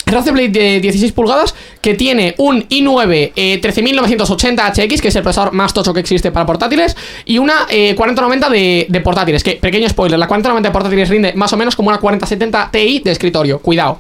Razer 0.07 0.33
Blade 0.33 0.49
de 0.51 0.81
16 0.81 1.13
pulgadas 1.13 1.55
que 1.81 1.95
tiene 1.95 2.35
un 2.39 2.63
i9 2.69 3.33
eh, 3.35 3.61
13980HX, 3.61 5.01
que 5.01 5.09
es 5.09 5.17
el 5.17 5.23
procesador 5.23 5.53
más 5.53 5.75
tocho 5.75 5.93
que 5.93 5.99
existe 5.99 6.31
para 6.31 6.47
portátiles, 6.47 6.97
y 7.25 7.39
una 7.39 7.67
eh, 7.69 7.95
4090 7.97 8.49
de, 8.49 8.87
de 8.89 9.01
portátiles. 9.01 9.43
Que, 9.43 9.57
pequeño 9.57 9.89
spoiler, 9.89 10.19
la 10.19 10.29
4090 10.29 10.69
de 10.69 10.73
portátiles 10.73 11.09
rinde 11.09 11.33
más 11.35 11.53
o 11.53 11.57
menos 11.57 11.75
como 11.75 11.89
una 11.89 11.99
4070 11.99 12.71
Ti 12.71 13.03
de 13.05 13.11
escritorio. 13.11 13.59
Cuidado. 13.59 13.99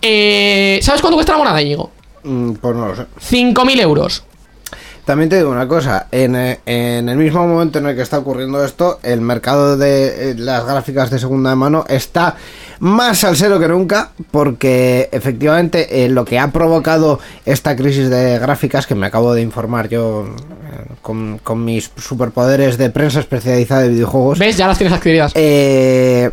Eh, 0.00 0.80
¿Sabes 0.82 1.02
cuánto 1.02 1.16
cuesta 1.16 1.32
la 1.32 1.38
monada, 1.38 1.60
Íñigo? 1.60 1.90
Mm, 2.24 2.52
pues 2.52 2.76
no 2.76 2.88
lo 2.88 2.96
sé. 2.96 3.06
5.000 3.20 3.80
euros. 3.80 4.24
También 5.04 5.28
te 5.28 5.36
digo 5.36 5.50
una 5.50 5.66
cosa, 5.66 6.06
en, 6.12 6.36
eh, 6.36 6.60
en 6.64 7.08
el 7.08 7.16
mismo 7.16 7.44
momento 7.44 7.80
en 7.80 7.86
el 7.86 7.96
que 7.96 8.02
está 8.02 8.18
ocurriendo 8.18 8.64
esto, 8.64 9.00
el 9.02 9.20
mercado 9.20 9.76
de 9.76 10.30
eh, 10.30 10.34
las 10.36 10.64
gráficas 10.64 11.10
de 11.10 11.18
segunda 11.18 11.56
mano 11.56 11.84
está 11.88 12.36
más 12.78 13.24
al 13.24 13.36
cero 13.36 13.58
que 13.58 13.66
nunca, 13.66 14.12
porque 14.30 15.08
efectivamente 15.10 16.04
eh, 16.04 16.08
lo 16.08 16.24
que 16.24 16.38
ha 16.38 16.52
provocado 16.52 17.18
esta 17.44 17.74
crisis 17.74 18.10
de 18.10 18.38
gráficas, 18.38 18.86
que 18.86 18.94
me 18.94 19.08
acabo 19.08 19.34
de 19.34 19.42
informar 19.42 19.88
yo 19.88 20.24
eh, 20.24 20.92
con, 21.02 21.38
con 21.42 21.64
mis 21.64 21.90
superpoderes 21.96 22.78
de 22.78 22.90
prensa 22.90 23.18
especializada 23.18 23.82
de 23.82 23.88
videojuegos, 23.88 24.38
¿Ves? 24.38 24.56
Ya 24.56 24.68
las 24.68 24.78
tienes 24.78 24.94
adquiridas. 24.96 25.32
eh, 25.34 26.30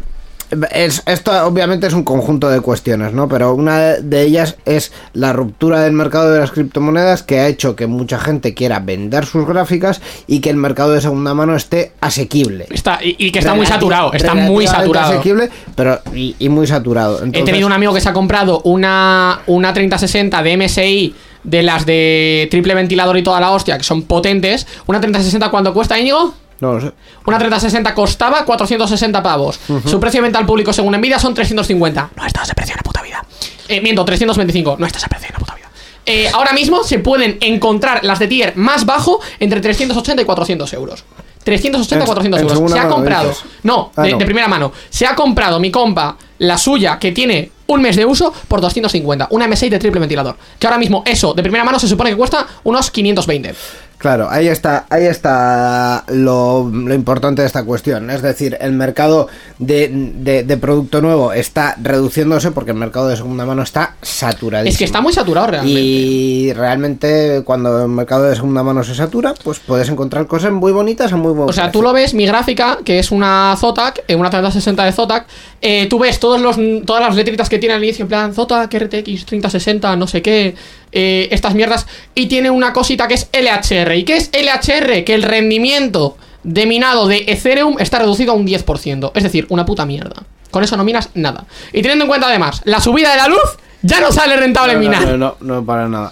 es- 0.71 1.03
esto 1.05 1.31
obviamente 1.45 1.87
es 1.87 1.93
un 1.93 2.03
conjunto 2.03 2.49
de 2.49 2.59
cuestiones, 2.61 3.13
¿no? 3.13 3.27
Pero 3.27 3.53
una 3.53 3.79
de 3.95 4.21
ellas 4.23 4.55
es 4.65 4.91
la 5.13 5.33
ruptura 5.33 5.81
del 5.81 5.93
mercado 5.93 6.31
de 6.31 6.39
las 6.39 6.51
criptomonedas 6.51 7.23
que 7.23 7.39
ha 7.39 7.47
hecho 7.47 7.75
que 7.75 7.87
mucha 7.87 8.19
gente 8.19 8.53
quiera 8.53 8.79
vender 8.79 9.25
sus 9.25 9.45
gráficas 9.47 10.01
y 10.27 10.39
que 10.39 10.49
el 10.49 10.55
mercado 10.57 10.93
de 10.93 11.01
segunda 11.01 11.33
mano 11.33 11.55
esté 11.55 11.91
asequible. 12.01 12.67
Está, 12.69 12.99
y, 13.03 13.15
y 13.17 13.31
que 13.31 13.39
está 13.39 13.53
muy 13.53 13.65
saturado, 13.65 14.11
está 14.13 14.33
muy 14.35 14.65
saturado. 14.67 15.13
asequible, 15.13 15.49
pero 15.75 15.99
y, 16.13 16.35
y 16.39 16.49
muy 16.49 16.67
saturado. 16.67 17.21
He 17.31 17.43
tenido 17.43 17.67
un 17.67 17.73
amigo 17.73 17.93
que 17.93 18.01
se 18.01 18.09
ha 18.09 18.13
comprado 18.13 18.61
una, 18.63 19.41
una 19.47 19.73
3060 19.73 20.41
de 20.43 20.57
MSI 20.57 21.15
de 21.43 21.63
las 21.63 21.85
de 21.85 22.47
triple 22.51 22.75
ventilador 22.75 23.17
y 23.17 23.23
toda 23.23 23.39
la 23.39 23.51
hostia, 23.51 23.77
que 23.77 23.83
son 23.83 24.01
potentes. 24.03 24.67
Una 24.87 24.99
3060, 24.99 25.49
¿cuánto 25.49 25.73
cuesta, 25.73 25.97
Íñigo? 25.97 26.33
No 26.61 26.73
lo 26.73 26.81
sé. 26.81 26.91
Una 27.25 27.37
3060 27.37 27.93
costaba 27.95 28.43
460 28.45 29.23
pavos. 29.23 29.59
Su 29.85 29.99
precio 29.99 30.19
de 30.19 30.23
venta 30.23 30.39
al 30.39 30.45
público 30.45 30.73
según 30.73 30.95
Nvidia 30.97 31.19
son 31.19 31.33
350. 31.33 32.09
No 32.15 32.25
está 32.25 32.43
ese 32.43 32.53
precio 32.53 32.73
en 32.73 32.77
la 32.77 32.83
puta 32.83 33.01
vida. 33.01 33.23
Eh, 33.67 33.81
miento, 33.81 34.03
325. 34.03 34.75
No 34.79 34.85
está 34.85 34.97
ese 34.97 35.07
precio 35.07 35.27
en 35.27 35.33
la 35.33 35.39
puta 35.39 35.55
vida. 35.55 35.69
Eh, 36.05 36.29
ahora 36.33 36.51
mismo 36.53 36.83
se 36.83 36.99
pueden 36.99 37.37
encontrar 37.41 38.03
las 38.03 38.19
de 38.19 38.27
tier 38.27 38.55
más 38.57 38.85
bajo 38.85 39.19
entre 39.39 39.61
380 39.61 40.21
y 40.21 40.25
400 40.25 40.73
euros. 40.73 41.03
380 41.43 42.03
En- 42.03 42.07
400 42.07 42.41
en 42.41 42.47
euros. 42.47 42.71
Se 42.71 42.79
ha 42.79 42.87
comprado. 42.89 43.33
No, 43.63 43.91
Ah, 43.95 44.01
de, 44.03 44.11
no. 44.11 44.17
de 44.17 44.25
primera 44.25 44.47
mano. 44.47 44.71
Se 44.89 45.05
ha 45.05 45.15
comprado 45.15 45.59
mi 45.59 45.71
compa, 45.71 46.17
la 46.39 46.57
suya, 46.57 46.99
que 46.99 47.11
tiene 47.11 47.51
un 47.67 47.81
mes 47.81 47.95
de 47.95 48.05
uso, 48.05 48.33
por 48.47 48.59
250. 48.59 49.27
Una 49.31 49.45
M6 49.47 49.69
de 49.69 49.79
triple 49.79 49.99
ventilador. 49.99 50.35
Que 50.57 50.67
ahora 50.67 50.79
mismo 50.79 51.03
eso, 51.05 51.33
de 51.33 51.41
primera 51.43 51.63
mano, 51.63 51.79
se 51.79 51.87
supone 51.87 52.09
que 52.09 52.17
cuesta 52.17 52.45
unos 52.63 52.89
520. 52.91 53.53
Claro, 53.99 54.29
ahí 54.29 54.47
está, 54.47 54.85
ahí 54.89 55.03
está 55.05 56.05
lo, 56.07 56.69
lo 56.73 56.93
importante 56.93 57.41
de 57.41 57.47
esta 57.47 57.63
cuestión. 57.65 58.09
Es 58.09 58.21
decir, 58.21 58.57
el 58.61 58.71
mercado 58.71 59.27
de, 59.57 59.89
de- 60.15 60.43
de 60.43 60.57
producto 60.57 61.01
nuevo 61.01 61.33
está 61.33 61.75
reduciéndose 61.81 62.51
porque 62.51 62.71
el 62.71 62.77
mercado 62.77 63.09
de 63.09 63.17
segunda 63.17 63.45
mano 63.45 63.61
está 63.61 63.95
saturadísimo. 64.01 64.71
Es 64.71 64.77
que 64.77 64.85
está 64.85 65.01
muy 65.01 65.11
saturado 65.11 65.47
realmente. 65.47 65.81
Y 65.81 66.53
realmente 66.53 67.41
cuando 67.43 67.81
el 67.83 67.89
mercado 67.89 68.23
de 68.23 68.35
segunda 68.37 68.63
mano 68.63 68.85
se 68.85 68.95
satura, 68.95 69.33
pues 69.43 69.59
puedes 69.59 69.89
encontrar 69.89 70.27
cosas 70.27 70.53
muy 70.53 70.71
bonitas 70.71 71.11
a 71.11 71.17
muy 71.17 71.33
buen 71.33 71.49
O 71.49 71.53
sea, 71.53 71.65
precio. 71.65 71.79
tú 71.79 71.83
lo 71.83 71.91
ves, 71.91 72.13
mi 72.13 72.25
gráfica, 72.25 72.77
que 72.85 72.99
es 72.99 73.11
una 73.11 73.53
Zotac, 73.59 74.03
eh, 74.07 74.15
una 74.15 74.29
3060 74.29 74.85
de 74.85 74.91
Zotac, 74.93 75.25
eh, 75.61 75.87
tú 75.89 75.99
ves 75.99 76.19
todos 76.21 76.39
los, 76.39 76.57
todas 76.85 77.01
las 77.03 77.15
letritas 77.17 77.49
que 77.49 77.59
tiene 77.59 77.75
al 77.75 77.83
inicio, 77.83 78.03
en 78.03 78.09
plan 78.09 78.33
Zotac, 78.33 78.73
RTX 78.73 79.25
3060, 79.25 79.95
no 79.97 80.07
sé 80.07 80.21
qué, 80.21 80.55
eh, 80.91 81.27
estas 81.31 81.55
mierdas, 81.55 81.87
y 82.15 82.27
tiene 82.27 82.49
una 82.49 82.73
cosita 82.73 83.07
que 83.07 83.15
es 83.15 83.29
LHR. 83.31 83.95
¿Y 83.95 84.03
qué 84.03 84.17
es 84.17 84.31
LHR? 84.33 85.03
Que 85.03 85.13
el 85.13 85.23
rendimiento 85.23 86.17
de 86.43 86.65
minado 86.65 87.07
de 87.07 87.25
Ethereum 87.27 87.77
está 87.79 87.99
reducido 87.99 88.31
a 88.31 88.35
un 88.35 88.47
10%, 88.47 89.11
es 89.13 89.23
decir, 89.23 89.45
una 89.49 89.65
puta 89.65 89.85
mierda. 89.85 90.23
Con 90.51 90.63
eso 90.63 90.75
no 90.77 90.83
minas 90.83 91.09
nada. 91.13 91.45
Y 91.73 91.81
teniendo 91.81 92.05
en 92.05 92.09
cuenta 92.09 92.27
además 92.27 92.61
la 92.65 92.79
subida 92.79 93.11
de 93.11 93.17
la 93.17 93.27
luz, 93.27 93.57
ya 93.81 93.99
no 93.99 94.11
sale 94.11 94.35
rentable 94.35 94.73
no, 94.73 94.79
minar. 94.79 95.07
no, 95.07 95.17
no, 95.17 95.35
no, 95.41 95.65
para 95.65 95.87
nada. 95.87 96.11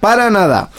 Para 0.00 0.30
nada. 0.30 0.70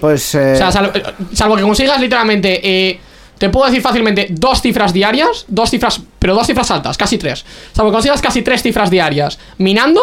Pues 0.00 0.34
eh, 0.34 0.52
O 0.54 0.56
sea, 0.56 0.72
salvo, 0.72 0.92
eh, 0.94 1.02
salvo 1.32 1.56
que 1.56 1.62
consigas 1.62 2.00
literalmente, 2.00 2.60
eh, 2.62 3.00
te 3.38 3.48
puedo 3.48 3.66
decir 3.66 3.82
fácilmente 3.82 4.28
dos 4.30 4.60
cifras 4.60 4.92
diarias, 4.92 5.44
dos 5.48 5.70
cifras, 5.70 6.00
pero 6.18 6.34
dos 6.34 6.46
cifras 6.46 6.70
altas, 6.70 6.96
casi 6.96 7.18
tres. 7.18 7.44
Salvo 7.72 7.90
que 7.90 7.94
consigas 7.94 8.20
casi 8.20 8.42
tres 8.42 8.62
cifras 8.62 8.90
diarias 8.90 9.38
minando, 9.58 10.00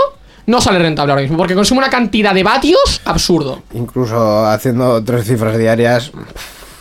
no 0.47 0.59
sale 0.61 0.79
rentable 0.79 1.11
ahora 1.11 1.21
mismo, 1.21 1.37
porque 1.37 1.53
consume 1.53 1.79
una 1.79 1.89
cantidad 1.89 2.33
de 2.33 2.43
vatios 2.43 3.01
absurdo. 3.05 3.61
incluso 3.73 4.45
haciendo 4.45 5.03
tres 5.03 5.25
cifras 5.25 5.57
diarias. 5.57 6.11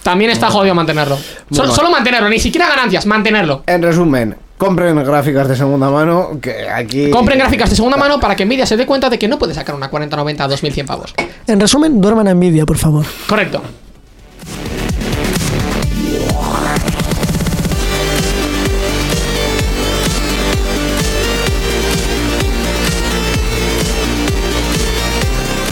También 0.02 0.30
está 0.30 0.48
jodido 0.50 0.74
mantenerlo. 0.74 1.18
Solo, 1.50 1.72
solo 1.74 1.90
mantenerlo, 1.90 2.28
ni 2.28 2.38
siquiera 2.38 2.68
ganancias, 2.68 3.04
mantenerlo. 3.06 3.64
En 3.66 3.82
resumen, 3.82 4.36
compren 4.56 4.94
gráficas 5.04 5.48
de 5.48 5.56
segunda 5.56 5.90
mano 5.90 6.38
que 6.40 6.68
aquí 6.70 7.10
Compren 7.10 7.40
gráficas 7.40 7.70
de 7.70 7.76
segunda 7.76 7.96
mano 7.96 8.20
para 8.20 8.36
que 8.36 8.44
Nvidia 8.46 8.66
se 8.66 8.76
dé 8.76 8.86
cuenta 8.86 9.10
de 9.10 9.18
que 9.18 9.26
no 9.26 9.36
puede 9.36 9.52
sacar 9.52 9.74
una 9.74 9.90
4090 9.90 10.44
a 10.44 10.48
2100 10.48 10.86
pavos. 10.86 11.14
En 11.48 11.58
resumen, 11.58 12.00
duerman 12.00 12.28
a 12.28 12.34
Nvidia, 12.34 12.64
por 12.64 12.78
favor. 12.78 13.04
Correcto. 13.28 13.62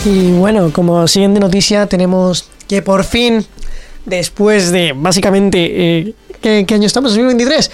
Y 0.04 0.32
bueno, 0.32 0.70
como 0.72 1.06
siguiente 1.08 1.40
noticia 1.40 1.86
tenemos 1.86 2.46
que 2.68 2.82
por 2.82 3.04
fin, 3.04 3.44
después 4.04 4.70
de 4.70 4.92
básicamente... 4.94 5.58
eh, 6.08 6.14
¿qué, 6.40 6.64
qué 6.66 6.74
año 6.74 6.86
estamos? 6.86 7.12
2023. 7.12 7.70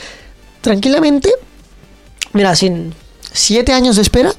Tranquilamente, 0.61 1.31
mira, 2.33 2.55
sin 2.55 2.95
siete 3.33 3.72
años 3.72 3.97
de 3.97 4.03
espera, 4.03 4.33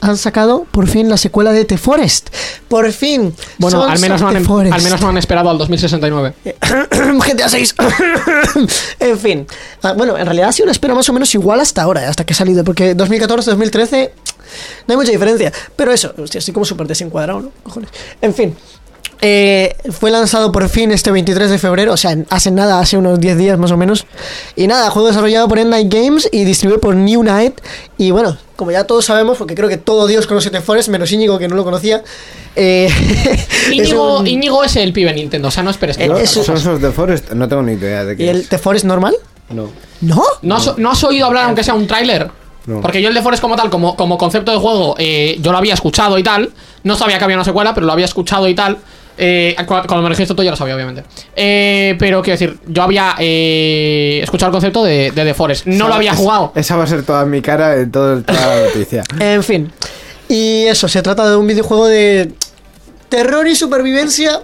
han 0.00 0.16
sacado 0.16 0.66
por 0.70 0.86
fin 0.88 1.08
la 1.08 1.16
secuela 1.16 1.52
de 1.52 1.64
The 1.64 1.78
Forest. 1.78 2.28
Por 2.68 2.90
fin. 2.92 3.34
Bueno, 3.58 3.80
Sons 3.80 3.92
al 3.92 3.98
menos, 4.00 4.20
no 4.20 4.28
han, 4.28 4.36
em- 4.36 4.72
al 4.72 4.82
menos 4.82 5.00
no 5.00 5.08
han 5.08 5.16
esperado 5.18 5.48
al 5.50 5.58
2069. 5.58 6.34
GTA 6.50 7.48
6. 7.48 7.74
en 9.00 9.18
fin. 9.18 9.46
Ah, 9.82 9.94
bueno, 9.94 10.18
en 10.18 10.24
realidad 10.26 10.48
ha 10.48 10.52
sido 10.52 10.64
una 10.66 10.72
espera 10.72 10.94
más 10.94 11.08
o 11.08 11.12
menos 11.12 11.32
igual 11.34 11.60
hasta 11.60 11.82
ahora, 11.82 12.08
hasta 12.08 12.24
que 12.24 12.34
ha 12.34 12.36
salido, 12.36 12.64
porque 12.64 12.96
2014-2013 12.96 14.10
no 14.86 14.92
hay 14.92 14.96
mucha 14.96 15.10
diferencia. 15.12 15.52
Pero 15.76 15.92
eso, 15.92 16.12
hostia, 16.18 16.38
estoy 16.38 16.54
como 16.54 16.64
súper 16.66 16.86
desencuadrado, 16.86 17.40
¿no? 17.40 17.50
Cojones. 17.62 17.90
En 18.20 18.34
fin. 18.34 18.56
eh, 19.24 19.76
fue 19.92 20.10
lanzado 20.10 20.50
por 20.50 20.68
fin 20.68 20.90
este 20.90 21.12
23 21.12 21.48
de 21.50 21.58
febrero, 21.58 21.92
o 21.92 21.96
sea, 21.96 22.16
hace 22.30 22.50
nada, 22.50 22.80
hace 22.80 22.96
unos 22.96 23.20
10 23.20 23.36
días 23.38 23.58
más 23.58 23.70
o 23.70 23.76
menos. 23.76 24.04
Y 24.56 24.66
nada, 24.66 24.90
juego 24.90 25.08
desarrollado 25.08 25.46
por 25.46 25.58
Endnight 25.60 25.92
Games 25.92 26.28
y 26.32 26.44
distribuido 26.44 26.80
por 26.80 26.96
New 26.96 27.22
Night. 27.22 27.60
Y 27.98 28.10
bueno, 28.10 28.36
como 28.56 28.72
ya 28.72 28.82
todos 28.84 29.04
sabemos, 29.04 29.38
porque 29.38 29.54
creo 29.54 29.68
que 29.68 29.76
todo 29.76 30.08
Dios 30.08 30.26
conoce 30.26 30.50
The 30.50 30.60
Forest, 30.60 30.88
menos 30.88 31.12
Íñigo 31.12 31.38
que 31.38 31.46
no 31.46 31.54
lo 31.54 31.62
conocía. 31.62 32.02
eh, 32.56 32.88
es 33.68 33.70
Íñigo, 33.72 34.18
un- 34.18 34.26
Íñigo 34.26 34.64
es 34.64 34.74
el 34.74 34.92
pibe 34.92 35.12
Nintendo, 35.14 35.48
o 35.48 35.50
sea, 35.52 35.62
no 35.62 35.70
esperes 35.70 35.96
que 35.96 36.04
Eh, 36.04 36.08
no. 36.08 36.26
Sons 36.26 36.66
of 36.66 36.80
the 36.80 36.90
Forest, 36.90 37.30
no 37.32 37.48
tengo 37.48 37.62
ni 37.62 37.74
idea 37.74 38.04
de 38.04 38.16
qué 38.16 38.24
¿Y 38.24 38.28
el 38.28 38.40
es. 38.40 38.48
The 38.48 38.58
Forest 38.58 38.86
normal? 38.86 39.14
No. 39.50 39.70
¿No? 40.00 40.24
¿No 40.42 40.56
has, 40.56 40.76
no 40.78 40.90
has 40.90 41.04
oído 41.04 41.26
hablar, 41.26 41.44
aunque 41.44 41.62
sea 41.62 41.74
un 41.74 41.86
tráiler? 41.86 42.28
No. 42.66 42.80
Porque 42.80 43.02
yo 43.02 43.08
el 43.08 43.14
de 43.14 43.22
Forest 43.22 43.42
como 43.42 43.56
tal, 43.56 43.70
como, 43.70 43.96
como 43.96 44.16
concepto 44.18 44.52
de 44.52 44.58
juego, 44.58 44.94
eh, 44.98 45.36
yo 45.40 45.50
lo 45.52 45.58
había 45.58 45.74
escuchado 45.74 46.18
y 46.18 46.22
tal. 46.22 46.50
No 46.84 46.96
sabía 46.96 47.18
que 47.18 47.24
había 47.24 47.36
una 47.36 47.44
secuela, 47.44 47.74
pero 47.74 47.86
lo 47.86 47.92
había 47.92 48.04
escuchado 48.04 48.46
y 48.48 48.54
tal. 48.54 48.78
Eh, 49.18 49.54
cu- 49.58 49.66
cuando 49.86 50.02
me 50.02 50.08
registro 50.08 50.34
todo 50.34 50.42
ya 50.44 50.50
lo 50.52 50.56
sabía, 50.56 50.74
obviamente. 50.74 51.04
Eh, 51.36 51.96
pero 51.98 52.22
quiero 52.22 52.38
decir, 52.38 52.58
yo 52.66 52.82
había 52.82 53.14
eh, 53.18 54.20
escuchado 54.22 54.48
el 54.50 54.52
concepto 54.52 54.84
de, 54.84 55.10
de 55.10 55.24
The 55.24 55.34
Forest. 55.34 55.66
No 55.66 55.88
lo 55.88 55.94
había 55.94 56.12
Es- 56.12 56.18
jugado. 56.18 56.52
Esa 56.54 56.76
va 56.76 56.84
a 56.84 56.86
ser 56.86 57.02
toda 57.04 57.24
mi 57.26 57.42
cara 57.42 57.76
en 57.76 57.90
todo 57.90 58.14
el, 58.14 58.24
toda 58.24 58.40
la 58.56 58.64
noticia. 58.66 59.02
En 59.20 59.42
fin. 59.42 59.70
Y 60.28 60.64
eso, 60.64 60.88
se 60.88 61.02
trata 61.02 61.28
de 61.28 61.36
un 61.36 61.46
videojuego 61.46 61.86
de 61.88 62.32
terror 63.08 63.46
y 63.46 63.54
supervivencia. 63.54 64.40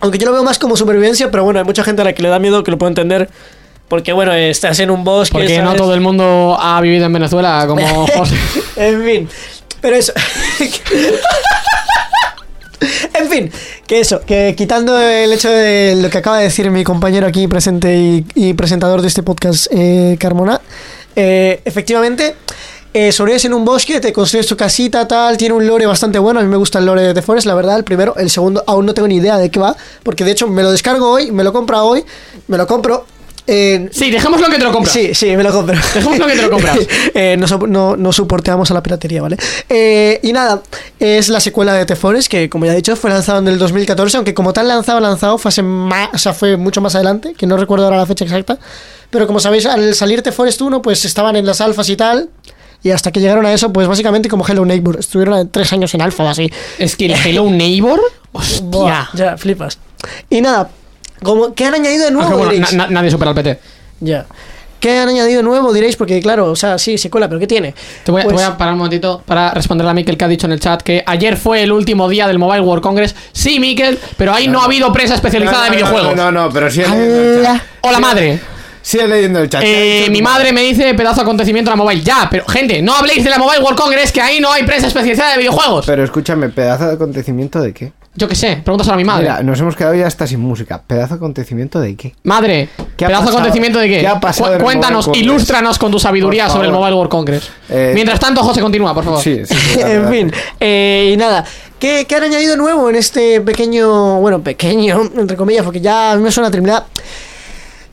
Aunque 0.00 0.18
yo 0.18 0.26
lo 0.26 0.32
veo 0.32 0.42
más 0.42 0.58
como 0.58 0.76
supervivencia, 0.76 1.30
pero 1.30 1.44
bueno, 1.44 1.60
hay 1.60 1.64
mucha 1.64 1.84
gente 1.84 2.02
a 2.02 2.04
la 2.04 2.12
que 2.12 2.22
le 2.22 2.28
da 2.28 2.40
miedo 2.40 2.64
que 2.64 2.72
lo 2.72 2.78
puedo 2.78 2.88
entender. 2.88 3.30
Porque 3.92 4.14
bueno, 4.14 4.32
estás 4.32 4.78
en 4.78 4.90
un 4.90 5.04
bosque. 5.04 5.36
Porque 5.36 5.60
no 5.60 5.74
todo 5.74 5.92
el 5.92 6.00
mundo 6.00 6.56
ha 6.58 6.80
vivido 6.80 7.04
en 7.04 7.12
Venezuela 7.12 7.66
como 7.68 8.06
José. 8.06 8.34
en 8.76 9.04
fin. 9.04 9.28
Pero 9.82 9.96
eso. 9.96 10.14
en 13.12 13.28
fin, 13.28 13.52
que 13.86 14.00
eso, 14.00 14.22
que 14.22 14.54
quitando 14.56 14.98
el 14.98 15.30
hecho 15.30 15.50
de 15.50 15.94
lo 16.00 16.08
que 16.08 16.16
acaba 16.16 16.38
de 16.38 16.44
decir 16.44 16.70
mi 16.70 16.84
compañero 16.84 17.26
aquí 17.26 17.46
presente 17.48 17.94
y, 17.94 18.24
y 18.34 18.54
presentador 18.54 19.02
de 19.02 19.08
este 19.08 19.22
podcast, 19.22 19.66
eh, 19.70 20.16
Carmona, 20.18 20.62
eh, 21.14 21.60
efectivamente, 21.62 22.34
eh, 22.94 23.12
sobrevives 23.12 23.44
en 23.44 23.52
un 23.52 23.66
bosque, 23.66 24.00
te 24.00 24.10
construyes 24.10 24.46
tu 24.46 24.56
casita, 24.56 25.06
tal, 25.06 25.36
tiene 25.36 25.54
un 25.54 25.66
lore 25.66 25.84
bastante 25.84 26.18
bueno, 26.18 26.40
a 26.40 26.42
mí 26.42 26.48
me 26.48 26.56
gusta 26.56 26.78
el 26.78 26.86
lore 26.86 27.02
de 27.02 27.12
The 27.12 27.20
Forest, 27.20 27.46
la 27.46 27.54
verdad, 27.54 27.76
el 27.76 27.84
primero, 27.84 28.16
el 28.16 28.30
segundo 28.30 28.64
aún 28.66 28.86
no 28.86 28.94
tengo 28.94 29.08
ni 29.08 29.16
idea 29.16 29.36
de 29.36 29.50
qué 29.50 29.60
va, 29.60 29.76
porque 30.02 30.24
de 30.24 30.30
hecho 30.30 30.46
me 30.46 30.62
lo 30.62 30.70
descargo 30.70 31.10
hoy, 31.10 31.30
me 31.30 31.44
lo 31.44 31.52
compro 31.52 31.84
hoy, 31.84 32.02
me 32.48 32.56
lo 32.56 32.66
compro... 32.66 33.04
eh, 33.46 33.88
Sí, 33.92 34.10
dejémoslo 34.10 34.48
que 34.48 34.56
te 34.58 34.64
lo 34.64 34.72
compras. 34.72 34.92
Sí, 34.92 35.14
sí, 35.14 35.36
me 35.36 35.42
lo 35.42 35.52
compro. 35.52 35.76
Dejémoslo 35.76 36.26
que 36.26 36.36
te 36.36 36.42
lo 36.42 36.50
compras. 36.50 36.78
Eh, 37.14 37.36
no, 37.36 37.46
no, 37.66 37.96
no 37.96 38.12
soporteamos 38.12 38.70
a 38.70 38.74
la 38.74 38.82
piratería, 38.82 39.20
¿vale? 39.22 39.36
Eh, 39.68 40.18
y 40.22 40.32
nada, 40.32 40.62
es 40.98 41.28
la 41.28 41.40
secuela 41.40 41.74
de 41.74 41.84
The 41.84 41.96
Forest, 41.96 42.28
que 42.28 42.48
como 42.48 42.64
ya 42.64 42.72
he 42.72 42.76
dicho, 42.76 42.96
fue 42.96 43.10
lanzado 43.10 43.38
en 43.40 43.48
el 43.48 43.58
2014, 43.58 44.16
aunque 44.16 44.32
como 44.34 44.52
tal 44.52 44.68
lanzado, 44.68 45.00
lanzado, 45.00 45.36
fue, 45.38 45.48
hace 45.50 45.62
ma- 45.62 46.10
o 46.12 46.18
sea, 46.18 46.32
fue 46.32 46.56
mucho 46.56 46.80
más 46.80 46.94
adelante, 46.94 47.34
que 47.34 47.46
no 47.46 47.56
recuerdo 47.56 47.84
ahora 47.84 47.98
la 47.98 48.06
fecha 48.06 48.24
exacta. 48.24 48.58
Pero 49.10 49.26
como 49.26 49.40
sabéis, 49.40 49.66
al 49.66 49.94
salir 49.94 50.22
The 50.22 50.32
Forest 50.32 50.62
1, 50.62 50.80
pues 50.80 51.04
estaban 51.04 51.36
en 51.36 51.44
las 51.44 51.60
alfas 51.60 51.88
y 51.90 51.96
tal. 51.96 52.30
Y 52.84 52.90
hasta 52.90 53.12
que 53.12 53.20
llegaron 53.20 53.46
a 53.46 53.52
eso, 53.52 53.72
pues 53.72 53.86
básicamente 53.86 54.28
como 54.28 54.44
Hello 54.46 54.64
Neighbor. 54.64 54.98
Estuvieron 54.98 55.48
tres 55.50 55.72
años 55.72 55.92
en 55.94 56.00
alfa 56.02 56.24
o 56.24 56.28
así. 56.28 56.50
Es 56.78 56.96
que 56.96 57.06
el 57.06 57.12
Hello 57.12 57.44
Neighbor. 57.48 58.00
Hostia. 58.32 58.60
Buah, 58.64 59.08
ya, 59.14 59.36
flipas. 59.36 59.78
Y 60.30 60.40
nada, 60.40 60.68
como, 61.22 61.54
¿qué 61.54 61.64
han 61.66 61.74
añadido 61.74 62.04
de 62.06 62.10
nuevo? 62.10 62.28
Aunque 62.28 62.36
bueno, 62.44 62.52
diréis? 62.52 62.72
na- 62.74 62.86
na- 62.86 62.90
nadie 62.92 63.10
supera 63.10 63.30
al 63.30 63.34
PT. 63.36 63.58
Ya. 64.00 64.26
¿Qué 64.80 64.98
han 64.98 65.08
añadido 65.08 65.36
de 65.38 65.42
nuevo? 65.44 65.72
Diréis, 65.72 65.94
porque 65.94 66.20
claro, 66.20 66.46
o 66.50 66.56
sea, 66.56 66.76
sí, 66.76 66.98
se 66.98 67.08
cuela, 67.08 67.28
pero 67.28 67.38
¿qué 67.38 67.46
tiene? 67.46 67.72
Te 68.04 68.10
voy, 68.10 68.20
a- 68.20 68.24
te 68.24 68.30
Pues- 68.32 68.44
voy 68.44 68.52
a 68.52 68.58
parar 68.58 68.72
un 68.74 68.78
momentito 68.78 69.22
para 69.24 69.52
responderle 69.52 69.90
a 69.92 69.94
Mikel 69.94 70.16
que 70.16 70.24
ha 70.24 70.28
dicho 70.28 70.46
en 70.46 70.52
el 70.52 70.58
chat 70.60 70.82
que 70.82 71.04
ayer 71.06 71.36
fue 71.36 71.62
el 71.62 71.70
último 71.70 72.08
día 72.08 72.26
del 72.26 72.40
Mobile 72.40 72.62
World 72.62 72.82
Congress. 72.82 73.14
Sí, 73.32 73.60
Mikel, 73.60 73.96
pero 74.16 74.34
ahí 74.34 74.48
no, 74.48 74.60
ha 74.60 74.64
habido 74.64 74.92
prensa 74.92 75.14
especializada 75.14 75.64
de 75.64 75.70
No, 75.70 75.76
videojuegos. 75.76 76.16
No, 76.16 76.32
no, 76.32 76.46
no, 76.46 76.52
pero 76.52 76.68
sigue 76.68 76.88
leyendo 76.88 77.20
el 77.38 77.42
chat. 77.44 77.62
Hola 77.82 78.00
madre. 78.00 78.40
Sigue 78.82 79.06
leyendo 79.06 79.38
el 79.38 79.48
chat. 79.48 79.62
Eh, 79.62 79.66
¿Qué 79.66 79.76
ha 79.76 80.00
dicho 80.00 80.10
mi 80.10 80.22
madre 80.22 80.52
me 80.52 80.62
dice 80.62 80.92
pedazo 80.94 81.14
de 81.16 81.22
acontecimiento 81.22 81.70
de 81.70 81.76
la 81.76 81.84
mobile. 81.84 82.02
Ya, 82.02 82.26
pero 82.28 82.44
gente, 82.48 82.82
no 82.82 82.96
habléis 82.96 83.22
de 83.22 83.30
la 83.30 83.38
Mobile 83.38 83.60
World 83.62 83.78
Congress 83.78 84.10
que 84.10 84.20
ahí 84.20 84.40
no 84.40 84.50
hay 84.50 84.64
prensa 84.64 84.88
especializada 84.88 85.30
de 85.34 85.38
videojuegos. 85.38 85.86
Pero 85.86 86.02
escúchame, 86.02 86.48
pedazo 86.48 86.88
de 86.88 86.94
acontecimiento 86.94 87.60
de 87.60 87.72
qué? 87.72 87.92
Yo 88.14 88.28
qué 88.28 88.34
sé, 88.34 88.60
pregúntaselo 88.62 88.92
a 88.94 88.96
mi 88.98 89.04
madre. 89.04 89.22
Mira, 89.22 89.42
nos 89.42 89.58
hemos 89.60 89.74
quedado 89.74 89.94
ya 89.94 90.06
hasta 90.06 90.26
sin 90.26 90.38
música. 90.40 90.82
¿Pedazo 90.86 91.14
de 91.14 91.16
acontecimiento 91.16 91.80
de 91.80 91.96
qué? 91.96 92.14
Madre, 92.24 92.68
¿Qué 92.96 93.06
ha 93.06 93.08
pedazo 93.08 93.22
de 93.22 93.26
pasado? 93.28 93.38
acontecimiento 93.38 93.78
de 93.78 93.88
qué. 93.88 94.00
¿Qué 94.00 94.06
ha 94.08 94.20
pasado 94.20 94.58
Cu- 94.58 94.64
cuéntanos, 94.64 95.08
ilústranos 95.14 95.78
con 95.78 95.90
tu 95.90 95.98
sabiduría 95.98 96.48
sobre 96.50 96.66
el. 96.68 96.74
Mobile 96.74 96.94
World 96.94 97.10
Congress. 97.10 97.48
Eh, 97.70 97.92
Mientras 97.94 98.20
tanto, 98.20 98.42
José, 98.42 98.60
continúa, 98.60 98.92
por 98.92 99.04
favor. 99.04 99.20
Sí, 99.22 99.40
sí. 99.46 99.54
sí, 99.54 99.80
en 99.84 100.08
fin, 100.10 100.32
eh, 100.60 101.10
y 101.14 101.16
nada. 101.16 101.42
¿Qué, 101.78 102.04
qué 102.08 102.14
han 102.14 102.24
añadido 102.24 102.54
nuevo 102.56 102.88
en 102.90 102.96
este 102.96 103.40
pequeño, 103.40 104.20
bueno, 104.20 104.40
pequeño, 104.40 105.02
entre 105.16 105.36
comillas, 105.36 105.64
porque 105.64 105.80
ya 105.80 106.12
a 106.12 106.16
mí 106.16 106.22
me 106.22 106.30
suena 106.30 106.50
terminada? 106.50 106.86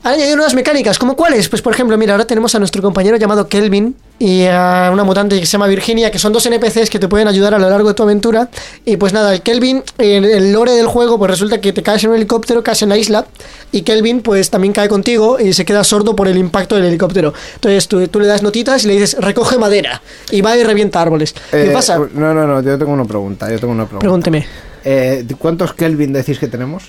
Han 0.02 0.14
añadido 0.14 0.36
nuevas 0.36 0.54
mecánicas, 0.54 0.98
¿como 0.98 1.14
cuáles? 1.14 1.50
Pues 1.50 1.60
por 1.60 1.74
ejemplo, 1.74 1.98
mira, 1.98 2.14
ahora 2.14 2.24
tenemos 2.24 2.54
a 2.54 2.58
nuestro 2.58 2.80
compañero 2.80 3.18
llamado 3.18 3.48
Kelvin 3.48 3.94
y 4.18 4.46
a 4.46 4.88
una 4.90 5.04
mutante 5.04 5.38
que 5.38 5.44
se 5.44 5.52
llama 5.52 5.66
Virginia, 5.66 6.10
que 6.10 6.18
son 6.18 6.32
dos 6.32 6.46
NPCs 6.46 6.88
que 6.88 6.98
te 6.98 7.06
pueden 7.06 7.28
ayudar 7.28 7.52
a 7.52 7.58
lo 7.58 7.68
largo 7.68 7.88
de 7.88 7.94
tu 7.94 8.02
aventura. 8.02 8.48
Y 8.86 8.96
pues 8.96 9.12
nada, 9.12 9.34
el 9.34 9.42
Kelvin, 9.42 9.82
en 9.98 10.24
el 10.24 10.54
lore 10.54 10.72
del 10.72 10.86
juego, 10.86 11.18
pues 11.18 11.30
resulta 11.30 11.60
que 11.60 11.74
te 11.74 11.82
caes 11.82 12.02
en 12.04 12.10
un 12.10 12.16
helicóptero, 12.16 12.62
caes 12.62 12.80
en 12.80 12.88
la 12.88 12.96
isla, 12.96 13.26
y 13.72 13.82
Kelvin 13.82 14.22
pues 14.22 14.48
también 14.48 14.72
cae 14.72 14.88
contigo 14.88 15.38
y 15.38 15.52
se 15.52 15.66
queda 15.66 15.84
sordo 15.84 16.16
por 16.16 16.28
el 16.28 16.38
impacto 16.38 16.76
del 16.76 16.86
helicóptero. 16.86 17.34
Entonces 17.56 17.86
tú, 17.86 18.08
tú 18.08 18.20
le 18.20 18.26
das 18.26 18.42
notitas 18.42 18.82
y 18.84 18.88
le 18.88 18.94
dices, 18.94 19.16
recoge 19.20 19.58
madera, 19.58 20.00
y 20.30 20.40
va 20.40 20.56
y 20.56 20.64
revienta 20.64 21.02
árboles. 21.02 21.34
¿Qué 21.50 21.66
Eh, 21.68 21.70
pasa? 21.72 21.98
No, 21.98 22.32
no, 22.32 22.46
no, 22.46 22.62
yo 22.62 22.78
tengo 22.78 22.92
una 22.92 23.04
pregunta. 23.04 23.50
Yo 23.50 23.58
tengo 23.58 23.74
una 23.74 23.84
pregunta. 23.84 24.00
Pregúnteme. 24.00 24.46
Eh, 24.82 25.26
¿Cuántos 25.38 25.74
Kelvin 25.74 26.14
decís 26.14 26.38
que 26.38 26.48
tenemos? 26.48 26.84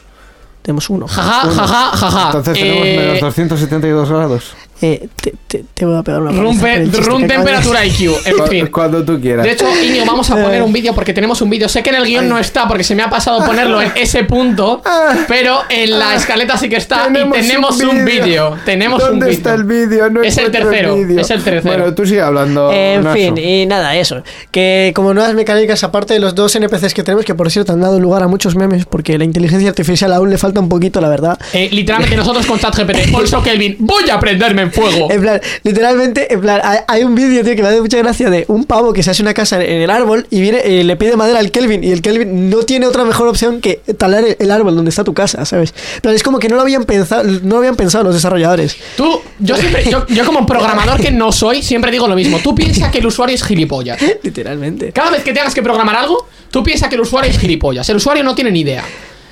Tenemos 0.62 0.89
uno. 0.89 1.07
Jaja, 1.07 1.49
jaja, 1.51 1.97
jaja. 1.97 2.26
Entonces 2.28 2.53
tenemos 2.53 2.86
Eh, 2.88 2.97
menos 2.97 3.20
272 3.22 4.09
grados. 4.09 4.53
Eh, 4.82 5.08
te, 5.22 5.34
te- 5.48 5.64
te 5.74 5.86
voy 5.86 5.96
a 5.98 6.02
pegar 6.02 6.22
una 6.22 6.32
Room, 6.32 6.60
paliza 6.60 6.62
por 6.62 6.70
pe- 6.70 6.76
el 6.82 6.92
chiste 6.92 7.06
room 7.06 7.20
que 7.28 7.34
acabas 7.34 7.46
de 7.46 7.52
temperatura 7.52 7.86
IQ, 7.86 8.12
en 8.26 8.48
fin. 8.48 8.68
Cuando 8.68 9.04
tú 9.06 9.20
quieras. 9.22 9.46
De 9.46 9.52
hecho, 9.52 9.66
Iñigo, 9.84 10.06
vamos 10.06 10.30
a 10.32 10.36
poner 10.42 10.62
un 10.64 10.74
vídeo 10.74 10.94
porque 10.96 11.14
tenemos 11.14 11.42
un 11.42 11.50
vídeo. 11.50 11.70
Sé 11.70 11.84
que 11.84 11.90
en 11.92 11.98
el 11.98 12.06
guion 12.06 12.28
no 12.28 12.40
está 12.40 12.68
porque 12.68 12.84
se 12.84 12.96
me 12.96 13.04
ha 13.04 13.10
pasado 13.10 13.46
ponerlo 13.46 13.82
en 13.82 13.92
ese 13.96 14.24
punto, 14.24 14.82
pero 15.28 15.60
en 15.70 16.00
la 16.00 16.16
escaleta 16.16 16.58
sí 16.58 16.68
que 16.70 16.78
está 16.78 17.08
y 17.10 17.30
tenemos 17.32 17.80
un 17.82 18.06
vídeo. 18.06 18.58
Tenemos 18.66 19.04
un 19.04 19.20
¿Dónde 19.20 19.32
está 19.32 19.54
el 19.54 19.66
vídeo? 19.66 20.10
No 20.10 20.22
Es 20.24 20.38
el 20.38 20.50
tercero, 20.52 20.96
es 20.96 21.30
el 21.30 21.44
tercero. 21.44 21.62
Bueno, 21.78 21.94
tú 21.94 22.06
sigue 22.06 22.22
hablando. 22.22 22.72
En 22.72 23.04
Naso. 23.04 23.16
fin, 23.16 23.38
y 23.38 23.66
nada, 23.66 23.96
eso. 23.96 24.24
Que 24.52 24.92
como 24.96 25.14
nuevas 25.14 25.34
mecánicas, 25.36 25.84
aparte 25.84 26.14
de 26.16 26.20
los 26.20 26.34
dos 26.36 26.56
NPCs 26.56 26.94
que 26.94 27.04
tenemos, 27.04 27.26
que 27.26 27.36
por 27.36 27.52
cierto 27.52 27.74
han 27.74 27.82
dado 27.82 28.00
lugar 28.00 28.24
a 28.24 28.28
muchos 28.28 28.56
memes, 28.56 28.86
porque 28.86 29.18
la 29.18 29.26
inteligencia 29.26 29.70
artificial 29.70 30.12
aún 30.14 30.30
le 30.30 30.38
falta 30.38 30.60
un 30.60 30.70
poquito, 30.70 31.02
la 31.02 31.10
verdad. 31.10 31.38
Eh, 31.54 31.70
literalmente 31.72 32.16
nosotros 32.16 32.46
con 32.46 32.58
ChatGPT. 32.60 33.12
Por 33.12 33.24
eso, 33.26 33.44
Kelvin, 33.44 33.76
voy 33.80 34.10
a 34.10 34.20
prenderme 34.20 34.71
en 34.72 34.82
fuego. 34.82 35.12
En 35.12 35.22
plan, 35.22 35.42
literalmente, 35.64 36.34
en 36.34 36.42
plan, 36.42 36.62
hay, 36.88 37.04
un 37.04 37.16
vídeo, 37.16 37.44
tío, 37.44 37.56
que 37.56 37.62
me 37.62 37.70
hace 37.70 37.82
mucha 37.82 37.98
gracia 37.98 38.30
de 38.30 38.46
un 38.48 38.66
pavo 38.66 38.94
que 38.94 39.04
se 39.04 39.12
hace 39.12 39.22
una 39.22 39.34
casa 39.34 39.62
en 39.64 39.82
el 39.82 39.90
árbol 39.90 40.28
y 40.30 40.42
viene, 40.42 40.60
eh, 40.64 40.84
le 40.84 40.96
pide 40.96 41.16
madera 41.16 41.40
al 41.40 41.52
Kelvin 41.52 41.84
y 41.84 41.92
el 41.92 42.02
Kelvin 42.02 42.50
no 42.50 42.64
tiene 42.64 42.86
otra 42.86 43.04
mejor 43.04 43.28
opción 43.28 43.62
que 43.62 43.82
talar 43.98 44.24
el, 44.38 44.52
árbol 44.52 44.76
donde 44.76 44.90
está 44.90 45.04
tu 45.04 45.14
casa, 45.14 45.46
¿sabes? 45.46 45.74
Plan, 46.02 46.14
es 46.16 46.24
como 46.24 46.40
que 46.40 46.50
no 46.50 46.56
lo 46.56 46.62
habían 46.62 46.84
pensado, 46.84 47.24
no 47.24 47.50
lo 47.50 47.58
habían 47.58 47.76
pensado 47.76 48.04
los 48.04 48.14
desarrolladores. 48.14 48.76
Tú, 48.98 49.22
yo 49.40 49.56
siempre, 49.56 49.90
yo, 49.90 50.06
yo 50.08 50.26
como 50.26 50.46
programador 50.46 51.00
que 51.02 51.12
no 51.12 51.32
soy, 51.32 51.62
siempre 51.62 51.92
digo 51.92 52.08
lo 52.08 52.16
mismo. 52.16 52.40
Tú 52.40 52.56
piensas 52.56 52.92
que 52.92 53.00
el 53.00 53.06
usuario 53.06 53.36
es 53.36 53.44
gilipollas. 53.44 54.00
Literalmente. 54.24 54.92
Cada 54.92 55.12
vez 55.12 55.24
que 55.24 55.34
tengas 55.34 55.54
que 55.54 55.62
programar 55.62 55.96
algo, 55.96 56.28
tú 56.50 56.64
piensas 56.64 56.90
que 56.90 56.96
el 56.96 57.02
usuario 57.02 57.32
es 57.32 57.38
gilipollas. 57.38 57.88
El 57.90 57.98
usuario 57.98 58.24
no 58.24 58.36
tiene 58.36 58.52
ni 58.52 58.62
idea. 58.62 58.84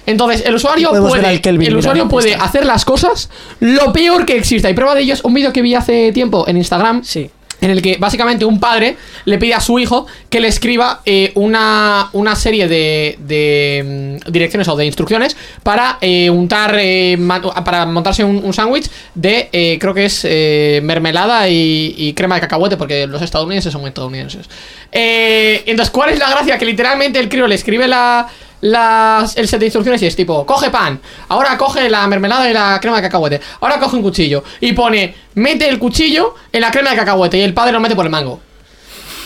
Entonces, 0.06 0.44
el 0.46 0.56
usuario 0.56 0.90
Podemos 0.90 1.12
ver 1.12 1.22
puede, 1.22 1.34
al 1.36 1.42
Kelvin, 1.42 1.68
el 1.68 1.74
mira, 1.76 1.80
usuario 1.80 2.08
puede 2.08 2.32
está. 2.32 2.44
hacer 2.44 2.66
las 2.66 2.86
cosas 2.86 3.30
lo 3.60 3.94
peor 3.94 4.26
que 4.26 4.38
exista. 4.38 4.70
Y 4.70 4.74
prueba 4.74 4.96
de 4.96 5.02
ello 5.02 5.14
es 5.14 5.24
un 5.24 5.34
vídeo 5.34 5.54
que 5.54 5.62
vi 5.62 5.76
hace 5.76 6.12
tiempo 6.12 6.46
en 6.48 6.58
Instagram. 6.58 7.04
Sí. 7.04 7.30
En 7.62 7.72
el 7.72 7.82
que 7.82 7.98
básicamente 7.98 8.46
un 8.46 8.58
padre 8.58 8.96
le 9.26 9.38
pide 9.38 9.54
a 9.54 9.60
su 9.60 9.80
hijo 9.80 10.08
que 10.30 10.40
le 10.40 10.48
escriba 10.48 11.02
eh, 11.06 11.34
una, 11.36 12.10
una 12.14 12.34
serie 12.38 12.70
de, 12.70 13.18
de, 13.20 14.18
mm, 14.26 14.32
direcciones 14.32 14.66
o 14.70 14.78
de 14.78 14.86
instrucciones 14.86 15.36
para 15.62 15.98
eh, 16.00 16.30
untar, 16.30 16.78
eh, 16.80 17.18
para 17.66 17.86
montarse 17.86 18.24
un, 18.24 18.38
un 18.46 18.54
sándwich 18.54 18.90
de, 19.14 19.50
eh, 19.52 19.78
creo 19.78 19.94
que 19.94 20.06
es 20.06 20.22
eh, 20.24 20.80
mermelada 20.86 21.50
y, 21.50 21.96
y 21.98 22.14
crema 22.14 22.36
de 22.36 22.42
cacahuete, 22.42 22.78
porque 22.78 23.06
los 23.08 23.22
estadounidenses 23.22 23.74
son 23.74 23.86
estadounidenses. 23.86 24.48
Eh, 24.94 25.62
entonces, 25.66 25.92
¿cuál 25.92 26.12
es 26.12 26.20
la 26.20 26.30
gracia? 26.30 26.58
Que 26.58 26.64
literalmente 26.66 27.20
el 27.20 27.28
crío 27.28 27.46
le 27.46 27.56
escribe 27.56 27.90
la, 27.90 28.26
las, 28.62 29.38
el 29.38 29.48
set 29.48 29.60
de 29.60 29.66
instrucciones 29.68 30.02
es 30.02 30.16
tipo, 30.16 30.46
coge 30.46 30.70
pan, 30.70 31.00
ahora 31.30 31.58
coge 31.58 31.90
la 31.90 32.08
mermelada 32.08 32.50
y 32.50 32.54
la 32.54 32.80
crema 32.82 32.98
de 32.98 33.04
cacahuete, 33.04 33.42
ahora 33.62 33.80
coge 33.80 33.96
un 33.96 34.02
cuchillo 34.02 34.44
y 34.60 34.74
pone, 34.74 35.16
mete 35.36 35.68
el 35.70 35.80
cuchillo 35.80 36.36
en 36.52 36.62
la 36.62 36.72
crema 36.72 36.92
de 36.92 36.98
cacahuete 36.98 37.38
y 37.38 37.42
el 37.42 37.54
padre 37.54 37.72
lo 37.72 37.80
mete 37.80 37.96
por 37.96 38.06
el 38.06 38.12
mango. 38.12 38.42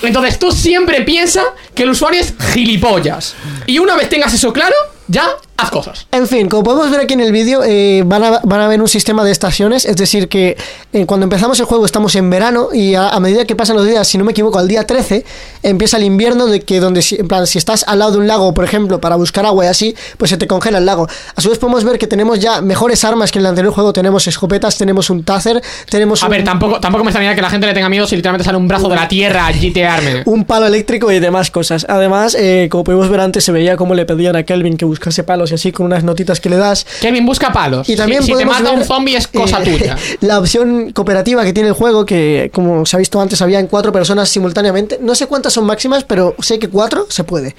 Entonces 0.01 0.37
tú 0.37 0.51
siempre 0.51 1.01
piensas 1.01 1.45
que 1.73 1.83
el 1.83 1.89
usuario 1.91 2.19
es 2.19 2.33
gilipollas. 2.53 3.35
Y 3.65 3.79
una 3.79 3.95
vez 3.95 4.09
tengas 4.09 4.33
eso 4.33 4.51
claro, 4.51 4.75
ya 5.07 5.29
haz 5.57 5.69
cosas. 5.71 6.07
En 6.11 6.27
fin, 6.27 6.49
como 6.49 6.63
podemos 6.63 6.89
ver 6.91 7.01
aquí 7.01 7.13
en 7.13 7.21
el 7.21 7.31
vídeo, 7.31 7.61
eh, 7.63 8.03
van, 8.05 8.23
a, 8.23 8.39
van 8.43 8.61
a 8.61 8.67
ver 8.67 8.81
un 8.81 8.87
sistema 8.87 9.23
de 9.23 9.31
estaciones, 9.31 9.85
es 9.85 9.95
decir, 9.95 10.27
que 10.27 10.57
eh, 10.91 11.05
cuando 11.05 11.23
empezamos 11.25 11.59
el 11.59 11.65
juego 11.65 11.85
estamos 11.85 12.15
en 12.15 12.29
verano 12.29 12.69
y 12.73 12.95
a, 12.95 13.09
a 13.09 13.19
medida 13.19 13.45
que 13.45 13.55
pasan 13.55 13.75
los 13.77 13.85
días, 13.85 14.07
si 14.07 14.17
no 14.17 14.25
me 14.25 14.31
equivoco, 14.31 14.59
al 14.59 14.67
día 14.67 14.85
13 14.85 15.23
empieza 15.61 15.97
el 15.97 16.03
invierno 16.03 16.47
de 16.47 16.61
que 16.61 16.79
donde, 16.79 17.01
si- 17.01 17.15
en 17.15 17.27
plan, 17.27 17.45
si 17.47 17.57
estás 17.59 17.85
al 17.87 17.99
lado 17.99 18.11
de 18.13 18.17
un 18.17 18.27
lago, 18.27 18.53
por 18.53 18.65
ejemplo, 18.65 18.99
para 18.99 19.15
buscar 19.15 19.45
agua 19.45 19.65
y 19.65 19.67
así, 19.67 19.95
pues 20.17 20.29
se 20.29 20.37
te 20.37 20.47
congela 20.47 20.79
el 20.79 20.85
lago. 20.85 21.07
A 21.35 21.41
su 21.41 21.49
vez 21.49 21.59
podemos 21.59 21.83
ver 21.83 21.97
que 21.97 22.07
tenemos 22.07 22.39
ya 22.39 22.61
mejores 22.61 23.03
armas 23.05 23.31
que 23.31 23.39
en 23.39 23.45
el 23.45 23.49
anterior 23.49 23.73
juego, 23.73 23.93
tenemos 23.93 24.27
escopetas, 24.27 24.77
tenemos 24.77 25.09
un 25.09 25.23
taser, 25.23 25.61
tenemos 25.89 26.21
A 26.23 26.25
un, 26.25 26.31
ver, 26.31 26.43
tampoco, 26.43 26.79
tampoco 26.79 27.03
me 27.03 27.09
extrañaría 27.11 27.35
que 27.35 27.41
la 27.41 27.49
gente 27.49 27.67
le 27.67 27.73
tenga 27.73 27.89
miedo 27.89 28.05
si 28.07 28.15
literalmente 28.15 28.43
sale 28.43 28.57
un 28.57 28.67
brazo 28.67 28.89
de 28.89 28.95
la 28.95 29.07
tierra 29.07 29.47
a 29.47 29.53
gitearme. 29.53 30.23
un 30.25 30.45
palo 30.45 30.65
eléctrico 30.65 31.11
y 31.11 31.19
demás 31.19 31.51
cosas. 31.51 31.85
Además, 31.87 32.35
eh, 32.39 32.67
como 32.69 32.83
pudimos 32.83 33.07
ver 33.09 33.21
antes, 33.21 33.43
se 33.43 33.51
veía 33.51 33.77
cómo 33.77 33.93
le 33.95 34.05
pedían 34.05 34.35
a 34.35 34.43
Kelvin 34.43 34.77
que 34.77 34.85
buscase 34.85 35.23
palos 35.43 35.51
y 35.51 35.55
así 35.55 35.71
con 35.71 35.85
unas 35.85 36.03
notitas 36.03 36.39
que 36.39 36.49
le 36.49 36.57
das. 36.57 36.85
Kevin, 37.01 37.25
busca 37.25 37.51
palos. 37.51 37.87
Y 37.89 37.95
también 37.95 38.23
si, 38.23 38.31
si 38.31 38.37
te 38.37 38.45
mata 38.45 38.63
ver, 38.63 38.79
un 38.79 38.85
zombie 38.85 39.15
es 39.15 39.27
cosa 39.27 39.61
eh, 39.61 39.77
tuya. 39.77 39.97
La 40.21 40.39
opción 40.39 40.91
cooperativa 40.91 41.43
que 41.43 41.53
tiene 41.53 41.69
el 41.69 41.75
juego, 41.75 42.05
que 42.05 42.49
como 42.53 42.85
se 42.85 42.95
ha 42.95 42.99
visto 42.99 43.19
antes, 43.19 43.41
había 43.41 43.59
en 43.59 43.67
cuatro 43.67 43.91
personas 43.91 44.29
simultáneamente. 44.29 44.99
No 45.01 45.15
sé 45.15 45.27
cuántas 45.27 45.53
son 45.53 45.65
máximas, 45.65 46.03
pero 46.03 46.35
sé 46.39 46.59
que 46.59 46.69
cuatro 46.69 47.07
se 47.09 47.23
puede. 47.23 47.55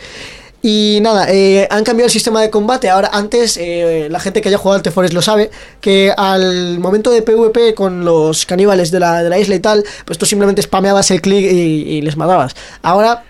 Y 0.62 1.01
nada, 1.03 1.26
eh, 1.30 1.68
han 1.70 1.85
cambiado 1.85 2.07
el 2.07 2.11
sistema 2.11 2.41
de 2.41 2.49
combate. 2.49 2.89
Ahora, 2.89 3.11
antes, 3.12 3.59
eh, 3.59 4.09
la 4.11 4.18
gente 4.18 4.41
que 4.41 4.49
haya 4.49 4.57
jugado 4.57 4.76
al 4.76 4.82
The 4.82 4.91
Forest 4.91 5.12
lo 5.12 5.20
sabe, 5.20 5.51
que 5.82 6.11
al 6.16 6.78
momento 6.78 7.11
de 7.11 7.20
PvP 7.20 7.74
con 7.74 8.03
los 8.03 8.47
caníbales 8.47 8.91
de 8.91 8.99
la, 8.99 9.22
de 9.22 9.28
la 9.28 9.39
isla 9.39 9.57
y 9.57 9.61
tal, 9.61 9.85
pues 10.07 10.16
tú 10.16 10.24
simplemente 10.24 10.62
spameabas 10.62 11.11
el 11.11 11.20
clic 11.20 11.45
y, 11.45 11.97
y 11.97 12.01
les 12.01 12.16
matabas. 12.16 12.57
Ahora 12.80 13.24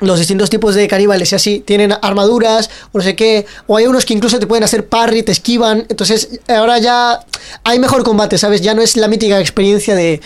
los 0.00 0.18
distintos 0.18 0.50
tipos 0.50 0.74
de 0.74 0.88
caníbales 0.88 1.32
y 1.32 1.34
así 1.34 1.60
tienen 1.60 1.94
armaduras 2.02 2.70
o 2.92 2.98
no 2.98 3.04
sé 3.04 3.16
qué, 3.16 3.46
o 3.66 3.76
hay 3.76 3.86
unos 3.86 4.04
que 4.04 4.14
incluso 4.14 4.38
te 4.38 4.46
pueden 4.46 4.64
hacer 4.64 4.88
parry, 4.88 5.22
te 5.22 5.32
esquivan, 5.32 5.86
entonces 5.88 6.40
ahora 6.48 6.78
ya 6.78 7.20
hay 7.64 7.78
mejor 7.78 8.02
combate, 8.02 8.38
¿sabes? 8.38 8.60
Ya 8.60 8.74
no 8.74 8.82
es 8.82 8.96
la 8.96 9.08
mítica 9.08 9.40
experiencia 9.40 9.94
de... 9.94 10.20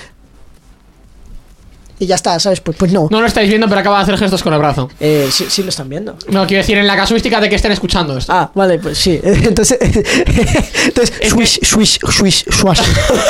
Y 1.97 2.07
ya 2.07 2.17
está, 2.17 2.41
¿sabes? 2.41 2.61
Pues, 2.61 2.77
pues 2.77 2.93
no. 2.93 3.07
No 3.09 3.21
lo 3.21 3.27
estáis 3.27 3.49
viendo, 3.49 3.69
pero 3.69 3.81
acaba 3.81 3.99
de 3.99 4.03
hacer 4.03 4.19
gestos 4.19 4.43
con 4.43 4.53
el 4.53 4.59
brazo. 4.59 4.91
Eh, 4.99 5.29
sí, 5.31 5.47
sí 5.49 5.63
lo 5.63 5.69
están 5.69 5.89
viendo. 5.89 6.17
No, 6.29 6.45
quiero 6.45 6.63
decir, 6.63 6.77
en 6.77 6.89
la 6.89 6.97
casuística 6.97 7.41
de 7.41 7.49
que 7.49 7.55
estén 7.55 7.71
escuchando 7.71 8.19
esto. 8.19 8.33
Ah, 8.33 8.51
vale, 8.53 8.81
pues 8.81 8.99
sí. 8.99 9.21
Entonces, 9.25 9.79
entonces 9.81 11.15
Es 11.21 11.31
swish, 11.31 11.61
swish, 11.63 12.01
swish, 12.01 12.45
swash, 12.51 12.81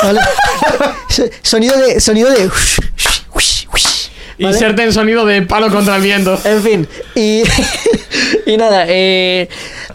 ¿vale? 0.03 0.19
sonido 1.43 1.77
de... 1.77 2.01
Sonido 2.01 2.29
de... 2.31 2.49
¿vale? 4.39 4.53
Inserten 4.53 4.93
sonido 4.93 5.25
de 5.25 5.41
palo 5.43 5.69
contra 5.69 5.95
el 5.95 6.01
viento. 6.01 6.37
En 6.43 6.61
fin, 6.61 6.87
y, 7.15 7.43
y 8.45 8.57
nada, 8.57 8.85
eh, 8.87 9.47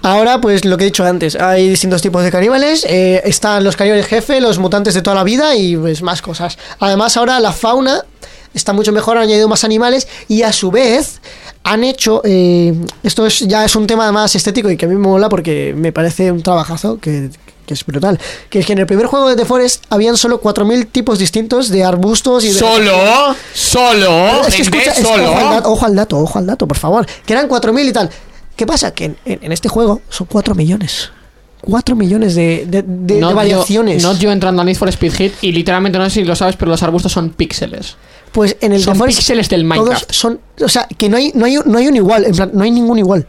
ahora 0.02 0.40
pues 0.40 0.64
lo 0.64 0.76
que 0.76 0.84
he 0.84 0.86
dicho 0.86 1.04
antes, 1.04 1.36
hay 1.36 1.68
distintos 1.68 2.02
tipos 2.02 2.22
de 2.22 2.30
caníbales, 2.30 2.84
eh, 2.88 3.22
están 3.24 3.64
los 3.64 3.76
caníbales 3.76 4.06
jefe, 4.06 4.40
los 4.40 4.58
mutantes 4.58 4.94
de 4.94 5.02
toda 5.02 5.16
la 5.16 5.24
vida 5.24 5.54
y 5.56 5.76
pues 5.76 6.02
más 6.02 6.22
cosas. 6.22 6.58
Además 6.78 7.16
ahora 7.16 7.40
la 7.40 7.52
fauna 7.52 8.04
está 8.54 8.72
mucho 8.72 8.92
mejor, 8.92 9.16
han 9.16 9.24
añadido 9.24 9.48
más 9.48 9.64
animales 9.64 10.08
y 10.28 10.42
a 10.42 10.52
su 10.52 10.70
vez 10.70 11.20
han 11.62 11.84
hecho, 11.84 12.22
eh, 12.24 12.74
esto 13.02 13.26
es, 13.26 13.40
ya 13.40 13.64
es 13.64 13.76
un 13.76 13.86
tema 13.86 14.10
más 14.12 14.34
estético 14.34 14.70
y 14.70 14.76
que 14.76 14.86
a 14.86 14.88
mí 14.88 14.94
me 14.94 15.00
mola 15.00 15.28
porque 15.28 15.74
me 15.76 15.92
parece 15.92 16.32
un 16.32 16.42
trabajazo 16.42 16.98
que, 16.98 17.30
que 17.70 17.74
es 17.74 17.86
brutal, 17.86 18.18
que 18.48 18.58
es 18.58 18.66
que 18.66 18.72
en 18.72 18.80
el 18.80 18.86
primer 18.86 19.06
juego 19.06 19.28
de 19.28 19.36
The 19.36 19.44
Forest 19.44 19.84
habían 19.90 20.16
solo 20.16 20.40
4.000 20.42 20.88
tipos 20.90 21.20
distintos 21.20 21.68
de 21.68 21.84
arbustos 21.84 22.42
y 22.44 22.48
de... 22.48 22.54
Solo, 22.58 22.92
solo, 23.54 24.40
Es 24.48 24.54
que 24.56 24.64
gente, 24.64 24.78
escucha, 24.78 24.92
es- 25.00 25.04
ojo, 25.04 25.14
al 25.14 25.20
solo. 25.24 25.50
dato, 25.54 25.70
ojo 25.70 25.86
al 25.86 25.94
dato, 25.96 26.18
ojo 26.18 26.38
al 26.40 26.46
dato, 26.46 26.66
por 26.68 26.76
favor. 26.76 27.06
Que 27.24 27.32
eran 27.32 27.48
4.000 27.48 27.88
y 27.88 27.92
tal. 27.92 28.10
¿Qué 28.56 28.66
pasa? 28.66 28.90
Que 28.92 29.04
en, 29.06 29.16
en- 29.24 29.38
en 29.42 29.52
este 29.52 29.68
juego 29.68 30.02
son 30.08 30.26
4 30.30 30.54
millones. 30.56 31.10
4 31.62 31.94
millones 31.94 32.34
de, 32.34 32.64
de- 32.66 32.82
de- 32.82 33.14
de 33.14 33.20
Not 33.20 33.30
yo- 33.30 33.36
variaciones. 33.36 34.02
Not 34.02 34.18
yo 34.18 34.32
entrando 34.32 34.62
a 34.62 34.64
Need 34.64 34.76
for 34.76 34.88
Speed 34.88 35.12
Hit 35.12 35.32
y 35.42 35.52
literalmente 35.52 35.98
no 35.98 36.04
sé 36.06 36.10
si 36.10 36.24
lo 36.24 36.34
sabes, 36.34 36.56
pero 36.56 36.70
los 36.72 36.82
arbustos 36.82 37.12
son 37.12 37.30
píxeles. 37.30 37.96
Pues 38.32 38.56
en 38.60 38.72
el 38.72 38.82
Son 38.82 38.94
The 38.94 38.98
Forest 38.98 39.18
píxeles 39.18 39.48
del 39.48 39.62
todos 39.68 39.78
Minecraft. 39.78 40.12
son, 40.12 40.40
o 40.62 40.68
sea, 40.68 40.86
que 40.96 41.08
no 41.08 41.16
hay, 41.16 41.32
no 41.34 41.46
hay, 41.46 41.58
no 41.64 41.78
hay 41.78 41.86
un 41.88 41.96
igual, 41.96 42.24
en 42.24 42.32
plan, 42.34 42.50
no 42.52 42.64
hay 42.64 42.70
ningún 42.70 42.98
igual. 42.98 43.26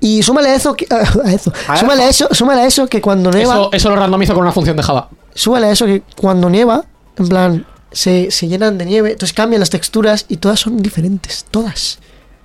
Y 0.00 0.22
súmale 0.22 0.48
a 0.50 0.54
eso, 0.54 0.74
que, 0.74 0.86
a 1.24 1.32
eso, 1.32 1.52
A 1.68 1.76
súmale 1.76 2.02
a 2.04 2.08
eso, 2.08 2.28
súmale 2.32 2.62
a 2.62 2.66
eso 2.66 2.86
que 2.86 3.00
cuando 3.00 3.30
nieva, 3.30 3.54
Eso, 3.54 3.70
eso 3.72 3.88
lo 3.90 3.96
randomizo 3.96 4.32
con 4.34 4.42
una 4.42 4.52
función 4.52 4.76
de 4.76 4.82
Java. 4.82 5.08
súmale 5.34 5.66
a 5.66 5.70
eso 5.72 5.86
que 5.86 6.02
cuando 6.16 6.48
nieva, 6.48 6.84
en 7.18 7.28
plan, 7.28 7.66
se, 7.92 8.30
se 8.30 8.48
llenan 8.48 8.78
de 8.78 8.86
nieve, 8.86 9.12
entonces 9.12 9.34
cambian 9.34 9.60
las 9.60 9.70
texturas 9.70 10.24
y 10.28 10.36
todas 10.38 10.58
son 10.60 10.78
diferentes, 10.82 11.44
todas, 11.50 11.98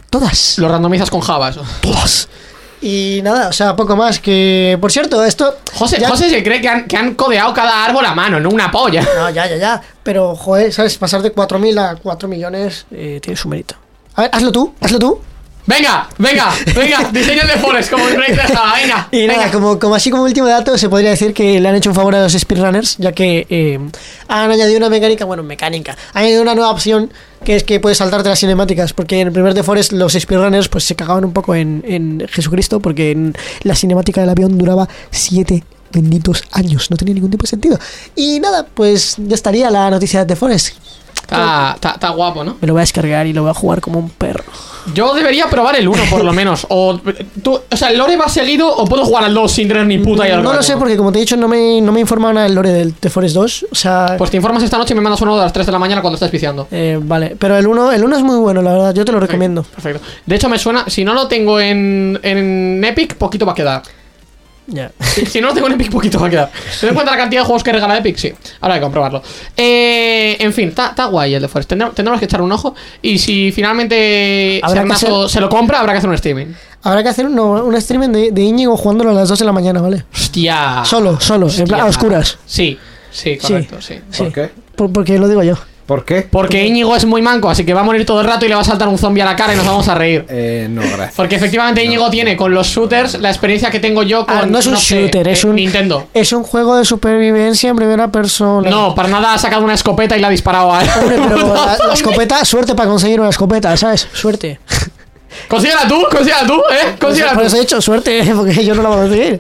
todas, 0.09 0.57
Lo 0.59 0.67
randomizas 0.67 1.09
con 1.09 1.21
Java, 1.21 1.49
eso. 1.49 1.63
todas. 1.81 2.27
Y 2.81 3.21
nada, 3.23 3.47
o 3.47 3.53
sea, 3.53 3.75
poco 3.75 3.95
más 3.95 4.19
que, 4.19 4.77
por 4.81 4.91
cierto, 4.91 5.23
esto... 5.23 5.55
José, 5.73 5.97
ya- 5.99 6.09
José 6.09 6.29
se 6.29 6.43
cree 6.43 6.61
que 6.61 6.67
han, 6.67 6.85
que 6.87 6.97
han 6.97 7.15
codeado 7.15 7.53
cada 7.53 7.83
árbol 7.85 8.05
a 8.05 8.13
mano, 8.13 8.39
no 8.39 8.49
una 8.49 8.69
polla. 8.69 9.01
No, 9.15 9.29
ya, 9.29 9.47
ya, 9.47 9.55
ya. 9.57 9.81
Pero, 10.03 10.35
joder, 10.35 10.71
¿sabes? 10.73 10.95
Pasar 10.97 11.21
de 11.23 11.33
4.000 11.33 11.79
a 11.79 11.95
4 11.95 12.27
millones 12.27 12.85
eh, 12.91 13.19
tiene 13.23 13.37
su 13.37 13.47
mérito. 13.47 13.75
A 14.15 14.23
ver, 14.23 14.29
hazlo 14.33 14.51
tú, 14.51 14.73
hazlo 14.81 14.99
tú. 14.99 15.19
Venga, 15.68 16.07
venga, 16.20 16.53
venga, 16.76 17.09
diseño 17.11 17.41
de 17.47 17.59
Forest 17.59 17.91
como 17.91 18.07
el 18.07 18.16
rey 18.16 18.36
de 18.36 18.41
venga. 18.41 19.07
Y 19.11 19.26
nada, 19.26 19.39
venga. 19.39 19.51
como, 19.51 19.80
como 19.80 19.95
así 19.95 20.11
como 20.11 20.24
último 20.24 20.47
dato, 20.47 20.78
se 20.78 20.89
podría 20.89 21.09
decir 21.09 21.34
que 21.34 21.59
le 21.59 21.68
han 21.68 21.76
hecho 21.76 21.89
un 21.89 21.95
favor 21.95 22.13
a 22.16 22.22
los 22.22 22.34
speedrunners, 22.34 22.97
ya 22.97 23.11
que 23.13 23.47
eh, 23.49 23.80
han 24.28 24.51
añadido 24.51 24.78
una 24.78 24.89
mecánica, 24.89 25.26
bueno, 25.26 25.41
mecánica, 25.41 25.97
han 26.13 26.24
añadido 26.24 26.43
una 26.43 26.53
nueva 26.53 26.72
opción 26.72 27.11
que 27.43 27.55
es 27.55 27.63
que 27.63 27.80
puedes 27.80 27.99
saltarte 27.99 28.30
las 28.30 28.39
cinemáticas, 28.39 28.93
porque 28.93 29.22
en 29.22 29.28
el 29.28 29.34
primer 29.34 29.53
de 29.53 29.63
Forest 29.63 29.91
los 29.93 30.13
speedrunners 30.13 30.68
pues 30.68 30.84
se 30.84 30.95
cagaban 30.95 31.26
un 31.26 31.34
poco 31.34 31.55
en, 31.55 31.84
en 31.88 32.28
Jesucristo, 32.28 32.80
porque 32.80 33.11
en 33.11 33.36
la 33.63 33.76
cinemática 33.76 34.22
del 34.22 34.30
avión 34.30 34.57
duraba 34.57 34.88
7 35.11 35.63
benditos 35.91 36.43
años, 36.51 36.91
no 36.91 36.97
tenía 36.97 37.13
ningún 37.13 37.32
tipo 37.32 37.43
de 37.43 37.49
sentido. 37.49 37.80
Y 38.16 38.39
nada, 38.39 38.66
pues 38.66 39.16
ya 39.18 39.36
estaría 39.36 39.70
la 39.72 39.89
noticia 39.89 40.20
de 40.22 40.26
The 40.26 40.36
Forest. 40.36 40.76
Está, 41.22 41.72
está- 41.76 41.91
está 41.91 42.09
guapo, 42.09 42.43
¿no? 42.43 42.57
Me 42.61 42.68
lo 42.68 42.74
voy 42.74 42.82
a 42.82 42.84
descargar 42.84 43.26
y 43.26 43.34
lo 43.34 43.41
voy 43.41 43.51
a 43.51 43.53
jugar 43.53 43.82
como 43.82 43.97
un 43.99 44.09
perro. 44.09 44.43
Yo 44.93 45.16
debería 45.16 45.49
probar 45.49 45.76
el 45.76 45.88
1 45.88 46.03
por 46.11 46.24
lo 46.24 46.32
menos. 46.32 46.68
O, 46.70 46.99
tú, 47.41 47.59
o 47.72 47.76
sea, 47.76 47.89
¿el 47.89 47.97
lore 47.97 48.16
va 48.16 48.30
seguido 48.30 48.72
o 48.72 48.86
puedo 48.86 49.03
jugar 49.03 49.24
al 49.24 49.34
2 49.34 49.51
sin 49.51 49.68
tener 49.68 49.88
ni 49.88 49.97
puta 49.97 50.26
idea 50.28 50.38
de 50.38 50.43
No 50.43 50.53
lo 50.53 50.61
sé 50.61 50.78
porque 50.78 50.95
como 50.95 51.11
te 51.11 51.18
he 51.18 51.22
dicho 51.22 51.36
no 51.36 51.47
me, 51.47 51.82
no 51.82 51.91
me 51.91 51.99
informa 51.99 52.32
nada 52.32 52.45
el 52.45 52.53
lore 52.53 52.72
del 52.72 52.93
The 52.93 53.09
Forest 53.09 53.34
2. 53.36 53.66
O 53.72 53.76
sea, 53.76 54.16
Pues 54.20 54.30
te 54.30 54.38
informas 54.38 54.61
esta 54.61 54.78
noche 54.78 54.93
y 54.93 54.95
me 54.95 55.01
mandas 55.01 55.20
uno 55.22 55.36
de 55.36 55.41
las 55.41 55.51
3 55.53 55.66
de 55.66 55.72
la 55.72 55.80
mañana 55.80 56.01
cuando 56.01 56.16
estés 56.16 56.30
viciando. 56.32 56.68
eh, 56.70 56.99
vale. 57.01 57.36
Pero 57.39 57.57
el 57.57 57.66
1 57.66 57.91
el 57.93 58.03
uno 58.03 58.16
es 58.16 58.22
muy 58.24 58.38
bueno, 58.38 58.61
la 58.61 58.72
verdad. 58.74 58.93
Yo 58.93 59.03
te 59.03 59.11
lo 59.11 59.20
recomiendo. 59.20 59.63
Perfecto. 59.63 60.01
De 60.24 60.36
hecho, 60.36 60.47
me 60.49 60.59
suena. 60.59 60.88
Si 60.88 61.03
no 61.03 61.16
lo 61.16 61.28
tengo 61.28 61.59
en, 61.59 62.20
en 62.22 62.84
Epic, 62.86 63.16
poquito 63.16 63.47
va 63.47 63.53
a 63.53 63.55
quedar. 63.55 63.82
Ya. 64.68 64.91
Si, 64.99 65.26
si 65.28 65.41
no 65.41 65.49
lo 65.49 65.53
tengo 65.53 65.68
en 65.68 65.74
Epic, 65.74 65.91
poquito 65.91 66.20
va 66.20 66.28
a 66.28 66.30
quedar. 66.30 66.51
¿Te 66.80 66.86
das 66.88 66.95
cuenta 66.95 67.11
la 67.11 67.18
cantidad 67.18 67.41
de 67.41 67.45
juegos 67.45 67.63
que 67.63 67.72
regala 67.72 67.97
Epic? 67.97 68.18
Sí. 68.18 68.34
Ahora 68.61 68.76
hay 68.76 68.80
que 68.80 68.84
comprobarlo. 68.84 69.22
Eh, 69.55 70.38
en 70.39 70.53
fin, 70.53 70.70
está 70.70 70.88
está 70.89 71.05
guay 71.05 71.34
el 71.36 71.41
de 71.41 71.47
Forest. 71.47 71.70
Tendremos, 71.70 71.95
tendremos 71.95 72.20
que 72.20 72.26
echar 72.26 72.41
un 72.41 72.51
ojo. 72.51 72.74
Y 73.01 73.18
si 73.20 73.51
finalmente 73.51 74.59
hacer- 74.63 75.30
se 75.30 75.39
lo 75.39 75.49
compra, 75.49 75.80
habrá 75.80 75.93
que 75.93 75.97
hacer 75.99 76.09
un 76.09 76.16
streaming. 76.16 76.47
Habrá 76.84 77.03
que 77.03 77.09
hacer 77.09 77.26
uno- 77.26 77.63
un 77.63 77.76
streaming 77.76 78.09
de, 78.09 78.32
de 78.32 78.41
Íñigo 78.41 78.76
jugándolo 78.78 79.11
a 79.11 79.13
las 79.13 79.30
2 79.30 79.39
de 79.39 79.45
la 79.45 79.51
mañana, 79.51 79.82
¿vale? 79.82 80.05
Hostia. 80.13 80.84
Solo, 80.86 81.20
solo, 81.20 81.47
en 81.49 81.66
plan, 81.68 81.82
a 81.82 81.86
Hostia. 81.86 81.99
oscuras. 81.99 82.38
Sí, 82.45 82.78
sí, 83.11 83.38
correcto, 83.38 83.82
sí. 83.82 83.99
Sí. 84.11 84.24
¿Por 84.24 84.34
qué? 84.34 84.49
Por- 84.76 84.91
porque 84.93 85.18
lo 85.18 85.28
digo 85.28 85.41
yo. 85.43 85.55
¿Por 85.86 86.03
qué? 86.03 86.27
Porque 86.29 86.65
Íñigo 86.65 86.95
es 86.95 87.05
muy 87.05 87.21
manco, 87.21 87.47
así 87.47 87.63
que 87.63 87.73
va 87.73 87.81
a 87.81 87.83
morir 87.83 88.07
todo 88.07 88.21
el 88.21 88.25
rato 88.27 88.45
y 88.45 88.49
le 88.49 88.55
va 88.55 88.61
a 88.61 88.63
saltar 88.63 88.88
un 88.88 88.97
zombie 88.97 89.21
a 89.21 89.25
la 89.25 89.36
cara 89.36 89.53
y 89.53 89.57
nos 89.57 89.67
vamos 89.67 89.88
a 89.88 89.93
reír. 89.93 90.25
Eh, 90.29 90.67
no, 90.67 90.81
gracias. 90.81 91.13
Porque 91.15 91.36
efectivamente 91.36 91.83
Íñigo 91.83 92.09
tiene 92.09 92.36
con 92.36 92.53
los 92.55 92.67
shooters 92.67 93.19
la 93.19 93.29
experiencia 93.29 93.69
que 93.69 93.79
tengo 93.79 94.01
yo 94.01 94.25
con 94.25 94.36
Ah, 94.36 94.45
no 94.47 94.57
es 94.57 94.65
un 94.65 94.75
shooter, 94.75 95.27
es 95.27 95.43
eh, 95.43 95.47
un 95.47 95.55
Nintendo. 95.57 96.07
Es 96.13 96.33
un 96.33 96.41
juego 96.43 96.75
de 96.75 96.86
supervivencia 96.86 97.69
en 97.69 97.75
primera 97.75 98.07
persona. 98.11 98.67
No, 98.67 98.95
para 98.95 99.09
nada 99.09 99.36
ha 99.36 99.38
sacado 99.38 99.63
una 99.63 99.75
escopeta 99.75 100.17
y 100.17 100.21
la 100.21 100.27
ha 100.27 100.31
disparado 100.31 100.73
a 100.73 100.81
él. 100.81 100.89
Hombre, 100.99 101.19
pero 101.29 101.53
la, 101.53 101.77
la 101.88 101.93
escopeta, 101.93 102.43
suerte 102.45 102.73
para 102.73 102.89
conseguir 102.89 103.19
una 103.19 103.29
escopeta, 103.29 103.77
¿sabes? 103.77 104.07
Suerte. 104.11 104.59
Consíguela 105.47 105.88
tú, 105.88 106.01
consíguela 106.09 106.47
tú, 106.47 106.55
eh. 106.71 106.95
Consíguela 106.99 107.33
Por 107.33 107.43
eso 107.43 107.51
tú. 107.51 107.57
he 107.57 107.59
dicho 107.61 107.81
suerte, 107.81 108.33
porque 108.36 108.65
yo 108.65 108.73
no 108.73 108.81
la 108.81 108.89
voy 108.89 108.97
a 108.97 109.01
conseguir. 109.01 109.39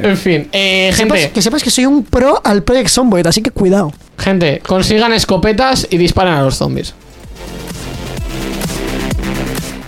En 0.10 0.16
fin, 0.16 0.48
eh, 0.52 0.90
Sepas- 0.94 1.18
gente, 1.18 1.30
que 1.32 1.42
sepas 1.42 1.62
que 1.62 1.70
soy 1.70 1.86
un 1.86 2.04
pro 2.04 2.40
al 2.44 2.62
Project 2.62 2.88
Zomboid, 2.88 3.26
así 3.26 3.42
que 3.42 3.50
cuidado. 3.50 3.92
gente, 4.18 4.60
consigan 4.66 5.12
escopetas 5.12 5.86
y 5.90 5.96
disparen 5.98 6.34
a 6.34 6.42
los 6.42 6.56
zombies. 6.56 6.94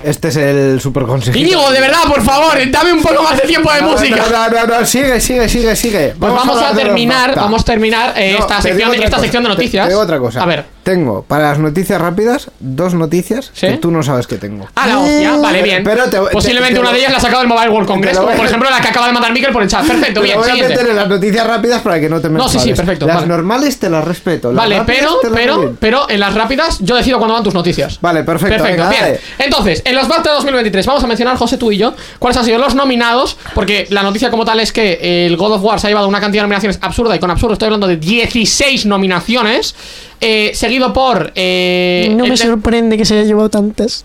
Este 0.05 0.29
es 0.29 0.37
el 0.37 0.81
super 0.81 1.05
consejito. 1.05 1.39
Íñigo, 1.39 1.71
de 1.71 1.81
verdad, 1.81 2.03
por 2.09 2.23
favor, 2.25 2.55
dame 2.73 2.93
un 2.93 3.01
poco 3.03 3.23
más 3.23 3.37
de 3.41 3.47
tiempo 3.47 3.73
de 3.73 3.83
No, 3.83 3.93
música. 3.93 4.17
No, 4.33 4.49
no, 4.51 4.67
no, 4.67 4.81
no, 4.81 4.85
sigue, 4.87 5.21
sigue, 5.21 5.49
sigue, 5.49 5.77
sigue. 5.77 6.15
Pues 6.19 6.33
vamos, 6.33 6.57
a 6.57 6.59
hablar 6.59 6.75
de 6.75 6.81
los 6.83 6.83
terminar, 6.89 7.37
vamos 7.37 7.63
a 7.63 7.65
terminar 7.65 8.13
eh, 8.17 8.33
No, 8.33 8.41
esta, 8.41 8.57
te 8.57 8.63
sección, 8.63 8.89
otra 8.91 9.05
esta 9.05 9.11
cosa, 9.17 9.23
sección 9.23 9.43
de 9.45 9.49
te- 9.51 9.55
noticias. 9.55 9.85
Te 9.87 9.91
digo 9.91 10.01
otra 10.03 10.19
cosa. 10.19 10.43
A 10.43 10.47
ver. 10.47 10.65
Tengo 10.83 11.22
para 11.22 11.51
las 11.51 11.59
noticias 11.61 12.01
rápidas 12.01 12.51
dos 12.59 12.95
noticias 12.95 13.51
¿Sí? 13.55 13.68
que 13.68 13.76
tú 13.78 13.91
no 13.93 14.03
sabes 14.03 14.26
que 14.26 14.37
tengo. 14.37 14.66
Ah, 14.74 14.89
la 14.89 14.99
hostia, 14.99 15.37
vale, 15.37 15.62
bien. 15.62 15.85
Pero 15.85 16.11
te- 16.11 16.18
Posiblemente 16.33 16.74
te- 16.74 16.80
te 16.80 16.80
una 16.80 16.93
de 16.93 16.99
ellas 16.99 17.12
la 17.12 17.18
ha 17.18 17.20
sacado 17.20 17.39
del 17.41 17.49
Mobile 17.49 17.70
World 17.70 17.87
Congress, 17.89 18.18
como 18.18 18.33
por 18.35 18.47
ejemplo 18.47 18.68
la 18.68 18.80
que 18.80 18.89
acaba 18.89 19.07
de 19.07 19.12
mandar 19.12 19.33
Mikel 19.33 19.53
por 19.53 19.62
el 19.62 19.68
chat. 19.68 19.87
Perfecto, 19.87 20.20
bien, 20.22 20.39
voy 20.39 20.51
a 20.51 20.55
meter 20.55 20.89
en 20.89 20.97
las 20.97 21.09
noticias 21.09 21.47
rápidas 21.47 21.83
para 21.83 22.01
que 22.01 22.09
no 22.09 22.20
te 22.20 22.28
me 22.28 22.39
No, 22.39 22.49
sí, 22.49 22.59
sí, 22.59 22.72
perfecto, 22.74 23.07
Las 23.07 23.16
vale. 23.16 23.28
normales 23.28 23.78
te 23.78 23.89
las 23.89 24.05
respeto. 24.05 24.53
las 24.53 24.57
Vale, 24.57 24.83
pero, 24.85 25.20
pero, 25.33 25.76
pero 25.78 26.11
en 26.11 26.18
las 26.18 26.35
rápidas 26.35 26.78
yo 26.80 26.97
decido 26.97 27.18
cuándo 27.18 27.35
van 27.35 27.45
tus 27.45 27.55
noticias. 27.55 27.99
Vale, 28.01 28.24
perfecto, 28.24 28.57
Perfecto, 28.62 28.83
venga, 28.83 28.91
bien. 28.91 29.03
dale. 29.03 29.20
Entonces, 29.39 29.83
en 29.85 29.95
los 29.95 30.09
BAFTA 30.09 30.33
2023 30.33 30.85
vamos 30.87 31.05
a 31.05 31.07
mencionar, 31.07 31.37
José, 31.37 31.59
tú 31.59 31.70
y 31.70 31.78
yo, 31.78 31.95
cuáles 32.18 32.37
han 32.37 32.45
sido 32.45 32.59
los 32.59 32.74
nominados, 32.74 33.37
porque 33.55 33.87
la 33.91 34.03
noticia 34.03 34.30
como 34.30 34.45
tal 34.45 34.59
es 34.59 34.72
que 34.72 35.26
el 35.26 35.37
God 35.37 35.53
of 35.53 35.62
War 35.62 35.78
se 35.78 35.87
ha 35.87 35.91
llevado 35.91 36.09
una 36.09 36.20
cantidad 36.20 36.43
de 36.43 36.47
nominaciones 36.49 36.78
absurda, 36.83 37.14
y 37.14 37.20
con 37.20 37.30
absurdo 37.30 37.53
estoy 37.53 37.66
hablando 37.66 37.87
de 37.87 37.97
16 37.99 38.87
nominaciones, 38.87 39.74
eh, 40.23 40.53
seguido 40.55 40.93
por... 40.93 41.33
eh, 41.35 42.11
no 42.16 42.27
me 42.27 42.37
sorprende 42.37 42.97
que 42.97 43.05
se 43.05 43.14
haya 43.14 43.25
llevado 43.25 43.51
tantas. 43.51 44.05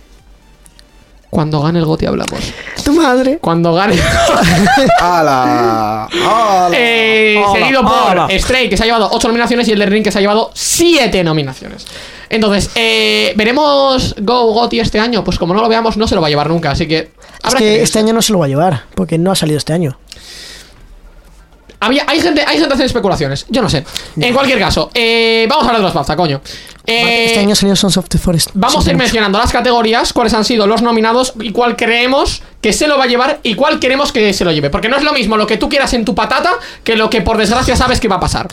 Cuando 1.30 1.62
gane 1.62 1.80
el 1.80 1.86
GOTY 1.86 2.06
hablamos. 2.06 2.40
Tu 2.84 2.94
madre. 2.94 3.38
Cuando 3.40 3.74
gane... 3.74 3.96
¡Hala! 5.00 6.06
¡Hala! 6.26 6.70
Eh, 6.74 7.36
Hola, 7.46 7.60
seguido 7.60 7.82
por. 7.84 8.40
Stray, 8.40 8.70
que 8.70 8.78
se 8.78 8.84
ha 8.84 8.86
llevado 8.86 9.10
8 9.12 9.28
nominaciones, 9.28 9.68
y 9.68 9.72
el 9.74 9.80
de 9.80 9.86
Ring, 9.88 10.04
que 10.04 10.12
se 10.12 10.18
ha 10.20 10.22
llevado 10.22 10.52
7 10.54 11.24
nominaciones. 11.24 11.86
Entonces, 12.30 12.72
eh, 12.76 13.34
¿veremos 13.36 14.16
Go 14.20 14.54
Gotti 14.54 14.80
este 14.80 15.00
año? 15.00 15.24
Pues 15.24 15.38
como 15.38 15.54
no 15.54 15.62
lo 15.62 15.70
veamos, 15.70 15.98
no 15.98 16.08
se 16.08 16.16
lo 16.16 16.22
va 16.22 16.28
a 16.28 16.30
llevar 16.30 16.50
nunca, 16.50 16.72
así 16.72 16.88
que... 16.88 17.12
Es 17.46 17.56
que 17.56 17.82
este 17.82 18.00
año 18.00 18.14
no 18.14 18.22
se 18.22 18.32
lo 18.34 18.40
va 18.40 18.46
a 18.46 18.50
llevar, 18.50 18.86
porque 18.96 19.18
no 19.18 19.32
ha 19.32 19.36
salido 19.36 19.58
este 19.58 19.74
año. 19.74 20.00
Había, 21.80 22.06
hay 22.08 22.20
gente, 22.20 22.42
hay 22.42 22.58
gente 22.58 22.74
haciendo 22.74 22.86
especulaciones, 22.86 23.46
yo 23.50 23.62
no 23.62 23.70
sé. 23.70 23.86
En 24.20 24.34
cualquier 24.34 24.60
caso, 24.60 24.90
eh, 24.94 25.46
vamos 25.48 25.66
a 25.66 25.68
hablar 25.68 25.82
de 25.82 25.86
los 25.86 25.94
BAFTA, 25.94 26.16
coño. 26.16 26.42
Eh, 26.88 27.26
este 27.26 27.40
año 27.42 27.54
salió 27.54 27.76
Sons 27.76 27.98
of 27.98 28.08
the 28.08 28.18
Forest. 28.18 28.52
Vamos 28.54 28.88
a 28.88 28.90
ir 28.90 28.96
mencionando 28.96 29.38
las 29.38 29.52
categorías, 29.52 30.14
cuáles 30.14 30.34
han 30.34 30.46
sido 30.46 30.66
los 30.68 30.82
nominados 30.82 31.34
y 31.40 31.52
cuál 31.52 31.76
creemos 31.76 32.42
que 32.62 32.72
se 32.72 32.88
lo 32.88 32.98
va 32.98 33.04
a 33.04 33.08
llevar 33.08 33.42
y 33.44 33.56
cuál 33.56 33.80
queremos 33.80 34.14
que 34.14 34.32
se 34.34 34.46
lo 34.46 34.54
lleve. 34.54 34.70
Porque 34.70 34.88
no 34.88 34.96
es 34.96 35.04
lo 35.04 35.12
mismo 35.12 35.36
lo 35.36 35.46
que 35.46 35.58
tú 35.58 35.68
quieras 35.68 35.94
en 35.94 36.06
tu 36.06 36.16
patata 36.16 36.54
que 36.86 36.96
lo 36.96 37.10
que 37.10 37.22
por 37.22 37.38
desgracia 37.38 37.76
sabes 37.76 38.00
que 38.00 38.08
va 38.08 38.16
a 38.16 38.20
pasar. 38.22 38.48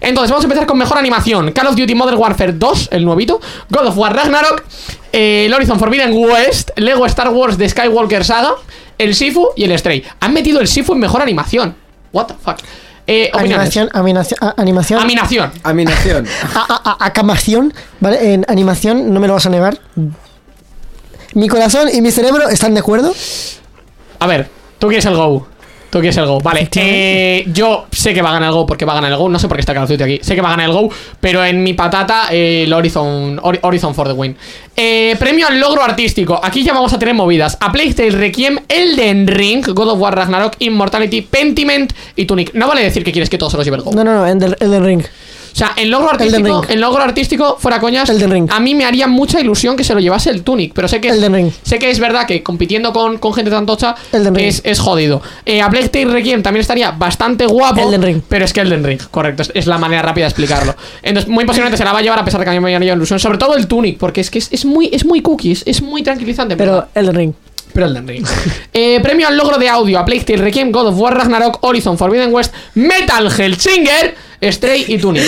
Entonces, 0.00 0.30
vamos 0.30 0.44
a 0.44 0.46
empezar 0.46 0.66
con 0.66 0.78
mejor 0.78 0.96
animación: 0.96 1.52
Call 1.52 1.66
of 1.66 1.76
Duty 1.76 1.94
Modern 1.94 2.16
Warfare 2.18 2.54
2, 2.54 2.88
el 2.92 3.04
nuevito, 3.04 3.40
God 3.68 3.88
of 3.88 3.98
War 3.98 4.16
Ragnarok, 4.16 4.64
eh, 5.12 5.44
el 5.46 5.52
Horizon 5.52 5.78
Forbidden 5.78 6.14
West, 6.14 6.70
Lego 6.76 7.04
Star 7.04 7.28
Wars 7.28 7.58
The 7.58 7.68
Skywalker 7.68 8.24
Saga, 8.24 8.54
el 8.96 9.14
Sifu 9.14 9.50
y 9.54 9.64
el 9.64 9.78
Stray. 9.78 10.02
Han 10.20 10.32
metido 10.32 10.60
el 10.60 10.66
Sifu 10.66 10.94
en 10.94 11.00
mejor 11.00 11.20
animación. 11.20 11.76
What 12.16 12.28
the 12.28 12.34
fuck. 12.34 12.58
Eh. 13.06 13.30
Animación, 13.34 13.88
animación, 13.92 14.38
animación, 14.56 15.00
Animación. 15.00 15.52
Aminación. 15.62 16.26
a- 16.54 16.66
a- 16.74 16.90
a- 16.90 17.06
acamación, 17.06 17.72
¿vale? 18.00 18.32
En 18.32 18.44
animación, 18.48 19.12
no 19.12 19.20
me 19.20 19.28
lo 19.28 19.34
vas 19.34 19.44
a 19.46 19.50
negar. 19.50 19.78
Mi 21.34 21.46
corazón 21.48 21.88
y 21.92 22.00
mi 22.00 22.10
cerebro 22.10 22.48
están 22.48 22.72
de 22.74 22.80
acuerdo. 22.80 23.12
A 24.18 24.26
ver, 24.26 24.48
tú 24.78 24.88
quieres 24.88 25.04
el 25.04 25.14
Go. 25.14 25.46
Tú 25.90 26.00
quieres 26.00 26.16
el 26.16 26.26
Go. 26.26 26.40
Vale, 26.40 26.68
eh, 26.76 27.44
yo 27.52 27.86
sé 27.92 28.12
que 28.12 28.20
va 28.20 28.30
a 28.30 28.32
ganar 28.32 28.48
el 28.48 28.54
Go 28.54 28.66
porque 28.66 28.84
va 28.84 28.92
a 28.92 28.96
ganar 28.96 29.12
el 29.12 29.16
Go. 29.18 29.28
No 29.28 29.38
sé 29.38 29.48
por 29.48 29.56
qué 29.56 29.60
está 29.60 29.72
Call 29.72 29.84
of 29.84 29.90
Duty 29.90 30.02
aquí. 30.02 30.18
Sé 30.22 30.34
que 30.34 30.40
va 30.40 30.48
a 30.48 30.50
ganar 30.52 30.66
el 30.66 30.72
Go, 30.72 30.90
pero 31.20 31.44
en 31.44 31.62
mi 31.62 31.74
patata, 31.74 32.28
eh, 32.30 32.64
el 32.64 32.72
Horizon, 32.72 33.38
Hori- 33.38 33.60
Horizon 33.62 33.94
for 33.94 34.06
the 34.08 34.12
win. 34.12 34.36
Eh, 34.76 35.16
premio 35.18 35.46
al 35.46 35.58
logro 35.58 35.82
artístico. 35.82 36.38
Aquí 36.42 36.62
ya 36.62 36.72
vamos 36.74 36.92
a 36.92 36.98
tener 36.98 37.14
movidas. 37.14 37.56
A 37.60 37.72
Plague 37.72 38.10
Requiem, 38.10 38.58
Elden 38.68 39.26
Ring, 39.26 39.64
God 39.74 39.90
of 39.90 40.00
War 40.00 40.14
Ragnarok, 40.14 40.56
Immortality, 40.58 41.22
Pentiment 41.22 41.92
y 42.16 42.24
Tunic. 42.26 42.52
No 42.54 42.66
vale 42.68 42.82
decir 42.82 43.02
que 43.04 43.12
quieres 43.12 43.30
que 43.30 43.38
todos 43.38 43.52
se 43.52 43.56
los 43.58 43.64
lleve 43.64 43.76
el 43.78 43.82
Go. 43.82 43.92
No, 43.92 44.04
no, 44.04 44.12
no, 44.14 44.26
en 44.26 44.42
el, 44.42 44.56
Elden 44.60 44.84
Ring. 44.84 45.02
O 45.56 45.58
sea, 45.58 45.72
en 45.74 45.90
logro 45.90 46.10
artístico, 46.10 46.66
en 46.68 46.80
logro 46.82 47.02
artístico, 47.02 47.56
fuera 47.58 47.80
coñas, 47.80 48.10
Elden 48.10 48.30
Ring. 48.30 48.50
a 48.52 48.60
mí 48.60 48.74
me 48.74 48.84
haría 48.84 49.06
mucha 49.06 49.40
ilusión 49.40 49.74
que 49.74 49.84
se 49.84 49.94
lo 49.94 50.00
llevase 50.00 50.28
el 50.28 50.42
Tunic, 50.42 50.74
pero 50.74 50.86
sé 50.86 51.00
que 51.00 51.08
es, 51.08 51.14
Elden 51.14 51.32
Ring. 51.32 51.50
sé 51.62 51.78
que 51.78 51.88
es 51.88 51.98
verdad 51.98 52.26
que 52.26 52.42
compitiendo 52.42 52.92
con, 52.92 53.16
con 53.16 53.32
gente 53.32 53.50
tan 53.50 53.64
tocha 53.64 53.94
es, 54.36 54.60
es 54.66 54.78
jodido. 54.78 55.22
Eh, 55.46 55.62
a 55.62 55.68
Black 55.68 55.90
Tail 55.90 56.12
Requiem 56.12 56.42
también 56.42 56.60
estaría 56.60 56.90
bastante 56.90 57.46
guapo, 57.46 57.88
Elden 57.88 58.02
Ring. 58.02 58.22
pero 58.28 58.44
es 58.44 58.52
que 58.52 58.60
Elden 58.60 58.84
Ring, 58.84 59.00
correcto, 59.10 59.44
es, 59.44 59.52
es 59.54 59.66
la 59.66 59.78
manera 59.78 60.02
rápida 60.02 60.26
de 60.26 60.28
explicarlo. 60.28 60.76
Entonces, 61.02 61.30
muy 61.30 61.46
posiblemente 61.46 61.78
se 61.78 61.84
la 61.84 61.94
va 61.94 62.00
a 62.00 62.02
llevar 62.02 62.18
a 62.18 62.24
pesar 62.26 62.38
de 62.38 62.44
que 62.44 62.50
a 62.50 62.52
mí 62.52 62.60
me 62.60 62.76
haría 62.76 62.92
ilusión, 62.92 63.18
sobre 63.18 63.38
todo 63.38 63.56
el 63.56 63.66
Tunic, 63.66 63.96
porque 63.96 64.20
es 64.20 64.30
que 64.30 64.38
es, 64.40 64.52
es 64.52 64.66
muy 64.66 64.90
es 64.92 65.06
muy 65.06 65.22
cookies, 65.22 65.62
es 65.64 65.80
muy 65.80 66.02
tranquilizante. 66.02 66.54
Pero 66.54 66.88
Elden 66.94 67.14
Ring. 67.14 67.34
Pero 67.76 67.88
Elden 67.88 68.08
Ring. 68.08 68.26
Eh, 68.72 69.00
premio 69.02 69.28
al 69.28 69.36
logro 69.36 69.58
de 69.58 69.68
audio 69.68 69.98
a 69.98 70.04
Plague 70.04 70.36
Requiem, 70.38 70.72
God 70.72 70.88
of 70.88 70.98
War, 70.98 71.14
Ragnarok, 71.14 71.58
Horizon, 71.62 71.98
Forbidden 71.98 72.32
West, 72.32 72.54
Metal 72.74 73.30
Hellsinger, 73.30 74.14
Stray 74.42 74.86
y 74.88 74.96
Tunic. 74.96 75.22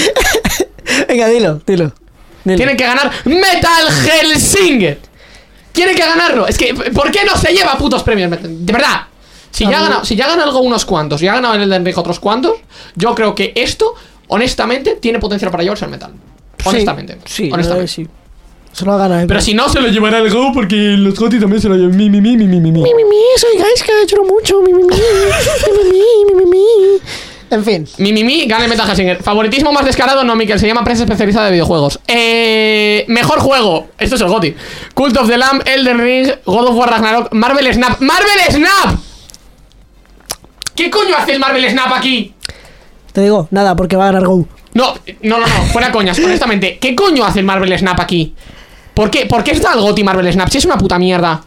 Venga, 1.09 1.29
dilo, 1.29 1.61
dilo. 1.67 1.93
dilo. 2.45 2.57
Tienen 2.57 2.77
que 2.77 2.85
ganar 2.85 3.11
Metal 3.27 3.87
Hellsinger. 4.07 4.99
Tienen 5.73 5.95
que 5.95 6.03
ganarlo. 6.03 6.47
Es 6.47 6.57
que, 6.57 6.73
¿por 6.73 7.11
qué 7.11 7.21
no 7.27 7.37
se 7.37 7.53
lleva 7.53 7.77
putos 7.77 8.03
premios? 8.03 8.31
De 8.31 8.73
verdad. 8.73 9.03
Si 9.51 9.65
ya, 9.65 9.81
ganado, 9.81 10.05
si 10.07 10.17
ya 10.17 10.25
ha 10.25 10.29
ganado 10.29 10.49
algo 10.49 10.61
unos 10.61 10.87
cuantos, 10.87 11.21
y 11.21 11.29
ha 11.29 11.35
ganado 11.35 11.55
en 11.55 11.71
el 11.71 11.85
Ring 11.85 11.99
otros 11.99 12.19
cuantos, 12.19 12.55
yo 12.95 13.15
creo 13.15 13.35
que 13.35 13.53
esto, 13.57 13.95
honestamente, 14.29 14.97
tiene 14.97 15.19
potencial 15.19 15.51
para 15.51 15.65
llevarse 15.65 15.85
el 15.85 15.91
metal. 15.91 16.13
Honestamente. 16.65 17.19
Sí, 17.27 17.45
sí, 17.45 17.51
honestamente. 17.53 17.89
sí. 17.89 18.09
Se 18.73 18.85
lo 18.85 18.97
va. 18.97 19.25
Pero 19.27 19.41
si 19.41 19.55
no, 19.55 19.69
se 19.69 19.81
lo 19.81 19.89
llevará 19.89 20.19
el 20.19 20.31
Go 20.31 20.53
porque 20.53 20.77
los 20.77 21.15
Goti 21.15 21.41
también 21.41 21.61
se 21.61 21.69
lo 21.69 21.77
llevan. 21.77 21.97
Mi, 21.97 22.09
mi, 22.09 22.21
mi, 22.21 22.37
mi, 22.37 22.47
mi, 22.47 22.61
mi. 22.61 22.71
Mi, 22.71 22.83
mi, 22.83 23.05
mi, 23.05 23.17
soy 23.37 23.59
Gaiska, 23.59 23.93
lloro 24.07 24.25
mucho. 24.25 24.61
Mi, 24.63 24.73
mi, 24.73 24.85
mi. 24.85 24.95
mi, 24.95 26.35
mi, 26.35 26.45
mi, 26.45 26.51
mi. 26.51 27.01
En 27.51 27.65
fin. 27.65 27.89
Mi, 27.97 28.13
mi, 28.13 28.25
mi, 28.25 28.47
gane 28.47 28.69
Metal 28.69 28.89
Hasinger. 28.89 29.23
Favoritismo 29.23 29.73
más 29.73 29.85
descarado, 29.85 30.23
no, 30.23 30.37
Miquel. 30.37 30.61
Se 30.61 30.67
llama 30.67 30.85
prensa 30.85 31.05
especializada 31.05 31.47
de 31.47 31.53
videojuegos. 31.53 31.99
Eh, 32.07 33.05
mejor 33.09 33.41
juego. 33.41 33.89
Esto 33.99 34.17
es 34.17 34.21
el 34.21 34.29
Goti. 34.29 34.55
Cult 34.95 35.17
of 35.17 35.29
the 35.29 35.39
Lamb, 35.39 35.63
Elden 35.67 35.99
Ring, 35.99 36.31
God 36.45 36.69
of 36.69 36.77
War 36.77 36.91
Ragnarok, 36.91 37.33
Marvel 37.33 37.73
Snap. 37.73 38.01
¡Marvel 38.01 38.41
Snap! 38.51 39.01
¿Qué 40.77 40.91
coño 40.91 41.17
hace 41.17 41.33
el 41.33 41.41
Marvel 41.41 41.69
Snap 41.69 41.93
aquí? 41.93 42.35
Te 43.13 43.23
digo, 43.23 43.49
nada, 43.51 43.75
porque 43.75 43.97
va 43.97 44.05
a 44.05 44.13
ganar 44.13 44.27
Go. 44.27 44.47
No, 44.75 44.95
no, 45.23 45.39
no, 45.41 45.47
no, 45.47 45.65
fuera 45.73 45.91
coñas, 45.91 46.19
honestamente. 46.19 46.79
¿Qué 46.79 46.95
coño 46.95 47.25
hace 47.25 47.41
el 47.41 47.47
Marvel 47.47 47.77
Snap 47.77 47.99
aquí? 47.99 48.35
¿Por 48.99 49.11
qué, 49.13 49.27
¿Por 49.27 49.45
qué 49.45 49.53
está 49.53 49.75
el 49.75 49.81
GOTI 49.81 50.03
Marvel 50.03 50.33
Snap? 50.33 50.49
Si 50.49 50.59
es 50.59 50.65
una 50.65 50.77
puta 50.77 50.99
mierda. 50.99 51.41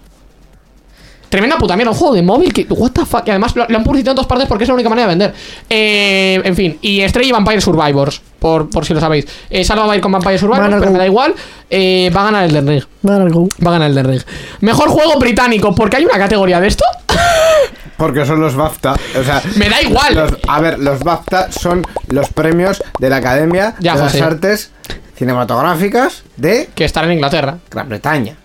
Tremenda 1.28 1.57
puta 1.57 1.76
mierda, 1.76 1.91
un 1.91 1.98
juego 1.98 2.14
de 2.15 2.22
móvil 2.22 2.53
que. 2.53 2.65
What 2.69 2.91
the 2.91 3.06
fuck. 3.06 3.23
Y 3.28 3.30
además 3.30 3.53
lo, 3.57 3.65
lo 3.68 3.78
han 3.78 3.84
publicitado 3.84 4.11
en 4.14 4.15
todas 4.15 4.28
partes 4.30 4.48
porque 4.48 4.64
es 4.64 4.69
la 4.69 4.73
única 4.73 4.88
manera 4.90 5.07
de 5.10 5.11
vender. 5.18 5.34
Eh, 5.69 6.41
en 6.45 6.56
fin. 6.56 6.78
Y 6.82 7.02
Stray 7.10 7.28
y 7.28 7.32
Vampire 7.34 7.60
Survivors. 7.60 8.22
Por, 8.40 8.69
por 8.69 8.86
si 8.86 8.94
lo 8.94 9.02
sabéis. 9.02 9.26
Eh, 9.49 9.65
Salva 9.65 9.86
va 9.86 9.91
a 9.91 9.95
ir 9.98 10.02
con 10.02 10.14
Vampire 10.14 10.38
Survivors, 10.38 10.69
pero 10.69 10.86
go. 10.86 10.91
me 10.91 10.98
da 10.99 11.06
igual. 11.06 11.36
Eh, 11.69 12.10
va 12.15 12.22
a 12.22 12.23
ganar 12.26 12.45
el 12.45 12.53
Den 12.53 12.68
Ring. 12.68 12.84
Va 13.06 13.15
a 13.15 13.18
ganar 13.18 13.32
Go. 13.34 13.49
Va 13.65 13.69
a 13.69 13.73
ganar 13.73 13.90
el 13.90 13.95
Den 13.95 14.06
Ring. 14.07 14.22
Mejor 14.61 14.88
juego 14.88 15.19
británico. 15.19 15.76
¿Por 15.76 15.90
qué 15.90 15.98
hay 15.98 16.06
una 16.06 16.18
categoría 16.18 16.61
de 16.61 16.68
esto? 16.68 16.86
Porque 17.98 18.26
son 18.26 18.40
los 18.40 18.56
BAFTA. 18.56 18.94
O 19.19 19.23
sea, 19.26 19.41
Me 19.57 19.69
da 19.69 19.82
igual. 19.82 20.15
los- 20.15 20.32
a 20.48 20.61
ver, 20.61 20.80
los 20.80 20.99
BAFTA 21.02 21.52
son 21.52 21.86
los 22.07 22.30
premios 22.30 22.82
de 22.99 23.10
la 23.10 23.18
Academia 23.18 23.76
Ya, 23.80 23.95
de 23.95 24.02
José. 24.03 24.19
las 24.19 24.28
Artes 24.28 24.72
Cinematográficas 25.22 26.23
de 26.35 26.68
Que 26.73 26.84
estará 26.84 27.06
en 27.06 27.14
Inglaterra. 27.14 27.60
Gran 27.69 27.88
Bretaña. 27.88 28.38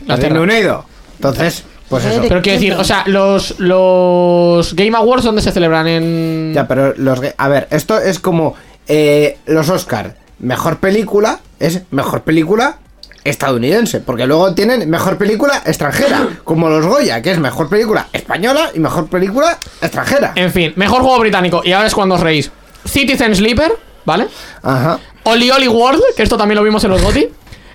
Inglaterra. 0.00 0.34
Reino 0.34 0.42
Unido. 0.42 0.84
Entonces, 1.14 1.62
pues 1.88 2.04
eso. 2.06 2.22
Pero 2.26 2.42
quiero 2.42 2.58
decir, 2.58 2.72
o 2.72 2.82
sea, 2.82 3.04
los, 3.06 3.60
los 3.60 4.74
Game 4.74 4.96
Awards, 4.96 5.22
¿dónde 5.22 5.42
se 5.42 5.52
celebran? 5.52 5.86
En. 5.86 6.52
Ya, 6.52 6.66
pero 6.66 6.92
los. 6.96 7.20
A 7.36 7.48
ver, 7.48 7.68
esto 7.70 8.00
es 8.00 8.18
como 8.18 8.56
eh, 8.88 9.38
los 9.46 9.68
Oscar. 9.68 10.16
Mejor 10.40 10.78
película 10.78 11.38
es 11.60 11.82
mejor 11.92 12.22
película 12.22 12.78
estadounidense. 13.22 14.00
Porque 14.00 14.26
luego 14.26 14.54
tienen 14.54 14.90
mejor 14.90 15.16
película 15.16 15.62
extranjera. 15.64 16.30
Como 16.42 16.68
los 16.68 16.84
Goya, 16.84 17.22
que 17.22 17.30
es 17.30 17.38
mejor 17.38 17.68
película 17.68 18.08
española 18.12 18.72
y 18.74 18.80
mejor 18.80 19.06
película 19.06 19.56
extranjera. 19.80 20.32
En 20.34 20.50
fin, 20.50 20.72
mejor 20.74 21.02
juego 21.02 21.20
británico. 21.20 21.62
Y 21.64 21.70
ahora 21.70 21.86
es 21.86 21.94
cuando 21.94 22.16
os 22.16 22.20
reís. 22.22 22.50
Citizen 22.84 23.36
Sleeper, 23.36 23.72
¿vale? 24.04 24.28
Ajá. 24.62 24.98
Oli 25.24 25.50
Oli 25.50 25.68
World, 25.68 26.02
que 26.16 26.22
esto 26.22 26.36
también 26.36 26.56
lo 26.56 26.64
vimos 26.64 26.84
en 26.84 26.90
los 26.90 27.02
GOTY. 27.02 27.28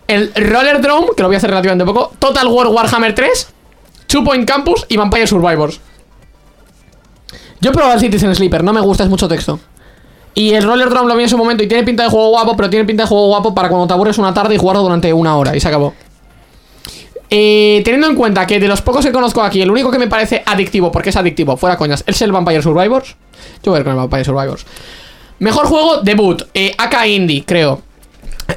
El 0.07 0.33
Roller 0.33 0.81
Drome, 0.81 1.09
que 1.15 1.21
lo 1.21 1.29
voy 1.29 1.35
a 1.35 1.37
hacer 1.37 1.49
relativamente 1.49 1.85
poco. 1.85 2.13
Total 2.19 2.47
War 2.47 2.67
Warhammer 2.67 3.13
3. 3.13 3.53
Two 4.07 4.23
Point 4.23 4.47
Campus 4.47 4.85
y 4.89 4.97
Vampire 4.97 5.27
Survivors. 5.27 5.79
Yo 7.61 7.69
he 7.69 7.73
probado 7.73 7.93
el 7.93 7.99
Citizen 7.99 8.33
Sleeper, 8.33 8.63
no 8.63 8.73
me 8.73 8.81
gusta, 8.81 9.03
es 9.03 9.09
mucho 9.09 9.27
texto. 9.27 9.59
Y 10.33 10.53
el 10.53 10.63
Roller 10.63 10.89
Drome 10.89 11.07
lo 11.07 11.15
vi 11.15 11.23
en 11.23 11.29
su 11.29 11.37
momento 11.37 11.63
y 11.63 11.67
tiene 11.67 11.83
pinta 11.83 12.03
de 12.03 12.09
juego 12.09 12.29
guapo, 12.29 12.55
pero 12.55 12.69
tiene 12.69 12.85
pinta 12.85 13.03
de 13.03 13.09
juego 13.09 13.27
guapo 13.27 13.53
para 13.53 13.69
cuando 13.69 13.85
te 13.87 13.93
aburres 13.93 14.17
una 14.17 14.33
tarde 14.33 14.55
y 14.55 14.57
jugarlo 14.57 14.81
durante 14.81 15.11
una 15.13 15.35
hora 15.35 15.55
y 15.55 15.59
se 15.59 15.67
acabó. 15.67 15.93
Eh, 17.29 17.81
teniendo 17.85 18.07
en 18.07 18.15
cuenta 18.15 18.47
que 18.47 18.59
de 18.59 18.67
los 18.67 18.81
pocos 18.81 19.05
que 19.05 19.11
conozco 19.11 19.43
aquí, 19.43 19.61
el 19.61 19.69
único 19.69 19.91
que 19.91 19.99
me 19.99 20.07
parece 20.07 20.41
adictivo, 20.45 20.91
porque 20.91 21.09
es 21.09 21.15
adictivo, 21.15 21.57
fuera 21.57 21.77
coñas, 21.77 22.03
es 22.07 22.21
el 22.21 22.31
Vampire 22.31 22.61
Survivors. 22.61 23.15
Yo 23.61 23.71
voy 23.71 23.77
a 23.77 23.79
ir 23.79 23.83
con 23.83 23.91
el 23.93 23.97
Vampire 23.97 24.23
Survivors. 24.23 24.65
Mejor 25.39 25.67
juego, 25.67 25.97
debut. 26.01 26.43
Eh, 26.53 26.73
AK 26.77 27.05
Indie, 27.07 27.43
creo. 27.45 27.81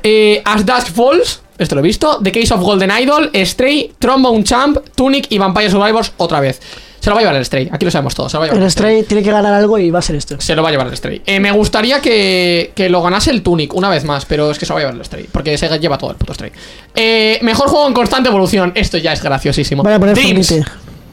Eh, 0.03 0.43
As 0.45 0.65
Dusk 0.65 0.89
Falls, 0.89 1.43
esto 1.59 1.75
lo 1.75 1.81
he 1.81 1.85
visto. 1.85 2.19
The 2.23 2.33
Case 2.33 2.53
of 2.53 2.61
Golden 2.61 2.91
Idol, 3.01 3.31
Stray, 3.35 3.93
Trombone 3.99 4.43
Champ, 4.45 4.79
Tunic 4.95 5.27
y 5.31 5.39
Vampire 5.39 5.71
Survivors 5.71 6.13
otra 6.17 6.41
vez. 6.41 6.61
Se 7.03 7.11
lo 7.11 7.17
va 7.17 7.21
a 7.21 7.23
llevar 7.25 7.37
el 7.37 7.45
Stray, 7.45 7.69
aquí 7.73 7.85
lo 7.85 7.91
sabemos 7.91 8.15
todos. 8.15 8.31
Se 8.31 8.37
lo 8.37 8.41
va 8.43 8.47
a 8.47 8.49
llevar 8.51 8.63
El 8.63 8.71
Stray 8.71 9.03
tiene 9.03 9.25
que 9.25 9.33
ganar 9.33 9.53
algo 9.53 9.77
y 9.77 9.91
va 9.91 9.99
a 9.99 10.03
ser 10.03 10.15
esto. 10.15 10.41
Se 10.41 10.55
lo 10.55 10.63
va 10.63 10.69
a 10.69 10.71
llevar 10.71 10.87
el 10.87 10.97
Stray. 10.97 11.21
Eh, 11.27 11.41
me 11.41 11.51
gustaría 11.51 12.01
que, 12.01 12.71
que 12.77 12.89
lo 12.89 13.03
ganase 13.03 13.33
el 13.33 13.43
Tunic 13.43 13.75
una 13.75 13.89
vez 13.89 14.05
más, 14.05 14.25
pero 14.25 14.53
es 14.53 14.59
que 14.59 14.67
se 14.67 14.71
lo 14.71 14.75
va 14.77 14.81
a 14.81 14.85
llevar 14.85 14.97
el 15.01 15.05
Stray, 15.05 15.27
porque 15.33 15.59
se 15.59 15.69
lleva 15.81 15.99
todo 15.99 16.13
el 16.13 16.17
puto 16.17 16.33
Stray. 16.33 16.53
Eh, 16.95 17.41
mejor 17.43 17.69
juego 17.69 17.89
en 17.89 17.93
constante 17.93 18.29
evolución. 18.29 18.71
Esto 18.77 18.99
ya 18.99 19.13
es 19.13 19.21
graciosísimo. 19.21 19.83
Voy 19.83 19.93
a 19.93 19.99
poner 19.99 20.15
Dreams. 20.15 20.55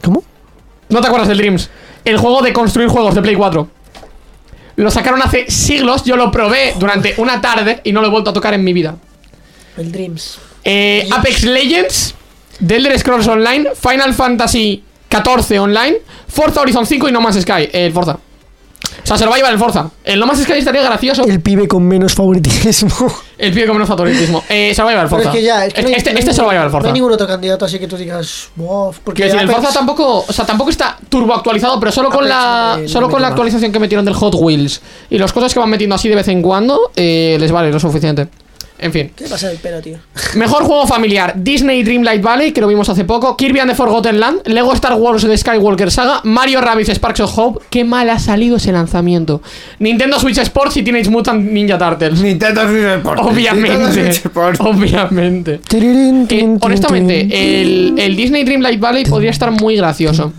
¿Cómo? 0.00 0.22
¿No 0.90 1.00
te 1.00 1.06
acuerdas 1.08 1.26
del 1.26 1.38
Dreams? 1.38 1.68
El 2.04 2.18
juego 2.18 2.40
de 2.40 2.52
construir 2.52 2.88
juegos 2.88 3.16
de 3.16 3.22
Play 3.22 3.34
4. 3.34 3.68
Lo 4.76 4.90
sacaron 4.90 5.20
hace 5.22 5.50
siglos, 5.50 6.04
yo 6.04 6.16
lo 6.16 6.30
probé 6.30 6.74
durante 6.78 7.14
una 7.18 7.40
tarde 7.40 7.80
y 7.84 7.92
no 7.92 8.00
lo 8.00 8.06
he 8.06 8.10
vuelto 8.10 8.30
a 8.30 8.32
tocar 8.32 8.54
en 8.54 8.64
mi 8.64 8.72
vida. 8.72 8.96
El 9.76 9.92
Dreams. 9.92 10.38
Eh, 10.64 11.08
Apex 11.10 11.42
Legends, 11.44 12.14
The 12.66 12.76
Elder 12.76 12.98
Scrolls 12.98 13.26
Online, 13.26 13.70
Final 13.74 14.14
Fantasy 14.14 14.82
14 15.08 15.58
Online, 15.58 15.96
Forza 16.28 16.60
Horizon 16.60 16.86
5 16.86 17.08
y 17.08 17.12
No 17.12 17.20
Man's 17.20 17.40
Sky. 17.40 17.62
eh, 17.72 17.86
El 17.86 17.92
Forza. 17.92 18.18
O 19.02 19.06
sea, 19.06 19.16
se 19.18 19.24
lo 19.24 19.30
va 19.30 19.36
a 19.36 19.38
llevar 19.38 19.52
el 19.52 19.58
Forza. 19.58 19.90
El 20.04 20.20
No 20.20 20.26
Man's 20.26 20.42
Sky 20.42 20.52
estaría 20.52 20.82
gracioso. 20.82 21.24
El 21.24 21.40
pibe 21.40 21.66
con 21.68 21.82
menos 21.86 22.14
favoritismo. 22.14 22.90
El 23.38 23.52
pibe 23.52 23.66
con 23.66 23.76
menos 23.76 23.88
favoritismo. 23.88 24.44
Eh, 24.48 24.72
se 24.74 24.80
lo 24.82 24.84
va 24.86 24.90
a 24.90 24.92
llevar 24.94 25.04
el 25.06 25.10
Pero 25.10 25.22
Forza. 25.22 25.30
es 25.30 25.36
que 25.36 25.42
ya. 25.42 25.64
es 25.66 25.72
que 25.74 25.80
este 25.92 26.10
no 26.10 26.16
hay 26.16 26.20
este 26.20 26.34
se 26.34 26.40
lo 26.42 26.46
va 26.46 26.52
a 26.52 26.54
llevar 26.54 26.66
el 26.66 26.68
ningún- 26.68 26.72
No 26.72 26.72
Forza. 26.72 26.86
hay 26.88 26.92
ningún 26.92 27.12
otro 27.12 27.26
candidato 27.26 27.64
así 27.64 27.78
que 27.78 27.86
tú 27.88 27.96
digas. 27.96 28.48
Wow, 28.56 28.94
porque 29.02 29.24
decir, 29.24 29.40
el 29.40 29.48
Forza 29.50 29.72
tampoco, 29.72 30.24
o 30.28 30.32
sea, 30.32 30.44
tampoco 30.44 30.68
está 30.70 30.98
turbo 31.08 31.34
actualizado, 31.34 31.80
pero 31.80 31.90
solo 31.90 32.10
con 32.10 32.28
la, 32.28 32.74
no 32.76 32.82
le- 32.82 32.88
solo 32.88 33.08
con 33.08 33.22
la 33.22 33.28
actualización 33.28 33.72
que 33.72 33.78
metieron 33.78 34.04
del 34.04 34.14
Hot 34.14 34.34
Wheels 34.36 34.82
y 35.08 35.16
las 35.18 35.32
cosas 35.32 35.54
que 35.54 35.58
van 35.60 35.70
metiendo 35.70 35.94
así 35.96 36.08
de 36.08 36.16
vez 36.16 36.28
en 36.28 36.42
cuando, 36.42 36.90
eh, 36.96 37.36
les 37.40 37.50
vale 37.50 37.72
lo 37.72 37.80
suficiente. 37.80 38.28
En 38.82 38.92
fin. 38.92 39.10
¿Qué 39.14 39.24
le 39.24 39.30
pasa 39.30 39.50
el 39.50 39.58
pelo, 39.58 39.80
tío? 39.82 39.98
Mejor 40.36 40.64
juego 40.64 40.86
familiar: 40.86 41.34
Disney 41.36 41.82
Dreamlight 41.82 42.22
Valley, 42.22 42.52
que 42.52 42.60
lo 42.62 42.66
vimos 42.66 42.88
hace 42.88 43.04
poco. 43.04 43.36
Kirby 43.36 43.60
and 43.60 43.70
the 43.70 43.76
Forgotten 43.76 44.18
Land. 44.18 44.46
Lego 44.46 44.72
Star 44.72 44.94
Wars 44.94 45.22
The 45.22 45.36
Skywalker 45.36 45.90
Saga. 45.90 46.20
Mario 46.24 46.60
Rabbids 46.62 46.88
Sparks 46.94 47.20
of 47.20 47.36
Hope. 47.36 47.64
Qué 47.68 47.84
mal 47.84 48.08
ha 48.08 48.18
salido 48.18 48.56
ese 48.56 48.72
lanzamiento. 48.72 49.42
Nintendo 49.78 50.18
Switch 50.18 50.38
Sports 50.38 50.78
y 50.78 50.82
Teenage 50.82 51.10
Mutant 51.10 51.44
Ninja 51.50 51.76
Turtles. 51.76 52.20
Nintendo 52.22 52.62
Switch 52.68 52.82
Sports. 52.84 53.22
Nintendo 53.22 53.30
Obviamente. 53.30 53.92
Switch 53.92 54.24
Sports. 54.26 54.60
Obviamente. 54.60 55.58
Tirirín, 55.68 56.26
Eh, 56.30 56.58
honestamente, 56.60 57.20
el, 57.30 57.94
el 57.98 58.16
Disney 58.16 58.44
Dreamlight 58.44 58.80
Valley 58.80 59.04
podría 59.04 59.30
estar 59.30 59.50
muy 59.50 59.76
gracioso. 59.76 60.32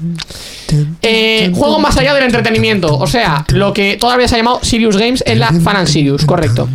Eh, 1.01 1.51
juego 1.53 1.79
más 1.79 1.97
allá 1.97 2.13
del 2.13 2.23
entretenimiento. 2.23 2.97
O 2.97 3.07
sea, 3.07 3.45
lo 3.49 3.73
que 3.73 3.97
todavía 3.97 4.27
se 4.27 4.35
ha 4.35 4.37
llamado 4.37 4.59
Serious 4.63 4.97
Games 4.97 5.23
en 5.25 5.39
la 5.39 5.47
Fan 5.51 5.75
and 5.77 5.87
Serious, 5.87 6.25
correcto. 6.25 6.67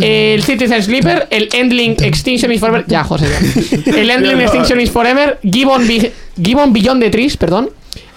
El 0.00 0.42
Citizen 0.42 0.82
Sleeper, 0.82 1.26
el 1.30 1.48
Endling 1.52 1.96
Extinction 2.02 2.52
is 2.52 2.60
Forever. 2.60 2.84
Ya, 2.86 3.04
José. 3.04 3.26
ya. 3.28 3.92
El 3.98 4.10
Endling 4.10 4.40
Extinction 4.40 4.80
is 4.80 4.90
Forever. 4.90 5.38
Gibbon, 5.42 5.86
Be- 5.86 6.12
Gibbon 6.42 6.72
Beyond 6.72 7.02
the 7.02 7.10
Trees, 7.10 7.36
perdón. 7.36 7.70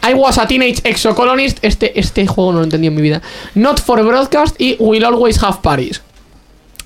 I 0.10 0.14
was 0.14 0.38
a 0.38 0.48
teenage 0.48 0.80
exocolonist. 0.84 1.58
Este, 1.62 2.00
este 2.00 2.26
juego 2.26 2.52
no 2.54 2.60
lo 2.60 2.64
entendí 2.64 2.88
en 2.88 2.96
mi 2.96 3.02
vida. 3.02 3.22
Not 3.56 3.82
for 3.82 4.02
broadcast 4.04 4.56
y 4.60 4.76
Will 4.80 5.04
always 5.06 5.42
have 5.44 5.58
Paris. 5.62 6.02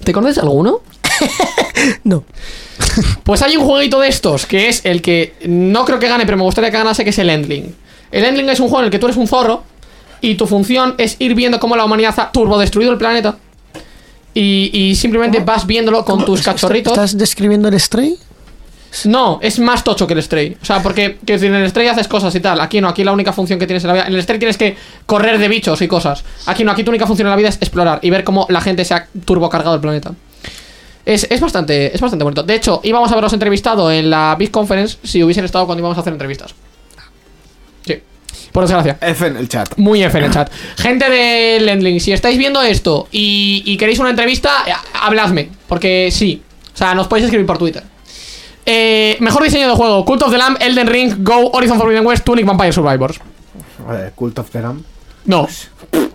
¿Te 0.03 0.11
conoces 0.13 0.37
alguno? 0.39 0.81
No. 2.03 2.23
Pues 3.23 3.41
hay 3.41 3.57
un 3.57 3.63
jueguito 3.65 3.99
de 3.99 4.07
estos 4.07 4.45
que 4.45 4.69
es 4.69 4.81
el 4.85 5.01
que 5.01 5.33
no 5.45 5.83
creo 5.85 5.99
que 5.99 6.07
gane, 6.07 6.25
pero 6.25 6.37
me 6.37 6.43
gustaría 6.43 6.71
que 6.71 6.77
ganase, 6.77 7.03
que 7.03 7.09
es 7.09 7.19
el 7.19 7.29
Endling. 7.29 7.75
El 8.13 8.25
Endling 8.25 8.47
es 8.47 8.59
un 8.59 8.67
juego 8.67 8.81
en 8.81 8.85
el 8.85 8.91
que 8.91 8.99
tú 8.99 9.07
eres 9.07 9.17
un 9.17 9.27
zorro 9.27 9.63
y 10.21 10.35
tu 10.35 10.45
función 10.45 10.93
es 10.99 11.15
ir 11.17 11.33
viendo 11.33 11.59
cómo 11.59 11.75
la 11.75 11.83
humanidad 11.83 12.13
ha 12.19 12.31
turbo 12.31 12.59
destruido 12.59 12.91
el 12.91 12.99
planeta. 12.99 13.37
Y, 14.35 14.69
y 14.71 14.95
simplemente 14.95 15.39
vas 15.39 15.65
viéndolo 15.65 16.05
con 16.05 16.23
tus 16.23 16.43
cachorritos. 16.43 16.93
¿Estás 16.93 17.17
describiendo 17.17 17.69
el 17.69 17.79
Stray? 17.79 18.15
No, 19.05 19.39
es 19.41 19.57
más 19.57 19.83
tocho 19.83 20.05
que 20.05 20.13
el 20.13 20.21
Stray. 20.21 20.55
O 20.61 20.63
sea, 20.63 20.83
porque 20.83 21.17
quiero 21.25 21.41
decir, 21.41 21.55
en 21.55 21.63
el 21.63 21.69
Stray 21.71 21.87
haces 21.87 22.07
cosas 22.07 22.33
y 22.35 22.39
tal. 22.39 22.61
Aquí 22.61 22.79
no, 22.79 22.87
aquí 22.87 23.03
la 23.03 23.11
única 23.11 23.33
función 23.33 23.57
que 23.57 23.65
tienes 23.65 23.83
en 23.83 23.87
la 23.87 23.93
vida. 23.93 24.05
En 24.05 24.13
el 24.13 24.21
Stray 24.21 24.37
tienes 24.37 24.57
que 24.57 24.77
correr 25.07 25.39
de 25.39 25.47
bichos 25.47 25.81
y 25.81 25.87
cosas. 25.87 26.23
Aquí 26.45 26.63
no, 26.63 26.71
aquí 26.71 26.83
tu 26.83 26.91
única 26.91 27.07
función 27.07 27.25
en 27.25 27.31
la 27.31 27.35
vida 27.35 27.49
es 27.49 27.57
explorar 27.57 27.97
y 28.03 28.11
ver 28.11 28.23
cómo 28.23 28.45
la 28.49 28.61
gente 28.61 28.85
se 28.85 28.93
ha 28.93 29.07
turbo 29.25 29.49
cargado 29.49 29.73
el 29.73 29.81
planeta. 29.81 30.13
Es, 31.03 31.25
es 31.29 31.41
bastante, 31.41 31.93
es 31.93 31.99
bastante 31.99 32.23
bonito. 32.23 32.43
De 32.43 32.53
hecho, 32.53 32.79
íbamos 32.83 33.09
a 33.09 33.13
haberlos 33.13 33.33
entrevistado 33.33 33.91
en 33.91 34.11
la 34.11 34.35
Big 34.37 34.51
Conference 34.51 34.97
si 35.03 35.23
hubiesen 35.23 35.45
estado 35.45 35.65
cuando 35.65 35.81
íbamos 35.81 35.97
a 35.97 36.01
hacer 36.01 36.13
entrevistas. 36.13 36.53
Por 38.51 38.63
desgracia. 38.63 38.97
F 39.01 39.25
en 39.27 39.37
el 39.37 39.49
chat. 39.49 39.77
Muy 39.77 40.03
F 40.03 40.17
en 40.17 40.23
el 40.25 40.31
chat. 40.31 40.51
Gente 40.77 41.09
de 41.09 41.59
Lendling, 41.59 41.99
si 41.99 42.11
estáis 42.11 42.37
viendo 42.37 42.61
esto 42.61 43.07
y, 43.11 43.63
y 43.65 43.77
queréis 43.77 43.99
una 43.99 44.09
entrevista, 44.11 44.51
habladme. 44.93 45.49
Porque 45.67 46.09
sí. 46.11 46.41
O 46.73 46.77
sea, 46.77 46.93
nos 46.95 47.07
podéis 47.07 47.25
escribir 47.25 47.45
por 47.45 47.57
Twitter. 47.57 47.83
Eh, 48.65 49.17
mejor 49.19 49.43
diseño 49.43 49.67
de 49.67 49.75
juego: 49.75 50.05
Cult 50.05 50.21
of 50.23 50.31
the 50.31 50.37
Lamb, 50.37 50.57
Elden 50.61 50.87
Ring, 50.87 51.15
Go, 51.19 51.51
Horizon 51.51 51.77
Forbidden 51.77 52.05
West, 52.05 52.23
Tunic 52.23 52.45
Vampire 52.45 52.71
Survivors. 52.71 53.19
Cult 54.15 54.39
of 54.39 54.49
the 54.51 54.61
Lamb. 54.61 54.81
No, 55.25 55.47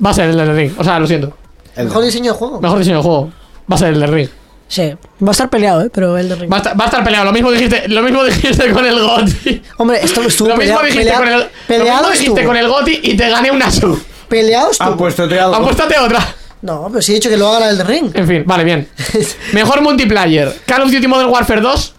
va 0.04 0.10
a 0.10 0.14
ser 0.14 0.30
Elden 0.30 0.56
Ring. 0.56 0.72
O 0.78 0.84
sea, 0.84 0.98
lo 0.98 1.06
siento. 1.06 1.36
El- 1.76 1.86
Mejor 1.86 2.04
diseño 2.04 2.32
de 2.32 2.38
juego. 2.38 2.60
Mejor 2.60 2.78
diseño 2.78 2.96
de 2.98 3.02
juego. 3.02 3.30
Va 3.70 3.76
a 3.76 3.78
ser 3.78 3.92
Elden 3.94 4.12
Ring. 4.12 4.28
Sí. 4.68 4.92
Va 5.24 5.28
a 5.28 5.30
estar 5.32 5.48
peleado, 5.50 5.82
¿eh? 5.82 5.90
Pero 5.92 6.16
el 6.18 6.28
de 6.28 6.34
Ring. 6.36 6.52
Va 6.52 6.56
a 6.56 6.58
estar, 6.58 6.78
va 6.78 6.84
a 6.84 6.88
estar 6.88 7.02
peleado. 7.02 7.24
Lo 7.24 7.32
mismo 7.32 7.50
dijiste, 7.50 7.88
lo 7.88 8.02
mismo 8.02 8.22
dijiste 8.24 8.70
con 8.70 8.84
el 8.86 9.00
GOTI. 9.00 9.62
Hombre, 9.78 9.98
esto 10.02 10.22
estuvo 10.22 10.48
Lo 10.50 10.56
mismo 10.56 10.78
peleado. 10.78 10.84
dijiste 10.84 11.04
pelea- 11.10 11.18
con 11.18 11.28
el, 11.28 11.40
lo 11.40 11.46
peleado 11.66 11.88
mismo 12.00 12.10
dijiste 12.12 12.40
estuvo. 12.40 12.46
con 12.46 12.56
el 12.56 12.68
GOTI 12.68 13.00
y 13.02 13.16
te 13.16 13.28
gané 13.30 13.50
una 13.50 13.70
sub. 13.70 14.00
Peleado 14.28 14.70
estuvo. 14.70 14.88
Apuéstate 14.90 15.40
algo. 15.40 15.56
Apuéstate 15.56 15.98
otra. 15.98 16.34
No, 16.60 16.88
pero 16.90 17.00
sí 17.00 17.12
he 17.12 17.14
dicho 17.14 17.30
que 17.30 17.36
lo 17.38 17.48
haga 17.48 17.70
el 17.70 17.78
de 17.78 17.84
Ring. 17.84 18.10
En 18.14 18.26
fin, 18.28 18.42
vale, 18.44 18.64
bien. 18.64 18.88
Mejor 19.52 19.80
multiplayer: 19.80 20.54
Call 20.66 20.82
of 20.82 20.90
Duty 20.92 21.06
Modern 21.06 21.30
Warfare 21.30 21.60
2 21.62 21.94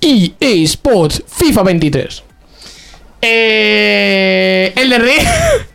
y 0.00 0.34
eSports 0.40 1.22
FIFA 1.28 1.62
23. 1.62 2.22
Eh, 3.22 4.72
Elden 4.74 5.02
Ring, 5.02 5.26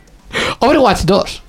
Overwatch 0.58 1.02
2. 1.04 1.42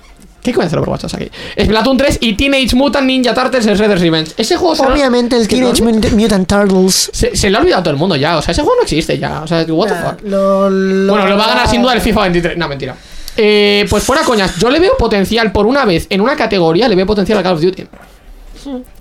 ¿Qué 0.48 0.54
coño 0.54 0.66
hace 0.66 0.76
el 0.76 0.80
Overwatch 0.80 1.02
2 1.02 1.14
aquí? 1.14 1.30
Splatoon 1.62 1.96
3 1.98 2.18
y 2.22 2.32
Teenage 2.34 2.74
Mutant 2.74 3.04
Ninja 3.06 3.34
Turtles 3.34 3.66
Shredder's 3.66 4.00
Revenge. 4.00 4.32
Ese 4.38 4.56
juego 4.56 4.74
se 4.74 4.82
lo- 4.84 4.94
Obviamente 4.94 5.36
el 5.36 5.46
Teenage 5.46 5.82
Mutant- 5.82 6.12
Mutant 6.12 6.48
Turtles. 6.48 7.10
se, 7.12 7.36
se 7.36 7.50
lo 7.50 7.58
ha 7.58 7.60
olvidado 7.60 7.82
todo 7.82 7.90
el 7.92 7.98
mundo 7.98 8.16
ya. 8.16 8.38
O 8.38 8.42
sea, 8.42 8.52
ese 8.52 8.62
juego 8.62 8.76
no 8.76 8.82
existe 8.84 9.18
ya. 9.18 9.42
O 9.42 9.46
sea, 9.46 9.64
what 9.68 9.88
the 9.88 9.94
fuck. 9.94 10.22
lo- 10.22 10.70
lo- 10.70 11.12
Bueno, 11.12 11.26
lo 11.28 11.36
va 11.36 11.44
a 11.44 11.48
ganar 11.48 11.68
sin 11.68 11.82
duda 11.82 11.92
el 11.92 12.00
FIFA 12.00 12.22
23. 12.22 12.56
No, 12.56 12.66
mentira. 12.66 12.96
Eh, 13.36 13.86
pues 13.90 14.02
fuera 14.02 14.22
coñas, 14.22 14.56
yo 14.56 14.70
le 14.70 14.80
veo 14.80 14.96
potencial 14.96 15.52
por 15.52 15.66
una 15.66 15.84
vez 15.84 16.06
en 16.08 16.22
una 16.22 16.34
categoría, 16.34 16.88
le 16.88 16.96
veo 16.96 17.04
potencial 17.06 17.38
a 17.38 17.42
Call 17.42 17.54
of 17.56 17.60
Duty. 17.60 17.86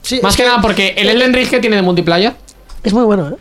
Sí, 0.01 0.19
Más 0.21 0.35
que 0.35 0.43
nada 0.43 0.61
porque 0.61 0.95
el 0.97 1.09
Elden 1.09 1.33
Ring 1.33 1.47
que 1.49 1.59
tiene 1.59 1.77
de 1.77 1.81
multiplayer. 1.81 2.33
Es 2.83 2.93
muy 2.93 3.03
bueno, 3.05 3.29
¿eh? 3.29 3.35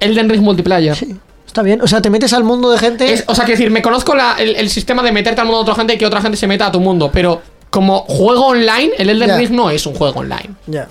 Elden 0.00 0.28
Ring 0.28 0.42
multiplayer. 0.42 0.94
Sí. 0.94 1.16
Está 1.50 1.62
bien. 1.62 1.80
O 1.82 1.88
sea, 1.88 2.00
te 2.00 2.10
metes 2.10 2.32
al 2.32 2.44
mundo 2.44 2.70
de 2.70 2.78
gente. 2.78 3.12
Es- 3.12 3.24
o 3.26 3.34
sea, 3.34 3.44
que 3.44 3.52
decir, 3.52 3.72
me 3.72 3.82
conozco 3.82 4.14
la- 4.14 4.36
el, 4.38 4.54
el 4.54 4.70
sistema 4.70 5.02
de 5.02 5.10
meterte 5.10 5.40
al 5.40 5.48
mundo 5.48 5.58
de 5.58 5.62
otra 5.64 5.74
gente 5.74 5.94
y 5.94 5.98
que 5.98 6.06
otra 6.06 6.22
gente 6.22 6.36
se 6.36 6.46
meta 6.46 6.66
a 6.66 6.70
tu 6.70 6.78
mundo, 6.78 7.10
pero 7.12 7.42
como 7.70 8.02
juego 8.06 8.46
online, 8.46 8.92
el 8.98 9.10
Elden. 9.10 9.36
Ring 9.36 9.50
no 9.50 9.68
es 9.68 9.84
un 9.84 9.94
juego 9.94 10.20
online. 10.20 10.50
Ya. 10.68 10.86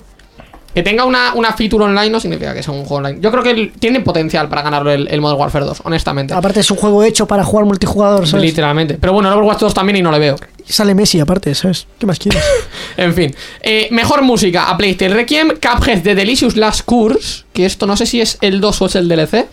Que 0.74 0.84
tenga 0.84 1.04
una, 1.04 1.34
una 1.34 1.52
feature 1.54 1.82
online 1.84 2.10
no 2.10 2.20
significa 2.20 2.54
que 2.54 2.62
sea 2.62 2.72
un 2.72 2.84
juego 2.84 2.96
online. 3.04 3.18
Yo 3.20 3.30
creo 3.32 3.42
que 3.42 3.50
el- 3.50 3.72
tiene 3.72 4.00
potencial 4.00 4.48
para 4.50 4.60
ganarlo 4.62 4.92
el, 4.92 5.08
el 5.08 5.20
Modern 5.22 5.40
Warfare 5.40 5.64
2, 5.64 5.80
honestamente. 5.84 6.32
Aparte 6.34 6.60
es 6.60 6.70
un 6.70 6.76
juego 6.76 7.02
hecho 7.02 7.26
para 7.26 7.42
jugar 7.42 7.64
multijugador, 7.64 8.28
¿sabes? 8.28 8.44
Literalmente. 8.44 8.94
Pero 9.00 9.12
bueno, 9.14 9.28
el 9.30 9.34
Overwatch 9.34 9.60
2 9.60 9.74
también 9.74 9.96
y 9.96 10.02
no 10.02 10.12
le 10.12 10.18
veo. 10.20 10.36
Sale 10.66 10.94
Messi 10.94 11.18
aparte, 11.18 11.54
¿sabes? 11.56 11.86
¿Qué 11.98 12.06
más 12.06 12.18
quieres? 12.18 12.42
En 12.96 13.14
fin. 13.14 13.34
Eh, 13.62 13.88
mejor 13.92 14.20
música 14.22 14.68
a 14.68 14.76
PlayStation 14.76 15.16
Requiem, 15.16 15.52
Cuphead 15.60 15.98
de 16.02 16.14
Delicious 16.14 16.56
Last 16.56 16.82
Course, 16.84 17.44
que 17.52 17.64
esto 17.64 17.86
no 17.86 17.96
sé 17.96 18.04
si 18.06 18.20
es 18.20 18.36
el 18.42 18.60
2 18.60 18.82
o 18.82 18.86
es 18.86 18.94
el 18.94 19.08
DLC. 19.08 19.46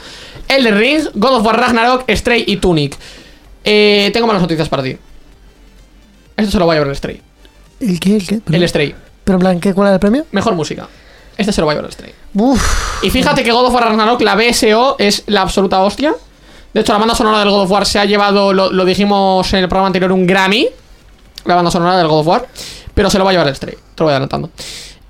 Elden 0.48 0.78
Ring, 0.78 1.02
God 1.16 1.38
of 1.38 1.46
War 1.46 1.60
Ragnarok, 1.60 2.10
Stray 2.12 2.44
y 2.48 2.58
Tunic. 2.58 2.96
Eh, 3.64 4.10
tengo 4.14 4.28
malas 4.28 4.42
noticias 4.42 4.70
para 4.70 4.84
ti. 4.84 4.98
Esto 6.36 6.52
se 6.52 6.60
lo 6.60 6.68
va 6.68 6.74
a 6.74 6.76
llevar 6.76 6.90
el 6.90 6.96
Stray. 6.96 7.22
¿El 7.80 8.00
qué? 8.00 8.16
¿El 8.16 8.28
qué? 8.28 8.40
Pero, 8.44 8.58
El 8.58 8.70
Stray. 8.70 8.96
pero 9.24 9.36
en 9.38 9.40
plan, 9.40 9.60
¿qué, 9.60 9.74
¿cuál 9.74 9.88
era 9.88 9.96
el 9.96 10.00
premio? 10.00 10.26
Mejor 10.32 10.56
música. 10.56 10.88
Este 11.38 11.52
se 11.52 11.62
lo 11.62 11.68
va 11.68 11.74
a 11.74 11.76
llevar 11.76 11.90
el 11.90 11.94
Stray. 11.94 12.14
Uf. 12.34 13.04
Y 13.04 13.10
fíjate 13.10 13.44
que 13.44 13.52
God 13.52 13.66
of 13.66 13.74
War 13.74 13.84
Ragnarok, 13.86 14.22
la 14.22 14.36
BSO, 14.36 14.96
es 15.00 15.24
la 15.28 15.42
absoluta 15.42 15.80
hostia. 15.82 16.16
De 16.74 16.82
hecho, 16.82 16.94
la 16.94 17.00
banda 17.00 17.16
sonora 17.16 17.40
del 17.40 17.50
God 17.50 17.64
of 17.64 17.72
War 17.72 17.86
se 17.86 18.00
ha 18.00 18.06
llevado, 18.06 18.54
lo, 18.54 18.72
lo 18.72 18.86
dijimos 18.86 19.52
en 19.54 19.60
el 19.60 19.68
programa 19.68 19.88
anterior, 19.88 20.12
un 20.12 20.26
Grammy. 20.26 20.68
La 21.46 21.56
banda 21.56 21.72
sonora 21.72 21.98
del 21.98 22.08
God 22.08 22.20
of 22.20 22.28
War. 22.28 22.48
Pero 22.94 23.10
se 23.10 23.18
lo 23.18 23.24
va 23.26 23.32
a 23.32 23.34
llevar 23.34 23.48
el 23.48 23.56
Stray. 23.56 23.74
Te 23.74 24.00
lo 24.00 24.06
voy 24.06 24.12
adelantando. 24.12 24.50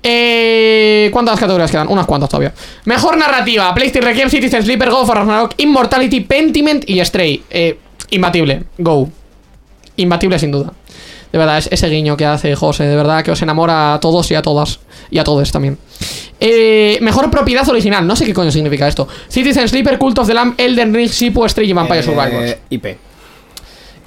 Eh, 0.02 1.10
¿Cuántas 1.12 1.38
categorías 1.38 1.70
quedan? 1.70 1.88
Unas 1.88 2.06
cuantas 2.06 2.30
todavía. 2.30 2.52
Mejor 2.84 3.16
narrativa: 3.16 3.74
PlayStation 3.74 4.08
Requiem, 4.08 4.30
Citizen 4.30 4.62
Sleeper, 4.62 4.90
God 4.90 5.02
of 5.02 5.08
War 5.08 5.18
Ragnarok, 5.18 5.54
Immortality, 5.58 6.20
Pentiment 6.20 6.88
y 6.88 7.04
Stray. 7.04 7.42
Eh, 7.50 7.78
imbatible. 8.10 8.64
Go. 8.78 9.08
Imbatible 9.96 10.38
sin 10.38 10.52
duda. 10.52 10.72
De 11.32 11.36
verdad, 11.38 11.58
es 11.58 11.68
ese 11.70 11.88
guiño 11.88 12.16
que 12.16 12.24
hace 12.24 12.54
José, 12.54 12.84
de 12.84 12.96
verdad, 12.96 13.22
que 13.22 13.30
os 13.32 13.42
enamora 13.42 13.94
a 13.94 14.00
todos 14.00 14.30
y 14.30 14.34
a 14.34 14.40
todas. 14.42 14.80
Y 15.10 15.18
a 15.18 15.24
todos 15.24 15.50
también. 15.52 15.76
Eh, 16.40 16.98
mejor 17.02 17.30
propiedad 17.30 17.68
original. 17.68 18.06
No 18.06 18.14
sé 18.16 18.24
qué 18.24 18.32
coño 18.32 18.50
significa 18.50 18.86
esto. 18.88 19.08
Citizen 19.28 19.68
Sleeper, 19.68 19.98
Cult 19.98 20.18
of 20.18 20.26
the 20.28 20.32
Lamb, 20.34 20.54
Elden 20.56 20.94
Ring, 20.94 21.08
Sipu, 21.10 21.46
Stray 21.48 21.68
y 21.68 21.72
Vampire 21.72 22.00
Eh, 22.00 22.02
Survivors. 22.02 22.56
IP. 22.70 22.86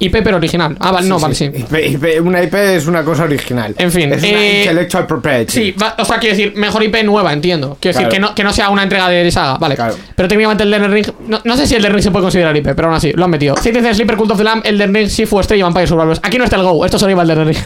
IP 0.04 0.18
pero 0.24 0.36
original. 0.36 0.76
Ah, 0.80 0.90
vale, 0.90 1.08
no, 1.08 1.18
vale, 1.18 1.34
sí. 1.34 1.44
IP, 1.44 1.72
IP, 1.72 2.20
una 2.24 2.42
IP 2.42 2.54
es 2.54 2.86
una 2.86 3.04
cosa 3.04 3.22
original. 3.24 3.74
En 3.78 3.92
fin, 3.92 4.12
Es 4.12 4.22
una 4.22 4.32
eh, 4.32 4.62
intellectual 4.62 5.06
property. 5.06 5.52
Sí, 5.52 5.72
va- 5.72 5.94
o 5.98 6.04
sea, 6.04 6.18
quiero 6.18 6.36
decir, 6.36 6.52
mejor 6.56 6.82
IP 6.82 7.02
nueva, 7.04 7.32
entiendo. 7.32 7.76
Quiero 7.80 7.96
decir, 7.96 8.10
que 8.10 8.18
no, 8.18 8.34
que 8.34 8.42
no 8.42 8.52
sea 8.52 8.68
una 8.70 8.82
entrega 8.82 9.08
de 9.08 9.30
saga, 9.30 9.58
vale. 9.58 9.76
Claro. 9.76 9.94
Pero 10.16 10.28
técnicamente 10.28 10.64
el 10.64 10.74
Elden 10.74 10.92
Ring. 10.92 11.06
No, 11.28 11.40
no 11.44 11.56
sé 11.56 11.66
si 11.66 11.74
el 11.74 11.80
Elden 11.80 11.92
Ring 11.94 12.02
se 12.02 12.10
puede 12.10 12.24
considerar 12.24 12.56
IP, 12.56 12.74
pero 12.74 12.88
aún 12.88 12.96
así, 12.96 13.12
lo 13.12 13.24
han 13.24 13.30
metido. 13.30 13.56
Citizen 13.56 13.94
Sleeper, 13.94 14.16
Cult 14.16 14.32
of 14.32 14.38
the 14.38 14.44
Lamb, 14.44 14.62
Elden 14.64 14.92
Ring, 14.92 15.08
Sifu, 15.08 15.40
y 15.40 15.62
Vampire 15.62 15.86
Survivors. 15.86 16.20
Aquí 16.22 16.38
no 16.38 16.44
está 16.44 16.56
el 16.56 16.62
Go, 16.62 16.84
esto 16.84 16.98
se 16.98 17.04
lo 17.04 17.10
lleva 17.10 17.22
el 17.22 17.30
Elden 17.30 17.46
Ring. 17.48 17.58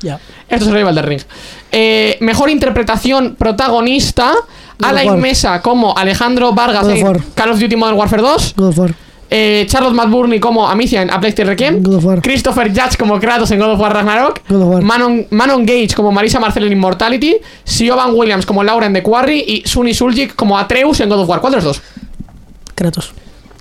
Ya. 0.00 0.18
Esto 0.48 0.64
se 0.66 0.70
lo 0.70 0.76
lleva 0.78 0.90
el 0.90 0.98
Elden 0.98 1.10
Ring. 1.10 1.22
Eh, 1.72 2.16
mejor 2.20 2.50
interpretación 2.50 3.36
protagonista. 3.36 4.32
God 4.78 4.86
of 4.86 4.90
Alain 4.90 5.08
War. 5.10 5.18
Mesa 5.18 5.62
como 5.62 5.96
Alejandro 5.96 6.52
Vargas 6.52 6.82
God 6.82 6.90
of 6.92 6.98
en 6.98 7.04
War. 7.06 7.20
Call 7.34 7.50
of 7.50 7.60
Duty 7.60 7.76
Modern 7.76 7.96
Warfare 7.98 8.22
2. 8.22 8.54
God 8.56 8.68
of 8.68 8.78
War. 8.78 8.94
Eh, 9.36 9.66
Charlotte 9.66 9.94
McBurney 9.94 10.38
como 10.38 10.68
Amicia 10.68 11.02
en 11.02 11.10
A 11.10 11.18
Requiem. 11.18 11.82
War. 12.04 12.22
Christopher 12.22 12.68
Judge 12.68 12.96
como 12.96 13.18
Kratos 13.18 13.50
en 13.50 13.58
God 13.58 13.72
of 13.72 13.80
War 13.80 13.92
Ragnarok. 13.92 14.42
God 14.48 14.62
of 14.62 14.68
War. 14.68 14.82
Manon, 14.82 15.26
Manon 15.30 15.66
Gage 15.66 15.88
como 15.96 16.12
Marisa 16.12 16.38
Marcel 16.38 16.66
en 16.66 16.72
Immortality. 16.72 17.38
Siobhan 17.64 18.14
Williams 18.14 18.46
como 18.46 18.62
Laura 18.62 18.86
en 18.86 18.92
The 18.92 19.02
Quarry. 19.02 19.40
Y 19.40 19.64
Sunny 19.66 19.92
Suljic 19.92 20.36
como 20.36 20.56
Atreus 20.56 21.00
en 21.00 21.08
God 21.08 21.22
of 21.22 21.28
War. 21.28 21.40
¿Cuál 21.40 21.50
de 21.50 21.56
los 21.56 21.64
dos? 21.64 21.82
Kratos. 22.76 23.12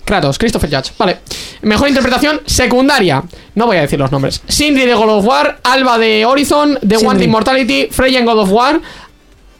Kratos, 0.05 0.37
Christopher 0.37 0.69
Judge. 0.69 0.91
Vale. 0.95 1.17
Mejor 1.63 1.89
interpretación 1.89 2.41
secundaria. 2.45 3.23
No 3.55 3.65
voy 3.65 3.77
a 3.77 3.81
decir 3.81 3.97
los 3.97 4.11
nombres. 4.11 4.43
Sindri 4.47 4.85
de 4.85 4.93
God 4.93 5.09
of 5.09 5.25
War. 5.25 5.59
Alba 5.63 5.97
de 5.97 6.23
Horizon. 6.23 6.77
The 6.87 6.97
One 6.97 7.17
de 7.17 7.25
Immortality. 7.25 7.87
Freya 7.89 8.19
en 8.19 8.27
God 8.27 8.37
of 8.37 8.51
War. 8.51 8.79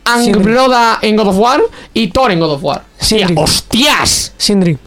Angbroda 0.06 1.00
en 1.02 1.16
God 1.16 1.30
of 1.30 1.38
War. 1.40 1.64
Y 1.96 2.10
Thor 2.10 2.30
en 2.30 2.40
God 2.40 2.52
of 2.52 2.64
War. 2.64 2.84
Sindri. 3.00 3.34
¡Hostias! 3.36 4.34
Sindri. 4.38 4.78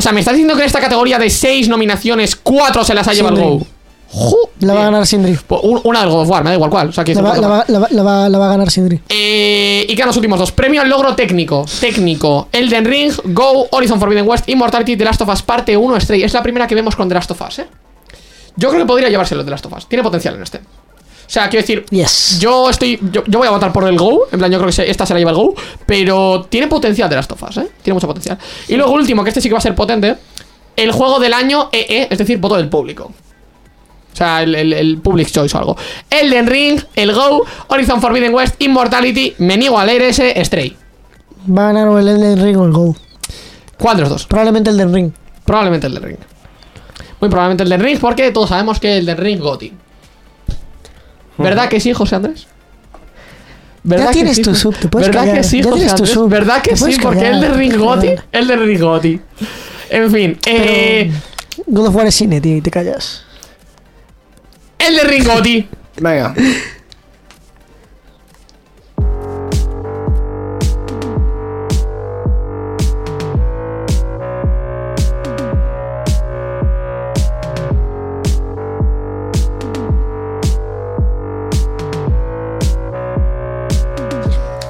O 0.00 0.02
sea, 0.02 0.12
me 0.12 0.20
estás 0.20 0.32
diciendo 0.32 0.54
que 0.54 0.62
en 0.62 0.66
esta 0.66 0.80
categoría 0.80 1.18
de 1.18 1.28
6 1.28 1.68
nominaciones, 1.68 2.34
4 2.36 2.84
se 2.84 2.94
las 2.94 3.06
ha 3.06 3.12
llevado 3.12 3.36
el. 3.36 3.42
Go. 3.42 3.66
La 4.60 4.72
va 4.72 4.80
a 4.80 4.84
ganar 4.86 5.06
Sindri. 5.06 5.38
Pues 5.46 5.60
un- 5.62 5.82
una 5.84 6.00
del 6.00 6.08
God 6.08 6.22
of 6.22 6.28
War, 6.30 6.42
me 6.42 6.48
da 6.48 6.56
igual 6.56 6.70
cuál. 6.70 6.88
O 6.88 6.92
sea, 6.92 7.04
La 7.06 7.20
va, 7.20 7.36
la 7.36 7.48
va- 7.48 7.64
la 7.68 7.78
va- 7.80 7.88
la 7.90 8.02
va- 8.02 8.28
la 8.30 8.38
va 8.38 8.46
a 8.46 8.48
ganar 8.48 8.70
Sindri. 8.70 8.98
eh, 9.10 9.84
y 9.86 9.94
quedan 9.94 10.06
los 10.08 10.16
últimos 10.16 10.38
dos. 10.38 10.52
Premio 10.52 10.80
al 10.80 10.88
logro 10.88 11.14
técnico. 11.14 11.66
Técnico. 11.80 12.48
Elden 12.50 12.86
Ring, 12.86 13.12
Go, 13.26 13.68
Horizon 13.70 14.00
Forbidden 14.00 14.26
West, 14.26 14.48
Immortality, 14.48 14.96
The 14.96 15.04
Last 15.04 15.20
of 15.20 15.28
Us 15.28 15.42
Parte 15.42 15.76
1, 15.76 16.00
Stray. 16.00 16.22
Es 16.22 16.32
la 16.32 16.42
primera 16.42 16.66
que 16.66 16.74
vemos 16.74 16.96
con 16.96 17.08
The 17.08 17.14
Last 17.14 17.30
of 17.32 17.42
Us, 17.46 17.58
¿eh? 17.60 17.66
Yo 18.56 18.70
creo 18.70 18.80
que 18.80 18.86
podría 18.86 19.10
llevárselo 19.10 19.44
The 19.44 19.50
Last 19.50 19.66
of 19.66 19.74
Us. 19.74 19.86
Tiene 19.86 20.02
potencial 20.02 20.34
en 20.34 20.42
este. 20.42 20.60
O 21.30 21.32
sea, 21.32 21.48
quiero 21.48 21.62
decir, 21.62 21.84
Yes. 21.90 22.38
yo 22.40 22.68
estoy. 22.68 22.98
Yo, 23.12 23.22
yo 23.28 23.38
voy 23.38 23.46
a 23.46 23.52
votar 23.52 23.72
por 23.72 23.86
el 23.86 23.96
Go. 23.96 24.26
En 24.32 24.40
plan, 24.40 24.50
yo 24.50 24.58
creo 24.58 24.68
que 24.72 24.90
esta 24.90 25.06
se 25.06 25.12
la 25.14 25.20
lleva 25.20 25.30
el 25.30 25.36
Go. 25.36 25.54
Pero 25.86 26.46
tiene 26.48 26.66
potencial 26.66 27.08
de 27.08 27.14
Last 27.14 27.30
of 27.30 27.42
Us, 27.44 27.58
¿eh? 27.58 27.68
Tiene 27.82 27.94
mucho 27.94 28.08
potencial. 28.08 28.36
Y 28.66 28.74
luego, 28.74 28.90
último, 28.92 29.22
que 29.22 29.30
este 29.30 29.40
sí 29.40 29.48
que 29.48 29.52
va 29.54 29.58
a 29.58 29.62
ser 29.62 29.76
potente. 29.76 30.16
El 30.74 30.90
juego 30.90 31.20
del 31.20 31.32
año 31.32 31.68
EE, 31.70 32.08
es 32.10 32.18
decir, 32.18 32.38
voto 32.38 32.56
del 32.56 32.68
público. 32.68 33.12
O 34.12 34.16
sea, 34.16 34.42
el, 34.42 34.56
el- 34.56 34.72
el 34.72 34.98
Public 34.98 35.30
Choice 35.30 35.56
o 35.56 35.60
algo. 35.60 35.76
Elden 36.10 36.48
Ring, 36.48 36.80
el 36.96 37.12
Go, 37.14 37.44
Horizon 37.68 38.00
Forbidden 38.00 38.34
West, 38.34 38.56
Immortality, 38.60 39.34
me 39.38 39.56
niego 39.56 39.78
a 39.78 39.84
leer 39.84 40.02
ese, 40.02 40.44
Stray. 40.44 40.76
Va 41.48 41.62
a 41.62 41.66
ganar 41.72 41.86
o 41.88 41.98
el 42.00 42.08
Elden 42.08 42.42
Ring 42.42 42.56
o 42.58 42.64
el 42.66 42.72
Go. 42.72 42.96
¿Cuál 43.78 43.96
de 43.98 44.02
los 44.02 44.10
dos? 44.10 44.26
Probablemente 44.26 44.70
el 44.70 44.76
del 44.76 44.92
Ring. 44.92 45.12
Probablemente 45.44 45.86
el 45.86 45.94
del 45.94 46.02
Ring. 46.02 46.18
Muy 47.20 47.30
probablemente 47.30 47.62
el 47.62 47.68
del 47.68 47.80
Ring, 47.80 47.98
porque 48.00 48.32
todos 48.32 48.48
sabemos 48.48 48.80
que 48.80 48.98
el 48.98 49.06
del 49.06 49.16
Ring 49.16 49.38
Goti. 49.38 49.72
¿Verdad 51.42 51.68
que 51.68 51.80
sí, 51.80 51.92
José 51.92 52.16
Andrés? 52.16 52.46
¿Verdad 53.82 54.04
Ya 54.06 54.10
que 54.10 54.14
tienes 54.14 54.36
sí, 54.36 54.42
tu 54.42 54.54
sub, 54.54 54.76
te 54.76 54.88
puedes 54.88 55.08
¿Verdad 55.08 55.22
callar, 55.22 55.36
que 55.38 55.42
sí, 55.44 55.62
José 55.62 55.74
tienes 55.74 55.94
tu 55.94 56.02
Andrés? 56.02 56.10
sub, 56.14 56.28
¿Verdad 56.28 56.62
que 56.62 56.76
sí? 56.76 56.98
Porque 57.00 57.18
callar, 57.20 57.32
el 57.34 57.40
del 57.40 57.52
te 57.52 57.56
Ring 57.58 57.70
puedes 57.72 57.84
Goti. 57.86 58.06
callar. 58.08 58.24
El 58.32 58.46
del 58.48 58.66
Ring 58.66 58.80
Goti. 58.80 59.20
En 59.90 60.10
fin, 60.10 60.38
eh, 60.46 61.10
God 61.66 61.86
of 61.88 61.96
War 61.96 62.06
es 62.06 62.14
cine, 62.14 62.40
tío, 62.40 62.56
y 62.56 62.60
te 62.60 62.70
callas. 62.70 63.24
el 64.78 64.96
del 64.96 65.08
Ring 65.08 65.26
Goti. 65.26 65.68
Venga. 66.00 66.34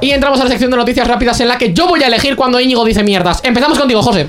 Y 0.00 0.10
entramos 0.12 0.40
a 0.40 0.44
la 0.44 0.50
sección 0.50 0.70
de 0.70 0.76
noticias 0.76 1.06
rápidas 1.06 1.40
en 1.40 1.48
la 1.48 1.58
que 1.58 1.72
yo 1.72 1.86
voy 1.86 2.02
a 2.02 2.06
elegir 2.06 2.36
cuando 2.36 2.58
Íñigo 2.60 2.84
dice 2.84 3.02
mierdas. 3.02 3.40
Empezamos 3.42 3.78
contigo, 3.78 4.02
José. 4.02 4.28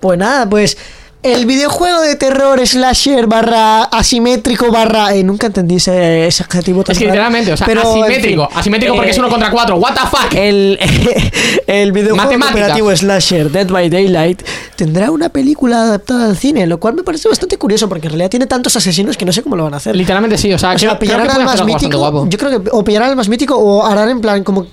Pues 0.00 0.18
nada, 0.18 0.48
pues 0.48 0.76
El 1.22 1.46
videojuego 1.46 2.00
de 2.00 2.16
terror 2.16 2.66
slasher 2.66 3.28
barra 3.28 3.84
asimétrico 3.84 4.72
barra... 4.72 5.14
eh, 5.14 5.22
nunca 5.22 5.46
entendí 5.46 5.76
ese, 5.76 6.26
ese 6.26 6.42
adjetivo 6.42 6.82
tan 6.82 6.94
Es 6.94 6.98
que 6.98 7.04
raro. 7.04 7.14
literalmente, 7.14 7.52
o 7.52 7.56
sea, 7.56 7.64
Pero, 7.64 7.82
en 7.82 7.86
asimétrico. 8.02 8.48
fin, 8.48 8.58
asimétrico 8.58 8.94
porque 8.94 9.08
eh, 9.10 9.12
es 9.12 9.18
uno 9.18 9.28
contra 9.28 9.50
cuatro. 9.52 9.76
¿What 9.76 9.94
the 9.94 10.00
fuck? 10.08 10.34
El, 10.34 10.80
el 11.68 11.92
videojuego 11.92 12.28
cooperativo 12.40 12.96
slasher 12.96 13.50
Dead 13.52 13.68
by 13.68 13.88
Daylight 13.88 14.42
tendrá 14.74 15.12
una 15.12 15.28
película 15.28 15.82
adaptada 15.82 16.24
al 16.26 16.36
cine, 16.36 16.66
lo 16.66 16.80
cual 16.80 16.94
me 16.94 17.04
parece 17.04 17.28
bastante 17.28 17.56
curioso 17.56 17.88
porque 17.88 18.08
en 18.08 18.14
realidad 18.14 18.30
tiene 18.30 18.46
tantos 18.48 18.74
asesinos 18.74 19.16
que 19.16 19.24
no 19.24 19.32
sé 19.32 19.44
cómo 19.44 19.54
lo 19.54 19.62
van 19.62 19.74
a 19.74 19.76
hacer. 19.76 19.94
Literalmente 19.94 20.36
sí, 20.38 20.52
o 20.52 20.58
sea, 20.58 20.70
O 20.74 20.78
sea, 20.78 20.88
creo, 20.88 20.98
creo 20.98 20.98
pillarán 20.98 21.26
que 21.28 21.32
al 21.34 21.44
más 21.44 21.64
mítico. 21.64 22.26
Yo 22.28 22.36
creo 22.38 22.62
que 22.64 22.70
o 22.72 22.82
pillarán 22.82 23.10
al 23.10 23.16
más 23.16 23.28
mítico 23.28 23.54
o 23.56 23.86
harán 23.86 24.08
en 24.10 24.20
plan 24.20 24.42
como 24.42 24.66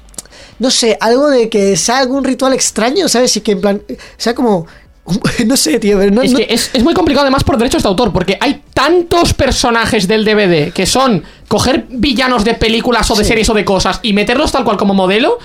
no 0.59 0.69
sé, 0.69 0.97
algo 0.99 1.29
de 1.29 1.49
que 1.49 1.75
sea 1.77 1.99
algún 1.99 2.23
ritual 2.23 2.53
extraño, 2.53 3.07
¿sabes? 3.09 3.35
Y 3.37 3.41
que 3.41 3.53
en 3.53 3.61
plan 3.61 3.81
sea 4.17 4.35
como 4.35 4.67
no 5.47 5.57
sé, 5.57 5.79
tío, 5.79 5.97
pero 5.97 6.11
no, 6.11 6.21
Es 6.21 6.31
no- 6.33 6.37
que 6.37 6.47
es, 6.49 6.69
es 6.73 6.83
muy 6.83 6.93
complicado 6.93 7.23
además 7.23 7.43
por 7.43 7.57
derechos 7.57 7.81
de 7.81 7.89
autor, 7.89 8.13
porque 8.13 8.37
hay 8.39 8.61
tantos 8.73 9.33
personajes 9.33 10.07
del 10.07 10.23
DVD 10.23 10.71
que 10.71 10.85
son 10.85 11.23
coger 11.47 11.85
villanos 11.89 12.43
de 12.45 12.53
películas 12.53 13.09
o 13.09 13.15
de 13.15 13.23
series 13.23 13.49
o 13.49 13.53
de 13.55 13.65
cosas 13.65 13.99
y 14.03 14.13
meterlos 14.13 14.51
tal 14.51 14.63
cual 14.63 14.77
como 14.77 14.93
modelo, 14.93 15.39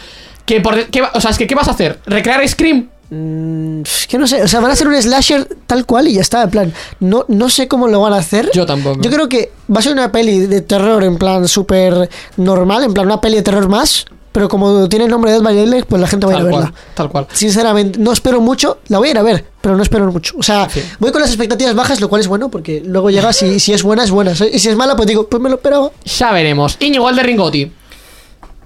que 0.44 0.60
por... 0.60 0.76
de- 0.76 0.86
¿qué 0.88 1.00
va- 1.00 1.12
o 1.14 1.20
sea, 1.20 1.30
es 1.30 1.38
que 1.38 1.46
¿qué 1.46 1.54
vas 1.54 1.68
a 1.68 1.70
hacer? 1.70 1.98
¿Recrear 2.04 2.46
Scream? 2.46 2.90
Mm, 3.08 3.82
que 4.08 4.18
no 4.18 4.26
sé, 4.26 4.42
o 4.42 4.48
sea, 4.48 4.60
van 4.60 4.70
a 4.70 4.74
hacer 4.74 4.86
un 4.88 5.00
slasher 5.00 5.44
tal 5.66 5.86
cual 5.86 6.08
y 6.08 6.14
ya 6.14 6.20
está, 6.20 6.42
en 6.42 6.50
plan, 6.50 6.72
no, 7.00 7.24
no 7.28 7.48
sé 7.48 7.66
cómo 7.68 7.86
lo 7.88 8.00
van 8.00 8.12
a 8.12 8.16
hacer. 8.16 8.50
Yo 8.52 8.66
tampoco. 8.66 9.00
Yo 9.00 9.10
creo 9.10 9.28
que 9.28 9.50
va 9.74 9.78
a 9.78 9.82
ser 9.82 9.92
una 9.92 10.10
peli 10.12 10.40
de 10.46 10.60
terror 10.62 11.02
en 11.04 11.16
plan 11.16 11.46
súper 11.48 12.08
normal, 12.36 12.84
en 12.84 12.92
plan 12.92 13.06
una 13.06 13.20
peli 13.20 13.36
de 13.36 13.42
terror 13.42 13.68
más, 13.68 14.04
pero 14.34 14.48
como 14.48 14.88
tiene 14.88 15.04
el 15.04 15.10
nombre 15.12 15.30
de 15.30 15.38
by 15.38 15.54
Daylight, 15.54 15.84
pues 15.86 16.02
la 16.02 16.08
gente 16.08 16.26
va 16.26 16.32
a 16.32 16.34
ir 16.34 16.40
a 16.40 16.42
Tal 16.42 16.50
verla. 16.52 16.70
cual, 16.72 16.82
tal 16.96 17.08
cual. 17.10 17.26
Sinceramente, 17.32 18.00
no 18.00 18.10
espero 18.10 18.40
mucho, 18.40 18.78
la 18.88 18.98
voy 18.98 19.06
a 19.06 19.10
ir 19.12 19.18
a 19.18 19.22
ver, 19.22 19.44
pero 19.60 19.76
no 19.76 19.82
espero 19.84 20.10
mucho. 20.10 20.34
O 20.36 20.42
sea, 20.42 20.68
Sí. 20.68 20.82
voy 20.98 21.12
con 21.12 21.20
las 21.20 21.30
expectativas 21.30 21.72
bajas, 21.76 22.00
lo 22.00 22.08
cual 22.08 22.20
es 22.20 22.26
bueno, 22.26 22.50
porque 22.50 22.82
luego 22.84 23.10
llegas 23.10 23.40
y 23.44 23.60
si 23.60 23.72
es 23.72 23.84
buena, 23.84 24.02
es 24.02 24.10
buena. 24.10 24.32
Y 24.32 24.58
si 24.58 24.68
es 24.68 24.74
mala, 24.74 24.96
pues 24.96 25.06
digo, 25.06 25.28
pues 25.28 25.40
me 25.40 25.48
lo 25.48 25.54
esperaba. 25.54 25.92
Ya 26.04 26.32
veremos. 26.32 26.76
Íñigo, 26.80 27.08
el 27.08 27.14
de 27.14 27.22
Ringotti. 27.22 27.72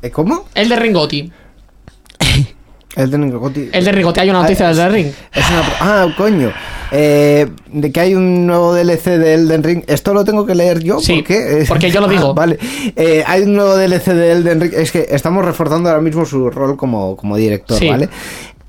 ¿Eh, 0.00 0.10
¿Cómo? 0.10 0.46
El 0.54 0.70
de 0.70 0.76
Ringotti. 0.76 1.30
El 2.96 3.10
de 3.10 3.16
Ringotti. 3.18 3.68
El 3.72 3.84
de 3.84 3.92
Ringotti. 3.92 4.20
Hay 4.20 4.30
una 4.30 4.42
noticia 4.42 4.66
Ah, 4.66 4.68
del 4.74 4.76
de 4.78 4.88
Ring. 4.88 5.06
Es 5.32 5.44
una 5.50 5.62
Ah, 5.80 6.06
coño. 6.16 6.52
Eh, 6.90 7.46
de 7.70 7.92
que 7.92 8.00
hay 8.00 8.14
un 8.14 8.46
nuevo 8.46 8.74
DLC 8.74 9.18
de 9.18 9.34
Elden 9.34 9.62
Ring. 9.62 9.84
¿Esto 9.86 10.14
lo 10.14 10.24
tengo 10.24 10.46
que 10.46 10.54
leer 10.54 10.82
yo? 10.82 10.98
Sí, 11.00 11.16
¿Por 11.16 11.24
qué? 11.24 11.60
Eh, 11.62 11.64
porque 11.68 11.90
yo 11.90 12.00
lo 12.00 12.08
digo. 12.08 12.30
ah, 12.30 12.32
vale. 12.34 12.58
Eh, 12.96 13.22
hay 13.26 13.42
un 13.42 13.54
nuevo 13.54 13.76
DLC 13.76 14.06
de 14.14 14.32
Elden 14.32 14.60
Ring. 14.60 14.72
Es 14.74 14.90
que 14.90 15.06
estamos 15.10 15.44
reforzando 15.44 15.88
ahora 15.90 16.00
mismo 16.00 16.24
su 16.24 16.50
rol 16.50 16.76
como, 16.76 17.16
como 17.16 17.36
director, 17.36 17.78
Sí. 17.78 17.88
¿vale? 17.88 18.08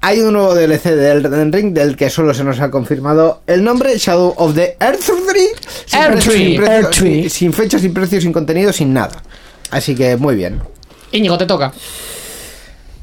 Hay 0.02 0.20
un 0.22 0.32
nuevo 0.34 0.54
DLC 0.56 0.92
de 0.96 1.12
Elden 1.12 1.52
Ring 1.52 1.74
del 1.74 1.96
que 1.98 2.10
solo 2.10 2.34
se 2.34 2.44
nos 2.44 2.60
ha 2.62 2.70
confirmado 2.72 3.42
el 3.48 3.64
nombre 3.64 3.98
Shadow 3.98 4.34
of 4.38 4.54
the 4.56 4.78
Earth 4.80 5.00
Tree. 5.28 5.48
Sin 5.86 6.00
Earth 6.00 6.20
Tree. 6.20 6.38
sin 6.56 6.64
Earth 6.64 6.90
Tree. 6.92 7.22
sin- 7.24 7.30
sin 7.30 7.54
fecha, 7.54 7.80
sin 7.80 7.94
precio, 7.94 8.22
sin 8.22 8.32
contenido, 8.32 8.72
sin 8.72 8.94
nada. 8.94 9.22
Así 9.72 9.96
que 9.96 10.16
muy 10.18 10.36
bien. 10.36 10.60
Íñigo, 11.12 11.38
te 11.38 11.46
toca. 11.46 11.74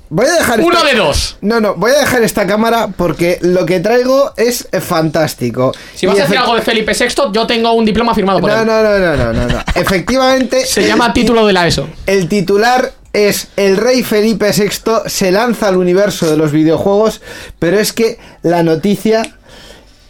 Voy 0.09 0.27
a 0.27 0.33
dejar 0.35 0.61
Uno 0.61 0.77
esta- 0.79 0.89
de 0.89 0.95
dos. 0.95 1.37
No, 1.41 1.61
no, 1.61 1.75
voy 1.75 1.91
a 1.91 1.99
dejar 1.99 2.23
esta 2.23 2.47
cámara 2.47 2.89
porque 2.97 3.39
lo 3.43 3.67
que 3.67 3.81
traigo 3.81 4.33
es 4.37 4.69
fantástico. 4.81 5.73
Si 5.95 6.07
vas 6.07 6.19
a 6.21 6.27
efect- 6.29 6.39
algo 6.39 6.55
de 6.55 6.63
Felipe 6.63 6.93
VI, 6.93 7.33
yo 7.33 7.47
tengo 7.47 7.73
un 7.73 7.85
diploma 7.85 8.15
firmado 8.15 8.41
por 8.41 8.51
No, 8.51 8.61
él. 8.61 8.67
no, 8.67 8.83
no, 8.83 8.99
no, 8.99 9.17
no, 9.17 9.33
no, 9.33 9.47
no. 9.49 9.61
Efectivamente. 9.75 10.65
Se 10.65 10.87
llama 10.87 11.13
título 11.13 11.45
de 11.47 11.53
la 11.53 11.67
ESO. 11.67 11.89
El 12.07 12.29
titular 12.29 12.93
es 13.13 13.49
El 13.57 13.79
rey 13.79 14.05
Felipe 14.05 14.51
VI 14.53 14.71
se 15.11 15.33
lanza 15.33 15.69
al 15.69 15.77
universo 15.77 16.31
de 16.31 16.37
los 16.37 16.53
videojuegos, 16.53 17.21
pero 17.59 17.79
es 17.81 17.93
que 17.93 18.19
la 18.43 18.63
noticia 18.63 19.37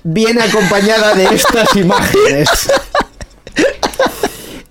viene 0.03 0.43
acompañada 0.43 1.15
de 1.15 1.25
estas 1.35 1.75
imágenes. 1.75 2.49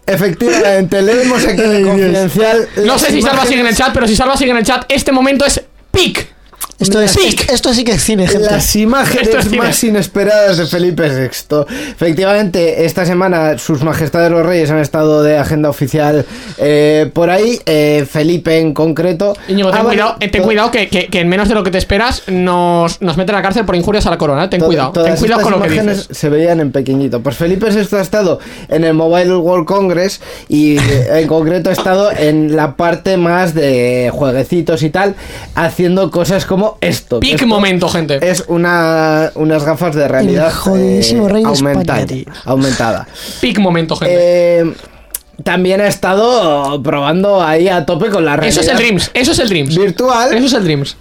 Efectivamente, 0.08 1.02
leemos 1.02 1.44
aquí 1.44 1.62
en 1.62 1.72
el 1.72 1.86
confidencial. 1.86 2.70
No 2.86 3.00
sé 3.00 3.12
si 3.12 3.22
Salva 3.22 3.46
sigue 3.46 3.62
en 3.62 3.68
el 3.68 3.76
chat, 3.76 3.94
pero 3.94 4.08
si 4.08 4.16
Salva 4.16 4.38
sigue 4.38 4.52
en 4.52 4.58
el 4.58 4.64
chat, 4.64 4.86
este 4.90 5.12
momento 5.12 5.46
es 5.46 5.62
peak. 5.92 6.35
Esto, 6.78 7.00
es, 7.02 7.16
esto 7.50 7.74
sí 7.74 7.86
que 7.86 7.94
es 7.94 8.04
cine, 8.04 8.28
gente. 8.28 8.50
Las 8.52 8.76
imágenes 8.76 9.30
es 9.34 9.46
cine. 9.46 9.58
más 9.60 9.82
inesperadas 9.84 10.58
de 10.58 10.66
Felipe 10.66 11.08
VI. 11.10 11.66
Efectivamente, 11.92 12.86
esta 12.86 13.06
semana 13.06 13.58
sus 13.58 13.82
majestades 13.82 14.30
los 14.30 14.46
reyes 14.46 14.70
han 14.72 14.80
estado 14.80 15.24
de 15.24 15.38
agenda 15.38 15.70
oficial 15.70 16.26
eh, 16.58 17.10
por 17.14 17.30
ahí. 17.30 17.60
eh, 17.66 18.06
Felipe 18.10 18.60
en 18.60 18.74
concreto. 18.74 19.36
Íñigo, 19.48 19.72
ten 19.72 19.80
Ah, 19.82 19.84
cuidado, 19.86 20.16
eh, 20.20 20.28
ten 20.28 20.42
to- 20.42 20.46
cuidado 20.48 20.70
que, 20.72 20.90
que- 20.90 21.08
que 21.08 21.22
en 21.22 21.30
menos 21.30 21.48
de 21.48 21.56
lo 21.56 21.64
que 21.64 21.72
te 21.72 21.78
esperas 21.78 22.24
nos, 22.28 23.02
nos 23.02 23.16
meten 23.16 23.36
a 23.36 23.38
la 23.40 23.42
cárcel 23.42 23.64
por 23.66 23.76
injurias 23.76 24.06
a 24.06 24.10
la 24.12 24.18
corona. 24.18 24.44
eh. 24.44 24.48
Ten 24.50 24.60
cuidado, 24.62 24.92
ten 24.92 25.16
cuidado 25.16 25.40
estas 25.40 25.44
con 25.44 25.52
lo 25.54 25.62
que 25.62 25.68
imágenes 25.74 25.98
dices. 26.10 26.18
se 26.18 26.30
veían 26.30 26.60
en 26.60 26.72
pequeñito. 26.74 27.22
Pues 27.22 27.38
Felipe 27.38 27.70
VI 27.70 27.96
ha 27.96 28.02
estado 28.02 28.40
en 28.68 28.84
el 28.84 28.94
Mobile 28.94 29.36
World 29.38 29.66
Congress 29.66 30.20
y 30.50 30.78
en 30.78 31.28
concreto 31.28 31.70
ha 31.70 31.74
estado 31.74 32.12
en 32.12 32.56
la 32.56 32.76
parte 32.76 33.16
más 33.18 33.54
de 33.54 34.10
jueguecitos 34.14 34.84
y 34.84 34.90
tal, 34.90 35.16
haciendo 35.56 36.12
cosas 36.12 36.46
como 36.46 36.65
esto. 36.82 37.20
que 37.20 37.28
Peak 37.30 37.36
esto 37.36 37.48
momento, 37.48 37.90
gente. 37.90 38.20
Es 38.22 38.46
una, 38.48 39.32
unas 39.36 39.64
gafas 39.64 39.96
de 39.96 40.08
realidad 40.08 40.48
El 40.48 40.54
jodidísimo 40.54 41.28
rey 41.28 41.44
de 41.44 41.50
aumentada, 41.50 42.00
España, 42.02 42.34
aumentada. 42.46 43.08
Peak 43.42 43.60
momento, 43.60 43.96
gente. 43.96 44.16
Eh, 44.18 44.74
también 45.44 45.82
ha 45.82 45.88
estado 45.88 46.82
probando 46.82 47.44
ahí 47.44 47.68
a 47.68 47.86
tope 47.86 48.10
con 48.10 48.26
la 48.26 48.38
realidad 48.38 48.60
eso 48.60 48.62
es 48.62 48.68
el 48.68 48.78
Dreams, 48.78 49.12
eso 49.14 49.32
es 49.32 49.40
el 49.40 49.50
Dreams. 49.50 49.78
virtual. 49.78 50.34
Eso 50.34 50.46
es 50.46 50.54
el 50.54 50.64
Dreams. 50.64 50.98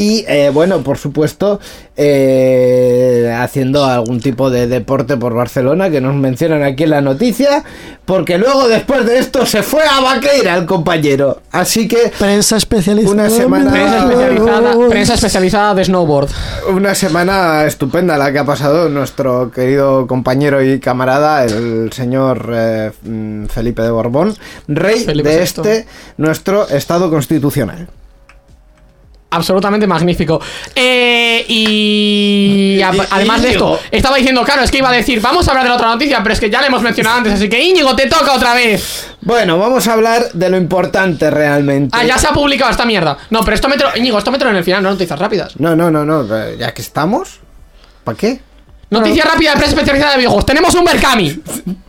Y 0.00 0.24
eh, 0.28 0.50
bueno, 0.54 0.82
por 0.84 0.96
supuesto, 0.96 1.58
eh, 1.96 3.34
haciendo 3.36 3.84
algún 3.84 4.20
tipo 4.20 4.48
de 4.48 4.68
deporte 4.68 5.16
por 5.16 5.34
Barcelona 5.34 5.90
que 5.90 6.00
nos 6.00 6.14
mencionan 6.14 6.62
aquí 6.62 6.84
en 6.84 6.90
la 6.90 7.00
noticia, 7.00 7.64
porque 8.04 8.38
luego 8.38 8.68
después 8.68 9.04
de 9.06 9.18
esto 9.18 9.44
se 9.44 9.64
fue 9.64 9.82
a 9.82 10.00
Vaqueira 10.00 10.54
el 10.54 10.66
compañero. 10.66 11.40
Así 11.50 11.88
que 11.88 12.12
Prensa 12.16 12.58
especializada. 12.58 13.12
Una 13.12 13.28
semana- 13.28 13.72
Prensa 13.72 13.98
especializada, 13.98 14.88
prensa 14.88 15.14
especializada 15.14 15.74
de 15.74 15.84
snowboard. 15.84 16.28
una 16.70 16.94
semana 16.94 17.64
estupenda 17.66 18.16
la 18.16 18.30
que 18.30 18.38
ha 18.38 18.44
pasado 18.44 18.88
nuestro 18.88 19.50
querido 19.50 20.06
compañero 20.06 20.62
y 20.62 20.78
camarada, 20.78 21.44
el 21.44 21.90
señor 21.92 22.50
eh, 22.54 22.92
mm, 23.02 23.46
Felipe 23.46 23.82
de 23.82 23.90
Borbón, 23.90 24.34
rey 24.68 25.00
Felipe 25.04 25.28
de 25.30 25.36
VI. 25.38 25.42
este 25.42 25.86
nuestro 26.18 26.68
Estado 26.68 27.10
constitucional. 27.10 27.88
Absolutamente 29.30 29.86
magnífico. 29.86 30.40
Eh, 30.74 31.44
y 31.48 32.80
a- 32.80 32.92
además 33.10 33.42
de 33.42 33.50
esto, 33.50 33.78
estaba 33.90 34.16
diciendo, 34.16 34.42
claro, 34.42 34.62
es 34.62 34.70
que 34.70 34.78
iba 34.78 34.88
a 34.88 34.92
decir, 34.92 35.20
vamos 35.20 35.46
a 35.46 35.50
hablar 35.50 35.64
de 35.64 35.68
la 35.70 35.76
otra 35.76 35.88
noticia, 35.88 36.22
pero 36.22 36.32
es 36.32 36.40
que 36.40 36.48
ya 36.48 36.60
le 36.62 36.68
hemos 36.68 36.80
mencionado 36.80 37.18
antes, 37.18 37.34
así 37.34 37.48
que 37.48 37.62
Íñigo, 37.62 37.94
te 37.94 38.06
toca 38.06 38.32
otra 38.32 38.54
vez. 38.54 39.10
Bueno, 39.20 39.58
vamos 39.58 39.86
a 39.86 39.92
hablar 39.92 40.32
de 40.32 40.48
lo 40.48 40.56
importante 40.56 41.30
realmente. 41.30 41.94
Ah, 41.98 42.04
ya 42.04 42.16
se 42.16 42.26
ha 42.26 42.32
publicado 42.32 42.70
esta 42.70 42.86
mierda. 42.86 43.18
No, 43.28 43.40
pero 43.40 43.54
esto 43.54 43.68
metro, 43.68 43.88
Íñigo, 43.96 44.16
esto 44.16 44.30
metro 44.30 44.48
en 44.48 44.56
el 44.56 44.64
final, 44.64 44.82
no 44.82 44.90
noticias 44.92 45.18
rápidas. 45.18 45.58
No, 45.60 45.76
no, 45.76 45.90
no, 45.90 46.04
no, 46.06 46.22
eh, 46.34 46.56
ya 46.58 46.72
que 46.72 46.80
estamos, 46.80 47.40
¿para 48.04 48.16
qué? 48.16 48.40
Noticia 48.90 49.24
rápida 49.26 49.50
de 49.50 49.56
prensa 49.58 49.74
especializada 49.74 50.12
de 50.12 50.18
videojuegos. 50.18 50.46
Tenemos 50.46 50.74
un 50.74 50.84
Berkami. 50.86 51.38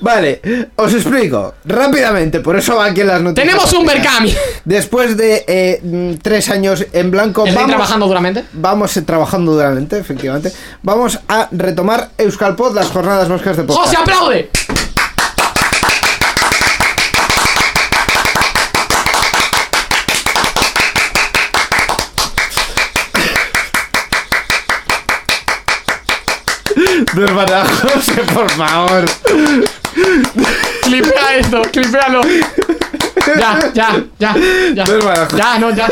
Vale, 0.00 0.40
os 0.76 0.92
explico 0.94 1.54
rápidamente, 1.64 2.40
por 2.40 2.56
eso 2.56 2.76
va 2.76 2.86
aquí 2.86 3.00
en 3.02 3.06
las 3.08 3.22
noticias. 3.22 3.46
Tenemos 3.46 3.72
un 3.72 3.86
Berkami. 3.86 4.34
Después 4.64 5.16
de 5.16 5.44
eh, 5.46 6.16
tres 6.22 6.50
años 6.50 6.84
en 6.92 7.10
blanco, 7.10 7.42
¿Estoy 7.44 7.54
vamos, 7.54 7.70
trabajando 7.70 8.06
duramente? 8.06 8.44
vamos 8.52 8.96
eh, 8.96 9.02
trabajando 9.02 9.52
duramente, 9.52 9.98
efectivamente. 9.98 10.52
Vamos 10.82 11.18
a 11.28 11.48
retomar 11.52 12.10
Euskalpod, 12.18 12.74
las 12.74 12.88
jornadas 12.88 13.28
moscas 13.28 13.56
de 13.56 13.64
podcast. 13.64 13.86
¡José, 13.88 13.96
aplaude! 14.00 14.50
Hermana 27.16 27.64
José, 27.64 28.22
por 28.34 28.50
favor. 28.52 29.04
Clipea 30.82 31.36
esto, 31.38 31.62
clipealo. 31.72 32.20
Ya, 33.38 33.70
ya, 33.74 34.04
ya, 34.18 34.34
ya. 34.74 34.84
Barajo. 34.84 35.36
Ya, 35.36 35.58
no, 35.58 35.70
ya. 35.70 35.88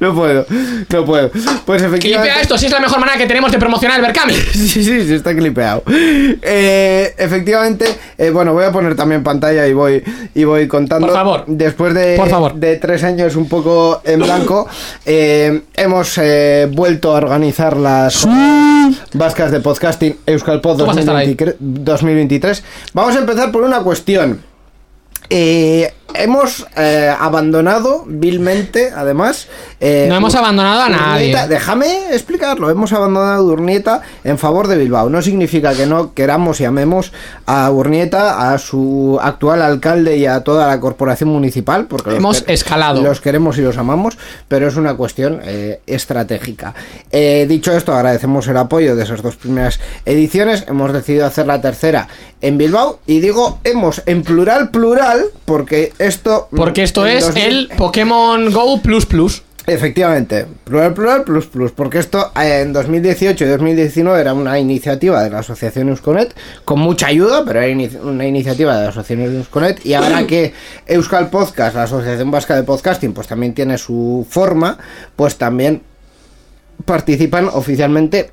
No 0.00 0.14
puedo, 0.14 0.46
no 0.88 1.04
puedo. 1.04 1.30
Pues 1.66 1.82
efectivamente. 1.82 2.00
Clipea 2.00 2.40
esto, 2.40 2.56
si 2.56 2.66
es 2.66 2.72
la 2.72 2.80
mejor 2.80 3.00
manera 3.00 3.18
que 3.18 3.26
tenemos 3.26 3.50
de 3.50 3.58
promocionar 3.58 3.98
el 3.98 4.06
Berkami. 4.06 4.34
Sí, 4.52 4.68
sí, 4.84 5.06
sí, 5.06 5.14
está 5.14 5.34
clipeado. 5.34 5.82
Eh, 5.86 7.14
efectivamente, 7.18 7.86
eh, 8.16 8.30
bueno, 8.30 8.52
voy 8.52 8.64
a 8.64 8.72
poner 8.72 8.94
también 8.94 9.22
pantalla 9.22 9.66
y 9.66 9.72
voy 9.72 10.02
y 10.34 10.44
voy 10.44 10.68
contando. 10.68 11.08
Por 11.08 11.16
favor. 11.16 11.44
Después 11.46 11.92
de, 11.94 12.16
Por 12.16 12.28
favor. 12.28 12.54
de 12.54 12.76
tres 12.76 13.02
años 13.04 13.36
un 13.36 13.48
poco 13.48 14.00
en 14.04 14.20
blanco, 14.20 14.68
eh, 15.04 15.62
hemos 15.74 16.20
vuelto 16.70 17.12
a 17.12 17.18
organizar 17.18 17.76
las 17.76 18.26
vascas 19.12 19.50
de 19.50 19.60
podcasting 19.60 20.18
Euskalpod 20.26 20.78
Tú 20.78 20.86
vas 20.86 20.96
a 20.96 21.00
estar 21.00 21.16
ahí. 21.16 21.34
2023, 21.34 21.56
2023. 21.60 22.64
Vamos 22.94 23.16
a 23.16 23.18
empezar 23.18 23.50
por 23.52 23.62
una 23.62 23.80
cuestión. 23.80 24.40
Eh, 25.34 25.92
hemos 26.14 26.66
eh, 26.76 27.12
abandonado 27.18 28.04
vilmente, 28.06 28.92
además. 28.94 29.48
eh, 29.80 30.06
No 30.08 30.16
hemos 30.16 30.34
abandonado 30.34 30.82
a 30.82 30.88
nadie. 30.88 31.32
Urnieta- 31.32 31.48
déjame 31.48 32.12
explicarlo. 32.14 32.70
Hemos 32.70 32.92
abandonado 32.92 33.32
a 33.32 33.42
Urnieta 33.42 34.02
en 34.24 34.38
favor 34.38 34.68
de 34.68 34.76
Bilbao. 34.78 35.08
No 35.10 35.22
significa 35.22 35.74
que 35.74 35.86
no 35.86 36.14
queramos 36.14 36.60
y 36.60 36.64
amemos 36.64 37.12
a 37.46 37.70
Urnieta, 37.70 38.52
a 38.52 38.58
su 38.58 39.18
actual 39.22 39.62
alcalde 39.62 40.16
y 40.16 40.26
a 40.26 40.40
toda 40.44 40.66
la 40.68 40.80
corporación 40.80 41.30
municipal, 41.30 41.86
porque 41.86 42.10
los 42.10 42.18
Hemos 42.18 42.42
que- 42.42 42.52
escalado. 42.52 43.02
Los 43.02 43.20
queremos 43.20 43.58
y 43.58 43.62
los 43.62 43.76
amamos, 43.78 44.18
pero 44.48 44.68
es 44.68 44.76
una 44.76 44.94
cuestión 44.94 45.40
eh, 45.44 45.80
estratégica. 45.86 46.74
Dicho 47.12 47.72
esto, 47.76 47.92
agradecemos 47.94 48.46
el 48.48 48.56
apoyo 48.56 48.96
de 48.96 49.02
esas 49.04 49.22
dos 49.22 49.36
primeras 49.36 49.80
ediciones. 50.04 50.64
Hemos 50.68 50.92
decidido 50.92 51.26
hacer 51.26 51.46
la 51.46 51.60
tercera 51.60 52.08
en 52.40 52.58
Bilbao 52.58 52.98
y 53.06 53.20
digo 53.20 53.58
hemos 53.64 54.02
en 54.06 54.22
plural 54.22 54.70
plural 54.70 55.24
porque 55.44 55.92
esto 56.06 56.48
Porque 56.54 56.82
esto 56.82 57.06
es 57.06 57.26
2000 57.26 57.44
el 57.44 57.68
Pokémon 57.76 58.52
Go 58.52 58.80
Plus 58.82 59.06
Plus. 59.06 59.42
Efectivamente, 59.64 60.44
plural, 60.64 60.92
plural, 60.92 61.22
plus, 61.22 61.46
plus, 61.46 61.70
porque 61.70 61.98
esto 61.98 62.32
eh, 62.34 62.62
en 62.62 62.72
2018 62.72 63.44
y 63.44 63.48
2019 63.48 64.20
era 64.20 64.34
una 64.34 64.58
iniciativa 64.58 65.22
de 65.22 65.30
la 65.30 65.38
Asociación 65.38 65.88
Euskonet, 65.88 66.34
con 66.64 66.80
mucha 66.80 67.06
ayuda, 67.06 67.44
pero 67.44 67.60
era 67.60 67.88
una 68.02 68.26
iniciativa 68.26 68.76
de 68.76 68.82
la 68.82 68.88
Asociación 68.88 69.36
Euskonet, 69.36 69.86
y 69.86 69.94
ahora 69.94 70.26
que 70.26 70.52
Euskal 70.84 71.30
Podcast, 71.30 71.76
la 71.76 71.84
Asociación 71.84 72.32
Vasca 72.32 72.56
de 72.56 72.64
Podcasting, 72.64 73.12
pues 73.12 73.28
también 73.28 73.54
tiene 73.54 73.78
su 73.78 74.26
forma, 74.28 74.78
pues 75.14 75.36
también 75.36 75.82
participan 76.84 77.48
oficialmente 77.52 78.32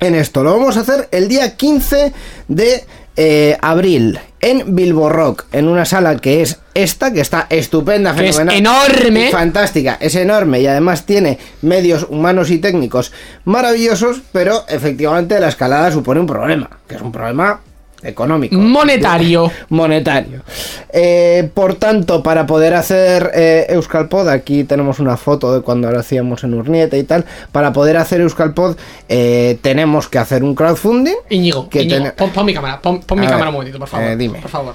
en 0.00 0.16
esto. 0.16 0.42
Lo 0.42 0.58
vamos 0.58 0.76
a 0.76 0.80
hacer 0.80 1.08
el 1.12 1.28
día 1.28 1.56
15 1.56 2.12
de 2.48 2.84
eh, 3.16 3.56
abril 3.60 4.18
en 4.40 4.74
Bilbo 4.76 5.08
Rock, 5.08 5.46
en 5.52 5.68
una 5.68 5.84
sala 5.84 6.16
que 6.16 6.42
es 6.42 6.58
esta, 6.74 7.12
que 7.12 7.20
está 7.20 7.46
estupenda, 7.50 8.14
Que 8.14 8.28
es 8.28 8.36
fenomenal, 8.36 8.90
enorme. 8.92 9.30
fantástica, 9.30 9.96
es 10.00 10.14
enorme 10.14 10.60
y 10.60 10.66
además 10.66 11.06
tiene 11.06 11.38
medios 11.62 12.06
humanos 12.08 12.50
y 12.50 12.58
técnicos 12.58 13.12
maravillosos, 13.44 14.20
pero 14.32 14.64
efectivamente 14.68 15.38
la 15.40 15.48
escalada 15.48 15.90
supone 15.90 16.20
un 16.20 16.26
problema, 16.26 16.70
que 16.86 16.94
es 16.94 17.02
un 17.02 17.12
problema 17.12 17.60
económico. 18.02 18.54
Monetario. 18.56 19.50
Monetario. 19.68 20.42
Eh, 20.90 21.50
por 21.52 21.74
tanto, 21.74 22.22
para 22.22 22.46
poder 22.46 22.74
hacer 22.74 23.30
eh, 23.34 23.66
Euskalpod, 23.70 24.28
aquí 24.28 24.64
tenemos 24.64 24.98
una 25.00 25.16
foto 25.16 25.52
de 25.54 25.60
cuando 25.62 25.90
lo 25.90 25.98
hacíamos 25.98 26.44
en 26.44 26.54
Urnieta 26.54 26.96
y 26.96 27.02
tal, 27.04 27.24
para 27.52 27.72
poder 27.72 27.96
hacer 27.96 28.20
Euskalpod 28.20 28.76
eh, 29.08 29.58
tenemos 29.62 30.08
que 30.08 30.18
hacer 30.18 30.42
un 30.44 30.54
crowdfunding. 30.54 31.16
Íñigo, 31.30 31.68
Que 31.68 31.82
Íñigo, 31.82 32.04
ten- 32.04 32.12
pon, 32.16 32.30
pon 32.30 32.46
mi 32.46 32.54
cámara, 32.54 32.80
pon, 32.80 33.00
pon 33.00 33.18
mi 33.18 33.22
ver, 33.26 33.30
cámara 33.32 33.50
un 33.50 33.54
momentito, 33.54 33.78
por 33.78 33.88
favor. 33.88 34.06
eh, 34.06 34.16
dime. 34.16 34.40
Por 34.40 34.50
favor. 34.50 34.74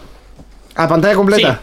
¿A 0.76 0.88
pantalla 0.88 1.16
completa? 1.16 1.62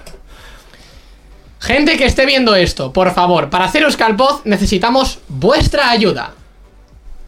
Gente 1.58 1.98
que 1.98 2.06
esté 2.06 2.24
viendo 2.24 2.54
esto, 2.54 2.90
por 2.92 3.10
favor, 3.12 3.50
para 3.50 3.66
hacer 3.66 3.82
Euskalpod 3.82 4.40
necesitamos 4.44 5.18
vuestra 5.28 5.90
ayuda. 5.90 6.32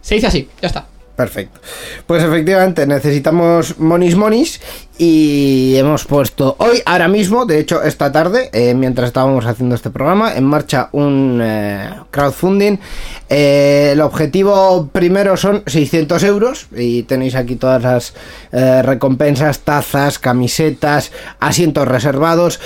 Se 0.01 0.15
dice 0.15 0.27
así, 0.27 0.49
ya 0.61 0.69
está. 0.69 0.87
Perfecto. 1.23 1.61
Pues 2.07 2.23
efectivamente 2.24 2.85
necesitamos 2.86 3.78
monis 3.78 4.16
monis 4.16 4.61
y 4.99 5.74
hemos 5.77 6.05
puesto 6.05 6.57
hoy, 6.59 6.82
ahora 6.85 7.07
mismo, 7.09 7.47
de 7.47 7.61
hecho 7.61 7.82
esta 7.82 8.11
tarde, 8.11 8.51
eh, 8.53 8.74
mientras 8.74 9.07
estábamos 9.07 9.47
haciendo 9.47 9.74
este 9.77 9.90
programa, 9.90 10.35
en 10.35 10.44
marcha 10.44 10.89
un 10.93 11.40
eh, 11.43 11.90
crowdfunding. 12.11 12.77
Eh, 13.28 13.90
el 13.93 14.01
objetivo 14.01 14.89
primero 14.93 15.36
son 15.36 15.62
600 15.66 16.23
euros 16.24 16.66
y 16.77 17.05
tenéis 17.05 17.35
aquí 17.36 17.55
todas 17.57 17.82
las 17.82 18.15
recompensas, 18.85 19.61
tazas, 19.61 20.19
camisetas, 20.19 21.11
asientos 21.40 21.89
reservados, 21.89 22.61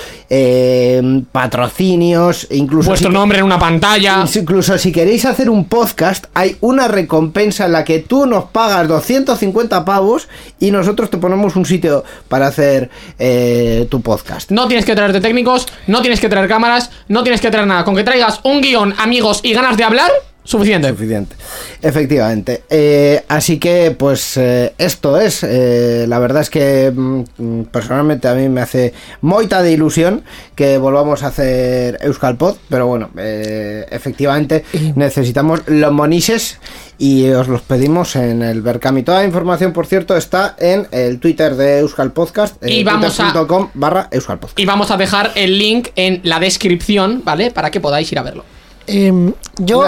patrocinios, 1.31 2.47
incluso... 2.51 2.89
Vuestro 2.89 3.09
si- 3.09 3.13
nombre 3.13 3.39
en 3.39 3.45
una 3.45 3.59
pantalla. 3.59 4.25
Incluso 4.35 4.77
si 4.77 4.91
queréis 4.91 5.25
hacer 5.25 5.49
un 5.49 5.65
podcast, 5.65 6.25
hay 6.33 6.57
una 6.61 6.87
recompensa 6.87 7.65
en 7.65 7.71
la 7.71 7.83
que 7.83 7.99
tú 7.99 8.25
nos 8.25 8.45
pagas 8.51 8.87
250 8.87 9.85
pavos 9.85 10.27
y 10.59 10.71
nosotros 10.71 11.09
te 11.09 11.17
ponemos 11.17 11.55
un 11.55 11.65
sitio 11.65 12.03
para 12.27 12.47
hacer 12.47 12.89
eh, 13.19 13.87
tu 13.89 14.01
podcast. 14.01 14.51
No 14.51 14.67
tienes 14.67 14.85
que 14.85 14.95
traerte 14.95 15.21
técnicos, 15.21 15.67
no 15.87 16.01
tienes 16.01 16.19
que 16.19 16.29
traer 16.29 16.47
cámaras, 16.47 16.89
no 17.07 17.23
tienes 17.23 17.41
que 17.41 17.51
traer 17.51 17.67
nada. 17.67 17.83
Con 17.83 17.95
que 17.95 18.03
traigas 18.03 18.39
un 18.43 18.61
guion, 18.61 18.93
amigos 18.97 19.41
y 19.43 19.53
ganas 19.53 19.77
de 19.77 19.83
hablar, 19.83 20.11
suficiente. 20.47 20.89
Suficiente. 20.89 21.35
Efectivamente. 21.81 22.63
Eh, 22.69 23.23
así 23.27 23.59
que, 23.59 23.91
pues, 23.97 24.37
eh, 24.37 24.73
esto 24.77 25.19
es. 25.19 25.43
eh, 25.43 26.05
la 26.07 26.19
verdad 26.19 26.41
es 26.41 26.49
que 26.49 26.91
mm, 26.95 27.63
personalmente 27.71 28.27
a 28.27 28.33
mí 28.33 28.47
me 28.49 28.61
hace 28.61 28.93
moita 29.21 29.61
de 29.61 29.71
ilusión 29.73 30.23
que 30.55 30.77
volvamos 30.77 31.23
a 31.23 31.27
hacer 31.27 31.97
Euskalpod. 32.01 32.55
Pero 32.69 32.87
bueno, 32.87 33.09
eh, 33.17 33.85
efectivamente 33.91 34.63
necesitamos 34.95 35.61
los 35.67 35.91
monises 35.91 36.59
y 36.97 37.29
os 37.29 37.47
los 37.47 37.61
pedimos 37.61 38.15
en 38.15 38.41
el 38.41 38.61
Berkami. 38.61 39.03
Toda 39.03 39.19
la 39.19 39.25
información, 39.25 39.73
por 39.73 39.85
cierto, 39.85 40.15
está 40.17 40.55
en 40.59 40.87
el 40.91 41.19
Twitter 41.19 41.55
de 41.55 41.79
Euskal 41.79 42.11
Podcast. 42.11 42.55
Y 42.65 42.83
vamos 42.83 43.19
a- 43.19 43.33
barra 43.73 44.07
Euskal 44.11 44.39
Podcast. 44.39 44.59
Y 44.59 44.65
vamos 44.65 44.89
a 44.91 44.97
dejar 44.97 45.31
el 45.35 45.57
link 45.59 45.89
en 45.95 46.21
la 46.23 46.39
descripción, 46.39 47.21
¿vale? 47.23 47.51
Para 47.51 47.69
que 47.69 47.79
podáis 47.79 48.11
ir 48.11 48.19
a 48.19 48.23
verlo. 48.23 48.43
Em, 48.87 49.33
yo 49.57 49.83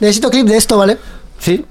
necesito 0.00 0.30
clip 0.30 0.46
de 0.46 0.56
esto, 0.56 0.78
¿vale? 0.78 0.96
Sí. 1.38 1.64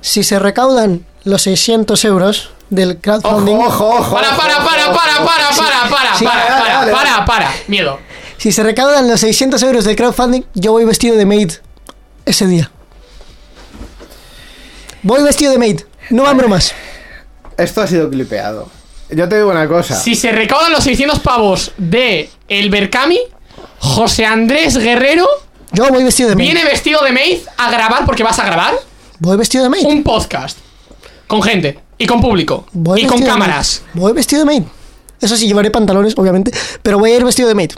Si 0.00 0.22
se 0.24 0.38
recaudan 0.38 1.04
los 1.24 1.42
600 1.42 2.04
euros 2.04 2.50
del 2.70 2.98
crowdfunding, 2.98 3.54
Ojo, 3.56 3.66
ojo, 3.66 3.88
ojo. 4.00 4.14
Para, 4.14 4.36
para, 4.36 4.56
para, 4.58 4.92
para, 4.92 5.24
para, 5.24 5.50
para, 5.56 5.88
para, 5.90 6.14
Sí, 6.16 6.24
para, 6.24 6.44
dale, 6.44 6.60
para, 6.60 6.74
dale, 6.74 6.92
para, 6.92 7.10
dale. 7.10 7.26
para. 7.26 7.52
Miedo. 7.68 7.98
si 8.36 8.52
se 8.52 8.62
recaudan 8.62 9.08
los 9.08 9.20
600 9.20 9.62
euros 9.62 9.84
del 9.84 9.96
crowdfunding, 9.96 10.42
yo 10.54 10.72
voy 10.72 10.84
vestido 10.84 11.16
de 11.16 11.24
maid 11.24 11.52
ese 12.26 12.46
día. 12.46 12.70
Voy 15.02 15.22
vestido 15.22 15.52
de 15.52 15.58
maid, 15.58 15.80
no 16.10 16.24
van 16.24 16.36
bromas. 16.36 16.74
Esto 17.56 17.80
ha 17.80 17.86
sido 17.86 18.10
clipeado. 18.10 18.68
Yo 19.10 19.28
te 19.28 19.36
digo 19.36 19.50
una 19.50 19.66
cosa. 19.66 19.98
Si 19.98 20.14
se 20.14 20.32
recaudan 20.32 20.72
los 20.72 20.84
600 20.84 21.20
pavos 21.20 21.72
de 21.78 22.28
el 22.48 22.68
Berkami, 22.70 23.18
José 23.78 24.26
Andrés 24.26 24.76
Guerrero 24.76 25.26
Yo 25.72 25.88
voy 25.88 26.02
vestido 26.04 26.30
de 26.30 26.36
maid. 26.36 26.46
viene 26.46 26.64
vestido 26.64 27.02
de 27.04 27.12
maid 27.12 27.40
a 27.56 27.70
grabar, 27.70 28.04
porque 28.06 28.22
vas 28.22 28.38
a 28.38 28.44
grabar, 28.46 28.74
Voy 29.18 29.36
vestido 29.36 29.64
de 29.64 29.70
maid. 29.70 29.84
un 29.84 30.02
podcast. 30.02 30.58
Con 31.26 31.42
gente. 31.42 31.78
Y 31.98 32.06
con 32.06 32.20
público. 32.20 32.66
Voy 32.72 33.02
y 33.02 33.06
con 33.06 33.20
cámaras. 33.22 33.82
Voy 33.94 34.12
vestido 34.12 34.40
de 34.40 34.46
maid. 34.46 34.62
Eso 35.20 35.36
sí, 35.36 35.46
llevaré 35.46 35.70
pantalones, 35.70 36.14
obviamente, 36.16 36.52
pero 36.82 36.98
voy 36.98 37.10
a 37.12 37.16
ir 37.16 37.24
vestido 37.24 37.48
de 37.48 37.54
maid. 37.54 37.72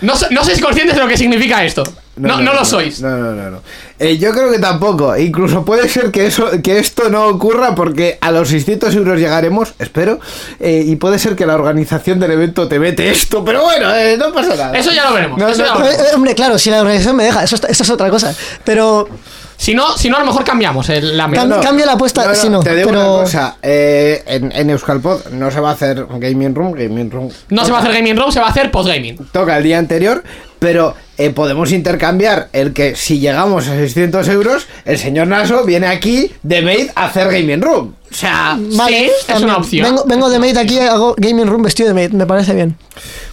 No, 0.00 0.14
no 0.30 0.44
sois 0.44 0.60
conscientes 0.60 0.96
de 0.96 1.02
lo 1.02 1.08
que 1.08 1.16
significa 1.16 1.64
esto. 1.64 1.82
No, 2.16 2.40
no, 2.42 2.52
lo 2.52 2.64
sois. 2.64 3.00
No, 3.00 3.08
no, 3.16 3.32
no. 3.32 3.50
no. 3.50 3.62
Eh, 3.98 4.18
yo 4.18 4.32
creo 4.32 4.50
que 4.50 4.58
tampoco. 4.58 5.16
Incluso 5.16 5.64
puede 5.64 5.88
ser 5.88 6.10
que 6.10 6.26
eso, 6.26 6.50
que 6.62 6.78
esto 6.78 7.08
no 7.08 7.26
ocurra 7.26 7.74
porque 7.74 8.18
a 8.20 8.30
los 8.30 8.48
600 8.48 8.94
euros 8.94 9.18
llegaremos, 9.18 9.72
espero. 9.78 10.20
eh, 10.60 10.84
y 10.86 10.96
puede 10.96 11.18
ser 11.18 11.36
que 11.36 11.46
la 11.46 11.54
organización 11.54 12.20
del 12.20 12.32
evento 12.32 12.68
te 12.68 12.78
mete 12.78 13.10
esto, 13.10 13.42
pero 13.44 13.62
bueno, 13.62 13.94
eh, 13.94 14.16
no 14.18 14.30
pasa 14.32 14.50
nada. 14.56 14.76
Eso 14.78 14.90
ya 14.92 15.08
lo 15.08 15.14
veremos, 15.14 15.38
No, 15.38 15.48
eso 15.48 15.62
no, 15.62 15.68
ya 15.68 15.74
lo 15.78 15.86
Eh, 15.86 15.94
eh, 15.94 16.14
hombre, 16.14 16.34
claro, 16.34 16.58
si 16.58 16.68
la 16.70 16.80
organización 16.82 17.16
me 17.16 17.24
deja, 17.24 17.42
eso, 17.44 17.54
está- 17.54 17.68
eso 17.68 17.82
es 17.82 17.90
otra 17.90 18.10
cosa. 18.10 18.34
Pero 18.64 19.08
Si 19.56 19.74
no, 19.74 19.96
si 19.96 20.10
no, 20.10 20.16
a 20.16 20.20
lo 20.20 20.26
mejor 20.26 20.42
cambiamos 20.44 20.88
el, 20.90 21.16
la 21.16 21.28
meta. 21.28 21.44
Cam- 21.46 21.62
cambia 21.62 21.86
la 21.86 21.92
apuesta, 21.92 22.34
sí, 22.34 22.48
no, 22.50 22.60
Te 22.64 22.74
digo 22.74 22.88
pero- 22.90 23.14
una 23.14 23.22
cosa. 23.22 23.56
eh, 23.62 24.22
en, 24.26 24.50
en 24.52 24.70
Euskalpod 24.70 25.28
no 25.30 25.50
se 25.52 25.60
va 25.60 25.70
a 25.70 25.72
hacer 25.74 26.04
Gaming 26.18 26.54
Room. 26.54 26.72
Gaming 26.72 27.10
Room 27.10 27.30
No 27.48 27.64
se 27.64 27.70
va 27.70 27.78
a 27.78 27.80
hacer 27.80 27.94
gaming 27.94 28.16
room, 28.16 28.32
se 28.32 28.40
va 28.40 28.48
a 28.48 28.50
hacer 28.50 28.70
postgaming. 28.72 29.16
toca 29.30 29.56
el 29.56 29.62
día 29.62 29.78
anterior, 29.78 30.24
pero 30.58 30.96
eh, 31.26 31.30
podemos 31.30 31.72
intercambiar 31.72 32.48
el 32.52 32.72
que 32.72 32.94
si 32.96 33.18
llegamos 33.18 33.68
a 33.68 33.76
600 33.76 34.28
euros, 34.28 34.66
el 34.84 34.98
señor 34.98 35.26
Naso 35.28 35.64
viene 35.64 35.86
aquí 35.86 36.32
de 36.42 36.62
maid 36.62 36.90
a 36.94 37.06
hacer 37.06 37.28
gaming 37.30 37.60
room. 37.62 37.94
O 38.10 38.14
sea, 38.14 38.58
vale, 38.76 38.98
Sí, 39.06 39.10
es 39.20 39.26
también. 39.26 39.44
una 39.50 39.56
opción. 39.58 39.84
Vengo, 39.86 40.04
vengo 40.06 40.30
de 40.30 40.38
maid 40.38 40.56
aquí, 40.56 40.78
hago 40.78 41.14
gaming 41.16 41.46
room 41.46 41.62
vestido 41.62 41.88
de 41.88 41.94
maid, 41.94 42.10
me 42.12 42.26
parece 42.26 42.54
bien. 42.54 42.76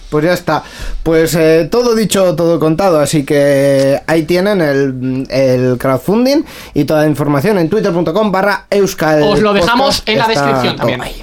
pues 0.08 0.24
ya 0.24 0.32
está. 0.32 0.62
Pues 1.02 1.34
eh, 1.34 1.68
todo 1.70 1.94
dicho, 1.94 2.34
todo 2.34 2.58
contado. 2.58 2.98
Así 2.98 3.24
que 3.24 4.00
ahí 4.06 4.22
tienen 4.24 4.60
el, 4.60 5.26
el 5.30 5.76
crowdfunding 5.78 6.42
y 6.74 6.84
toda 6.84 7.02
la 7.02 7.08
información 7.08 7.58
en 7.58 7.68
twitter.com 7.68 8.32
barra 8.32 8.66
euskal. 8.70 9.22
Os 9.22 9.40
lo 9.40 9.52
dejamos 9.52 10.02
en 10.06 10.18
la 10.18 10.26
descripción 10.28 10.76
también. 10.76 11.00
ahí. 11.02 11.22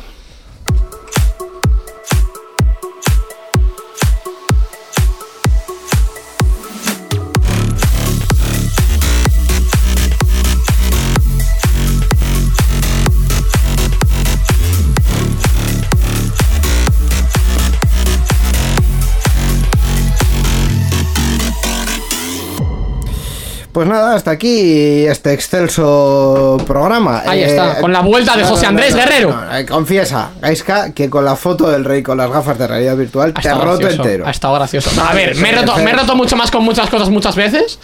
Pues 23.77 23.87
nada, 23.87 24.15
hasta 24.15 24.31
aquí 24.31 25.05
este 25.05 25.33
excelso 25.33 26.57
programa. 26.65 27.21
Ahí 27.27 27.43
está, 27.43 27.79
con 27.79 27.93
la 27.93 27.99
vuelta 27.99 28.35
de 28.35 28.43
José 28.43 28.65
Andrés 28.65 28.95
Guerrero. 28.95 29.29
no, 29.29 29.55
eh, 29.55 29.67
confiesa, 29.67 30.31
Gaiska, 30.41 30.93
que 30.95 31.11
con 31.11 31.23
la 31.23 31.35
foto 31.35 31.69
del 31.69 31.85
rey 31.85 32.01
con 32.01 32.17
las 32.17 32.27
gafas 32.27 32.57
de 32.57 32.65
realidad 32.65 32.97
virtual 32.97 33.33
Ha 33.35 33.39
te 33.39 33.49
ha 33.49 33.53
roto 33.53 33.77
gracioso, 33.77 34.01
entero. 34.01 34.25
Ha 34.25 34.31
estado 34.31 34.55
gracioso. 34.55 34.89
A 34.99 35.13
ver, 35.13 35.35
me 35.35 35.51
he, 35.51 35.51
roto, 35.51 35.75
sí. 35.75 35.83
me 35.83 35.91
he 35.91 35.93
roto 35.93 36.15
mucho 36.15 36.35
más 36.35 36.49
con 36.49 36.63
muchas 36.63 36.89
cosas 36.89 37.11
muchas 37.11 37.35
veces. 37.35 37.77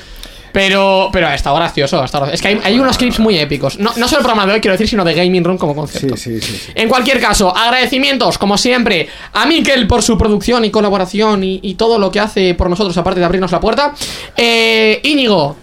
Pero, 0.52 1.10
pero 1.12 1.28
ha 1.28 1.36
estado 1.36 1.56
gracioso, 1.56 2.02
ha 2.02 2.06
estado 2.06 2.26
gracioso. 2.26 2.36
Es 2.36 2.42
que 2.42 2.48
hay, 2.48 2.74
hay 2.74 2.80
unos 2.80 2.98
clips 2.98 3.20
muy 3.20 3.38
épicos. 3.38 3.78
No, 3.78 3.92
no 3.96 4.08
solo 4.08 4.22
el 4.22 4.26
programa 4.26 4.48
de 4.48 4.54
hoy, 4.54 4.62
quiero 4.62 4.74
decir, 4.74 4.88
sino 4.88 5.04
de 5.04 5.14
Gaming 5.14 5.44
Room 5.44 5.58
como 5.60 5.76
concepto. 5.76 6.18
Sí, 6.18 6.40
sí, 6.40 6.42
sí, 6.42 6.58
sí. 6.58 6.72
En 6.74 6.90
cualquier 6.90 7.20
caso, 7.20 7.56
agradecimientos, 7.56 8.40
como 8.40 8.58
siempre, 8.58 9.10
a 9.34 9.46
Mikel 9.46 9.86
por 9.88 10.02
su 10.02 10.18
producción 10.18 10.66
y 10.66 10.72
colaboración 10.72 11.44
y, 11.44 11.60
y 11.62 11.76
todo 11.76 12.00
lo 12.00 12.12
que 12.12 12.20
hace 12.20 12.56
por 12.56 12.70
nosotros, 12.70 12.96
aparte 12.98 13.20
de 13.20 13.26
abrirnos 13.26 13.52
la 13.52 13.60
puerta. 13.60 13.94
Eh, 14.38 15.00
Íñigo, 15.04 15.58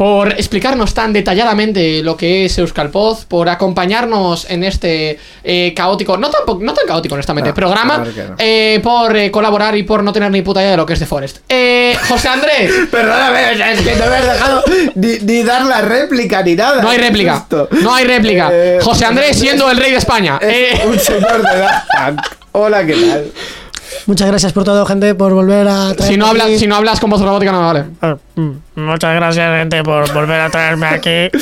por 0.00 0.32
explicarnos 0.32 0.94
tan 0.94 1.12
detalladamente 1.12 2.02
lo 2.02 2.16
que 2.16 2.46
es 2.46 2.56
Euskalpoz, 2.56 3.26
por 3.26 3.50
acompañarnos 3.50 4.48
en 4.48 4.64
este 4.64 5.18
eh, 5.44 5.74
caótico, 5.76 6.16
no 6.16 6.30
tan, 6.30 6.46
po- 6.46 6.58
no 6.58 6.72
tan 6.72 6.86
caótico 6.86 7.16
honestamente, 7.16 7.50
No, 7.50 7.54
programa, 7.54 7.96
claro 7.96 8.14
que 8.14 8.22
no. 8.22 8.34
eh, 8.38 8.80
por 8.82 9.14
eh, 9.14 9.30
colaborar 9.30 9.76
y 9.76 9.82
por 9.82 10.02
no 10.02 10.10
tener 10.10 10.30
ni 10.30 10.40
puta 10.40 10.62
idea 10.62 10.70
de 10.70 10.76
lo 10.78 10.86
que 10.86 10.94
es 10.94 11.00
The 11.00 11.04
Forest. 11.04 11.40
José 12.08 12.28
Andrés, 12.28 12.72
Perdóname, 12.90 13.52
es 13.72 13.80
que 13.82 13.94
no 13.96 14.06
me 14.06 14.16
has 14.16 14.24
dejado 14.32 14.64
ni, 14.94 15.18
ni 15.18 15.42
dar 15.42 15.64
la 15.66 15.82
réplica 15.82 16.42
ni 16.42 16.54
nada. 16.56 16.80
no 16.80 16.88
hay 16.88 16.96
¿Qué 16.96 17.02
es 17.04 17.08
réplica, 17.10 17.46
no 17.82 17.94
hay 17.94 18.04
réplica. 18.06 18.50
José 18.80 19.04
Andrés 19.04 19.38
siendo 19.38 19.70
el 19.70 19.76
rey 19.76 19.90
de 19.90 19.98
España. 19.98 20.38
Es 20.40 20.82
un 20.82 20.98
señor 20.98 21.42
de 21.42 21.58
edad. 21.58 22.16
Hola, 22.52 22.86
¿qué 22.86 22.94
tal? 22.94 23.26
Muchas 24.10 24.26
gracias 24.26 24.52
por 24.52 24.64
todo, 24.64 24.84
gente, 24.86 25.14
por 25.14 25.32
volver 25.32 25.68
a 25.68 25.94
traerme 25.94 26.06
si, 26.08 26.16
no 26.16 26.26
hablas, 26.26 26.46
aquí. 26.48 26.58
si 26.58 26.66
no 26.66 26.74
hablas 26.74 26.98
con 26.98 27.10
voz 27.10 27.20
robótica 27.20 27.52
no 27.52 27.60
me 27.60 27.64
vale. 27.66 27.84
Ah, 28.02 28.16
mm, 28.34 28.50
Muchas 28.74 29.14
gracias, 29.14 29.58
gente, 29.60 29.84
por 29.84 30.12
volver 30.12 30.40
a 30.40 30.50
traerme 30.50 30.86
aquí. 30.88 31.10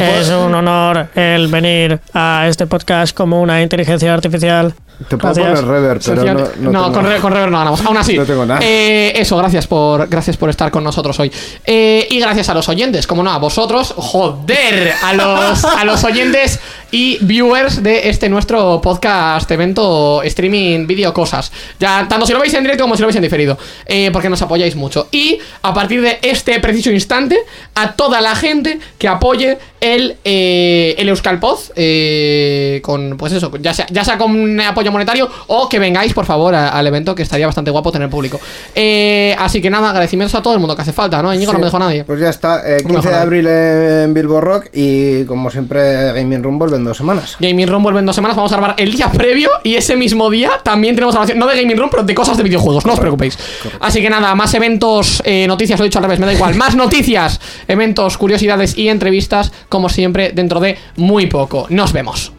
Es 0.00 0.28
un 0.30 0.54
honor 0.54 1.08
el 1.14 1.48
venir 1.48 2.00
a 2.14 2.46
este 2.48 2.66
podcast 2.66 3.14
como 3.14 3.42
una 3.42 3.60
inteligencia 3.60 4.14
artificial. 4.14 4.72
Te 5.08 5.16
puedo 5.18 5.34
Gracias. 5.34 5.60
poner 5.60 5.82
rever, 5.82 5.98
pero 6.04 6.24
no, 6.24 6.32
no, 6.32 6.70
no, 6.72 6.82
tengo- 6.84 6.92
con, 6.92 7.04
re- 7.06 7.20
con 7.20 7.32
rever 7.32 7.50
no 7.50 7.58
ganamos. 7.58 7.84
Aún 7.84 7.96
así, 7.96 8.16
No 8.18 8.24
tengo 8.24 8.44
nada. 8.46 8.60
eh, 8.62 9.12
eso, 9.16 9.36
gracias 9.36 9.66
por, 9.66 10.06
gracias 10.08 10.36
por 10.38 10.48
estar 10.50 10.70
con 10.70 10.84
nosotros 10.84 11.18
hoy. 11.20 11.30
Eh, 11.66 12.06
y 12.10 12.18
gracias 12.20 12.48
a 12.50 12.54
los 12.54 12.68
oyentes, 12.68 13.06
como 13.06 13.22
no, 13.22 13.30
a 13.30 13.38
vosotros, 13.38 13.94
joder, 13.96 14.92
a 15.02 15.12
los, 15.14 15.64
a 15.64 15.84
los 15.84 16.04
oyentes 16.04 16.60
y 16.90 17.18
viewers 17.20 17.82
de 17.82 18.08
este 18.08 18.28
nuestro 18.28 18.80
podcast, 18.80 19.50
evento, 19.50 20.22
streaming, 20.22 20.86
vídeo, 20.86 21.12
cosas. 21.14 21.50
Ya, 21.78 22.06
tanto 22.08 22.26
si 22.26 22.32
lo 22.32 22.40
veis 22.40 22.54
en 22.54 22.62
directo 22.64 22.84
como 22.84 22.96
si 22.96 23.02
lo 23.02 23.06
veis 23.08 23.16
en 23.16 23.22
diferido, 23.22 23.56
eh, 23.86 24.10
porque 24.12 24.28
nos 24.28 24.42
apoyáis 24.42 24.74
mucho. 24.76 25.08
Y 25.12 25.38
a 25.62 25.72
partir 25.74 26.02
de 26.02 26.18
este 26.22 26.58
preciso 26.60 26.90
instante, 26.90 27.38
a 27.74 27.92
toda 27.92 28.20
la 28.20 28.34
gente 28.34 28.78
que 28.98 29.08
apoye 29.08 29.58
el, 29.80 30.16
eh, 30.24 30.94
el 30.98 31.08
Euskalpoz, 31.08 31.72
eh, 31.76 32.80
con, 32.82 33.16
pues 33.16 33.32
eso, 33.32 33.50
ya 33.60 33.72
sea, 33.74 33.86
ya 33.90 34.04
sea 34.04 34.18
con 34.18 34.60
apoyo 34.60 34.90
monetario 34.92 35.28
o 35.46 35.68
que 35.68 35.78
vengáis, 35.78 36.12
por 36.12 36.26
favor, 36.26 36.54
a- 36.54 36.70
al 36.70 36.86
evento, 36.86 37.14
que 37.14 37.22
estaría 37.22 37.46
bastante 37.46 37.70
guapo 37.70 37.90
tener 37.92 38.08
público. 38.10 38.40
Eh, 38.74 39.34
así 39.38 39.60
que 39.62 39.70
nada, 39.70 39.90
agradecimientos 39.90 40.34
a 40.38 40.42
todo 40.42 40.54
el 40.54 40.60
mundo 40.60 40.74
que 40.76 40.82
hace 40.82 40.92
falta, 40.92 41.22
¿no? 41.22 41.32
Íñigo 41.32 41.52
no 41.52 41.58
Sí, 41.58 41.60
me 41.60 41.66
dejó 41.66 41.78
nadie. 41.78 42.04
Pues 42.04 42.20
ya 42.20 42.28
está, 42.30 42.60
eh, 42.68 42.78
No 42.82 42.88
me 42.88 42.94
15 42.94 43.08
de 43.08 43.14
jodas. 43.14 43.22
abril 43.22 43.46
en 43.46 44.14
Bilbo 44.14 44.40
Rock 44.40 44.66
y 44.72 45.24
como 45.24 45.50
siempre 45.50 46.12
Gaming 46.12 46.40
vuelve 46.58 46.79
en 46.80 46.84
dos 46.86 46.96
semanas. 46.96 47.36
Gaming 47.38 47.68
Room 47.68 47.82
vuelve 47.82 48.00
en 48.00 48.06
dos 48.06 48.14
semanas, 48.14 48.36
vamos 48.36 48.52
a 48.52 48.56
grabar 48.56 48.74
el 48.78 48.92
día 48.92 49.10
previo 49.10 49.50
y 49.62 49.74
ese 49.74 49.96
mismo 49.96 50.30
día 50.30 50.60
también 50.62 50.94
tenemos 50.94 51.14
grabación, 51.14 51.38
no 51.38 51.46
de 51.46 51.60
Gaming 51.60 51.76
Room, 51.76 51.90
pero 51.90 52.02
de 52.02 52.14
cosas 52.14 52.36
de 52.36 52.42
videojuegos, 52.42 52.84
no 52.84 52.92
os 52.92 53.00
preocupéis. 53.00 53.38
Así 53.80 54.00
que 54.00 54.10
nada, 54.10 54.34
más 54.34 54.52
eventos, 54.54 55.22
eh, 55.24 55.46
noticias, 55.46 55.78
lo 55.78 55.84
he 55.84 55.88
dicho 55.88 55.98
al 55.98 56.04
revés, 56.04 56.18
me 56.18 56.26
da 56.26 56.32
igual, 56.32 56.54
más 56.54 56.74
noticias, 56.74 57.40
eventos, 57.68 58.18
curiosidades 58.18 58.76
y 58.76 58.88
entrevistas, 58.88 59.52
como 59.68 59.88
siempre, 59.88 60.32
dentro 60.32 60.60
de 60.60 60.78
muy 60.96 61.26
poco. 61.26 61.66
Nos 61.70 61.92
vemos. 61.92 62.32